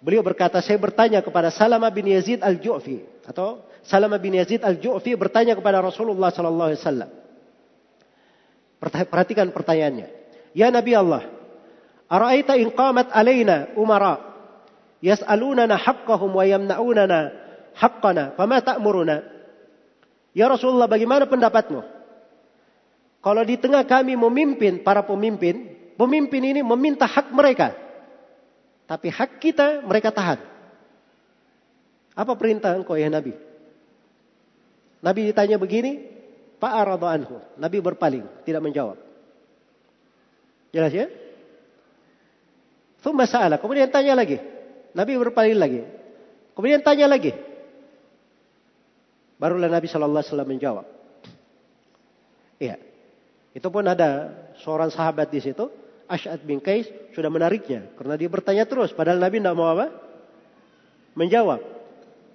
beliau 0.02 0.26
berkata 0.26 0.58
saya 0.58 0.78
bertanya 0.82 1.22
kepada 1.22 1.54
Salama 1.54 1.86
bin 1.94 2.10
Yazid 2.10 2.42
Al-Ju'fi 2.42 3.26
atau 3.26 3.62
Salama 3.86 4.18
bin 4.18 4.34
Yazid 4.34 4.66
Al-Ju'fi 4.66 5.14
bertanya 5.14 5.54
kepada 5.54 5.78
Rasulullah 5.78 6.34
sallallahu 6.34 6.74
alaihi 6.74 6.82
wasallam 6.82 7.10
Perhatikan 8.78 9.50
pertanyaannya 9.50 10.06
Ya 10.54 10.70
Nabi 10.70 10.94
Allah 10.94 11.26
Ara'aita 12.08 12.56
in 12.56 12.72
qamat 12.72 13.12
alaina 13.12 13.74
umara 13.74 14.22
yas'alunana 15.04 15.76
haqqahum 15.76 16.30
wa 16.32 16.44
yamna'unana 16.46 17.18
haqqana 17.76 18.38
fama 18.38 18.62
ta'muruna 18.64 19.38
Ya 20.38 20.46
Rasulullah 20.46 20.86
bagaimana 20.86 21.26
pendapatmu? 21.26 21.82
Kalau 23.18 23.42
di 23.42 23.58
tengah 23.58 23.82
kami 23.82 24.14
memimpin 24.14 24.86
para 24.86 25.02
pemimpin, 25.02 25.74
pemimpin 25.98 26.42
ini 26.54 26.60
meminta 26.62 27.10
hak 27.10 27.34
mereka. 27.34 27.74
Tapi 28.86 29.10
hak 29.10 29.42
kita 29.42 29.82
mereka 29.82 30.14
tahan. 30.14 30.38
Apa 32.14 32.32
perintah 32.38 32.78
engkau 32.78 32.94
ya 32.94 33.10
Nabi? 33.10 33.34
Nabi 35.02 35.20
ditanya 35.30 35.58
begini, 35.58 36.17
Pak 36.58 36.72
anhu. 37.06 37.38
Nabi 37.54 37.78
berpaling, 37.78 38.26
tidak 38.42 38.62
menjawab. 38.62 38.98
Jelas 40.74 40.92
ya? 40.92 41.06
Thumma 43.00 43.24
sa'ala. 43.24 43.62
Kemudian 43.62 43.88
tanya 43.88 44.18
lagi. 44.18 44.42
Nabi 44.92 45.12
berpaling 45.16 45.56
lagi. 45.56 45.82
Kemudian 46.52 46.82
tanya 46.82 47.06
lagi. 47.06 47.30
Barulah 49.38 49.70
Nabi 49.70 49.86
Shallallahu 49.86 50.18
Alaihi 50.18 50.30
Wasallam 50.34 50.50
menjawab. 50.50 50.86
Iya. 52.58 52.76
Itu 53.54 53.70
pun 53.70 53.86
ada 53.86 54.34
seorang 54.66 54.90
sahabat 54.90 55.30
di 55.30 55.38
situ, 55.38 55.70
Ash'ad 56.10 56.42
bin 56.42 56.58
Qais 56.58 56.90
sudah 57.14 57.30
menariknya 57.30 57.92
karena 57.94 58.16
dia 58.16 58.32
bertanya 58.32 58.64
terus 58.64 58.90
padahal 58.96 59.20
Nabi 59.20 59.38
tidak 59.38 59.54
mau 59.54 59.68
apa? 59.70 59.92
Menjawab. 61.14 61.60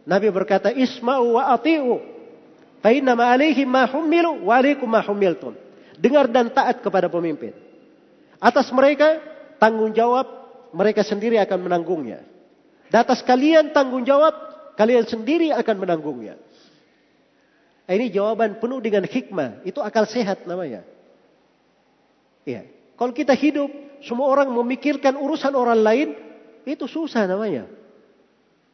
Nabi 0.06 0.28
berkata, 0.30 0.70
"Isma'u 0.72 1.42
wa 1.42 1.52
ati'u. 1.52 2.13
Ma 2.84 3.88
wa 3.88 4.54
'alaikum 4.60 4.88
ma 4.90 5.02
humiltum." 5.02 5.56
Dengar 5.96 6.28
dan 6.28 6.52
taat 6.52 6.84
kepada 6.84 7.08
pemimpin. 7.08 7.56
Atas 8.44 8.68
mereka 8.76 9.24
tanggung 9.56 9.96
jawab 9.96 10.28
mereka 10.76 11.06
sendiri 11.06 11.40
akan 11.40 11.64
menanggungnya. 11.64 12.28
Di 12.92 12.98
atas 13.00 13.24
kalian 13.24 13.72
tanggung 13.72 14.04
jawab 14.04 14.36
kalian 14.76 15.08
sendiri 15.08 15.56
akan 15.56 15.76
menanggungnya. 15.80 16.36
Ini 17.88 18.12
jawaban 18.12 18.60
penuh 18.60 18.80
dengan 18.80 19.04
hikmah. 19.08 19.64
Itu 19.68 19.84
akal 19.84 20.08
sehat 20.08 20.44
namanya. 20.48 20.84
Ya. 22.44 22.68
Kalau 22.96 23.12
kita 23.12 23.36
hidup, 23.36 23.72
semua 24.04 24.32
orang 24.32 24.52
memikirkan 24.52 25.16
urusan 25.20 25.52
orang 25.56 25.80
lain, 25.80 26.10
itu 26.64 26.88
susah 26.88 27.28
namanya. 27.28 27.68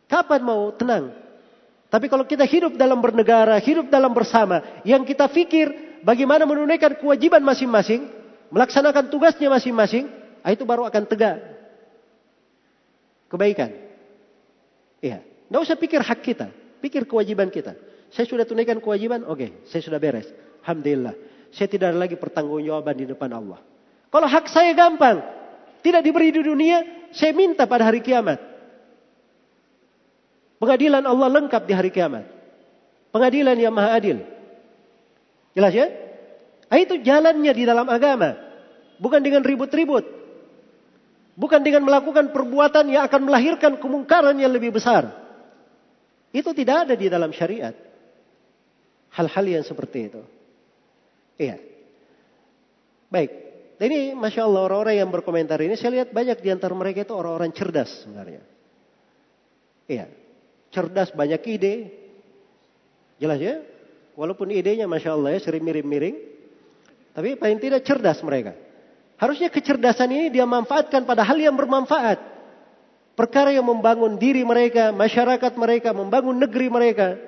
Kapan 0.09 0.41
mau 0.41 0.73
tenang? 0.73 1.13
Tapi 1.89 2.05
kalau 2.05 2.21
kita 2.21 2.45
hidup 2.45 2.77
dalam 2.77 3.01
bernegara, 3.01 3.57
hidup 3.57 3.89
dalam 3.89 4.13
bersama, 4.13 4.81
yang 4.85 5.01
kita 5.01 5.25
pikir 5.25 5.99
bagaimana 6.05 6.45
menunaikan 6.45 6.93
kewajiban 7.01 7.41
masing-masing, 7.41 8.05
melaksanakan 8.53 9.09
tugasnya 9.09 9.49
masing-masing, 9.49 10.05
ah, 10.45 10.53
itu 10.53 10.61
baru 10.69 10.85
akan 10.85 11.03
tegak 11.09 11.41
kebaikan. 13.29 13.73
Iya, 15.01 15.25
tidak 15.25 15.61
usah 15.65 15.77
pikir 15.81 16.01
hak 16.05 16.19
kita, 16.21 16.47
pikir 16.77 17.09
kewajiban 17.09 17.49
kita. 17.49 17.73
Saya 18.13 18.25
sudah 18.25 18.45
tunaikan 18.45 18.77
kewajiban, 18.81 19.25
oke, 19.25 19.37
okay, 19.37 19.49
saya 19.69 19.81
sudah 19.85 20.01
beres. 20.01 20.29
Alhamdulillah. 20.65 21.13
Saya 21.49 21.65
tidak 21.65 21.93
ada 21.93 21.99
lagi 22.05 22.13
pertanggungjawaban 22.17 22.95
di 22.97 23.05
depan 23.09 23.29
Allah. 23.33 23.57
Kalau 24.09 24.27
hak 24.29 24.45
saya 24.49 24.73
gampang, 24.77 25.21
tidak 25.81 26.01
diberi 26.05 26.29
di 26.33 26.41
dunia, 26.41 27.09
saya 27.13 27.33
minta 27.33 27.65
pada 27.69 27.89
hari 27.89 28.01
kiamat. 28.01 28.48
Pengadilan 30.59 31.03
Allah 31.07 31.27
lengkap 31.31 31.63
di 31.63 31.73
hari 31.73 31.89
kiamat. 31.89 32.27
Pengadilan 33.15 33.55
yang 33.55 33.71
maha 33.71 33.95
adil. 33.95 34.21
Jelas 35.55 35.73
ya? 35.73 35.87
Nah, 36.69 36.77
itu 36.77 37.01
jalannya 37.01 37.51
di 37.55 37.63
dalam 37.65 37.87
agama. 37.87 38.37
Bukan 38.99 39.23
dengan 39.23 39.41
ribut-ribut. 39.41 40.05
Bukan 41.39 41.63
dengan 41.63 41.87
melakukan 41.87 42.35
perbuatan 42.35 42.91
yang 42.91 43.07
akan 43.07 43.21
melahirkan 43.23 43.79
kemungkaran 43.79 44.35
yang 44.35 44.51
lebih 44.51 44.75
besar. 44.75 45.07
Itu 46.35 46.51
tidak 46.51 46.85
ada 46.85 46.93
di 46.99 47.07
dalam 47.07 47.31
syariat. 47.31 47.73
Hal-hal 49.15 49.45
yang 49.47 49.63
seperti 49.65 50.11
itu. 50.11 50.21
Iya. 51.39 51.57
Baik. 53.09 53.31
Ini 53.79 54.11
Masya 54.11 54.43
Allah 54.43 54.67
orang-orang 54.67 54.99
yang 54.99 55.09
berkomentar 55.09 55.55
ini 55.63 55.79
saya 55.79 56.03
lihat 56.03 56.11
banyak 56.11 56.43
di 56.43 56.51
antara 56.51 56.75
mereka 56.75 57.07
itu 57.07 57.15
orang-orang 57.15 57.55
cerdas 57.55 58.03
sebenarnya. 58.03 58.43
Iya. 59.87 60.05
Cerdas 60.69 61.09
banyak 61.13 61.41
ide. 61.49 61.73
Jelas 63.17 63.39
ya? 63.41 63.61
Walaupun 64.15 64.51
idenya 64.51 64.85
Masya 64.85 65.15
Allah 65.15 65.35
ya 65.37 65.39
sering 65.41 65.63
miring-miring. 65.63 66.15
Tapi 67.15 67.35
paling 67.35 67.59
tidak 67.59 67.83
cerdas 67.83 68.21
mereka. 68.21 68.55
Harusnya 69.19 69.51
kecerdasan 69.51 70.07
ini 70.15 70.27
dia 70.31 70.47
manfaatkan 70.47 71.03
pada 71.03 71.27
hal 71.27 71.35
yang 71.35 71.55
bermanfaat. 71.57 72.19
Perkara 73.19 73.51
yang 73.51 73.67
membangun 73.67 74.15
diri 74.15 74.47
mereka, 74.47 74.95
masyarakat 74.95 75.53
mereka, 75.59 75.91
membangun 75.91 76.39
negeri 76.39 76.71
mereka. 76.71 77.19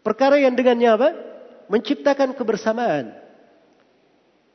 Perkara 0.00 0.40
yang 0.40 0.56
dengannya 0.56 0.88
apa? 0.88 1.08
Menciptakan 1.68 2.32
kebersamaan. 2.32 3.12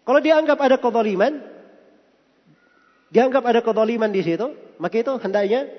Kalau 0.02 0.19
dianggap 0.22 0.57
ada 0.57 0.81
kezaliman, 0.81 1.45
dianggap 3.14 3.43
ada 3.45 3.61
kezaliman 3.61 4.10
di 4.10 4.22
situ, 4.26 4.49
maka 4.81 4.95
itu 4.97 5.14
hendaknya 5.22 5.69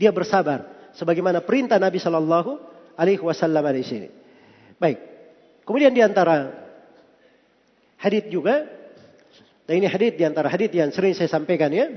dia 0.00 0.08
bersabar 0.08 0.88
sebagaimana 0.96 1.44
perintah 1.44 1.76
Nabi 1.76 2.00
Shallallahu 2.00 2.56
alaihi 2.96 3.20
wasallam 3.20 3.68
di 3.76 3.84
sini. 3.84 4.08
Baik. 4.80 4.96
Kemudian 5.68 5.92
di 5.92 6.00
antara 6.00 6.56
juga 8.32 8.64
dan 9.68 9.76
ini 9.76 9.86
hadis 9.86 10.16
di 10.16 10.24
antara 10.24 10.48
yang 10.56 10.88
sering 10.88 11.12
saya 11.12 11.28
sampaikan 11.28 11.68
ya. 11.68 11.92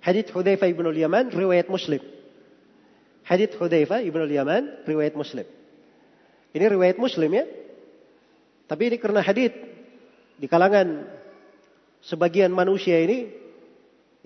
Hadis 0.00 0.32
Hudzaifah 0.32 0.70
ibn 0.72 0.88
al-Yaman 0.88 1.28
riwayat 1.28 1.68
Muslim. 1.68 2.00
Hadis 3.22 3.52
Hudzaifah 3.54 4.00
ibn 4.00 4.24
al-Yaman 4.24 4.88
riwayat 4.88 5.12
Muslim. 5.12 5.44
Ini 6.56 6.64
riwayat 6.72 6.96
Muslim 6.96 7.30
ya. 7.36 7.44
Tapi 8.66 8.82
ini 8.90 8.96
karena 8.96 9.20
hadis 9.20 9.52
di 10.40 10.48
kalangan 10.48 11.04
sebagian 12.00 12.50
manusia 12.50 12.98
ini 12.98 13.30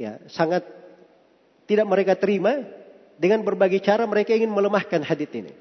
ya 0.01 0.17
sangat 0.33 0.65
tidak 1.69 1.85
mereka 1.85 2.17
terima 2.17 2.65
dengan 3.21 3.45
berbagai 3.45 3.85
cara 3.85 4.09
mereka 4.09 4.33
ingin 4.33 4.49
melemahkan 4.49 5.05
hadis 5.05 5.29
ini. 5.37 5.53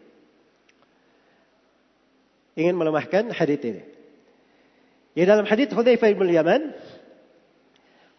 Ingin 2.56 2.80
melemahkan 2.80 3.36
hadis 3.36 3.60
ini. 3.68 3.84
Ya 5.20 5.28
dalam 5.28 5.44
hadis 5.44 5.68
Hudzaifah 5.76 6.16
bin 6.16 6.32
Yaman 6.32 6.72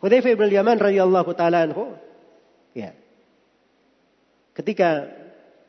Hudzaifah 0.04 0.36
bin 0.36 0.52
Yaman 0.52 0.76
radhiyallahu 0.76 1.32
taala 1.32 1.64
anhu 1.64 1.96
ya 2.76 2.92
ketika 4.52 5.08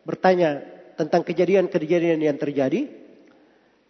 bertanya 0.03 0.65
tentang 0.99 1.23
kejadian-kejadian 1.26 2.19
yang 2.22 2.38
terjadi. 2.38 2.89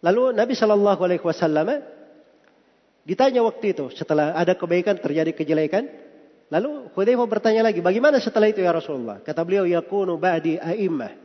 Lalu 0.02 0.34
Nabi 0.34 0.54
Shallallahu 0.54 1.00
Alaihi 1.02 1.22
Wasallam 1.22 1.82
ditanya 3.06 3.42
waktu 3.42 3.74
itu 3.74 3.90
setelah 3.94 4.34
ada 4.34 4.54
kebaikan 4.58 4.98
terjadi 4.98 5.30
kejelekan. 5.34 5.90
Lalu 6.52 6.92
Hudzaifah 6.92 7.24
bertanya 7.24 7.64
lagi, 7.64 7.80
bagaimana 7.80 8.20
setelah 8.20 8.44
itu 8.52 8.60
ya 8.60 8.76
Rasulullah? 8.76 9.24
Kata 9.24 9.40
beliau, 9.40 9.64
yakunu 9.64 10.20
ba'di 10.20 10.60
a'immah. 10.60 11.16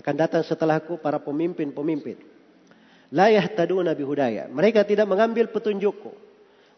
Akan 0.00 0.16
datang 0.16 0.40
setelahku 0.40 0.96
para 1.04 1.20
pemimpin-pemimpin. 1.20 2.16
La 3.12 3.28
yahtaduna 3.28 3.92
bihudaya. 3.92 4.48
Mereka 4.48 4.88
tidak 4.88 5.04
mengambil 5.04 5.52
petunjukku. 5.52 6.16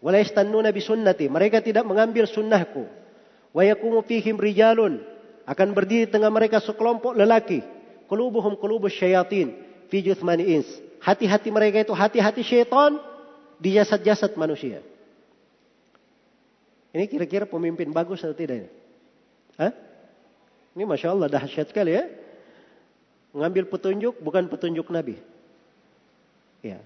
Wa 0.03 0.11
la 0.11 0.19
yastannuna 0.19 0.75
bisunnati. 0.75 1.31
Mereka 1.31 1.63
tidak 1.63 1.87
mengambil 1.87 2.27
sunnahku. 2.27 2.91
Wa 3.55 3.63
yakumu 3.63 4.05
fihim 4.05 4.37
rijalun 4.37 5.01
Akan 5.47 5.71
berdiri 5.71 6.11
tengah 6.11 6.29
mereka 6.29 6.59
sekelompok 6.59 7.15
lelaki. 7.15 7.63
Kulubuhum 8.11 8.59
kulubus 8.59 8.99
syayatin. 8.99 9.55
Fi 9.87 10.03
juthmani 10.03 10.59
ins. 10.59 10.69
Hati-hati 10.99 11.55
mereka 11.55 11.87
itu 11.87 11.95
hati-hati 11.95 12.43
syaitan 12.43 12.99
di 13.63 13.79
jasad-jasad 13.79 14.35
manusia. 14.35 14.83
Ini 16.97 17.13
kira-kira 17.13 17.45
pemimpin 17.45 17.93
bagus 17.93 18.25
atau 18.25 18.33
tidak? 18.33 18.73
Hah? 19.61 19.69
Ini 20.73 20.89
Masya 20.89 21.13
Allah 21.13 21.29
dahsyat 21.29 21.69
sekali 21.69 21.93
ya. 21.93 22.09
Mengambil 23.37 23.69
petunjuk 23.69 24.17
bukan 24.25 24.49
petunjuk 24.49 24.89
Nabi. 24.89 25.21
Ya. 26.65 26.81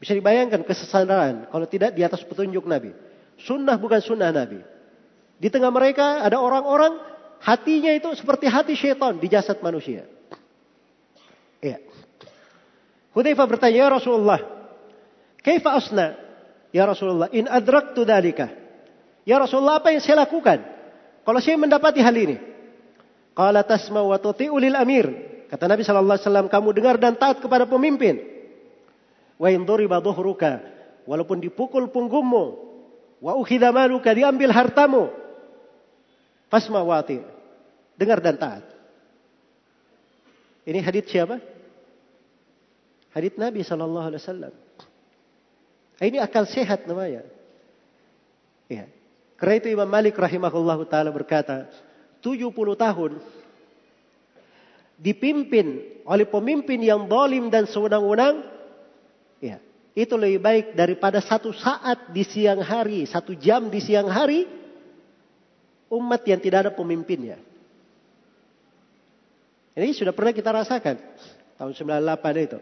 Bisa 0.00 0.16
dibayangkan 0.16 0.64
kesesadaran 0.64 1.52
kalau 1.52 1.68
tidak 1.68 1.92
di 1.92 2.00
atas 2.00 2.24
petunjuk 2.24 2.64
Nabi. 2.64 2.96
Sunnah 3.36 3.76
bukan 3.76 4.00
sunnah 4.00 4.32
Nabi. 4.32 4.64
Di 5.36 5.52
tengah 5.52 5.68
mereka 5.68 6.24
ada 6.24 6.40
orang-orang 6.40 6.96
hatinya 7.44 7.92
itu 7.92 8.16
seperti 8.16 8.48
hati 8.48 8.72
syaitan 8.72 9.20
di 9.20 9.28
jasad 9.28 9.60
manusia. 9.60 10.08
Ya. 11.60 11.84
Hudzaifah 13.12 13.44
bertanya, 13.44 13.76
"Ya 13.84 13.88
Rasulullah, 13.92 14.40
kaifa 15.44 15.76
asna?" 15.76 16.16
Ya 16.72 16.88
Rasulullah, 16.88 17.28
"In 17.28 17.44
adraktu 17.44 18.08
dzalika." 18.08 18.59
Ya 19.28 19.36
Rasulullah, 19.36 19.78
apa 19.80 19.92
yang 19.92 20.00
saya 20.00 20.24
lakukan 20.24 20.64
kalau 21.24 21.38
saya 21.38 21.56
mendapati 21.60 22.00
hal 22.00 22.16
ini? 22.16 22.36
Qala 23.36 23.62
tasma 23.62 24.02
wa 24.02 24.16
tuti'u 24.16 24.56
lil 24.56 24.74
amir. 24.74 25.06
Kata 25.50 25.66
Nabi 25.66 25.82
sallallahu 25.82 26.16
alaihi 26.16 26.26
wasallam, 26.26 26.46
kamu 26.48 26.68
dengar 26.74 26.96
dan 26.96 27.14
taat 27.18 27.42
kepada 27.42 27.66
pemimpin. 27.66 28.22
Wa 29.40 29.50
in 29.50 29.66
duriba 29.66 29.98
dhuhruka, 29.98 30.62
walaupun 31.08 31.42
dipukul 31.42 31.90
punggungmu, 31.90 32.44
wa 33.18 33.32
ukhidha 33.34 33.74
maluka, 33.74 34.14
diambil 34.14 34.52
hartamu. 34.54 35.10
Fasma 36.50 36.82
wa 36.82 37.02
Dengar 37.94 38.18
dan 38.24 38.36
taat. 38.40 38.64
Ini 40.64 40.80
hadits 40.82 41.10
siapa? 41.10 41.38
Hadits 43.10 43.36
Nabi 43.38 43.60
Sallallahu 43.66 44.06
Alaihi 44.06 44.22
Wasallam. 44.22 44.54
Ini 46.00 46.18
akal 46.22 46.46
sehat 46.48 46.86
namanya. 46.88 47.26
Ya. 48.70 48.86
Karena 49.40 49.54
itu 49.56 49.72
Imam 49.72 49.88
Malik 49.88 50.20
rahimahullah 50.20 50.76
taala 50.84 51.08
berkata, 51.08 51.72
70 52.20 52.52
tahun 52.76 53.12
dipimpin 55.00 55.80
oleh 56.04 56.28
pemimpin 56.28 56.76
yang 56.76 57.08
dolim 57.08 57.48
dan 57.48 57.64
sewenang-wenang, 57.64 58.44
ya, 59.40 59.56
itu 59.96 60.12
lebih 60.12 60.44
baik 60.44 60.66
daripada 60.76 61.24
satu 61.24 61.56
saat 61.56 62.12
di 62.12 62.20
siang 62.20 62.60
hari, 62.60 63.08
satu 63.08 63.32
jam 63.32 63.72
di 63.72 63.80
siang 63.80 64.12
hari, 64.12 64.44
umat 65.88 66.20
yang 66.28 66.38
tidak 66.38 66.68
ada 66.68 66.72
pemimpinnya. 66.76 67.40
Ini 69.72 69.96
sudah 69.96 70.12
pernah 70.12 70.36
kita 70.36 70.52
rasakan 70.52 71.00
tahun 71.56 71.72
98 71.72 72.44
itu. 72.44 72.58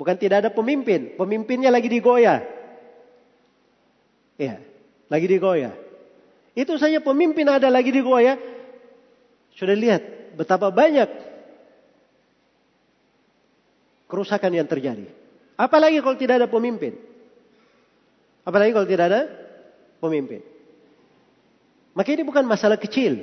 Bukan 0.00 0.16
tidak 0.16 0.48
ada 0.48 0.50
pemimpin, 0.50 1.12
pemimpinnya 1.20 1.68
lagi 1.68 1.92
digoyah. 1.92 2.40
Ya, 4.40 4.64
lagi 5.12 5.28
digoyah. 5.28 5.76
Itu 6.54 6.74
saja 6.76 6.98
pemimpin 6.98 7.46
ada 7.46 7.70
lagi 7.70 7.94
digoyah. 7.94 8.38
Sudah 9.54 9.76
lihat 9.76 10.34
betapa 10.34 10.70
banyak 10.70 11.06
kerusakan 14.10 14.50
yang 14.58 14.66
terjadi. 14.66 15.06
Apalagi 15.54 16.02
kalau 16.02 16.18
tidak 16.18 16.42
ada 16.42 16.48
pemimpin. 16.50 16.98
Apalagi 18.42 18.74
kalau 18.74 18.88
tidak 18.88 19.06
ada 19.12 19.22
pemimpin. 20.02 20.42
Maka 21.94 22.08
ini 22.10 22.22
bukan 22.26 22.42
masalah 22.48 22.80
kecil. 22.80 23.20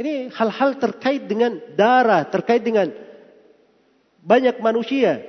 Ini 0.00 0.32
hal-hal 0.34 0.80
terkait 0.80 1.28
dengan 1.28 1.60
darah, 1.76 2.26
terkait 2.26 2.64
dengan 2.64 2.90
banyak 4.24 4.58
manusia, 4.58 5.20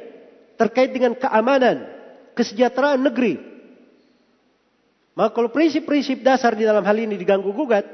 terkait 0.56 0.90
dengan 0.90 1.14
keamanan, 1.14 1.84
kesejahteraan 2.34 3.04
negeri. 3.04 3.53
Maka 5.14 5.30
kalau 5.30 5.50
prinsip-prinsip 5.54 6.26
dasar 6.26 6.58
di 6.58 6.66
dalam 6.66 6.82
hal 6.82 6.98
ini 6.98 7.14
diganggu 7.14 7.54
gugat, 7.54 7.86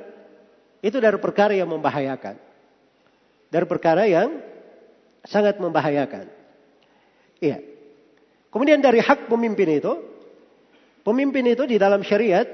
itu 0.80 0.98
dari 1.04 1.20
perkara 1.20 1.52
yang 1.52 1.68
membahayakan. 1.68 2.40
Dari 3.52 3.66
perkara 3.68 4.08
yang 4.08 4.40
sangat 5.28 5.60
membahayakan. 5.60 6.32
Iya. 7.44 7.60
Kemudian 8.50 8.80
dari 8.80 9.04
hak 9.04 9.28
pemimpin 9.28 9.68
itu, 9.68 9.94
pemimpin 11.04 11.44
itu 11.52 11.68
di 11.68 11.76
dalam 11.76 12.02
syariat 12.08 12.48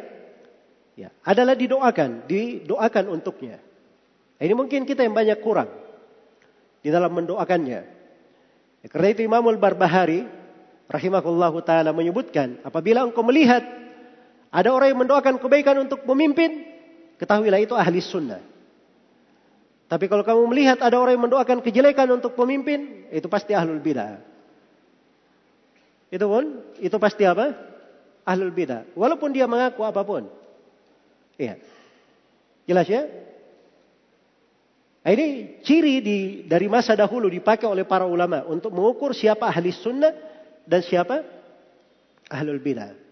ya, 0.97 1.13
adalah 1.21 1.53
didoakan, 1.53 2.25
didoakan 2.25 3.05
untuknya. 3.13 3.61
Ini 4.41 4.51
mungkin 4.57 4.83
kita 4.83 5.05
yang 5.05 5.13
banyak 5.13 5.39
kurang 5.45 5.69
di 6.81 6.89
dalam 6.89 7.13
mendoakannya. 7.13 7.81
Ya, 8.81 8.87
karena 8.89 9.07
itu 9.13 9.21
Imamul 9.23 9.61
Barbahari 9.61 10.25
rahimahullahu 10.89 11.61
taala 11.61 11.93
menyebutkan, 11.93 12.59
apabila 12.65 13.05
engkau 13.05 13.23
melihat 13.23 13.84
ada 14.55 14.71
orang 14.71 14.95
yang 14.95 14.99
mendoakan 15.03 15.35
kebaikan 15.35 15.75
untuk 15.83 16.07
pemimpin, 16.07 16.63
ketahuilah 17.19 17.59
itu 17.59 17.75
ahli 17.75 17.99
sunnah. 17.99 18.39
Tapi 19.91 20.07
kalau 20.07 20.23
kamu 20.23 20.47
melihat 20.47 20.79
ada 20.79 20.95
orang 20.95 21.19
yang 21.19 21.27
mendoakan 21.27 21.59
kejelekan 21.59 22.07
untuk 22.07 22.39
pemimpin, 22.39 23.03
itu 23.11 23.27
pasti 23.27 23.51
ahlul 23.51 23.83
bidah. 23.83 24.23
Itu 26.07 26.31
pun, 26.31 26.63
itu 26.79 26.95
pasti 26.95 27.27
apa? 27.27 27.51
Ahlul 28.23 28.55
bidah. 28.55 28.87
Walaupun 28.95 29.35
dia 29.35 29.43
mengaku 29.43 29.83
apa 29.83 30.01
pun. 30.07 30.31
Iya. 31.35 31.59
Jelas 32.63 32.87
ya? 32.87 33.03
Nah, 35.03 35.11
ini 35.13 35.59
ciri 35.67 36.01
di, 36.01 36.17
dari 36.47 36.65
masa 36.71 36.95
dahulu 36.95 37.27
dipakai 37.27 37.67
oleh 37.67 37.83
para 37.83 38.07
ulama 38.07 38.41
untuk 38.47 38.71
mengukur 38.71 39.11
siapa 39.11 39.51
ahli 39.51 39.69
sunnah 39.69 40.15
dan 40.63 40.81
siapa 40.81 41.21
ahlul 42.31 42.57
bidah. 42.57 43.04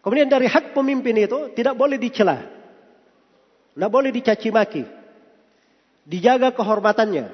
Kemudian 0.00 0.28
dari 0.32 0.48
hak 0.48 0.72
pemimpin 0.72 1.16
itu 1.16 1.52
tidak 1.52 1.76
boleh 1.76 2.00
dicela. 2.00 2.40
Tidak 3.76 3.90
boleh 3.92 4.10
dicaci 4.10 4.48
maki. 4.48 4.84
Dijaga 6.08 6.56
kehormatannya. 6.56 7.26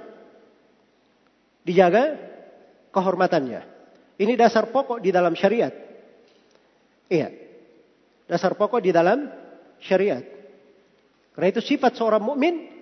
Dijaga 1.62 2.04
kehormatannya. 2.90 3.60
Ini 4.16 4.32
dasar 4.34 4.70
pokok 4.70 4.98
di 4.98 5.10
dalam 5.14 5.38
syariat. 5.38 5.72
Iya. 7.06 7.30
Dasar 8.26 8.58
pokok 8.58 8.82
di 8.82 8.90
dalam 8.90 9.30
syariat. 9.78 10.24
Karena 11.36 11.48
itu 11.52 11.62
sifat 11.62 11.94
seorang 11.94 12.24
mukmin 12.24 12.76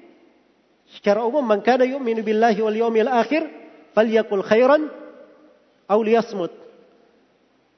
Secara 0.93 1.25
umum, 1.25 1.41
man 1.41 1.65
kana 1.65 1.89
yu'minu 1.89 2.21
billahi 2.21 2.61
wal 2.61 2.77
yawmil 2.77 3.09
akhir, 3.09 3.43
falyakul 3.97 4.45
khairan 4.45 4.93
aw 5.89 5.99
liyasmut. 6.05 6.53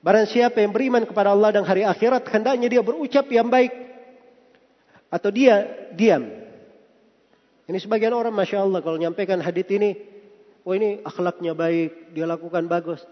Barang 0.07 0.23
siapa 0.31 0.63
yang 0.63 0.71
beriman 0.71 1.03
kepada 1.03 1.35
Allah 1.35 1.51
dan 1.51 1.67
hari 1.67 1.83
akhirat, 1.83 2.31
hendaknya 2.31 2.71
dia 2.71 2.79
berucap 2.79 3.27
yang 3.27 3.51
baik. 3.51 3.75
Atau 5.11 5.35
dia 5.35 5.67
diam. 5.99 6.23
Ini 7.67 7.75
sebagian 7.83 8.15
orang, 8.15 8.31
Masya 8.31 8.63
Allah, 8.63 8.87
kalau 8.87 9.03
menyampaikan 9.03 9.43
hadith 9.43 9.67
ini, 9.75 9.99
oh 10.63 10.79
ini 10.79 11.03
akhlaknya 11.03 11.59
baik, 11.59 12.15
dia 12.15 12.23
lakukan 12.23 12.71
bagus. 12.71 13.03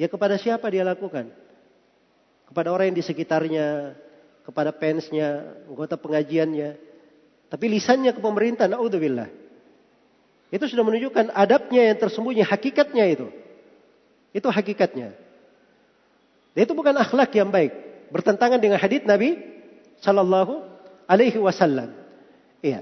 Ya 0.00 0.08
kepada 0.08 0.40
siapa 0.40 0.64
dia 0.72 0.88
lakukan? 0.88 1.28
Kepada 2.48 2.72
orang 2.72 2.88
yang 2.88 2.96
di 2.96 3.04
sekitarnya, 3.04 3.92
kepada 4.48 4.72
fansnya, 4.72 5.60
anggota 5.68 6.00
pengajiannya. 6.00 6.80
Tapi 7.52 7.64
lisannya 7.68 8.16
ke 8.16 8.24
pemerintah, 8.24 8.64
naudzubillah. 8.64 9.28
Itu 10.48 10.64
sudah 10.64 10.80
menunjukkan 10.80 11.36
adabnya 11.36 11.92
yang 11.92 12.00
tersembunyi, 12.00 12.40
hakikatnya 12.40 13.04
itu. 13.04 13.28
Itu 14.32 14.48
hakikatnya. 14.48 15.25
Itu 16.56 16.72
bukan 16.72 16.96
akhlak 16.96 17.36
yang 17.36 17.52
baik. 17.52 17.72
Bertentangan 18.08 18.56
dengan 18.56 18.80
hadis 18.80 19.04
Nabi 19.04 19.36
Sallallahu 20.00 20.64
Alaihi 21.04 21.36
Wasallam. 21.36 21.92
Iya. 22.64 22.80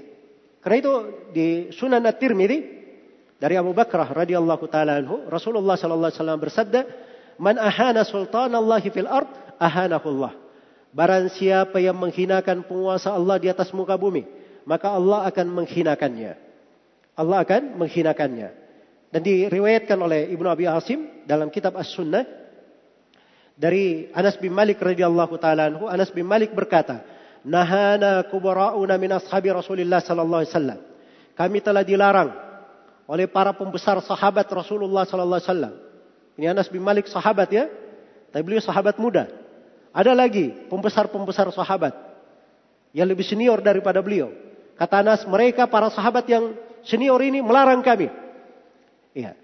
Karena 0.63 0.77
itu 0.81 0.93
di 1.35 1.47
Sunan 1.77 2.07
At-Tirmidzi 2.07 2.59
dari 3.37 3.61
Abu 3.61 3.77
Bakrah 3.77 4.09
radhiyallahu 4.09 4.65
taala 4.73 4.97
anhu, 4.97 5.29
Rasulullah 5.29 5.77
sallallahu 5.77 6.09
alaihi 6.09 6.21
wasallam 6.23 6.41
bersabda, 6.41 6.81
"Man 7.37 7.61
ahana 7.61 8.01
sultanallahi 8.01 8.89
fil 8.89 9.05
ard, 9.05 9.29
ahanahu 9.61 10.07
Allah." 10.17 10.33
Barang 10.95 11.29
siapa 11.29 11.83
yang 11.83 11.99
menghinakan 11.99 12.65
penguasa 12.65 13.13
Allah 13.13 13.37
di 13.37 13.53
atas 13.53 13.75
muka 13.77 13.99
bumi, 13.99 14.25
maka 14.65 14.95
Allah 14.95 15.29
akan 15.29 15.47
menghinakannya. 15.53 16.33
Allah 17.19 17.45
akan 17.45 17.77
menghinakannya. 17.77 18.49
Dan 19.13 19.21
diriwayatkan 19.21 19.99
oleh 20.01 20.33
Ibnu 20.33 20.49
Abi 20.49 20.65
Asim 20.65 21.27
dalam 21.29 21.53
kitab 21.53 21.77
As-Sunnah 21.77 22.44
dari 23.55 24.10
Anas 24.10 24.35
bin 24.39 24.51
Malik 24.51 24.82
radhiyallahu 24.82 25.39
taala 25.39 25.70
anhu, 25.70 25.86
Anas 25.86 26.10
bin 26.10 26.26
Malik 26.26 26.51
berkata, 26.51 27.06
"Nahana 27.47 28.26
kubara'una 28.26 28.98
min 28.98 29.14
ashabi 29.14 29.55
Rasulillah 29.55 30.02
sallallahu 30.02 30.43
alaihi 30.43 30.52
wasallam." 30.55 30.81
Kami 31.35 31.59
telah 31.62 31.82
dilarang 31.86 32.31
oleh 33.06 33.26
para 33.31 33.55
pembesar 33.55 33.98
sahabat 34.02 34.47
Rasulullah 34.51 35.06
sallallahu 35.06 35.39
alaihi 35.39 35.51
wasallam. 35.51 35.74
Ini 36.35 36.47
Anas 36.51 36.66
bin 36.66 36.82
Malik 36.82 37.06
sahabat 37.06 37.47
ya, 37.55 37.70
tapi 38.35 38.43
beliau 38.43 38.62
sahabat 38.62 38.98
muda. 38.98 39.31
Ada 39.94 40.10
lagi 40.10 40.51
pembesar-pembesar 40.66 41.55
sahabat 41.55 41.94
yang 42.90 43.06
lebih 43.06 43.22
senior 43.22 43.62
daripada 43.62 44.02
beliau. 44.02 44.35
Kata 44.74 45.06
Anas, 45.06 45.22
mereka 45.31 45.70
para 45.70 45.86
sahabat 45.94 46.26
yang 46.26 46.59
senior 46.82 47.22
ini 47.22 47.39
melarang 47.39 47.78
kami. 47.78 48.10
Iya. 49.14 49.39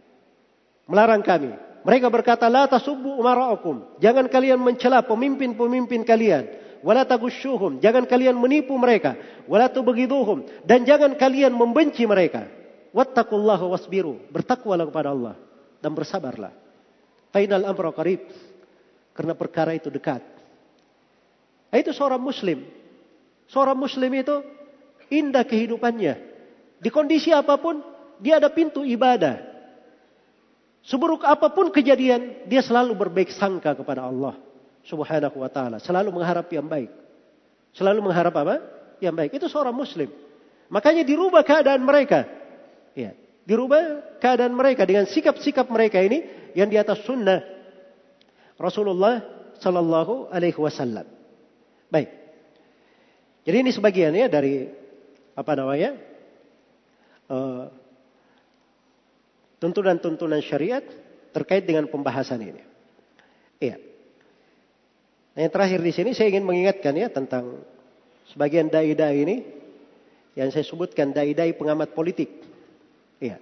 Melarang 0.91 1.23
kami. 1.23 1.55
Mereka 1.81 2.13
berkata, 2.13 2.47
La 2.53 2.69
tasubbu 2.69 3.17
umara'akum. 3.17 4.01
Jangan 4.03 4.29
kalian 4.29 4.61
mencela 4.61 5.01
pemimpin-pemimpin 5.01 6.05
kalian. 6.05 6.45
Wala 6.81 7.05
tagushuhum. 7.05 7.81
Jangan 7.81 8.09
kalian 8.09 8.37
menipu 8.37 8.77
mereka. 8.77 9.17
Wala 9.49 9.69
tubghiduhum. 9.69 10.65
Dan 10.65 10.85
jangan 10.85 11.17
kalian 11.17 11.53
membenci 11.53 12.05
mereka. 12.05 12.49
Wattaqullaha 12.93 13.65
wasbiru. 13.69 14.29
Bertakwalah 14.33 14.89
kepada 14.89 15.13
Allah. 15.13 15.35
Dan 15.81 15.93
bersabarlah. 15.97 16.53
Fainal 17.33 17.65
amra 17.69 17.93
qarib. 17.93 18.29
Karena 19.13 19.37
perkara 19.37 19.77
itu 19.77 19.93
dekat. 19.93 20.25
Itu 21.73 21.93
seorang 21.93 22.21
muslim. 22.21 22.65
Seorang 23.49 23.77
muslim 23.77 24.11
itu 24.17 24.37
indah 25.13 25.45
kehidupannya. 25.45 26.15
Di 26.81 26.89
kondisi 26.89 27.29
apa 27.29 27.61
pun, 27.61 27.85
dia 28.21 28.41
ada 28.41 28.49
pintu 28.49 28.87
ibadah. 28.87 29.50
Seburuk 30.81 31.23
apa 31.29 31.53
pun 31.53 31.69
kejadian, 31.69 32.49
dia 32.49 32.65
selalu 32.65 32.97
berbaik 32.97 33.31
sangka 33.37 33.77
kepada 33.77 34.09
Allah 34.09 34.37
Subhanahu 34.81 35.37
wa 35.45 35.51
taala, 35.53 35.77
selalu 35.77 36.09
mengharap 36.09 36.49
yang 36.49 36.65
baik. 36.65 36.89
Selalu 37.77 38.01
mengharap 38.01 38.35
apa? 38.35 38.65
Yang 38.99 39.15
baik. 39.15 39.31
Itu 39.37 39.47
seorang 39.47 39.77
muslim. 39.77 40.09
Makanya 40.73 41.05
dirubah 41.05 41.45
keadaan 41.45 41.85
mereka. 41.85 42.27
Ya, 42.97 43.15
dirubah 43.47 44.19
keadaan 44.19 44.57
mereka 44.57 44.83
dengan 44.89 45.07
sikap-sikap 45.07 45.69
mereka 45.71 46.01
ini 46.03 46.27
yang 46.57 46.67
di 46.67 46.75
atas 46.81 47.07
sunnah 47.07 47.45
Rasulullah 48.59 49.23
sallallahu 49.61 50.29
alaihi 50.33 50.59
wasallam. 50.59 51.07
Baik. 51.89 52.11
Jadi 53.45 53.57
ini 53.57 53.71
sebagiannya 53.73 54.27
dari 54.29 54.69
apa 55.33 55.53
namanya? 55.57 55.91
Uh, 57.31 57.73
tuntunan-tuntunan 59.61 60.41
syariat 60.41 60.83
terkait 61.31 61.69
dengan 61.69 61.87
pembahasan 61.87 62.41
ini. 62.43 62.63
Iya. 63.61 63.77
Nah, 65.37 65.41
yang 65.47 65.53
terakhir 65.53 65.81
di 65.85 65.93
sini 65.95 66.11
saya 66.17 66.33
ingin 66.33 66.43
mengingatkan 66.43 66.97
ya 66.97 67.13
tentang 67.13 67.63
sebagian 68.33 68.73
dai-dai 68.73 69.17
ini 69.23 69.37
yang 70.35 70.49
saya 70.51 70.65
sebutkan 70.67 71.13
dai-dai 71.15 71.55
pengamat 71.55 71.93
politik. 71.93 72.33
Iya. 73.21 73.39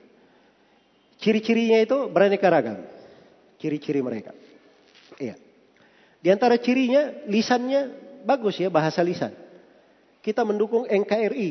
Ciri-cirinya 1.22 1.78
itu 1.80 2.10
beraneka 2.10 2.50
ragam. 2.50 2.82
Ciri-ciri 3.62 4.02
mereka. 4.02 4.34
Iya. 5.16 5.38
Di 6.18 6.28
antara 6.34 6.58
cirinya 6.58 7.14
lisannya 7.30 7.94
bagus 8.26 8.58
ya 8.58 8.68
bahasa 8.68 9.00
lisan. 9.06 9.32
Kita 10.18 10.42
mendukung 10.42 10.84
NKRI, 10.84 11.50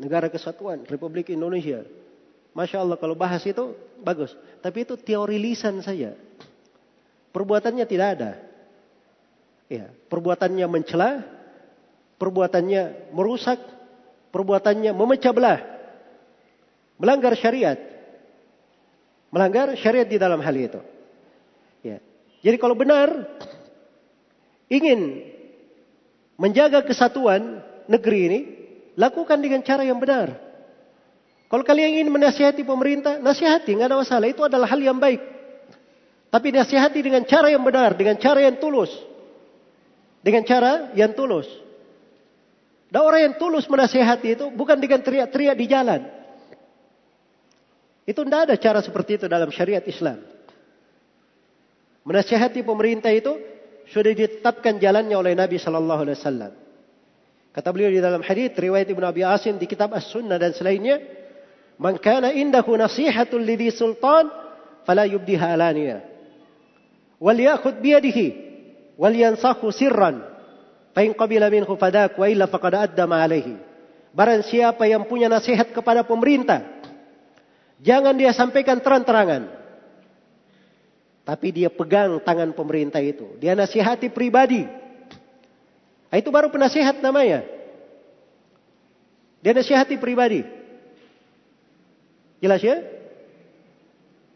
Negara 0.00 0.32
Kesatuan 0.32 0.88
Republik 0.88 1.28
Indonesia. 1.28 1.84
Masya 2.50 2.82
Allah 2.82 2.98
kalau 2.98 3.14
bahas 3.14 3.42
itu 3.46 3.74
bagus. 4.02 4.34
Tapi 4.58 4.82
itu 4.82 4.98
teori 4.98 5.38
lisan 5.38 5.78
saja. 5.80 6.18
Perbuatannya 7.30 7.86
tidak 7.86 8.08
ada. 8.18 8.30
Ya, 9.70 9.86
perbuatannya 10.10 10.66
mencela, 10.66 11.22
perbuatannya 12.18 13.14
merusak, 13.14 13.62
perbuatannya 14.34 14.90
memecah 14.90 15.30
belah. 15.30 15.60
Melanggar 16.98 17.38
syariat. 17.38 17.78
Melanggar 19.30 19.78
syariat 19.78 20.10
di 20.10 20.18
dalam 20.18 20.42
hal 20.42 20.54
itu. 20.58 20.80
Ya. 21.86 22.02
Jadi 22.42 22.56
kalau 22.58 22.74
benar 22.74 23.30
ingin 24.66 25.22
menjaga 26.34 26.82
kesatuan 26.82 27.62
negeri 27.86 28.20
ini, 28.26 28.40
lakukan 28.98 29.38
dengan 29.38 29.62
cara 29.62 29.86
yang 29.86 30.02
benar. 30.02 30.49
Kalau 31.50 31.66
kalian 31.66 31.98
ingin 31.98 32.14
menasihati 32.14 32.62
pemerintah, 32.62 33.18
nasihati, 33.18 33.74
nggak 33.74 33.90
ada 33.90 33.98
masalah. 33.98 34.26
Itu 34.30 34.46
adalah 34.46 34.70
hal 34.70 34.78
yang 34.78 35.02
baik. 35.02 35.18
Tapi 36.30 36.54
nasihati 36.54 37.02
dengan 37.02 37.26
cara 37.26 37.50
yang 37.50 37.66
benar, 37.66 37.98
dengan 37.98 38.14
cara 38.22 38.38
yang 38.38 38.62
tulus. 38.62 38.94
Dengan 40.22 40.46
cara 40.46 40.94
yang 40.94 41.10
tulus. 41.10 41.50
Dan 42.86 43.02
orang 43.02 43.20
yang 43.26 43.34
tulus 43.34 43.66
menasihati 43.66 44.38
itu 44.38 44.46
bukan 44.54 44.78
dengan 44.78 45.02
teriak-teriak 45.02 45.56
di 45.58 45.66
jalan. 45.66 46.00
Itu 48.06 48.22
tidak 48.22 48.40
ada 48.46 48.54
cara 48.54 48.78
seperti 48.78 49.18
itu 49.18 49.26
dalam 49.26 49.50
syariat 49.50 49.82
Islam. 49.82 50.22
Menasihati 52.06 52.62
pemerintah 52.62 53.10
itu 53.10 53.38
sudah 53.90 54.14
ditetapkan 54.14 54.78
jalannya 54.78 55.18
oleh 55.18 55.34
Nabi 55.34 55.58
Sallallahu 55.58 56.00
Alaihi 56.06 56.18
Wasallam. 56.18 56.52
Kata 57.50 57.68
beliau 57.74 57.90
di 57.90 57.98
dalam 57.98 58.22
hadis 58.22 58.54
riwayat 58.54 58.86
Ibnu 58.86 59.02
Abi 59.02 59.26
Asim 59.26 59.58
di 59.58 59.66
kitab 59.66 59.90
As-Sunnah 59.90 60.38
dan 60.38 60.54
selainnya, 60.54 61.02
Man 61.80 61.96
kana 61.96 62.36
indahu 62.36 62.76
nasihatul 62.76 63.40
lidhi 63.40 63.72
sultan 63.72 64.28
fala 64.84 65.08
yubdiha 65.08 65.56
alaniya. 65.56 66.04
Wal 67.16 67.40
yakhud 67.40 67.80
biyadihi 67.80 68.26
wal 69.00 69.16
yansahu 69.16 69.72
sirran. 69.72 70.20
Fa 70.92 71.00
in 71.00 71.16
qabila 71.16 71.48
minhu 71.48 71.80
fadak 71.80 72.20
wa 72.20 72.28
illa 72.28 72.44
faqad 72.44 72.92
addama 72.92 73.24
alaihi. 73.24 73.56
Barang 74.12 74.44
siapa 74.44 74.84
yang 74.84 75.08
punya 75.08 75.32
nasihat 75.32 75.72
kepada 75.72 76.04
pemerintah, 76.04 76.66
jangan 77.80 78.12
dia 78.12 78.36
sampaikan 78.36 78.76
terang-terangan. 78.82 79.48
Tapi 81.24 81.48
dia 81.54 81.70
pegang 81.70 82.18
tangan 82.20 82.50
pemerintah 82.52 82.98
itu. 83.00 83.38
Dia 83.38 83.54
nasihati 83.54 84.10
pribadi. 84.10 84.66
Itu 86.10 86.28
baru 86.34 86.50
penasihat 86.50 86.98
namanya. 86.98 87.46
Dia 89.40 89.54
nasihati 89.54 89.94
pribadi. 89.94 90.42
Jelas 92.40 92.60
ya? 92.64 92.80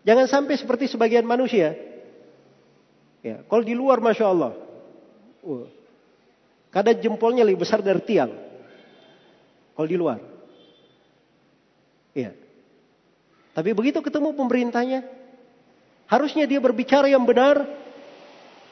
Jangan 0.05 0.29
sampai 0.29 0.55
seperti 0.61 0.85
sebagian 0.93 1.25
manusia. 1.25 1.73
Ya, 3.25 3.41
kalau 3.49 3.65
di 3.65 3.73
luar 3.73 4.05
masya 4.05 4.29
Allah, 4.29 4.53
uh, 5.49 5.65
kadang 6.69 7.01
jempolnya 7.01 7.41
lebih 7.41 7.65
besar 7.65 7.81
dari 7.81 8.05
tiang. 8.05 8.29
Kalau 9.73 9.89
di 9.89 9.97
luar, 9.97 10.21
ya. 12.13 12.37
Tapi 13.57 13.73
begitu 13.73 14.05
ketemu 14.05 14.37
pemerintahnya, 14.37 15.09
harusnya 16.05 16.45
dia 16.45 16.61
berbicara 16.61 17.09
yang 17.09 17.25
benar, 17.25 17.65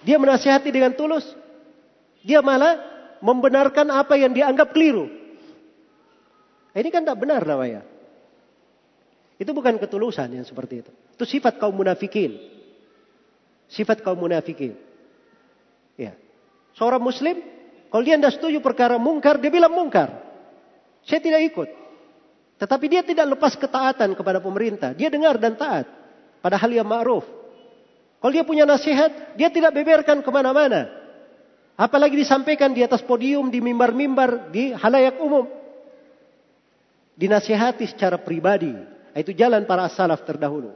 dia 0.05 0.21
menasihati 0.21 0.69
dengan 0.69 0.93
tulus, 0.93 1.25
dia 2.21 2.45
malah 2.45 2.77
membenarkan 3.25 3.89
apa 3.89 4.21
yang 4.21 4.37
dianggap 4.37 4.77
keliru. 4.77 5.09
Ini 6.77 6.89
kan 6.93 7.09
tidak 7.09 7.19
benar 7.25 7.41
namanya. 7.41 7.92
Itu 9.43 9.51
bukan 9.51 9.75
ketulusan 9.83 10.39
yang 10.39 10.47
seperti 10.47 10.87
itu. 10.87 10.93
Itu 11.19 11.27
sifat 11.27 11.59
kaum 11.59 11.75
munafikin. 11.75 12.39
Sifat 13.67 13.99
kaum 13.99 14.15
munafikin. 14.15 14.79
Ya. 15.99 16.15
Seorang 16.79 17.03
muslim, 17.03 17.43
kalau 17.91 18.07
dia 18.07 18.15
tidak 18.15 18.39
setuju 18.39 18.63
perkara 18.63 19.03
mungkar, 19.03 19.43
dia 19.43 19.51
bilang 19.51 19.75
mungkar. 19.75 20.15
Saya 21.03 21.19
tidak 21.19 21.43
ikut. 21.51 21.69
Tetapi 22.63 22.87
dia 22.87 23.03
tidak 23.03 23.35
lepas 23.35 23.59
ketaatan 23.59 24.15
kepada 24.15 24.39
pemerintah. 24.39 24.95
Dia 24.95 25.11
dengar 25.11 25.35
dan 25.43 25.59
taat 25.59 25.91
pada 26.39 26.55
hal 26.55 26.71
yang 26.71 26.87
ma'ruf. 26.87 27.27
Kalau 28.23 28.31
dia 28.31 28.47
punya 28.47 28.63
nasihat, 28.63 29.35
dia 29.35 29.51
tidak 29.51 29.75
beberkan 29.75 30.23
ke 30.23 30.31
mana-mana. 30.31 30.87
Apalagi 31.75 32.15
disampaikan 32.15 32.71
di 32.71 32.87
atas 32.87 33.03
podium, 33.03 33.51
di 33.51 33.59
mimbar-mimbar, 33.59 34.55
di 34.55 34.71
halayak 34.71 35.19
umum. 35.19 35.51
Dinasihati 37.19 37.91
secara 37.91 38.23
pribadi. 38.23 38.92
Itu 39.13 39.37
jalan 39.37 39.69
para 39.69 39.89
salaf 39.93 40.25
terdahulu. 40.25 40.73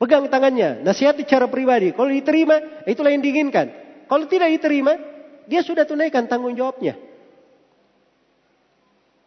Pegang 0.00 0.26
tangannya, 0.26 0.82
nasihati 0.82 1.22
cara 1.22 1.46
pribadi. 1.46 1.94
Kalau 1.94 2.10
diterima, 2.10 2.82
itulah 2.88 3.14
yang 3.14 3.22
diinginkan. 3.22 3.70
Kalau 4.10 4.26
tidak 4.26 4.50
diterima, 4.50 4.98
dia 5.46 5.62
sudah 5.62 5.86
tunaikan 5.86 6.26
tanggung 6.26 6.58
jawabnya. 6.58 6.98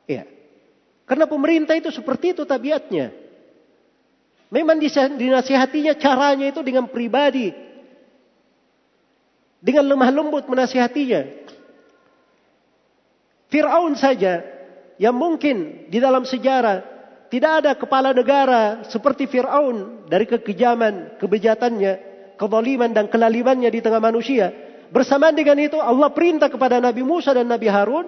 Iya. 0.03 0.27
Karena 1.05 1.25
pemerintah 1.29 1.79
itu 1.79 1.93
seperti 1.93 2.35
itu 2.35 2.43
tabiatnya. 2.43 3.13
Memang 4.51 4.77
dinasihatinya 5.15 5.95
caranya 5.95 6.51
itu 6.51 6.59
dengan 6.59 6.91
pribadi. 6.91 7.55
Dengan 9.63 9.85
lemah 9.95 10.11
lembut 10.11 10.45
menasihatinya. 10.49 11.45
Fir'aun 13.49 13.95
saja 13.95 14.43
yang 14.99 15.15
mungkin 15.15 15.87
di 15.87 16.03
dalam 16.03 16.27
sejarah 16.27 16.94
tidak 17.29 17.51
ada 17.63 17.71
kepala 17.73 18.13
negara 18.13 18.85
seperti 18.87 19.25
Fir'aun 19.25 20.05
dari 20.05 20.29
kekejaman, 20.29 21.17
kebejatannya, 21.17 21.93
kezaliman 22.37 22.91
dan 22.93 23.09
kelalimannya 23.09 23.69
di 23.73 23.81
tengah 23.81 23.97
manusia. 23.97 24.53
Bersamaan 24.93 25.33
dengan 25.33 25.57
itu 25.57 25.81
Allah 25.81 26.13
perintah 26.13 26.47
kepada 26.47 26.77
Nabi 26.77 27.01
Musa 27.01 27.33
dan 27.33 27.49
Nabi 27.49 27.65
Harun. 27.65 28.05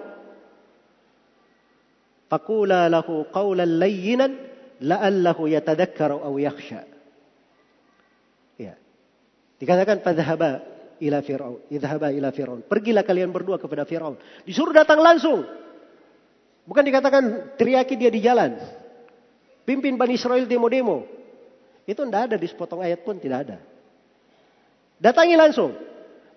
Fakula 2.30 2.86
lahu 2.86 3.26
qawlan 3.34 3.80
layyinan 3.82 4.36
la'allahu 4.84 5.50
yatadakkaru 5.50 6.22
aw 6.22 6.32
yakhsha. 6.38 6.86
Ya. 8.60 8.78
Dikatakan 9.58 10.04
fadhhaba 10.06 10.62
ila 11.02 11.18
Fir'aun. 11.24 11.58
Idhaba 11.72 12.14
ila 12.14 12.30
Fir'aun. 12.30 12.62
Pergilah 12.62 13.02
kalian 13.02 13.34
berdua 13.34 13.58
kepada 13.58 13.82
Fir'aun. 13.82 14.14
Disuruh 14.46 14.70
datang 14.70 15.02
langsung. 15.02 15.42
Bukan 16.68 16.84
dikatakan 16.84 17.56
teriaki 17.56 17.96
dia 17.96 18.12
di 18.12 18.20
jalan. 18.20 18.77
Pimpin 19.68 20.00
Bani 20.00 20.16
Israel 20.16 20.48
demo-demo. 20.48 21.04
Itu 21.84 22.00
tidak 22.08 22.32
ada 22.32 22.36
di 22.40 22.48
sepotong 22.48 22.80
ayat 22.80 23.04
pun 23.04 23.20
tidak 23.20 23.44
ada. 23.44 23.56
Datangi 24.96 25.36
langsung. 25.36 25.76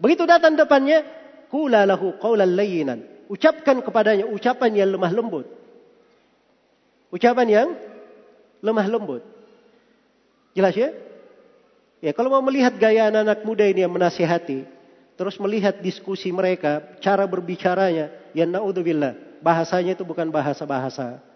Begitu 0.03 0.27
datang 0.27 0.59
depannya, 0.59 1.07
kula 1.47 1.87
lahu 1.87 2.11
layyinan. 2.19 3.07
Ucapkan 3.31 3.79
kepadanya 3.79 4.27
ucapan 4.27 4.75
yang 4.75 4.91
lemah 4.91 5.11
lembut. 5.15 5.47
Ucapan 7.07 7.47
yang 7.47 7.67
lemah 8.59 8.87
lembut. 8.91 9.23
Jelas 10.51 10.75
ya? 10.75 10.91
Ya, 12.03 12.11
kalau 12.11 12.35
mau 12.35 12.43
melihat 12.43 12.75
gaya 12.75 13.07
anak-anak 13.07 13.47
muda 13.47 13.63
ini 13.63 13.87
yang 13.87 13.95
menasihati, 13.95 14.67
terus 15.15 15.39
melihat 15.39 15.79
diskusi 15.79 16.35
mereka, 16.35 16.83
cara 16.99 17.23
berbicaranya, 17.23 18.11
ya 18.35 18.43
naudzubillah, 18.43 19.39
bahasanya 19.39 19.95
itu 19.95 20.03
bukan 20.03 20.27
bahasa-bahasa 20.27 21.30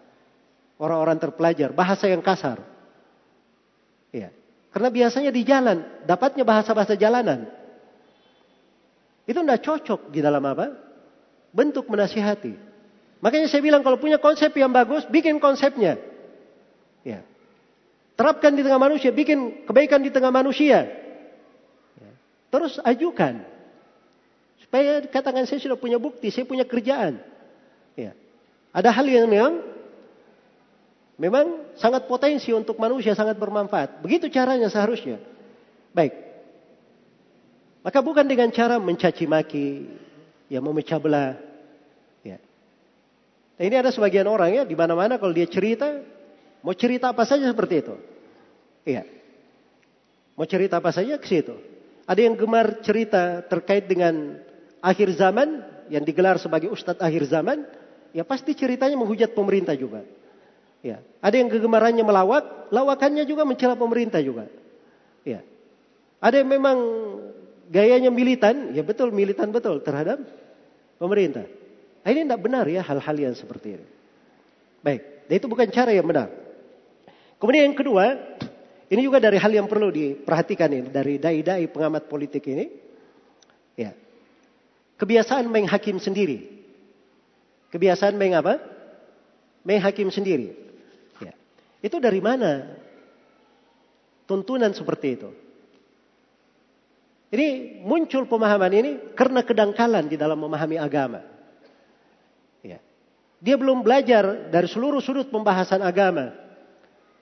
orang-orang 0.76 1.16
terpelajar, 1.20 1.72
bahasa 1.72 2.08
yang 2.08 2.20
kasar. 2.20 2.60
Ya. 4.12 4.32
Karena 4.72 4.88
biasanya 4.92 5.32
di 5.32 5.42
jalan, 5.44 5.84
dapatnya 6.04 6.44
bahasa-bahasa 6.44 6.96
jalanan. 7.00 7.48
Itu 9.24 9.40
tidak 9.42 9.64
cocok 9.64 10.12
di 10.12 10.20
dalam 10.20 10.44
apa? 10.44 10.70
Bentuk 11.50 11.88
menasihati. 11.88 12.54
Makanya 13.24 13.48
saya 13.48 13.64
bilang 13.64 13.80
kalau 13.80 13.96
punya 13.96 14.20
konsep 14.20 14.52
yang 14.52 14.70
bagus, 14.70 15.08
bikin 15.08 15.40
konsepnya. 15.40 15.96
Ya. 17.00 17.24
Terapkan 18.16 18.52
di 18.52 18.60
tengah 18.60 18.80
manusia, 18.80 19.10
bikin 19.12 19.64
kebaikan 19.64 20.04
di 20.04 20.12
tengah 20.12 20.28
manusia. 20.28 20.84
Ya. 21.96 22.12
Terus 22.52 22.76
ajukan. 22.84 23.40
Supaya 24.60 25.00
katakan 25.08 25.48
saya 25.48 25.62
sudah 25.62 25.80
punya 25.80 25.96
bukti, 25.96 26.28
saya 26.28 26.44
punya 26.44 26.68
kerjaan. 26.68 27.16
Ya. 27.96 28.12
Ada 28.76 28.92
hal 28.92 29.08
yang 29.08 29.24
memang, 29.24 29.75
memang 31.16 31.76
sangat 31.80 32.08
potensi 32.08 32.52
untuk 32.52 32.76
manusia, 32.80 33.16
sangat 33.16 33.36
bermanfaat. 33.40 34.00
Begitu 34.04 34.28
caranya 34.32 34.68
seharusnya. 34.68 35.20
Baik. 35.92 36.12
Maka 37.84 37.98
bukan 38.02 38.26
dengan 38.26 38.50
cara 38.50 38.76
mencaci 38.76 39.24
maki, 39.24 39.86
ya 40.50 40.58
memecah 40.58 40.98
belah. 40.98 41.38
Ya. 42.26 42.38
Nah, 43.56 43.64
ini 43.64 43.76
ada 43.78 43.94
sebagian 43.94 44.26
orang 44.26 44.50
ya, 44.52 44.62
di 44.66 44.74
mana-mana 44.74 45.16
kalau 45.16 45.30
dia 45.30 45.46
cerita, 45.46 46.02
Mau 46.66 46.74
cerita 46.74 47.14
apa 47.14 47.22
saja 47.22 47.46
seperti 47.46 47.78
itu. 47.78 47.94
Iya. 48.82 49.06
Mau 50.34 50.42
cerita 50.50 50.82
apa 50.82 50.90
saja 50.90 51.14
ke 51.14 51.26
situ. 51.30 51.54
Ada 52.10 52.26
yang 52.26 52.34
gemar 52.34 52.82
cerita 52.82 53.46
terkait 53.46 53.86
dengan 53.86 54.42
akhir 54.82 55.14
zaman 55.14 55.62
yang 55.86 56.02
digelar 56.02 56.42
sebagai 56.42 56.66
ustadz 56.66 56.98
akhir 56.98 57.30
zaman, 57.30 57.62
ya 58.10 58.26
pasti 58.26 58.50
ceritanya 58.58 58.98
menghujat 58.98 59.30
pemerintah 59.30 59.78
juga. 59.78 60.02
Ya, 60.84 61.02
ada 61.18 61.34
yang 61.34 61.50
kegemarannya 61.50 62.04
melawak, 62.04 62.70
lawakannya 62.70 63.26
juga 63.26 63.42
mencela 63.42 63.74
pemerintah 63.74 64.22
juga. 64.22 64.46
Ya. 65.26 65.42
Ada 66.22 66.42
yang 66.42 66.50
memang 66.50 66.78
gayanya 67.70 68.10
militan, 68.12 68.72
ya 68.72 68.86
betul 68.86 69.10
militan 69.10 69.50
betul 69.50 69.82
terhadap 69.82 70.22
pemerintah. 71.00 71.46
Nah, 72.06 72.08
ini 72.14 72.22
tidak 72.22 72.40
benar 72.40 72.64
ya 72.70 72.86
hal-hal 72.86 73.16
yang 73.18 73.34
seperti 73.34 73.80
ini. 73.80 73.86
Baik, 74.84 75.26
dan 75.26 75.34
itu 75.42 75.46
bukan 75.50 75.66
cara 75.74 75.90
yang 75.90 76.06
benar. 76.06 76.30
Kemudian 77.42 77.68
yang 77.72 77.76
kedua, 77.76 78.04
ini 78.86 79.00
juga 79.02 79.18
dari 79.18 79.36
hal 79.36 79.50
yang 79.50 79.66
perlu 79.66 79.90
diperhatikan 79.90 80.70
ini 80.70 80.88
dari 80.88 81.18
dai-dai 81.18 81.66
pengamat 81.66 82.06
politik 82.06 82.46
ini. 82.46 82.70
Ya. 83.74 83.92
Kebiasaan 84.96 85.50
main 85.50 85.66
hakim 85.66 85.98
sendiri. 85.98 86.46
Kebiasaan 87.74 88.14
main 88.14 88.38
apa? 88.38 88.62
Main 89.66 89.82
hakim 89.82 90.08
sendiri. 90.08 90.65
Itu 91.84 92.00
dari 92.00 92.18
mana? 92.18 92.76
Tuntunan 94.26 94.74
seperti 94.74 95.08
itu. 95.14 95.30
Ini 97.30 97.80
muncul 97.82 98.26
pemahaman 98.30 98.72
ini 98.72 98.90
karena 99.18 99.42
kedangkalan 99.42 100.06
di 100.06 100.16
dalam 100.16 100.38
memahami 100.38 100.78
agama. 100.78 101.20
Ya. 102.62 102.78
Dia 103.42 103.56
belum 103.58 103.82
belajar 103.82 104.50
dari 104.50 104.66
seluruh 104.70 105.02
sudut 105.02 105.26
pembahasan 105.30 105.82
agama. 105.82 106.32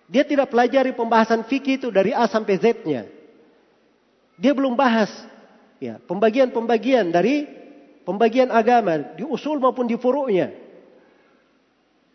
Dia 0.04 0.24
tidak 0.24 0.52
pelajari 0.52 0.92
pembahasan 0.92 1.48
fikih 1.48 1.80
itu 1.80 1.88
dari 1.88 2.12
A 2.12 2.28
sampai 2.28 2.60
Z-nya. 2.60 3.08
Dia 4.36 4.52
belum 4.52 4.76
bahas 4.76 5.08
ya, 5.80 5.96
pembagian-pembagian 6.04 7.08
dari 7.08 7.48
pembagian 8.04 8.52
agama 8.52 9.16
di 9.16 9.24
usul 9.24 9.56
maupun 9.56 9.88
di 9.88 9.96
furu'nya. 9.96 10.63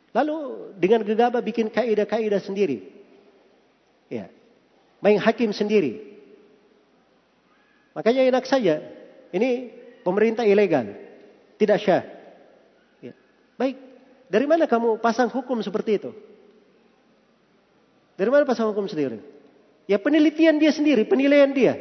Lalu 0.10 0.36
dengan 0.81 1.06
gegabah 1.06 1.41
bikin 1.41 1.69
kaidah-kaidah 1.69 2.41
sendiri. 2.41 2.81
Ya. 4.10 4.34
Main 4.99 5.22
hakim 5.22 5.53
sendiri. 5.53 6.02
Makanya 7.94 8.26
enak 8.26 8.45
saja. 8.49 8.81
Ini 9.30 9.69
pemerintah 10.02 10.44
ilegal. 10.44 10.98
Tidak 11.61 11.77
syah. 11.77 12.03
Ya. 13.06 13.14
Baik. 13.56 13.77
Dari 14.30 14.45
mana 14.45 14.65
kamu 14.65 15.02
pasang 15.02 15.30
hukum 15.30 15.61
seperti 15.61 16.02
itu? 16.02 16.11
Dari 18.18 18.30
mana 18.30 18.45
pasal 18.45 18.69
hukum 18.73 18.86
sendiri? 18.90 19.22
Ya 19.90 19.98
penelitian 19.98 20.61
dia 20.61 20.69
sendiri, 20.69 21.07
penilaian 21.07 21.49
dia. 21.49 21.77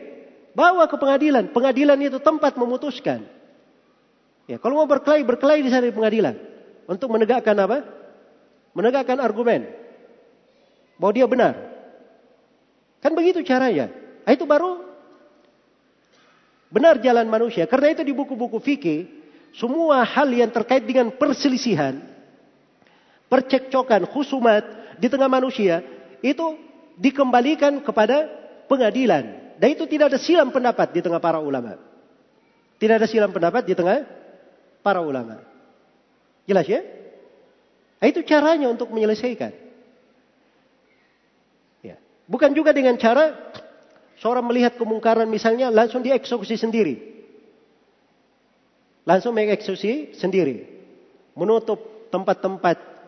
Bawa 0.57 0.89
ke 0.89 0.97
pengadilan. 0.97 1.53
Pengadilan 1.53 1.99
itu 2.01 2.19
tempat 2.23 2.57
memutuskan. 2.57 3.27
Ya, 4.49 4.57
kalau 4.57 4.81
mau 4.81 4.89
berkelahi, 4.89 5.29
berkelahi 5.29 5.61
di 5.61 5.69
sana 5.69 5.85
di 5.85 5.93
pengadilan. 5.93 6.35
Untuk 6.89 7.13
menegakkan 7.13 7.53
apa? 7.61 7.85
Menegakkan 8.79 9.19
argumen. 9.19 9.67
Bahwa 11.03 11.11
dia 11.11 11.27
benar. 11.27 11.59
Kan 13.03 13.11
begitu 13.19 13.43
caranya. 13.43 13.91
Nah, 14.23 14.31
itu 14.31 14.47
baru 14.47 14.87
benar 16.71 17.03
jalan 17.03 17.27
manusia. 17.27 17.67
Karena 17.67 17.91
itu 17.91 18.07
di 18.07 18.15
buku-buku 18.15 18.63
fikih, 18.63 19.11
semua 19.59 20.07
hal 20.07 20.31
yang 20.31 20.55
terkait 20.55 20.87
dengan 20.87 21.11
perselisihan, 21.11 21.99
percekcokan, 23.27 24.07
khusumat 24.15 24.63
di 25.03 25.11
tengah 25.11 25.27
manusia, 25.27 25.83
itu 26.23 26.55
dikembalikan 26.95 27.83
kepada 27.83 28.31
pengadilan. 28.71 29.59
Dan 29.59 29.75
itu 29.75 29.91
tidak 29.91 30.15
ada 30.15 30.19
silam 30.23 30.55
pendapat 30.55 30.95
di 30.95 31.03
tengah 31.03 31.19
para 31.19 31.43
ulama. 31.43 31.83
Tidak 32.79 32.95
ada 32.95 33.11
silam 33.11 33.35
pendapat 33.35 33.67
di 33.67 33.75
tengah 33.75 34.07
para 34.87 35.03
ulama. 35.03 35.43
Jelas 36.47 36.67
ya? 36.71 36.98
Nah, 37.99 38.07
itu 38.07 38.23
caranya 38.23 38.71
untuk 38.71 38.95
menyelesaikan. 38.95 39.53
Ya. 41.83 41.99
Bukan 42.31 42.55
juga 42.55 42.71
dengan 42.71 42.95
cara 42.95 43.35
seorang 44.23 44.47
melihat 44.47 44.79
kemungkaran 44.79 45.27
misalnya 45.27 45.71
langsung 45.71 46.03
dieksekusi 46.07 46.55
sendiri. 46.55 46.95
Langsung 49.03 49.35
mengeksekusi 49.35 50.15
sendiri. 50.15 50.67
Menutup 51.35 52.11
tempat-tempat 52.15 52.99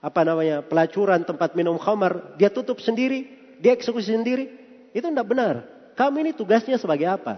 apa 0.00 0.20
namanya 0.24 0.64
pelacuran 0.64 1.20
tempat 1.28 1.52
minum 1.52 1.76
khamar 1.76 2.36
dia 2.40 2.48
tutup 2.48 2.80
sendiri 2.80 3.28
dia 3.60 3.76
eksekusi 3.76 4.16
sendiri 4.16 4.48
itu 4.96 5.04
tidak 5.04 5.28
benar 5.28 5.54
kami 5.92 6.24
ini 6.24 6.32
tugasnya 6.32 6.80
sebagai 6.80 7.04
apa 7.04 7.36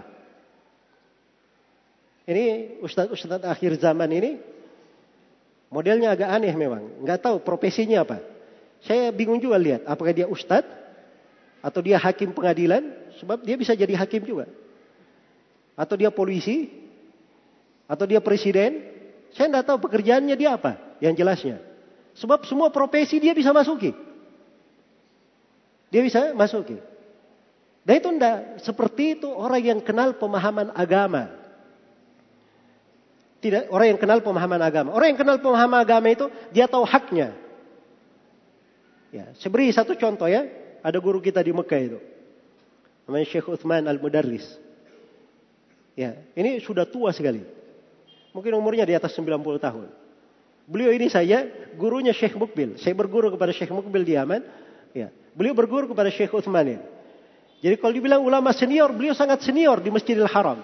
ini 2.23 2.79
ustadz-ustadz 2.79 3.43
akhir 3.43 3.75
zaman 3.83 4.07
ini 4.15 4.39
modelnya 5.73 6.13
agak 6.13 6.29
aneh 6.29 6.53
memang 6.53 7.01
nggak 7.01 7.19
tahu 7.25 7.41
profesinya 7.41 8.05
apa 8.05 8.21
saya 8.85 9.09
bingung 9.09 9.41
juga 9.41 9.57
lihat 9.57 9.81
apakah 9.89 10.13
dia 10.13 10.29
ustadz 10.29 10.69
atau 11.65 11.81
dia 11.81 11.97
hakim 11.97 12.29
pengadilan 12.29 12.93
sebab 13.17 13.41
dia 13.41 13.57
bisa 13.57 13.73
jadi 13.73 13.97
hakim 13.97 14.21
juga 14.21 14.45
atau 15.73 15.97
dia 15.97 16.13
polisi 16.13 16.69
atau 17.89 18.05
dia 18.05 18.21
presiden 18.21 18.85
saya 19.33 19.49
tidak 19.49 19.65
tahu 19.65 19.89
pekerjaannya 19.89 20.37
dia 20.37 20.53
apa 20.53 20.77
yang 21.01 21.17
jelasnya 21.17 21.73
Sebab 22.13 22.45
semua 22.45 22.69
profesi 22.69 23.17
dia 23.17 23.33
bisa 23.33 23.49
masuki. 23.49 23.89
Dia 25.89 26.01
bisa 26.01 26.33
masuki. 26.37 26.77
Dan 27.83 27.99
itu 27.99 28.09
enggak 28.09 28.37
seperti 28.63 29.19
itu 29.19 29.29
orang 29.29 29.61
yang 29.61 29.79
kenal 29.81 30.13
pemahaman 30.15 30.71
agama. 30.77 31.33
Tidak 33.43 33.67
orang 33.67 33.91
yang 33.91 33.99
kenal 33.99 34.23
pemahaman 34.23 34.61
agama. 34.63 34.95
Orang 34.95 35.11
yang 35.11 35.19
kenal 35.19 35.35
pemahaman 35.43 35.83
agama 35.83 36.07
itu 36.07 36.31
dia 36.55 36.63
tahu 36.63 36.87
haknya. 36.87 37.35
Ya, 39.11 39.35
saya 39.35 39.51
beri 39.51 39.67
satu 39.75 39.99
contoh 39.99 40.31
ya. 40.31 40.47
Ada 40.79 41.03
guru 41.03 41.19
kita 41.19 41.43
di 41.43 41.51
Mekah 41.51 41.79
itu. 41.83 41.99
Namanya 43.03 43.27
Syekh 43.27 43.51
Uthman 43.51 43.83
Al-Mudarris. 43.83 44.47
Ya, 45.99 46.23
ini 46.39 46.63
sudah 46.63 46.87
tua 46.87 47.11
sekali. 47.11 47.43
Mungkin 48.31 48.55
umurnya 48.55 48.87
di 48.87 48.95
atas 48.95 49.11
90 49.13 49.27
tahun. 49.59 49.91
Beliau 50.63 50.95
ini 50.95 51.11
saya 51.11 51.43
gurunya 51.75 52.15
Syekh 52.15 52.39
Mukbil. 52.39 52.79
Saya 52.79 52.95
berguru 52.95 53.27
kepada 53.35 53.51
Syekh 53.51 53.75
Mukbil 53.75 54.07
di 54.07 54.15
Yaman. 54.15 54.41
Ya. 54.95 55.11
Beliau 55.35 55.51
berguru 55.51 55.91
kepada 55.91 56.07
Syekh 56.07 56.31
Uthman. 56.31 56.79
Ya. 56.79 56.81
Jadi 57.59 57.75
kalau 57.75 57.91
dibilang 57.91 58.23
ulama 58.23 58.55
senior, 58.55 58.95
beliau 58.95 59.11
sangat 59.11 59.43
senior 59.43 59.83
di 59.83 59.91
Masjidil 59.91 60.31
Haram. 60.31 60.63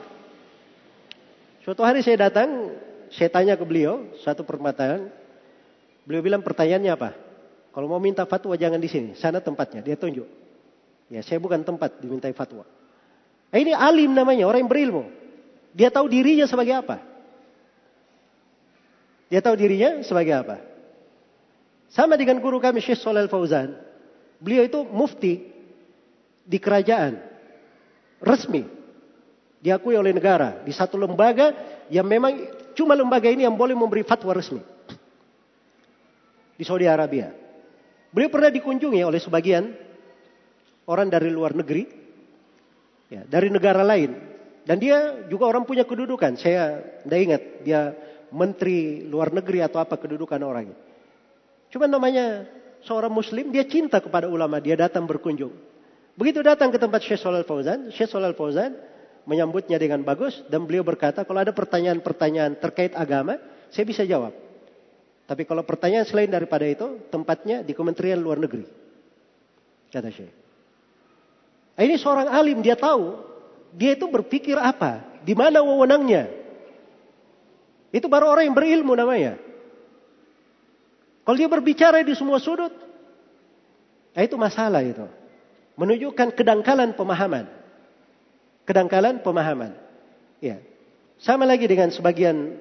Suatu 1.64 1.84
hari 1.84 2.00
saya 2.00 2.30
datang, 2.30 2.72
saya 3.12 3.28
tanya 3.28 3.60
ke 3.60 3.66
beliau, 3.68 4.08
satu 4.24 4.48
perkataan. 4.48 5.12
Beliau 6.08 6.24
bilang 6.24 6.42
pertanyaannya 6.42 6.92
apa? 6.94 7.10
Kalau 7.76 7.86
mau 7.86 8.02
minta 8.02 8.26
fatwa 8.26 8.56
jangan 8.56 8.82
di 8.82 8.90
sini, 8.90 9.10
sana 9.20 9.44
tempatnya. 9.44 9.84
Dia 9.84 10.00
tunjuk. 10.00 10.26
Ya, 11.10 11.22
saya 11.26 11.42
bukan 11.42 11.62
tempat 11.66 12.00
dimintai 12.02 12.34
fatwa. 12.34 12.66
Nah, 13.50 13.58
ini 13.58 13.74
alim 13.74 14.14
namanya, 14.14 14.46
orang 14.46 14.66
yang 14.66 14.72
berilmu. 14.72 15.04
Dia 15.74 15.90
tahu 15.90 16.10
dirinya 16.10 16.46
sebagai 16.50 16.74
apa. 16.80 17.02
Dia 19.30 19.42
tahu 19.42 19.54
dirinya 19.58 20.02
sebagai 20.02 20.34
apa. 20.34 20.58
Sama 21.90 22.18
dengan 22.18 22.42
guru 22.42 22.58
kami 22.62 22.82
Syekh 22.82 23.02
Solal 23.02 23.30
Fauzan. 23.30 23.78
Beliau 24.42 24.66
itu 24.66 24.82
mufti 24.90 25.46
di 26.46 26.58
kerajaan. 26.58 27.22
Resmi. 28.22 28.79
Diakui 29.60 29.96
oleh 30.00 30.16
negara. 30.16 30.64
Di 30.64 30.72
satu 30.72 30.96
lembaga 30.96 31.52
yang 31.92 32.08
memang 32.08 32.32
cuma 32.76 32.96
lembaga 32.96 33.28
ini 33.28 33.44
yang 33.44 33.56
boleh 33.60 33.76
memberi 33.76 34.08
fatwa 34.08 34.32
resmi. 34.32 34.64
Di 36.56 36.64
Saudi 36.64 36.88
Arabia. 36.88 37.32
Beliau 38.10 38.32
pernah 38.32 38.50
dikunjungi 38.50 39.04
oleh 39.04 39.20
sebagian 39.22 39.70
orang 40.90 41.08
dari 41.12 41.30
luar 41.30 41.54
negeri, 41.54 41.86
ya, 43.12 43.22
dari 43.28 43.54
negara 43.54 43.86
lain. 43.86 44.12
Dan 44.66 44.82
dia 44.82 45.28
juga 45.30 45.50
orang 45.52 45.68
punya 45.68 45.86
kedudukan. 45.86 46.40
Saya 46.40 46.80
tidak 47.06 47.20
ingat 47.20 47.42
dia 47.62 47.82
menteri 48.34 49.06
luar 49.06 49.34
negeri 49.34 49.66
atau 49.66 49.82
apa 49.82 49.98
kedudukan 49.98 50.40
orangnya. 50.42 50.78
Cuma 51.70 51.86
namanya 51.86 52.50
seorang 52.86 53.14
muslim, 53.14 53.54
dia 53.54 53.66
cinta 53.66 54.02
kepada 54.02 54.26
ulama, 54.26 54.58
dia 54.58 54.78
datang 54.78 55.06
berkunjung. 55.06 55.54
Begitu 56.18 56.44
datang 56.44 56.74
ke 56.74 56.78
tempat 56.82 57.02
Syekh 57.06 57.22
Shalal 57.22 57.46
Fauzan, 57.46 57.94
Syekh 57.94 58.10
Shalal 58.12 58.36
Fauzan 58.36 58.76
menyambutnya 59.28 59.76
dengan 59.80 60.04
bagus 60.04 60.38
dan 60.48 60.64
beliau 60.64 60.84
berkata, 60.86 61.26
kalau 61.26 61.40
ada 61.42 61.52
pertanyaan-pertanyaan 61.52 62.60
terkait 62.60 62.94
agama, 62.96 63.40
saya 63.70 63.86
bisa 63.86 64.04
jawab. 64.06 64.34
Tapi 65.30 65.46
kalau 65.46 65.62
pertanyaan 65.62 66.10
selain 66.10 66.32
daripada 66.32 66.66
itu, 66.66 67.06
tempatnya 67.14 67.62
di 67.62 67.78
Kementerian 67.78 68.18
Luar 68.18 68.42
Negeri. 68.42 68.66
Kata 69.94 70.10
Syekh. 70.10 70.34
Nah, 71.78 71.84
ini 71.86 71.96
seorang 72.02 72.34
alim, 72.34 72.60
dia 72.66 72.74
tahu. 72.74 73.14
Dia 73.78 73.94
itu 73.94 74.10
berpikir 74.10 74.58
apa? 74.58 75.06
Di 75.22 75.38
mana 75.38 75.62
wewenangnya? 75.62 76.28
Itu 77.94 78.10
baru 78.10 78.34
orang 78.34 78.50
yang 78.50 78.58
berilmu 78.58 78.94
namanya. 78.98 79.38
Kalau 81.26 81.38
dia 81.38 81.46
berbicara 81.46 82.02
di 82.02 82.18
semua 82.18 82.42
sudut, 82.42 82.74
nah 84.18 84.22
itu 84.26 84.34
masalah 84.34 84.82
itu. 84.82 85.06
Menunjukkan 85.78 86.34
kedangkalan 86.34 86.98
pemahaman. 86.98 87.59
Kedangkalan 88.70 89.26
pemahaman. 89.26 89.74
Ya. 90.38 90.62
Sama 91.18 91.50
lagi 91.50 91.66
dengan 91.66 91.90
sebagian 91.90 92.54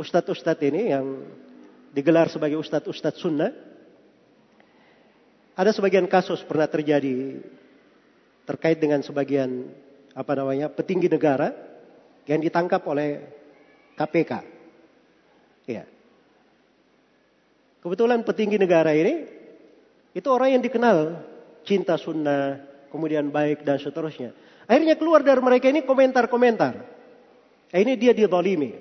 ustadz-ustadz 0.00 0.64
ini 0.64 0.96
yang 0.96 1.28
digelar 1.92 2.32
sebagai 2.32 2.56
ustadz-ustadz 2.56 3.20
sunnah. 3.20 3.52
Ada 5.52 5.76
sebagian 5.76 6.08
kasus 6.08 6.40
pernah 6.48 6.64
terjadi 6.64 7.44
terkait 8.48 8.80
dengan 8.80 9.04
sebagian 9.04 9.68
apa 10.16 10.32
namanya 10.40 10.72
petinggi 10.72 11.12
negara 11.12 11.52
yang 12.24 12.40
ditangkap 12.40 12.80
oleh 12.88 13.20
KPK. 13.92 14.32
Ya. 15.68 15.84
Kebetulan 17.84 18.24
petinggi 18.24 18.56
negara 18.56 18.96
ini 18.96 19.28
itu 20.16 20.28
orang 20.32 20.56
yang 20.56 20.64
dikenal 20.64 21.20
cinta 21.68 22.00
sunnah, 22.00 22.56
kemudian 22.88 23.28
baik 23.28 23.68
dan 23.68 23.76
seterusnya. 23.76 24.32
Akhirnya 24.66 24.94
keluar 24.94 25.26
dari 25.26 25.42
mereka 25.42 25.66
ini 25.68 25.82
komentar-komentar. 25.82 26.74
Eh, 27.72 27.80
ini 27.82 27.96
dia 27.96 28.12
didolimi. 28.12 28.72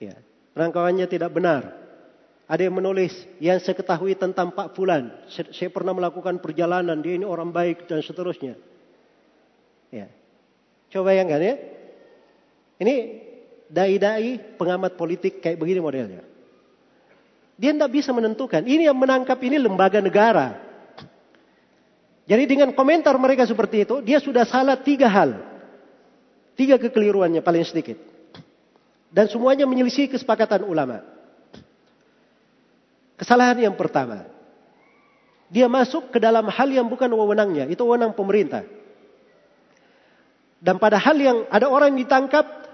Ya, 0.00 0.16
rangkauannya 0.56 1.06
tidak 1.06 1.30
benar. 1.30 1.84
Ada 2.44 2.68
yang 2.68 2.76
menulis 2.76 3.12
yang 3.40 3.56
saya 3.56 3.72
ketahui 3.72 4.12
tentang 4.16 4.52
Pak 4.52 4.76
Fulan. 4.76 5.08
Saya 5.32 5.72
pernah 5.72 5.96
melakukan 5.96 6.44
perjalanan, 6.44 7.00
dia 7.00 7.16
ini 7.16 7.24
orang 7.24 7.48
baik 7.48 7.88
dan 7.88 8.04
seterusnya. 8.04 8.56
Ya. 9.88 10.12
Coba 10.92 11.14
bayangkan 11.14 11.40
ya. 11.40 11.54
Ini 12.84 12.94
dai-dai 13.70 14.58
pengamat 14.60 14.98
politik 14.98 15.40
kayak 15.40 15.56
begini 15.56 15.80
modelnya. 15.80 16.22
Dia 17.54 17.70
tidak 17.70 17.90
bisa 17.94 18.10
menentukan. 18.10 18.66
Ini 18.66 18.90
yang 18.90 18.98
menangkap 18.98 19.38
ini 19.40 19.56
lembaga 19.56 20.02
negara. 20.02 20.58
Jadi 22.24 22.44
dengan 22.48 22.72
komentar 22.72 23.12
mereka 23.20 23.44
seperti 23.44 23.84
itu, 23.84 24.00
dia 24.00 24.16
sudah 24.16 24.48
salah 24.48 24.80
tiga 24.80 25.08
hal. 25.12 25.36
Tiga 26.56 26.80
kekeliruannya 26.80 27.44
paling 27.44 27.64
sedikit. 27.68 28.00
Dan 29.12 29.28
semuanya 29.28 29.68
menyelisih 29.68 30.08
kesepakatan 30.08 30.64
ulama. 30.64 31.04
Kesalahan 33.20 33.60
yang 33.60 33.76
pertama. 33.76 34.26
Dia 35.52 35.70
masuk 35.70 36.10
ke 36.10 36.18
dalam 36.18 36.48
hal 36.50 36.68
yang 36.72 36.88
bukan 36.88 37.06
wewenangnya. 37.12 37.68
Itu 37.68 37.86
wewenang 37.86 38.16
pemerintah. 38.16 38.64
Dan 40.58 40.80
pada 40.80 40.96
hal 40.96 41.14
yang 41.20 41.44
ada 41.52 41.68
orang 41.68 41.94
yang 41.94 42.08
ditangkap. 42.08 42.64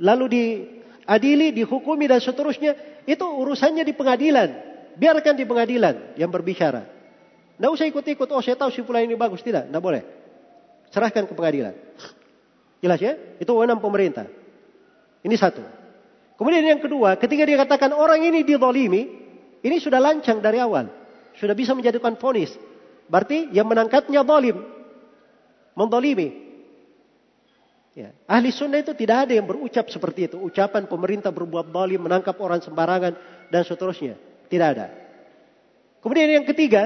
Lalu 0.00 0.24
diadili, 0.30 1.52
dihukumi 1.52 2.06
dan 2.06 2.22
seterusnya. 2.22 3.02
Itu 3.04 3.26
urusannya 3.26 3.82
di 3.82 3.92
pengadilan. 3.92 4.48
Biarkan 4.96 5.34
di 5.36 5.44
pengadilan 5.44 6.16
yang 6.16 6.30
berbicara. 6.32 6.95
Tidak 7.56 7.70
usah 7.72 7.88
ikut-ikut. 7.88 8.28
Oh 8.28 8.44
saya 8.44 8.56
tahu 8.56 8.68
si 8.68 8.84
pula 8.84 9.00
ini 9.00 9.16
bagus. 9.16 9.40
Tidak, 9.40 9.72
tidak 9.72 9.82
boleh. 9.82 10.02
Serahkan 10.92 11.24
ke 11.24 11.32
pengadilan. 11.32 11.74
Jelas 12.84 13.00
ya? 13.00 13.16
Itu 13.40 13.56
wewenang 13.56 13.80
pemerintah. 13.80 14.28
Ini 15.24 15.34
satu. 15.40 15.64
Kemudian 16.36 16.62
yang 16.62 16.80
kedua, 16.84 17.16
ketika 17.16 17.48
dia 17.48 17.56
katakan 17.56 17.96
orang 17.96 18.20
ini 18.20 18.44
didolimi, 18.44 19.08
ini 19.64 19.76
sudah 19.80 19.96
lancang 19.96 20.44
dari 20.44 20.60
awal. 20.60 20.92
Sudah 21.40 21.56
bisa 21.56 21.72
menjadikan 21.72 22.20
fonis. 22.20 22.52
Berarti 23.08 23.48
yang 23.56 23.64
menangkapnya 23.64 24.20
zalim. 24.20 24.60
Mendolimi. 25.72 26.44
Ya. 27.96 28.12
Ahli 28.28 28.52
sunnah 28.52 28.84
itu 28.84 28.92
tidak 28.92 29.24
ada 29.24 29.32
yang 29.32 29.48
berucap 29.48 29.88
seperti 29.88 30.28
itu. 30.28 30.36
Ucapan 30.36 30.84
pemerintah 30.84 31.32
berbuat 31.32 31.72
zalim, 31.72 32.04
menangkap 32.04 32.36
orang 32.36 32.60
sembarangan, 32.60 33.16
dan 33.48 33.62
seterusnya. 33.64 34.20
Tidak 34.52 34.68
ada. 34.68 34.92
Kemudian 36.04 36.28
yang 36.28 36.44
ketiga, 36.44 36.84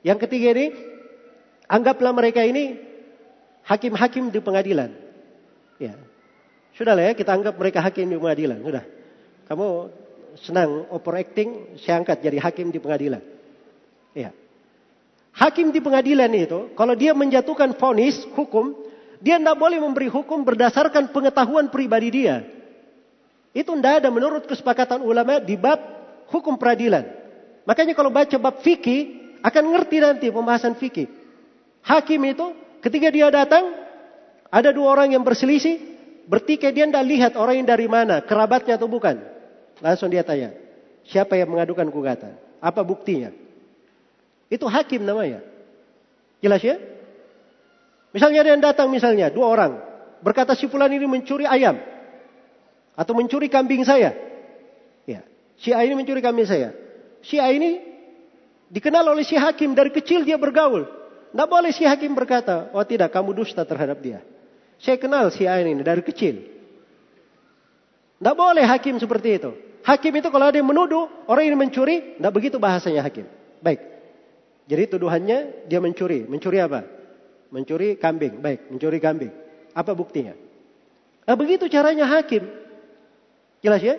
yang 0.00 0.16
ketiga 0.16 0.56
ini, 0.56 0.72
anggaplah 1.68 2.12
mereka 2.16 2.40
ini 2.40 2.80
hakim-hakim 3.68 4.32
di 4.32 4.40
pengadilan. 4.40 4.90
Ya. 5.76 5.96
Sudahlah 6.72 7.10
ya, 7.10 7.12
kita 7.12 7.36
anggap 7.36 7.54
mereka 7.60 7.84
hakim 7.84 8.08
di 8.08 8.16
pengadilan. 8.16 8.58
Sudah. 8.64 8.84
Kamu 9.44 9.68
senang 10.40 10.88
overacting, 10.88 11.76
saya 11.82 12.00
angkat 12.00 12.24
jadi 12.24 12.38
hakim 12.40 12.72
di 12.72 12.80
pengadilan. 12.80 13.20
Ya. 14.16 14.32
Hakim 15.36 15.70
di 15.70 15.84
pengadilan 15.84 16.32
itu, 16.32 16.72
kalau 16.74 16.96
dia 16.96 17.12
menjatuhkan 17.12 17.76
vonis 17.76 18.24
hukum, 18.32 18.72
dia 19.20 19.36
tidak 19.36 19.60
boleh 19.60 19.78
memberi 19.78 20.08
hukum 20.08 20.40
berdasarkan 20.42 21.12
pengetahuan 21.12 21.68
pribadi 21.68 22.08
dia. 22.08 22.40
Itu 23.52 23.76
tidak 23.76 24.00
ada 24.04 24.08
menurut 24.08 24.48
kesepakatan 24.48 25.04
ulama 25.04 25.42
di 25.42 25.60
bab 25.60 25.78
hukum 26.32 26.56
peradilan. 26.56 27.04
Makanya 27.68 27.92
kalau 27.92 28.08
baca 28.08 28.36
bab 28.40 28.62
fikih, 28.64 29.19
akan 29.40 29.64
ngerti 29.76 29.96
nanti 30.00 30.26
pembahasan 30.28 30.76
fikih. 30.76 31.08
Hakim 31.80 32.20
itu, 32.28 32.52
ketika 32.84 33.08
dia 33.08 33.32
datang, 33.32 33.72
ada 34.52 34.70
dua 34.72 34.92
orang 34.92 35.16
yang 35.16 35.24
berselisih, 35.24 35.80
bertikai 36.28 36.74
dia 36.74 36.84
tidak 36.84 37.04
lihat 37.08 37.32
orang 37.40 37.64
yang 37.64 37.68
dari 37.68 37.88
mana, 37.88 38.20
kerabatnya 38.20 38.76
atau 38.76 38.88
bukan. 38.88 39.16
Langsung 39.80 40.12
dia 40.12 40.20
tanya, 40.20 40.52
siapa 41.08 41.34
yang 41.40 41.48
mengadukan 41.48 41.88
gugatan? 41.88 42.36
Apa 42.60 42.84
buktinya? 42.84 43.32
Itu 44.52 44.68
hakim 44.68 45.08
namanya. 45.08 45.40
Jelas 46.44 46.60
ya? 46.60 46.76
Misalnya 48.10 48.44
ada 48.44 48.50
yang 48.52 48.62
datang 48.62 48.88
misalnya, 48.92 49.32
dua 49.32 49.46
orang. 49.48 49.72
Berkata 50.20 50.52
si 50.52 50.68
fulan 50.68 50.92
ini 50.92 51.08
mencuri 51.08 51.48
ayam. 51.48 51.80
Atau 52.92 53.16
mencuri 53.16 53.48
kambing 53.48 53.86
saya. 53.86 54.12
Ya. 55.08 55.24
Si 55.56 55.72
A 55.72 55.80
ini 55.80 55.96
mencuri 55.96 56.20
kambing 56.20 56.44
saya. 56.44 56.76
Si 57.24 57.40
A 57.40 57.48
ini 57.48 57.89
dikenal 58.70 59.04
oleh 59.10 59.26
si 59.26 59.34
hakim. 59.34 59.74
Dari 59.74 59.90
kecil 59.90 60.22
dia 60.22 60.38
bergaul. 60.38 60.86
Tidak 61.30 61.46
boleh 61.46 61.70
si 61.70 61.86
hakim 61.86 62.14
berkata, 62.14 62.74
oh 62.74 62.82
tidak 62.82 63.14
kamu 63.14 63.34
dusta 63.34 63.62
terhadap 63.62 63.98
dia. 64.02 64.18
Saya 64.80 64.96
kenal 64.98 65.30
si 65.30 65.46
A 65.46 65.60
ini 65.62 65.78
dari 65.84 66.02
kecil. 66.02 66.42
Tidak 68.18 68.34
boleh 68.34 68.64
hakim 68.66 68.98
seperti 68.98 69.38
itu. 69.38 69.50
Hakim 69.80 70.12
itu 70.12 70.28
kalau 70.28 70.50
ada 70.50 70.58
yang 70.58 70.68
menuduh 70.68 71.08
orang 71.30 71.46
ini 71.46 71.56
mencuri, 71.56 71.96
tidak 72.18 72.32
begitu 72.34 72.56
bahasanya 72.58 73.00
hakim. 73.06 73.24
Baik. 73.62 73.80
Jadi 74.68 74.82
tuduhannya 74.96 75.68
dia 75.70 75.80
mencuri. 75.80 76.26
Mencuri 76.28 76.58
apa? 76.60 76.84
Mencuri 77.48 77.96
kambing. 77.96 78.42
Baik, 78.42 78.68
mencuri 78.68 78.98
kambing. 79.00 79.32
Apa 79.72 79.94
buktinya? 79.94 80.34
Nah, 81.24 81.34
begitu 81.38 81.70
caranya 81.70 82.10
hakim. 82.10 82.44
Jelas 83.62 83.80
ya? 83.80 83.96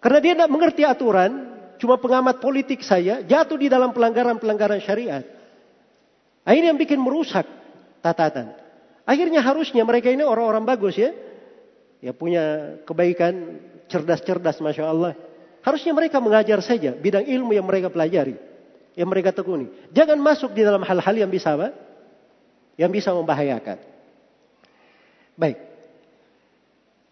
Karena 0.00 0.18
dia 0.20 0.32
tidak 0.36 0.50
mengerti 0.52 0.82
aturan, 0.84 1.53
cuma 1.84 2.00
pengamat 2.00 2.40
politik 2.40 2.80
saya 2.80 3.20
jatuh 3.20 3.60
di 3.60 3.68
dalam 3.68 3.92
pelanggaran-pelanggaran 3.92 4.80
syariat. 4.80 5.20
Ini 6.48 6.72
yang 6.72 6.80
bikin 6.80 6.96
merusak 6.96 7.44
tatatan. 8.00 8.56
Akhirnya 9.04 9.44
harusnya 9.44 9.84
mereka 9.84 10.08
ini 10.08 10.24
orang-orang 10.24 10.64
bagus 10.64 10.96
ya. 10.96 11.12
Ya 12.00 12.16
punya 12.16 12.76
kebaikan 12.88 13.60
cerdas-cerdas 13.92 14.64
Masya 14.64 14.84
Allah. 14.88 15.12
Harusnya 15.60 15.92
mereka 15.92 16.24
mengajar 16.24 16.64
saja 16.64 16.96
bidang 16.96 17.28
ilmu 17.28 17.52
yang 17.52 17.68
mereka 17.68 17.92
pelajari, 17.92 18.36
yang 18.96 19.08
mereka 19.08 19.36
tekuni. 19.36 19.68
Jangan 19.92 20.16
masuk 20.16 20.56
di 20.56 20.64
dalam 20.64 20.80
hal-hal 20.84 21.14
yang 21.20 21.28
bisa 21.28 21.52
apa? 21.52 21.76
Yang 22.80 22.90
bisa 23.00 23.12
membahayakan. 23.12 23.76
Baik. 25.36 25.60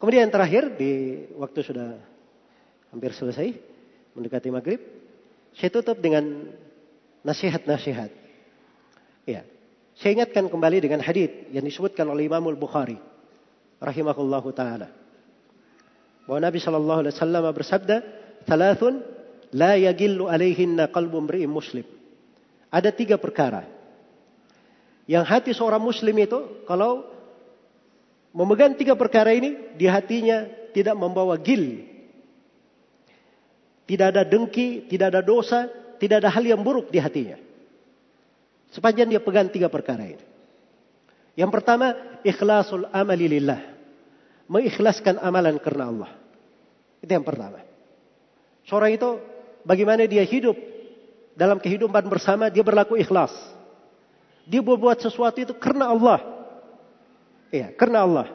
Kemudian 0.00 0.28
yang 0.28 0.32
terakhir 0.32 0.76
di 0.80 0.92
waktu 1.36 1.60
sudah 1.60 1.88
hampir 2.92 3.12
selesai 3.16 3.71
mendekati 4.16 4.48
maghrib, 4.52 4.80
saya 5.56 5.70
tutup 5.72 6.00
dengan 6.00 6.48
nasihat-nasihat. 7.22 8.10
Ya. 9.28 9.44
Saya 9.96 10.10
ingatkan 10.18 10.48
kembali 10.48 10.82
dengan 10.82 11.00
hadis 11.04 11.30
yang 11.52 11.62
disebutkan 11.62 12.08
oleh 12.08 12.26
Imam 12.26 12.42
Al-Bukhari 12.48 12.96
rahimahullahu 13.78 14.48
taala. 14.56 14.88
Bahwa 16.24 16.40
Nabi 16.40 16.58
sallallahu 16.58 17.00
alaihi 17.06 17.14
wasallam 17.14 17.44
bersabda, 17.52 17.96
"Thalathun 18.48 19.04
la 19.52 19.76
yagillu 19.76 20.26
alaihinna 20.26 20.88
qalbu 20.88 21.28
imri'in 21.28 21.50
muslim." 21.50 21.84
Ada 22.72 22.88
tiga 22.88 23.20
perkara 23.20 23.68
yang 25.10 25.26
hati 25.26 25.52
seorang 25.52 25.82
muslim 25.82 26.14
itu 26.16 26.64
kalau 26.64 27.04
memegang 28.32 28.72
tiga 28.78 28.96
perkara 28.96 29.34
ini 29.34 29.76
di 29.76 29.84
hatinya 29.84 30.46
tidak 30.72 30.96
membawa 30.96 31.36
gil. 31.36 31.84
Tidak 33.92 34.08
ada 34.08 34.24
dengki, 34.24 34.88
tidak 34.88 35.12
ada 35.12 35.20
dosa, 35.20 35.68
tidak 36.00 36.24
ada 36.24 36.32
hal 36.32 36.40
yang 36.40 36.64
buruk 36.64 36.88
di 36.88 36.96
hatinya. 36.96 37.36
Sepanjang 38.72 39.12
dia 39.12 39.20
pegang 39.20 39.52
tiga 39.52 39.68
perkara 39.68 40.08
ini. 40.08 40.24
Yang 41.36 41.60
pertama, 41.60 41.92
ikhlasul 42.24 42.88
amali 42.88 43.28
lillah. 43.28 43.60
Mengikhlaskan 44.48 45.20
amalan 45.20 45.60
karena 45.60 45.92
Allah. 45.92 46.10
Itu 47.04 47.12
yang 47.12 47.20
pertama. 47.20 47.60
Seorang 48.64 48.96
itu 48.96 49.20
bagaimana 49.60 50.08
dia 50.08 50.24
hidup 50.24 50.56
dalam 51.36 51.60
kehidupan 51.60 52.08
bersama, 52.08 52.48
dia 52.48 52.64
berlaku 52.64 52.96
ikhlas. 52.96 53.36
Dia 54.48 54.64
berbuat 54.64 55.04
sesuatu 55.04 55.36
itu 55.36 55.52
karena 55.52 55.92
Allah. 55.92 56.20
Iya, 57.52 57.76
karena 57.76 58.08
Allah. 58.08 58.26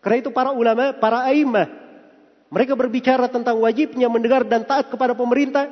Karena 0.00 0.16
itu 0.24 0.32
para 0.32 0.56
ulama, 0.56 0.96
para 0.96 1.28
aimah, 1.28 1.68
mereka 2.50 2.74
berbicara 2.74 3.30
tentang 3.30 3.62
wajibnya 3.62 4.10
mendengar 4.10 4.42
dan 4.42 4.66
taat 4.66 4.90
kepada 4.90 5.14
pemerintah, 5.14 5.70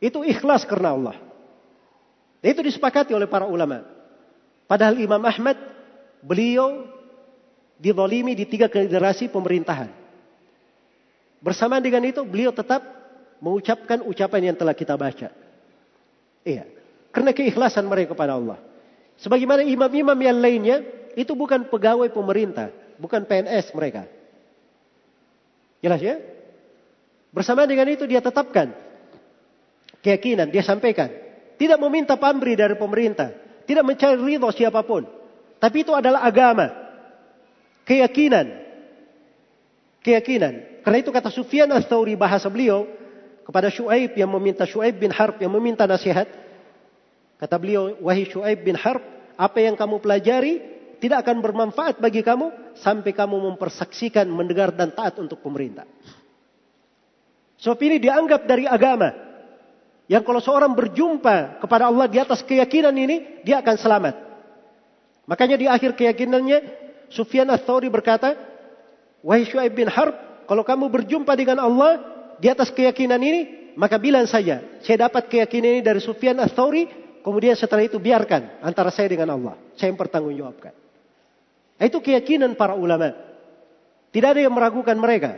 itu 0.00 0.24
ikhlas 0.24 0.64
karena 0.64 0.96
Allah. 0.96 1.16
Itu 2.40 2.64
disepakati 2.64 3.12
oleh 3.12 3.28
para 3.28 3.44
ulama. 3.44 3.84
Padahal 4.64 4.96
Imam 4.96 5.20
Ahmad, 5.20 5.60
beliau 6.24 6.88
didolimi 7.76 8.32
di 8.32 8.48
tiga 8.48 8.64
generasi 8.64 9.28
pemerintahan. 9.28 9.92
Bersamaan 11.44 11.84
dengan 11.84 12.00
itu, 12.08 12.24
beliau 12.24 12.48
tetap 12.48 12.80
mengucapkan 13.44 14.00
ucapan 14.08 14.52
yang 14.52 14.56
telah 14.56 14.72
kita 14.72 14.96
baca. 14.96 15.28
Iya. 16.48 16.64
Karena 17.12 17.36
keikhlasan 17.36 17.84
mereka 17.84 18.16
kepada 18.16 18.40
Allah. 18.40 18.56
Sebagaimana 19.20 19.60
imam-imam 19.68 20.16
yang 20.16 20.40
lainnya, 20.40 20.76
itu 21.12 21.36
bukan 21.36 21.68
pegawai 21.68 22.08
pemerintah, 22.08 22.72
bukan 22.96 23.28
PNS 23.28 23.76
mereka. 23.76 24.08
Jelas 25.84 26.00
ya? 26.00 26.16
Bersama 27.28 27.68
dengan 27.68 27.84
itu 27.92 28.08
dia 28.08 28.24
tetapkan 28.24 28.72
keyakinan, 30.00 30.48
dia 30.48 30.64
sampaikan. 30.64 31.12
Tidak 31.60 31.76
meminta 31.76 32.16
pamrih 32.16 32.56
dari 32.56 32.72
pemerintah, 32.72 33.36
tidak 33.68 33.84
mencari 33.84 34.16
ridho 34.16 34.48
siapa 34.48 34.80
pun. 34.80 35.04
Tapi 35.60 35.84
itu 35.84 35.92
adalah 35.92 36.24
agama, 36.24 36.72
keyakinan. 37.84 38.64
Keyakinan. 40.00 40.84
Karena 40.84 40.98
itu 41.00 41.12
kata 41.12 41.28
Sufyan 41.32 41.68
al-Thawri 41.72 42.16
bahasa 42.16 42.48
beliau 42.48 42.84
kepada 43.44 43.68
Shu'aib 43.68 44.16
yang 44.16 44.28
meminta 44.28 44.64
Shu'aib 44.68 44.96
bin 44.96 45.12
Harb 45.12 45.36
yang 45.40 45.52
meminta 45.52 45.84
nasihat. 45.84 46.28
Kata 47.40 47.56
beliau, 47.60 47.96
wahai 48.00 48.24
Shu'aib 48.28 48.60
bin 48.60 48.76
Harb, 48.76 49.00
apa 49.36 49.58
yang 49.60 49.76
kamu 49.76 50.00
pelajari 50.00 50.73
tidak 51.04 51.20
akan 51.20 51.44
bermanfaat 51.44 52.00
bagi 52.00 52.24
kamu 52.24 52.72
sampai 52.80 53.12
kamu 53.12 53.36
mempersaksikan, 53.52 54.24
mendengar 54.24 54.72
dan 54.72 54.88
taat 54.88 55.20
untuk 55.20 55.36
pemerintah. 55.44 55.84
Sebab 57.60 57.76
ini 57.84 58.00
dianggap 58.00 58.48
dari 58.48 58.64
agama. 58.64 59.12
Yang 60.08 60.24
kalau 60.24 60.40
seorang 60.40 60.72
berjumpa 60.72 61.60
kepada 61.60 61.92
Allah 61.92 62.08
di 62.08 62.16
atas 62.16 62.40
keyakinan 62.40 62.96
ini, 62.96 63.44
dia 63.44 63.60
akan 63.60 63.76
selamat. 63.76 64.16
Makanya 65.28 65.60
di 65.60 65.68
akhir 65.68 65.92
keyakinannya, 65.92 66.58
Sufyan 67.12 67.52
Ats-Tsauri 67.52 67.92
berkata, 67.92 68.32
Wahai 69.20 69.44
Shu'aib 69.44 69.76
bin 69.76 69.92
Harb, 69.92 70.16
kalau 70.48 70.64
kamu 70.64 70.88
berjumpa 70.88 71.36
dengan 71.36 71.60
Allah 71.60 72.00
di 72.40 72.48
atas 72.48 72.72
keyakinan 72.72 73.20
ini, 73.20 73.72
maka 73.76 74.00
bilang 74.00 74.24
saja, 74.24 74.80
saya 74.80 75.04
dapat 75.04 75.28
keyakinan 75.28 75.80
ini 75.80 75.82
dari 75.84 76.00
Sufyan 76.00 76.40
Ats-Tsauri, 76.40 77.04
Kemudian 77.24 77.56
setelah 77.56 77.88
itu 77.88 77.96
biarkan 77.96 78.60
antara 78.60 78.92
saya 78.92 79.08
dengan 79.08 79.32
Allah. 79.32 79.56
Saya 79.80 79.88
yang 79.88 79.96
bertanggungjawabkan. 79.96 80.83
Itu 81.78 81.98
keyakinan 81.98 82.54
para 82.54 82.78
ulama. 82.78 83.12
Tidak 84.14 84.28
ada 84.30 84.40
yang 84.40 84.54
meragukan 84.54 84.94
mereka. 84.94 85.36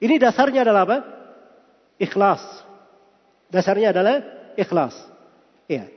Ini 0.00 0.16
dasarnya 0.16 0.64
adalah 0.64 0.82
apa? 0.88 0.98
Ikhlas. 2.00 2.40
Dasarnya 3.52 3.92
adalah 3.92 4.24
ikhlas. 4.56 4.96
Iya. 5.68 5.90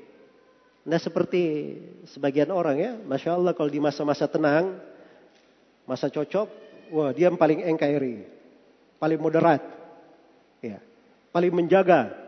Nah 0.83 0.99
seperti 0.99 1.75
sebagian 2.11 2.51
orang 2.51 2.75
ya. 2.75 2.91
Masya 2.99 3.39
Allah 3.39 3.55
kalau 3.55 3.71
di 3.71 3.79
masa-masa 3.79 4.27
tenang. 4.27 4.75
Masa 5.87 6.11
cocok. 6.11 6.47
Wah 6.91 7.15
dia 7.15 7.31
yang 7.31 7.39
paling 7.39 7.63
NKRI. 7.63 8.15
Paling 8.99 9.19
moderat. 9.21 9.63
Ya. 10.59 10.83
Paling 11.31 11.55
menjaga 11.55 12.21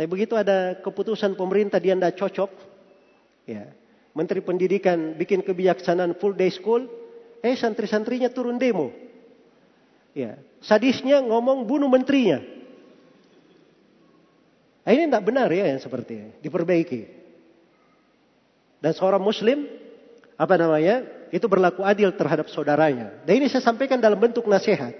tapi 0.00 0.08
begitu 0.08 0.32
ada 0.32 0.80
keputusan 0.80 1.36
pemerintah 1.36 1.76
dia 1.76 1.92
tidak 1.92 2.16
cocok, 2.16 2.48
ya, 3.44 3.68
Menteri 4.10 4.42
Pendidikan 4.42 5.14
bikin 5.14 5.46
kebijaksanaan 5.46 6.18
full 6.18 6.34
day 6.34 6.50
school, 6.50 6.86
eh 7.40 7.54
santri-santrinya 7.54 8.30
turun 8.34 8.58
demo. 8.58 8.90
Ya, 10.10 10.42
sadisnya 10.58 11.22
ngomong 11.22 11.62
bunuh 11.70 11.86
menterinya. 11.86 12.42
Nah, 14.82 14.90
ini 14.90 15.06
tidak 15.06 15.22
benar 15.22 15.46
ya 15.54 15.70
yang 15.70 15.78
seperti 15.78 16.12
ini, 16.18 16.30
diperbaiki. 16.42 17.02
Dan 18.82 18.90
seorang 18.96 19.22
muslim, 19.22 19.70
apa 20.34 20.58
namanya, 20.58 21.06
itu 21.30 21.46
berlaku 21.46 21.86
adil 21.86 22.10
terhadap 22.10 22.50
saudaranya. 22.50 23.22
Dan 23.22 23.38
ini 23.38 23.46
saya 23.46 23.62
sampaikan 23.62 24.02
dalam 24.02 24.18
bentuk 24.18 24.50
nasihat. 24.50 24.90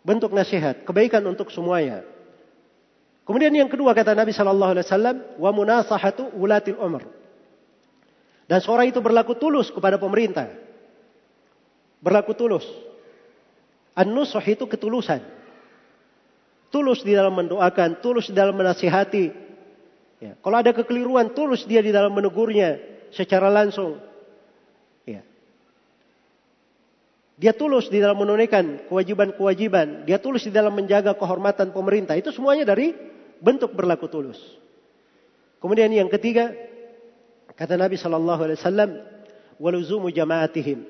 Bentuk 0.00 0.32
nasihat, 0.32 0.88
kebaikan 0.88 1.20
untuk 1.28 1.52
semuanya. 1.52 2.00
Kemudian 3.28 3.52
yang 3.52 3.68
kedua 3.68 3.92
kata 3.92 4.16
Nabi 4.16 4.32
Shallallahu 4.32 4.72
Alaihi 4.72 4.86
Wasallam, 4.88 5.16
wa 5.36 5.50
munasahatu 5.52 6.32
ulatil 6.34 6.80
umr. 6.80 7.21
Dan 8.52 8.60
seorang 8.60 8.92
itu 8.92 9.00
berlaku 9.00 9.32
tulus 9.40 9.72
kepada 9.72 9.96
pemerintah. 9.96 10.52
Berlaku 12.04 12.36
tulus. 12.36 12.68
An-nusuh 13.96 14.44
itu 14.44 14.68
ketulusan. 14.68 15.24
Tulus 16.68 17.00
di 17.00 17.16
dalam 17.16 17.32
mendoakan, 17.32 18.04
tulus 18.04 18.28
di 18.28 18.36
dalam 18.36 18.52
menasihati. 18.52 19.32
Ya. 20.20 20.36
Kalau 20.36 20.60
ada 20.60 20.68
kekeliruan, 20.76 21.32
tulus 21.32 21.64
dia 21.64 21.80
di 21.80 21.96
dalam 21.96 22.12
menegurnya 22.12 22.76
secara 23.08 23.48
langsung. 23.48 23.96
Ya. 25.08 25.24
Dia 27.40 27.56
tulus 27.56 27.88
di 27.88 28.04
dalam 28.04 28.20
menunaikan 28.20 28.84
kewajiban-kewajiban. 28.92 30.04
Dia 30.04 30.20
tulus 30.20 30.44
di 30.44 30.52
dalam 30.52 30.76
menjaga 30.76 31.16
kehormatan 31.16 31.72
pemerintah. 31.72 32.20
Itu 32.20 32.28
semuanya 32.36 32.68
dari 32.68 32.92
bentuk 33.40 33.72
berlaku 33.72 34.12
tulus. 34.12 34.36
Kemudian 35.56 35.88
yang 35.88 36.12
ketiga, 36.12 36.52
kata 37.56 37.74
Nabi 37.76 37.96
Shallallahu 37.96 38.40
Alaihi 38.44 38.58
Wasallam, 38.60 38.90
waluzumu 39.60 40.08
jamaatihim 40.10 40.84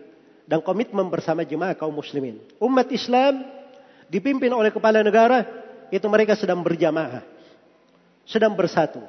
dan 0.49 0.59
komitmen 0.65 1.07
bersama 1.13 1.47
jemaah 1.47 1.77
kaum 1.77 1.95
muslimin. 1.95 2.41
Umat 2.59 2.91
Islam 2.91 3.47
dipimpin 4.11 4.51
oleh 4.53 4.75
kepala 4.75 5.05
negara 5.05 5.47
itu 5.93 6.05
mereka 6.09 6.35
sedang 6.35 6.65
berjamaah, 6.65 7.23
sedang 8.25 8.57
bersatu. 8.57 9.03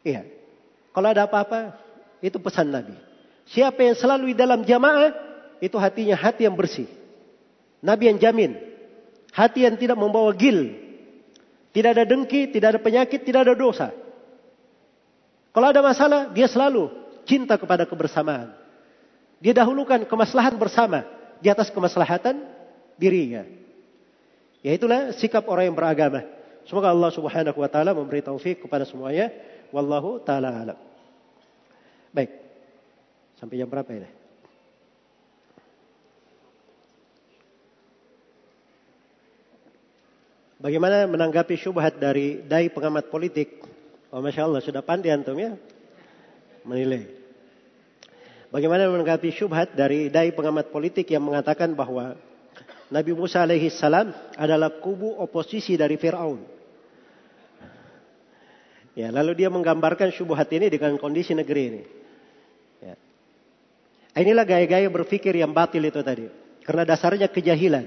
Iya. 0.00 0.24
Kalau 0.90 1.08
ada 1.12 1.28
apa-apa, 1.28 1.76
itu 2.24 2.40
pesan 2.42 2.72
Nabi. 2.72 2.96
Siapa 3.50 3.78
yang 3.82 3.94
selalu 3.94 4.34
di 4.34 4.36
dalam 4.36 4.64
jamaah, 4.66 5.12
itu 5.62 5.76
hatinya 5.76 6.16
hati 6.16 6.48
yang 6.48 6.56
bersih. 6.56 6.88
Nabi 7.84 8.10
yang 8.10 8.18
jamin. 8.18 8.56
Hati 9.30 9.62
yang 9.62 9.78
tidak 9.78 9.94
membawa 9.94 10.34
gil, 10.34 10.74
tidak 11.70 11.94
ada 11.94 12.02
dengki, 12.02 12.50
tidak 12.50 12.74
ada 12.74 12.80
penyakit, 12.82 13.22
tidak 13.22 13.46
ada 13.46 13.54
dosa. 13.54 13.94
Kalau 15.50 15.66
ada 15.66 15.82
masalah, 15.82 16.30
dia 16.30 16.46
selalu 16.46 16.90
cinta 17.26 17.58
kepada 17.58 17.82
kebersamaan. 17.82 18.54
Dia 19.42 19.56
dahulukan 19.56 20.04
kemaslahan 20.06 20.54
bersama 20.54 21.02
di 21.40 21.48
atas 21.48 21.72
kemaslahatan 21.72 22.44
dirinya. 23.00 23.48
Ya 24.60 24.76
itulah 24.76 25.16
sikap 25.16 25.48
orang 25.48 25.72
yang 25.72 25.76
beragama. 25.76 26.20
Semoga 26.68 26.92
Allah 26.92 27.10
Subhanahu 27.10 27.58
wa 27.58 27.68
taala 27.72 27.96
memberi 27.96 28.20
taufik 28.20 28.60
kepada 28.60 28.84
semuanya. 28.84 29.32
Wallahu 29.72 30.20
taala 30.20 30.52
alam. 30.52 30.78
Baik. 32.12 32.30
Sampai 33.40 33.56
jam 33.56 33.66
berapa 33.72 33.88
ini? 33.96 34.10
Bagaimana 40.60 41.08
menanggapi 41.08 41.56
syubhat 41.56 41.96
dari 41.96 42.44
dai 42.44 42.68
pengamat 42.68 43.08
politik? 43.08 43.64
Oh, 44.10 44.18
Masya 44.18 44.42
Allah, 44.50 44.58
sudah 44.58 44.82
pandai 44.82 45.14
antum 45.14 45.38
ya? 45.38 45.54
Menilai. 46.66 47.06
Bagaimana 48.50 48.90
menanggapi 48.90 49.30
syubhat 49.30 49.78
dari 49.78 50.10
dai 50.10 50.34
pengamat 50.34 50.74
politik 50.74 51.06
yang 51.14 51.22
mengatakan 51.22 51.70
bahwa 51.78 52.18
Nabi 52.90 53.14
Musa 53.14 53.46
alaihi 53.46 53.70
salam 53.70 54.10
adalah 54.34 54.82
kubu 54.82 55.14
oposisi 55.14 55.78
dari 55.78 55.94
Fir'aun. 55.94 56.42
Ya, 58.98 59.14
lalu 59.14 59.38
dia 59.38 59.48
menggambarkan 59.54 60.10
syubhat 60.10 60.50
ini 60.50 60.66
dengan 60.66 60.98
kondisi 60.98 61.30
negeri 61.30 61.62
ini. 61.70 61.82
Ya. 62.82 62.94
Inilah 64.18 64.42
gaya-gaya 64.42 64.90
berpikir 64.90 65.38
yang 65.38 65.54
batil 65.54 65.86
itu 65.86 66.02
tadi. 66.02 66.26
Karena 66.66 66.82
dasarnya 66.82 67.30
kejahilan. 67.30 67.86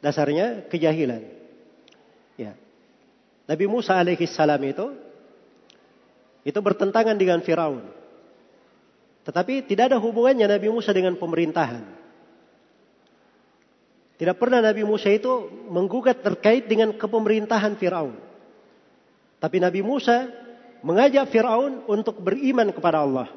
Dasarnya 0.00 0.64
kejahilan. 0.72 1.41
Nabi 3.46 3.64
Musa 3.66 3.98
alaihi 3.98 4.26
salam 4.30 4.62
itu 4.62 4.94
itu 6.42 6.58
bertentangan 6.58 7.14
dengan 7.14 7.38
Firaun. 7.42 7.86
Tetapi 9.22 9.66
tidak 9.70 9.94
ada 9.94 9.98
hubungannya 10.02 10.46
Nabi 10.50 10.68
Musa 10.70 10.90
dengan 10.90 11.14
pemerintahan. 11.14 11.86
Tidak 14.18 14.36
pernah 14.38 14.62
Nabi 14.62 14.82
Musa 14.82 15.10
itu 15.10 15.50
menggugat 15.70 16.22
terkait 16.22 16.66
dengan 16.66 16.94
kepemerintahan 16.94 17.78
Firaun. 17.78 18.18
Tapi 19.38 19.56
Nabi 19.58 19.82
Musa 19.82 20.30
mengajak 20.82 21.30
Firaun 21.30 21.86
untuk 21.86 22.18
beriman 22.18 22.70
kepada 22.70 23.02
Allah, 23.02 23.30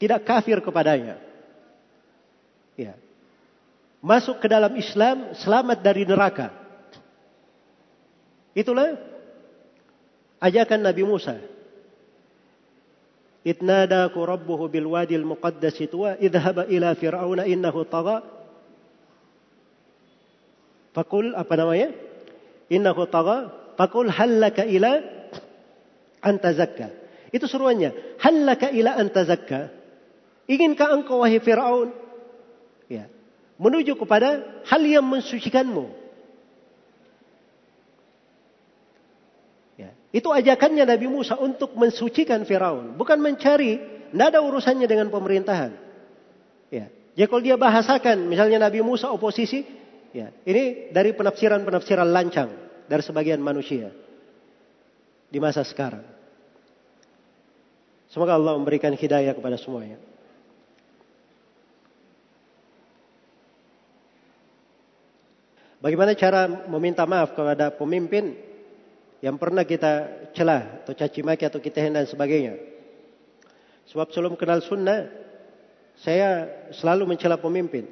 tidak 0.00 0.24
kafir 0.24 0.60
kepadanya. 0.60 1.20
Ya 2.76 2.96
masuk 3.98 4.38
ke 4.38 4.46
dalam 4.46 4.74
Islam 4.78 5.34
selamat 5.38 5.78
dari 5.82 6.06
neraka. 6.06 6.54
Itulah 8.54 8.98
ajakan 10.42 10.80
Nabi 10.86 11.02
Musa. 11.04 11.38
Itnadaku 13.46 14.18
rabbuhu 14.22 14.68
bil 14.68 14.90
wadil 14.92 15.24
muqaddas 15.24 15.78
tuwa 15.88 16.18
idhaba 16.18 16.66
ila 16.68 16.92
fir'auna 16.98 17.46
innahu 17.46 17.86
tagha. 17.86 18.24
Fakul 20.92 21.32
apa 21.38 21.54
namanya? 21.54 21.94
Innahu 22.68 23.06
tagha. 23.08 23.54
Fakul 23.78 24.10
hallaka 24.10 24.66
ila 24.66 24.98
anta 26.18 26.50
zakka. 26.50 26.90
Itu 27.30 27.46
seruannya. 27.46 28.18
Hallaka 28.18 28.74
ila 28.74 28.98
anta 28.98 29.22
zakka. 29.22 29.70
Inginkah 30.50 30.96
engkau 30.96 31.22
wahai 31.22 31.38
Fir'aun? 31.38 31.92
Ya 32.88 33.06
menuju 33.58 33.98
kepada 33.98 34.62
hal 34.70 34.82
yang 34.86 35.04
mensucikanmu. 35.04 35.90
Ya, 39.76 39.90
itu 40.08 40.28
ajakannya 40.32 40.88
Nabi 40.88 41.06
Musa 41.06 41.36
untuk 41.36 41.76
mensucikan 41.76 42.40
Firaun, 42.48 42.96
bukan 42.96 43.20
mencari, 43.20 43.76
tidak 44.08 44.26
ada 44.32 44.40
urusannya 44.40 44.88
dengan 44.88 45.12
pemerintahan. 45.12 45.72
Ya, 46.72 46.88
jadi 47.12 47.26
kalau 47.28 47.42
dia 47.44 47.56
bahasakan, 47.60 48.24
misalnya 48.24 48.56
Nabi 48.56 48.80
Musa 48.80 49.12
oposisi, 49.12 49.68
ya, 50.16 50.32
ini 50.48 50.88
dari 50.88 51.12
penafsiran-penafsiran 51.12 52.08
lancang 52.08 52.48
dari 52.88 53.02
sebagian 53.04 53.40
manusia 53.44 53.92
di 55.28 55.36
masa 55.36 55.60
sekarang. 55.60 56.04
Semoga 58.08 58.40
Allah 58.40 58.56
memberikan 58.56 58.96
hidayah 58.96 59.36
kepada 59.36 59.60
semuanya. 59.60 60.00
Bagaimana 65.78 66.16
cara 66.16 66.48
meminta 66.66 67.04
maaf 67.06 67.36
kepada 67.36 67.70
pemimpin 67.70 68.47
yang 69.18 69.34
pernah 69.34 69.66
kita 69.66 70.30
celah 70.30 70.84
atau 70.84 70.94
caci 70.94 71.20
maki 71.26 71.44
atau 71.46 71.58
kita 71.58 71.82
hina 71.82 72.02
dan 72.02 72.08
sebagainya. 72.10 72.54
Sebab 73.90 74.14
sebelum 74.14 74.38
kenal 74.38 74.62
sunnah, 74.62 75.10
saya 75.98 76.46
selalu 76.70 77.14
mencela 77.14 77.40
pemimpin. 77.40 77.88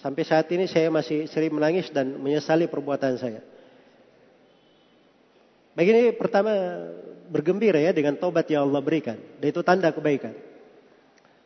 Sampai 0.00 0.26
saat 0.26 0.48
ini 0.50 0.66
saya 0.66 0.88
masih 0.90 1.30
sering 1.30 1.52
menangis 1.54 1.92
dan 1.92 2.18
menyesali 2.18 2.66
perbuatan 2.66 3.20
saya. 3.20 3.44
Begini 5.72 6.12
pertama 6.16 6.52
bergembira 7.32 7.80
ya 7.80 7.92
dengan 7.96 8.16
tobat 8.18 8.48
yang 8.48 8.68
Allah 8.68 8.82
berikan. 8.82 9.16
Dan 9.40 9.46
itu 9.52 9.60
tanda 9.64 9.88
kebaikan. 9.92 10.34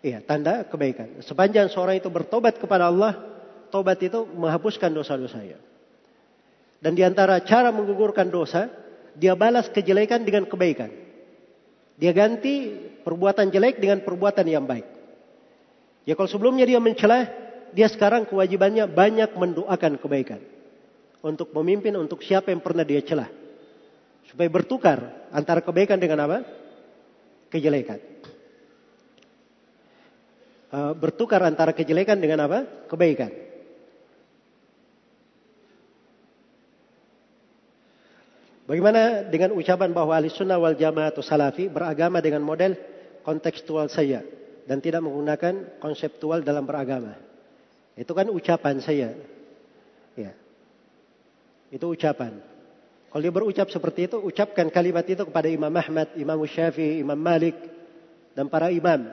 Iya, 0.02 0.22
tanda 0.22 0.62
kebaikan. 0.66 1.20
Sepanjang 1.22 1.70
seorang 1.70 1.98
itu 1.98 2.06
bertobat 2.10 2.58
kepada 2.62 2.90
Allah, 2.90 3.18
tobat 3.74 3.98
itu 4.02 4.22
menghapuskan 4.22 4.90
dosa-dosanya. 4.94 5.58
Dan 6.86 6.94
di 6.94 7.02
antara 7.02 7.42
cara 7.42 7.74
menggugurkan 7.74 8.30
dosa, 8.30 8.70
dia 9.18 9.34
balas 9.34 9.66
kejelekan 9.74 10.22
dengan 10.22 10.46
kebaikan. 10.46 10.86
Dia 11.98 12.14
ganti 12.14 12.70
perbuatan 13.02 13.50
jelek 13.50 13.82
dengan 13.82 14.06
perbuatan 14.06 14.46
yang 14.46 14.62
baik. 14.70 14.86
Ya 16.06 16.14
kalau 16.14 16.30
sebelumnya 16.30 16.62
dia 16.62 16.78
mencela, 16.78 17.26
dia 17.74 17.90
sekarang 17.90 18.30
kewajibannya 18.30 18.86
banyak 18.86 19.34
mendoakan 19.34 19.98
kebaikan. 19.98 20.38
Untuk 21.26 21.50
memimpin, 21.58 21.98
untuk 21.98 22.22
siapa 22.22 22.54
yang 22.54 22.62
pernah 22.62 22.86
dia 22.86 23.02
celah. 23.02 23.34
Supaya 24.30 24.46
bertukar 24.46 25.26
antara 25.34 25.66
kebaikan 25.66 25.98
dengan 25.98 26.22
apa? 26.22 26.46
Kejelekan. 27.50 27.98
Uh, 30.70 30.94
bertukar 30.94 31.42
antara 31.42 31.74
kejelekan 31.74 32.22
dengan 32.22 32.46
apa? 32.46 32.86
Kebaikan. 32.86 33.45
Bagaimana 38.66 39.22
dengan 39.30 39.54
ucapan 39.54 39.94
bahwa 39.94 40.18
ahli 40.18 40.26
sunnah 40.26 40.58
wal 40.58 40.74
jamaah 40.74 41.14
atau 41.14 41.22
salafi 41.22 41.70
beragama 41.70 42.18
dengan 42.18 42.42
model 42.42 42.74
kontekstual 43.22 43.86
saja 43.86 44.26
dan 44.66 44.82
tidak 44.82 45.06
menggunakan 45.06 45.78
konseptual 45.78 46.42
dalam 46.42 46.66
beragama. 46.66 47.14
Itu 47.94 48.10
kan 48.10 48.26
ucapan 48.26 48.82
saya. 48.82 49.14
Ya. 50.18 50.34
Itu 51.70 51.94
ucapan. 51.94 52.42
Kalau 53.06 53.22
dia 53.22 53.30
berucap 53.30 53.70
seperti 53.70 54.10
itu, 54.10 54.18
ucapkan 54.18 54.66
kalimat 54.66 55.06
itu 55.06 55.22
kepada 55.22 55.46
Imam 55.46 55.70
Ahmad, 55.70 56.10
Imam 56.18 56.36
Syafi'i, 56.42 57.00
Imam 57.00 57.16
Malik, 57.16 57.54
dan 58.34 58.50
para 58.50 58.68
imam. 58.74 59.06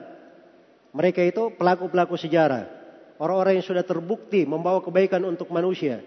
Mereka 0.92 1.22
itu 1.24 1.54
pelaku-pelaku 1.54 2.18
sejarah. 2.18 2.66
Orang-orang 3.22 3.62
yang 3.62 3.66
sudah 3.66 3.86
terbukti 3.86 4.42
membawa 4.42 4.82
kebaikan 4.82 5.22
untuk 5.22 5.48
manusia. 5.54 6.02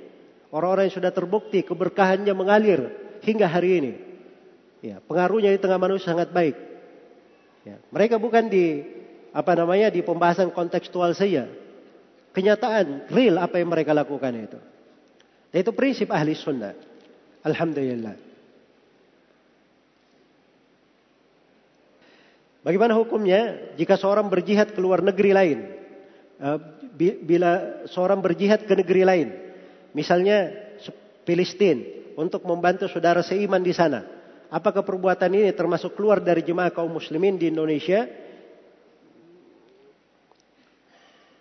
Orang-orang 0.51 0.91
yang 0.91 0.95
sudah 0.99 1.11
terbukti 1.15 1.63
keberkahannya 1.63 2.35
mengalir 2.35 3.06
hingga 3.27 3.47
hari 3.51 3.69
ini. 3.83 3.93
Ya, 4.79 5.03
pengaruhnya 5.03 5.51
di 5.51 5.59
tengah 5.59 5.75
manusia 5.75 6.15
sangat 6.15 6.31
baik. 6.31 6.55
Ya, 7.67 7.75
mereka 7.91 8.15
bukan 8.15 8.47
di 8.47 8.87
apa 9.35 9.51
namanya 9.59 9.91
di 9.91 9.99
pembahasan 9.99 10.55
kontekstual 10.55 11.11
saja. 11.11 11.51
Kenyataan 12.31 13.11
real 13.11 13.43
apa 13.43 13.59
yang 13.59 13.67
mereka 13.67 13.91
lakukan 13.91 14.31
itu. 14.31 14.59
Itu 15.51 15.75
prinsip 15.75 16.07
ahli 16.13 16.37
sunnah. 16.37 16.71
Alhamdulillah. 17.43 18.15
Bagaimana 22.61 22.99
hukumnya 22.99 23.73
jika 23.79 23.95
seorang 23.95 24.27
berjihad 24.27 24.75
ke 24.75 24.79
luar 24.79 24.99
negeri 24.99 25.31
lain? 25.31 25.59
Eh, 26.37 26.59
bila 27.25 27.81
seorang 27.89 28.21
berjihad 28.21 28.67
ke 28.67 28.73
negeri 28.77 29.01
lain, 29.01 29.27
misalnya 29.97 30.53
Palestina, 31.25 31.96
untuk 32.17 32.41
membantu 32.49 32.89
saudara 32.89 33.21
seiman 33.21 33.61
di 33.61 33.71
sana. 33.71 34.01
Apakah 34.49 34.81
perbuatan 34.81 35.29
ini 35.37 35.53
termasuk 35.53 35.93
keluar 35.93 36.17
dari 36.17 36.41
jemaah 36.41 36.73
kaum 36.73 36.89
muslimin 36.89 37.37
di 37.37 37.53
Indonesia? 37.53 38.09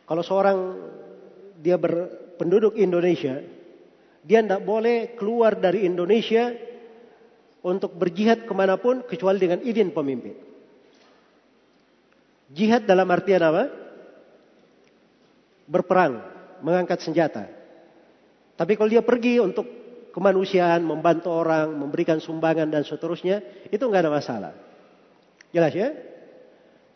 Kalau 0.04 0.22
seorang 0.22 0.58
dia 1.58 1.80
berpenduduk 1.80 2.76
Indonesia, 2.76 3.40
dia 4.20 4.38
tidak 4.44 4.62
boleh 4.62 5.16
keluar 5.16 5.56
dari 5.56 5.88
Indonesia 5.88 6.52
untuk 7.64 7.96
berjihad 7.96 8.44
ke 8.44 8.52
mana 8.54 8.76
pun 8.76 9.02
kecuali 9.02 9.40
dengan 9.40 9.64
izin 9.64 9.90
pemimpin. 9.90 10.36
Jihad 12.52 12.86
dalam 12.86 13.10
artian 13.10 13.42
apa? 13.42 13.64
Berperang, 15.66 16.22
mengangkat 16.62 17.02
senjata. 17.02 17.50
Tapi 18.54 18.72
kalau 18.78 18.90
dia 18.90 19.02
pergi 19.02 19.42
untuk 19.42 19.85
kemanusiaan, 20.16 20.80
membantu 20.80 21.28
orang, 21.28 21.76
memberikan 21.76 22.16
sumbangan 22.16 22.72
dan 22.72 22.88
seterusnya, 22.88 23.68
itu 23.68 23.84
nggak 23.84 24.08
ada 24.08 24.12
masalah. 24.16 24.52
Jelas 25.52 25.76
ya? 25.76 25.92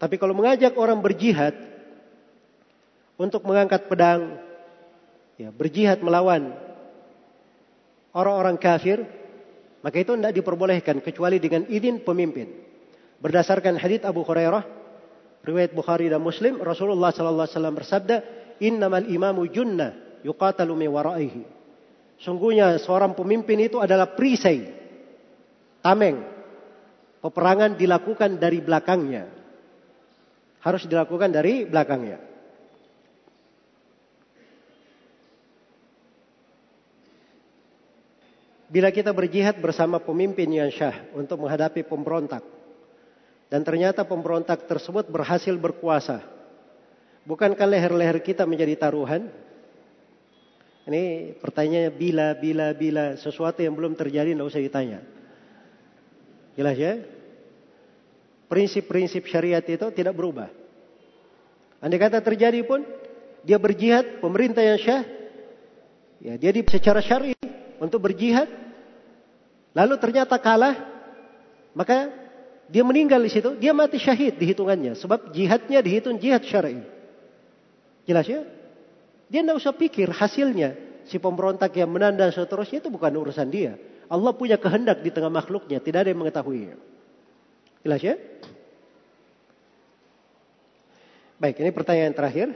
Tapi 0.01 0.17
kalau 0.17 0.33
mengajak 0.33 0.73
orang 0.81 1.05
berjihad 1.05 1.53
untuk 3.21 3.45
mengangkat 3.45 3.85
pedang, 3.93 4.41
ya, 5.37 5.53
berjihad 5.53 6.01
melawan 6.01 6.57
orang-orang 8.17 8.57
kafir, 8.57 9.05
maka 9.85 10.01
itu 10.01 10.17
tidak 10.17 10.33
diperbolehkan 10.33 11.05
kecuali 11.05 11.37
dengan 11.37 11.69
izin 11.69 12.01
pemimpin. 12.01 12.49
Berdasarkan 13.21 13.77
hadits 13.77 14.09
Abu 14.09 14.25
Hurairah, 14.25 14.65
riwayat 15.45 15.77
Bukhari 15.77 16.09
dan 16.09 16.25
Muslim, 16.25 16.57
Rasulullah 16.57 17.13
sallallahu 17.13 17.45
alaihi 17.45 17.57
wasallam 17.61 17.77
bersabda, 17.77 18.17
"Innamal 18.65 19.05
imamu 19.13 19.45
junnah 19.45 20.25
yuqatalu 20.25 20.73
waraihi." 20.89 21.60
Sungguhnya 22.21 22.77
seorang 22.77 23.17
pemimpin 23.17 23.57
itu 23.65 23.81
adalah 23.81 24.13
perisai, 24.13 24.69
tameng. 25.81 26.21
Peperangan 27.21 27.77
dilakukan 27.77 28.41
dari 28.41 28.65
belakangnya. 28.65 29.29
Harus 30.61 30.85
dilakukan 30.89 31.33
dari 31.33 31.69
belakangnya. 31.69 32.21
Bila 38.71 38.89
kita 38.95 39.11
berjihad 39.11 39.59
bersama 39.59 39.99
pemimpin 39.99 40.47
yang 40.47 40.71
syah 40.71 41.11
untuk 41.13 41.43
menghadapi 41.43 41.85
pemberontak. 41.85 42.45
Dan 43.51 43.67
ternyata 43.67 44.07
pemberontak 44.07 44.71
tersebut 44.71 45.11
berhasil 45.11 45.53
berkuasa. 45.59 46.23
Bukankah 47.27 47.67
leher-leher 47.67 48.23
kita 48.23 48.47
menjadi 48.47 48.79
taruhan? 48.79 49.27
Ini 50.91 51.39
pertanyaannya 51.39 51.93
bila, 51.95 52.35
bila, 52.35 52.67
bila. 52.75 53.05
Sesuatu 53.15 53.63
yang 53.63 53.79
belum 53.79 53.95
terjadi 53.95 54.35
tidak 54.35 54.51
usah 54.51 54.59
ditanya. 54.59 54.99
Jelas 56.59 56.75
ya? 56.75 56.99
Prinsip-prinsip 58.51 59.23
syariat 59.31 59.63
itu 59.63 59.87
tidak 59.95 60.19
berubah. 60.19 60.51
Andai 61.79 62.03
kata 62.03 62.19
terjadi 62.19 62.67
pun, 62.67 62.83
dia 63.47 63.55
berjihad, 63.63 64.19
pemerintah 64.19 64.67
yang 64.67 64.83
syah, 64.83 65.07
ya 66.19 66.35
dia 66.35 66.51
di, 66.51 66.67
secara 66.67 66.99
syari 66.99 67.39
untuk 67.79 68.03
berjihad, 68.03 68.51
lalu 69.73 69.95
ternyata 69.97 70.37
kalah, 70.43 70.75
maka 71.73 72.11
dia 72.67 72.83
meninggal 72.83 73.23
di 73.23 73.31
situ, 73.31 73.55
dia 73.57 73.71
mati 73.71 73.97
syahid 73.97 74.37
dihitungannya, 74.37 74.99
sebab 74.99 75.31
jihadnya 75.31 75.81
dihitung 75.81 76.19
jihad 76.19 76.43
syar'i. 76.45 76.83
Jelas 78.05 78.27
ya? 78.27 78.43
Dia 79.31 79.47
tidak 79.47 79.63
usah 79.63 79.73
pikir 79.73 80.11
hasilnya 80.11 80.75
si 81.07 81.23
pemberontak 81.23 81.71
yang 81.79 81.89
menang 81.89 82.19
dan 82.19 82.35
seterusnya 82.35 82.83
itu 82.83 82.91
bukan 82.91 83.15
urusan 83.15 83.47
dia. 83.47 83.79
Allah 84.11 84.35
punya 84.35 84.59
kehendak 84.59 85.07
di 85.07 85.15
tengah 85.15 85.31
makhluknya, 85.31 85.79
tidak 85.79 86.03
ada 86.03 86.11
yang 86.11 86.19
mengetahuinya. 86.19 86.77
Jelas 87.87 88.03
ya? 88.03 88.19
Baik, 91.39 91.63
ini 91.63 91.71
pertanyaan 91.71 92.13
terakhir. 92.13 92.53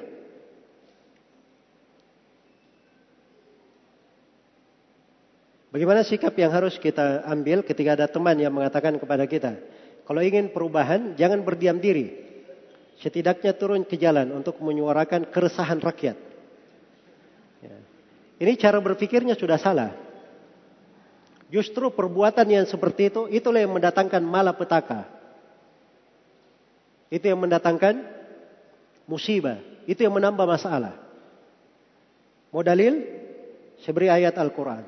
Bagaimana 5.70 6.02
sikap 6.06 6.34
yang 6.38 6.50
harus 6.54 6.78
kita 6.78 7.22
ambil 7.26 7.62
ketika 7.62 7.98
ada 7.98 8.06
teman 8.10 8.38
yang 8.38 8.54
mengatakan 8.54 8.94
kepada 8.98 9.26
kita, 9.26 9.58
kalau 10.06 10.22
ingin 10.22 10.50
perubahan, 10.50 11.14
jangan 11.14 11.42
berdiam 11.42 11.78
diri. 11.78 12.18
Setidaknya 12.98 13.54
turun 13.58 13.82
ke 13.82 13.98
jalan 13.98 14.30
untuk 14.34 14.58
menyuarakan 14.62 15.30
keresahan 15.30 15.82
rakyat. 15.82 16.33
Ini 18.38 18.52
cara 18.58 18.82
berpikirnya 18.82 19.38
sudah 19.38 19.58
salah. 19.58 19.94
Justru 21.52 21.92
perbuatan 21.94 22.50
yang 22.50 22.66
seperti 22.66 23.14
itu, 23.14 23.30
itulah 23.30 23.62
yang 23.62 23.74
mendatangkan 23.76 24.22
malapetaka. 24.24 25.06
Itu 27.14 27.30
yang 27.30 27.38
mendatangkan 27.38 28.02
musibah. 29.06 29.62
Itu 29.86 30.02
yang 30.02 30.18
menambah 30.18 30.42
masalah. 30.42 30.98
Mau 32.50 32.64
dalil? 32.66 33.06
Saya 33.82 33.92
beri 33.94 34.08
ayat 34.10 34.34
Al-Quran. 34.34 34.82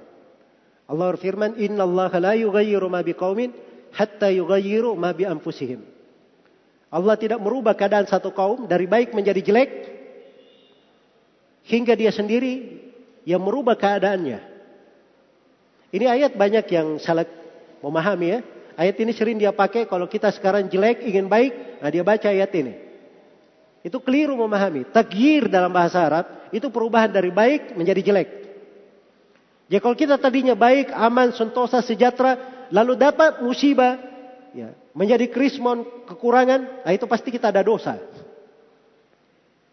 Allah 0.87 1.07
berfirman, 1.15 1.59
Inna 1.59 1.87
Allah 1.87 2.11
la 2.19 2.33
yughayyiru 2.35 2.87
ma 2.91 3.03
biqaumin 3.03 3.55
hatta 3.95 4.31
yughayyiru 4.31 4.95
ma 4.99 5.15
bi 5.15 5.23
anfusihim. 5.27 5.83
Allah 6.91 7.15
tidak 7.19 7.43
merubah 7.43 7.75
keadaan 7.75 8.07
satu 8.07 8.31
kaum 8.31 8.71
dari 8.71 8.87
baik 8.87 9.11
menjadi 9.11 9.43
jelek 9.43 9.71
hingga 11.67 11.99
dia 11.99 12.15
sendiri 12.15 12.76
yang 13.27 13.43
merubah 13.43 13.75
keadaannya. 13.75 14.39
Ini 15.91 16.07
ayat 16.07 16.39
banyak 16.39 16.67
yang 16.71 17.03
salah 17.03 17.27
memahami 17.83 18.27
ya. 18.31 18.41
Ayat 18.77 18.97
ini 19.03 19.13
sering 19.17 19.37
dia 19.41 19.51
pakai 19.51 19.89
kalau 19.91 20.07
kita 20.07 20.31
sekarang 20.31 20.71
jelek 20.71 21.03
ingin 21.03 21.27
baik, 21.27 21.83
nah 21.83 21.91
dia 21.91 22.07
baca 22.07 22.29
ayat 22.31 22.53
ini. 22.55 22.75
Itu 23.83 23.99
keliru 23.99 24.39
memahami. 24.39 24.87
Tagyir 24.95 25.51
dalam 25.51 25.73
bahasa 25.75 26.03
Arab 26.03 26.27
itu 26.55 26.71
perubahan 26.71 27.11
dari 27.11 27.33
baik 27.35 27.75
menjadi 27.75 28.03
jelek. 28.03 28.29
Ya 29.67 29.83
kalau 29.83 29.99
kita 29.99 30.15
tadinya 30.21 30.55
baik, 30.55 30.95
aman, 30.95 31.35
sentosa, 31.35 31.83
sejahtera, 31.83 32.67
lalu 32.71 32.95
dapat 32.95 33.43
musibah, 33.43 33.99
ya, 34.55 34.71
menjadi 34.95 35.27
krismon, 35.27 35.83
kekurangan, 36.07 36.87
nah 36.87 36.93
itu 36.95 37.07
pasti 37.11 37.35
kita 37.35 37.51
ada 37.51 37.67
dosa. 37.67 37.99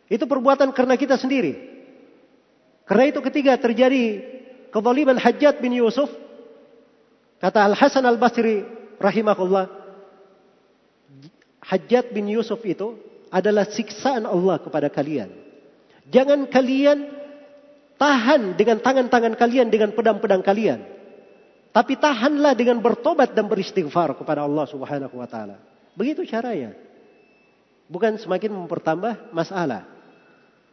Itu 0.10 0.26
perbuatan 0.26 0.74
karena 0.74 0.98
kita 0.98 1.18
sendiri. 1.18 1.83
Karena 2.84 3.06
itu 3.08 3.20
ketika 3.24 3.56
terjadi 3.60 4.22
kezaliman 4.70 5.16
Hajjat 5.16 5.64
bin 5.64 5.72
Yusuf, 5.76 6.12
kata 7.40 7.64
Al 7.64 7.76
Hasan 7.76 8.04
Al 8.04 8.20
Basri 8.20 8.64
rahimahullah, 9.00 9.66
Hajjat 11.64 12.12
bin 12.12 12.28
Yusuf 12.28 12.60
itu 12.68 13.00
adalah 13.32 13.64
siksaan 13.66 14.28
Allah 14.28 14.60
kepada 14.60 14.92
kalian. 14.92 15.32
Jangan 16.12 16.52
kalian 16.52 17.24
Tahan 18.04 18.60
dengan 18.60 18.84
tangan-tangan 18.84 19.40
kalian, 19.40 19.72
dengan 19.72 19.96
pedang-pedang 19.96 20.44
kalian. 20.44 20.84
Tapi 21.72 21.96
tahanlah 21.98 22.52
dengan 22.52 22.84
bertobat 22.84 23.32
dan 23.32 23.48
beristighfar 23.48 24.14
kepada 24.20 24.44
Allah 24.44 24.68
Subhanahu 24.68 25.16
wa 25.18 25.24
taala. 25.24 25.58
Begitu 25.96 26.28
caranya. 26.28 26.76
Bukan 27.88 28.20
semakin 28.20 28.52
mempertambah 28.54 29.32
masalah. 29.32 29.88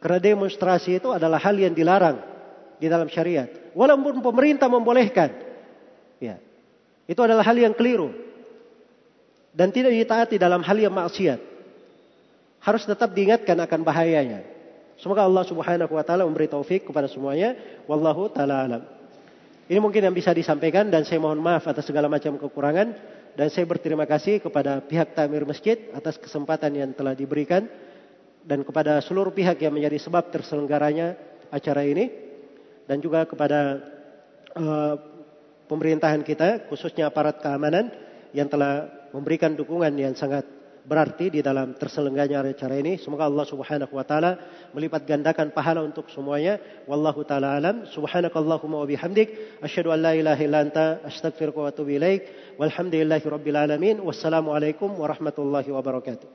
Karena 0.01 0.17
demonstrasi 0.17 0.97
itu 0.97 1.13
adalah 1.13 1.37
hal 1.37 1.53
yang 1.53 1.77
dilarang 1.77 2.17
di 2.81 2.89
dalam 2.89 3.05
syariat. 3.05 3.45
Walaupun 3.77 4.25
pemerintah 4.25 4.65
membolehkan. 4.65 5.29
Ya. 6.17 6.41
Itu 7.05 7.21
adalah 7.21 7.45
hal 7.45 7.53
yang 7.53 7.77
keliru. 7.77 8.09
Dan 9.53 9.69
tidak 9.69 9.93
ditaati 9.93 10.41
dalam 10.41 10.65
hal 10.65 10.77
yang 10.81 10.89
maksiat. 10.89 11.37
Harus 12.65 12.83
tetap 12.89 13.13
diingatkan 13.13 13.53
akan 13.61 13.79
bahayanya. 13.85 14.41
Semoga 14.97 15.25
Allah 15.25 15.45
Subhanahu 15.45 15.93
wa 15.93 16.03
taala 16.05 16.25
memberi 16.25 16.49
taufik 16.49 16.89
kepada 16.89 17.05
semuanya. 17.05 17.53
Wallahu 17.85 18.29
taala 18.33 18.65
alam. 18.65 18.83
Ini 19.69 19.77
mungkin 19.77 20.01
yang 20.01 20.13
bisa 20.17 20.33
disampaikan 20.33 20.89
dan 20.89 21.05
saya 21.05 21.21
mohon 21.21 21.41
maaf 21.41 21.65
atas 21.69 21.85
segala 21.85 22.09
macam 22.09 22.37
kekurangan 22.41 22.91
dan 23.37 23.47
saya 23.47 23.63
berterima 23.63 24.03
kasih 24.03 24.43
kepada 24.43 24.83
pihak 24.83 25.15
Tamir 25.15 25.47
Masjid 25.47 25.89
atas 25.95 26.19
kesempatan 26.19 26.75
yang 26.75 26.91
telah 26.91 27.15
diberikan 27.15 27.65
dan 28.45 28.65
kepada 28.65 28.99
seluruh 29.01 29.33
pihak 29.33 29.61
yang 29.61 29.73
menjadi 29.73 29.97
sebab 30.01 30.33
terselenggaranya 30.33 31.15
acara 31.53 31.85
ini 31.85 32.09
dan 32.89 32.97
juga 32.99 33.25
kepada 33.29 33.79
uh, 34.57 34.95
pemerintahan 35.69 36.25
kita 36.25 36.67
khususnya 36.67 37.07
aparat 37.07 37.39
keamanan 37.39 37.93
yang 38.35 38.47
telah 38.51 38.89
memberikan 39.11 39.53
dukungan 39.55 39.91
yang 39.95 40.15
sangat 40.15 40.47
berarti 40.81 41.29
di 41.29 41.39
dalam 41.45 41.77
terselenggaranya 41.77 42.41
acara 42.41 42.75
ini. 42.77 42.97
Semoga 42.97 43.29
Allah 43.29 43.45
Subhanahu 43.45 43.93
wa 43.93 44.05
taala 44.05 44.31
melipat 44.73 45.05
gandakan 45.05 45.53
pahala 45.53 45.85
untuk 45.85 46.09
semuanya. 46.09 46.57
Wallahu 46.89 47.21
taala 47.25 47.57
alam. 47.57 47.85
Subhanakallahumma 47.89 48.81
wa 48.81 48.87
bihamdik 48.89 49.61
asyhadu 49.61 49.93
an 49.93 49.99
la 50.01 50.13
ilaha 50.17 50.41
illa 50.41 50.59
anta 50.65 50.85
astaghfiruka 51.05 51.59
wa 51.61 51.69
atubu 51.69 51.95
ilaik. 52.01 52.55
Walhamdulillahi 52.57 53.25
rabbil 53.25 53.57
alamin. 53.57 53.95
Wassalamualaikum 54.01 54.89
warahmatullahi 54.97 55.69
wabarakatuh. 55.69 56.29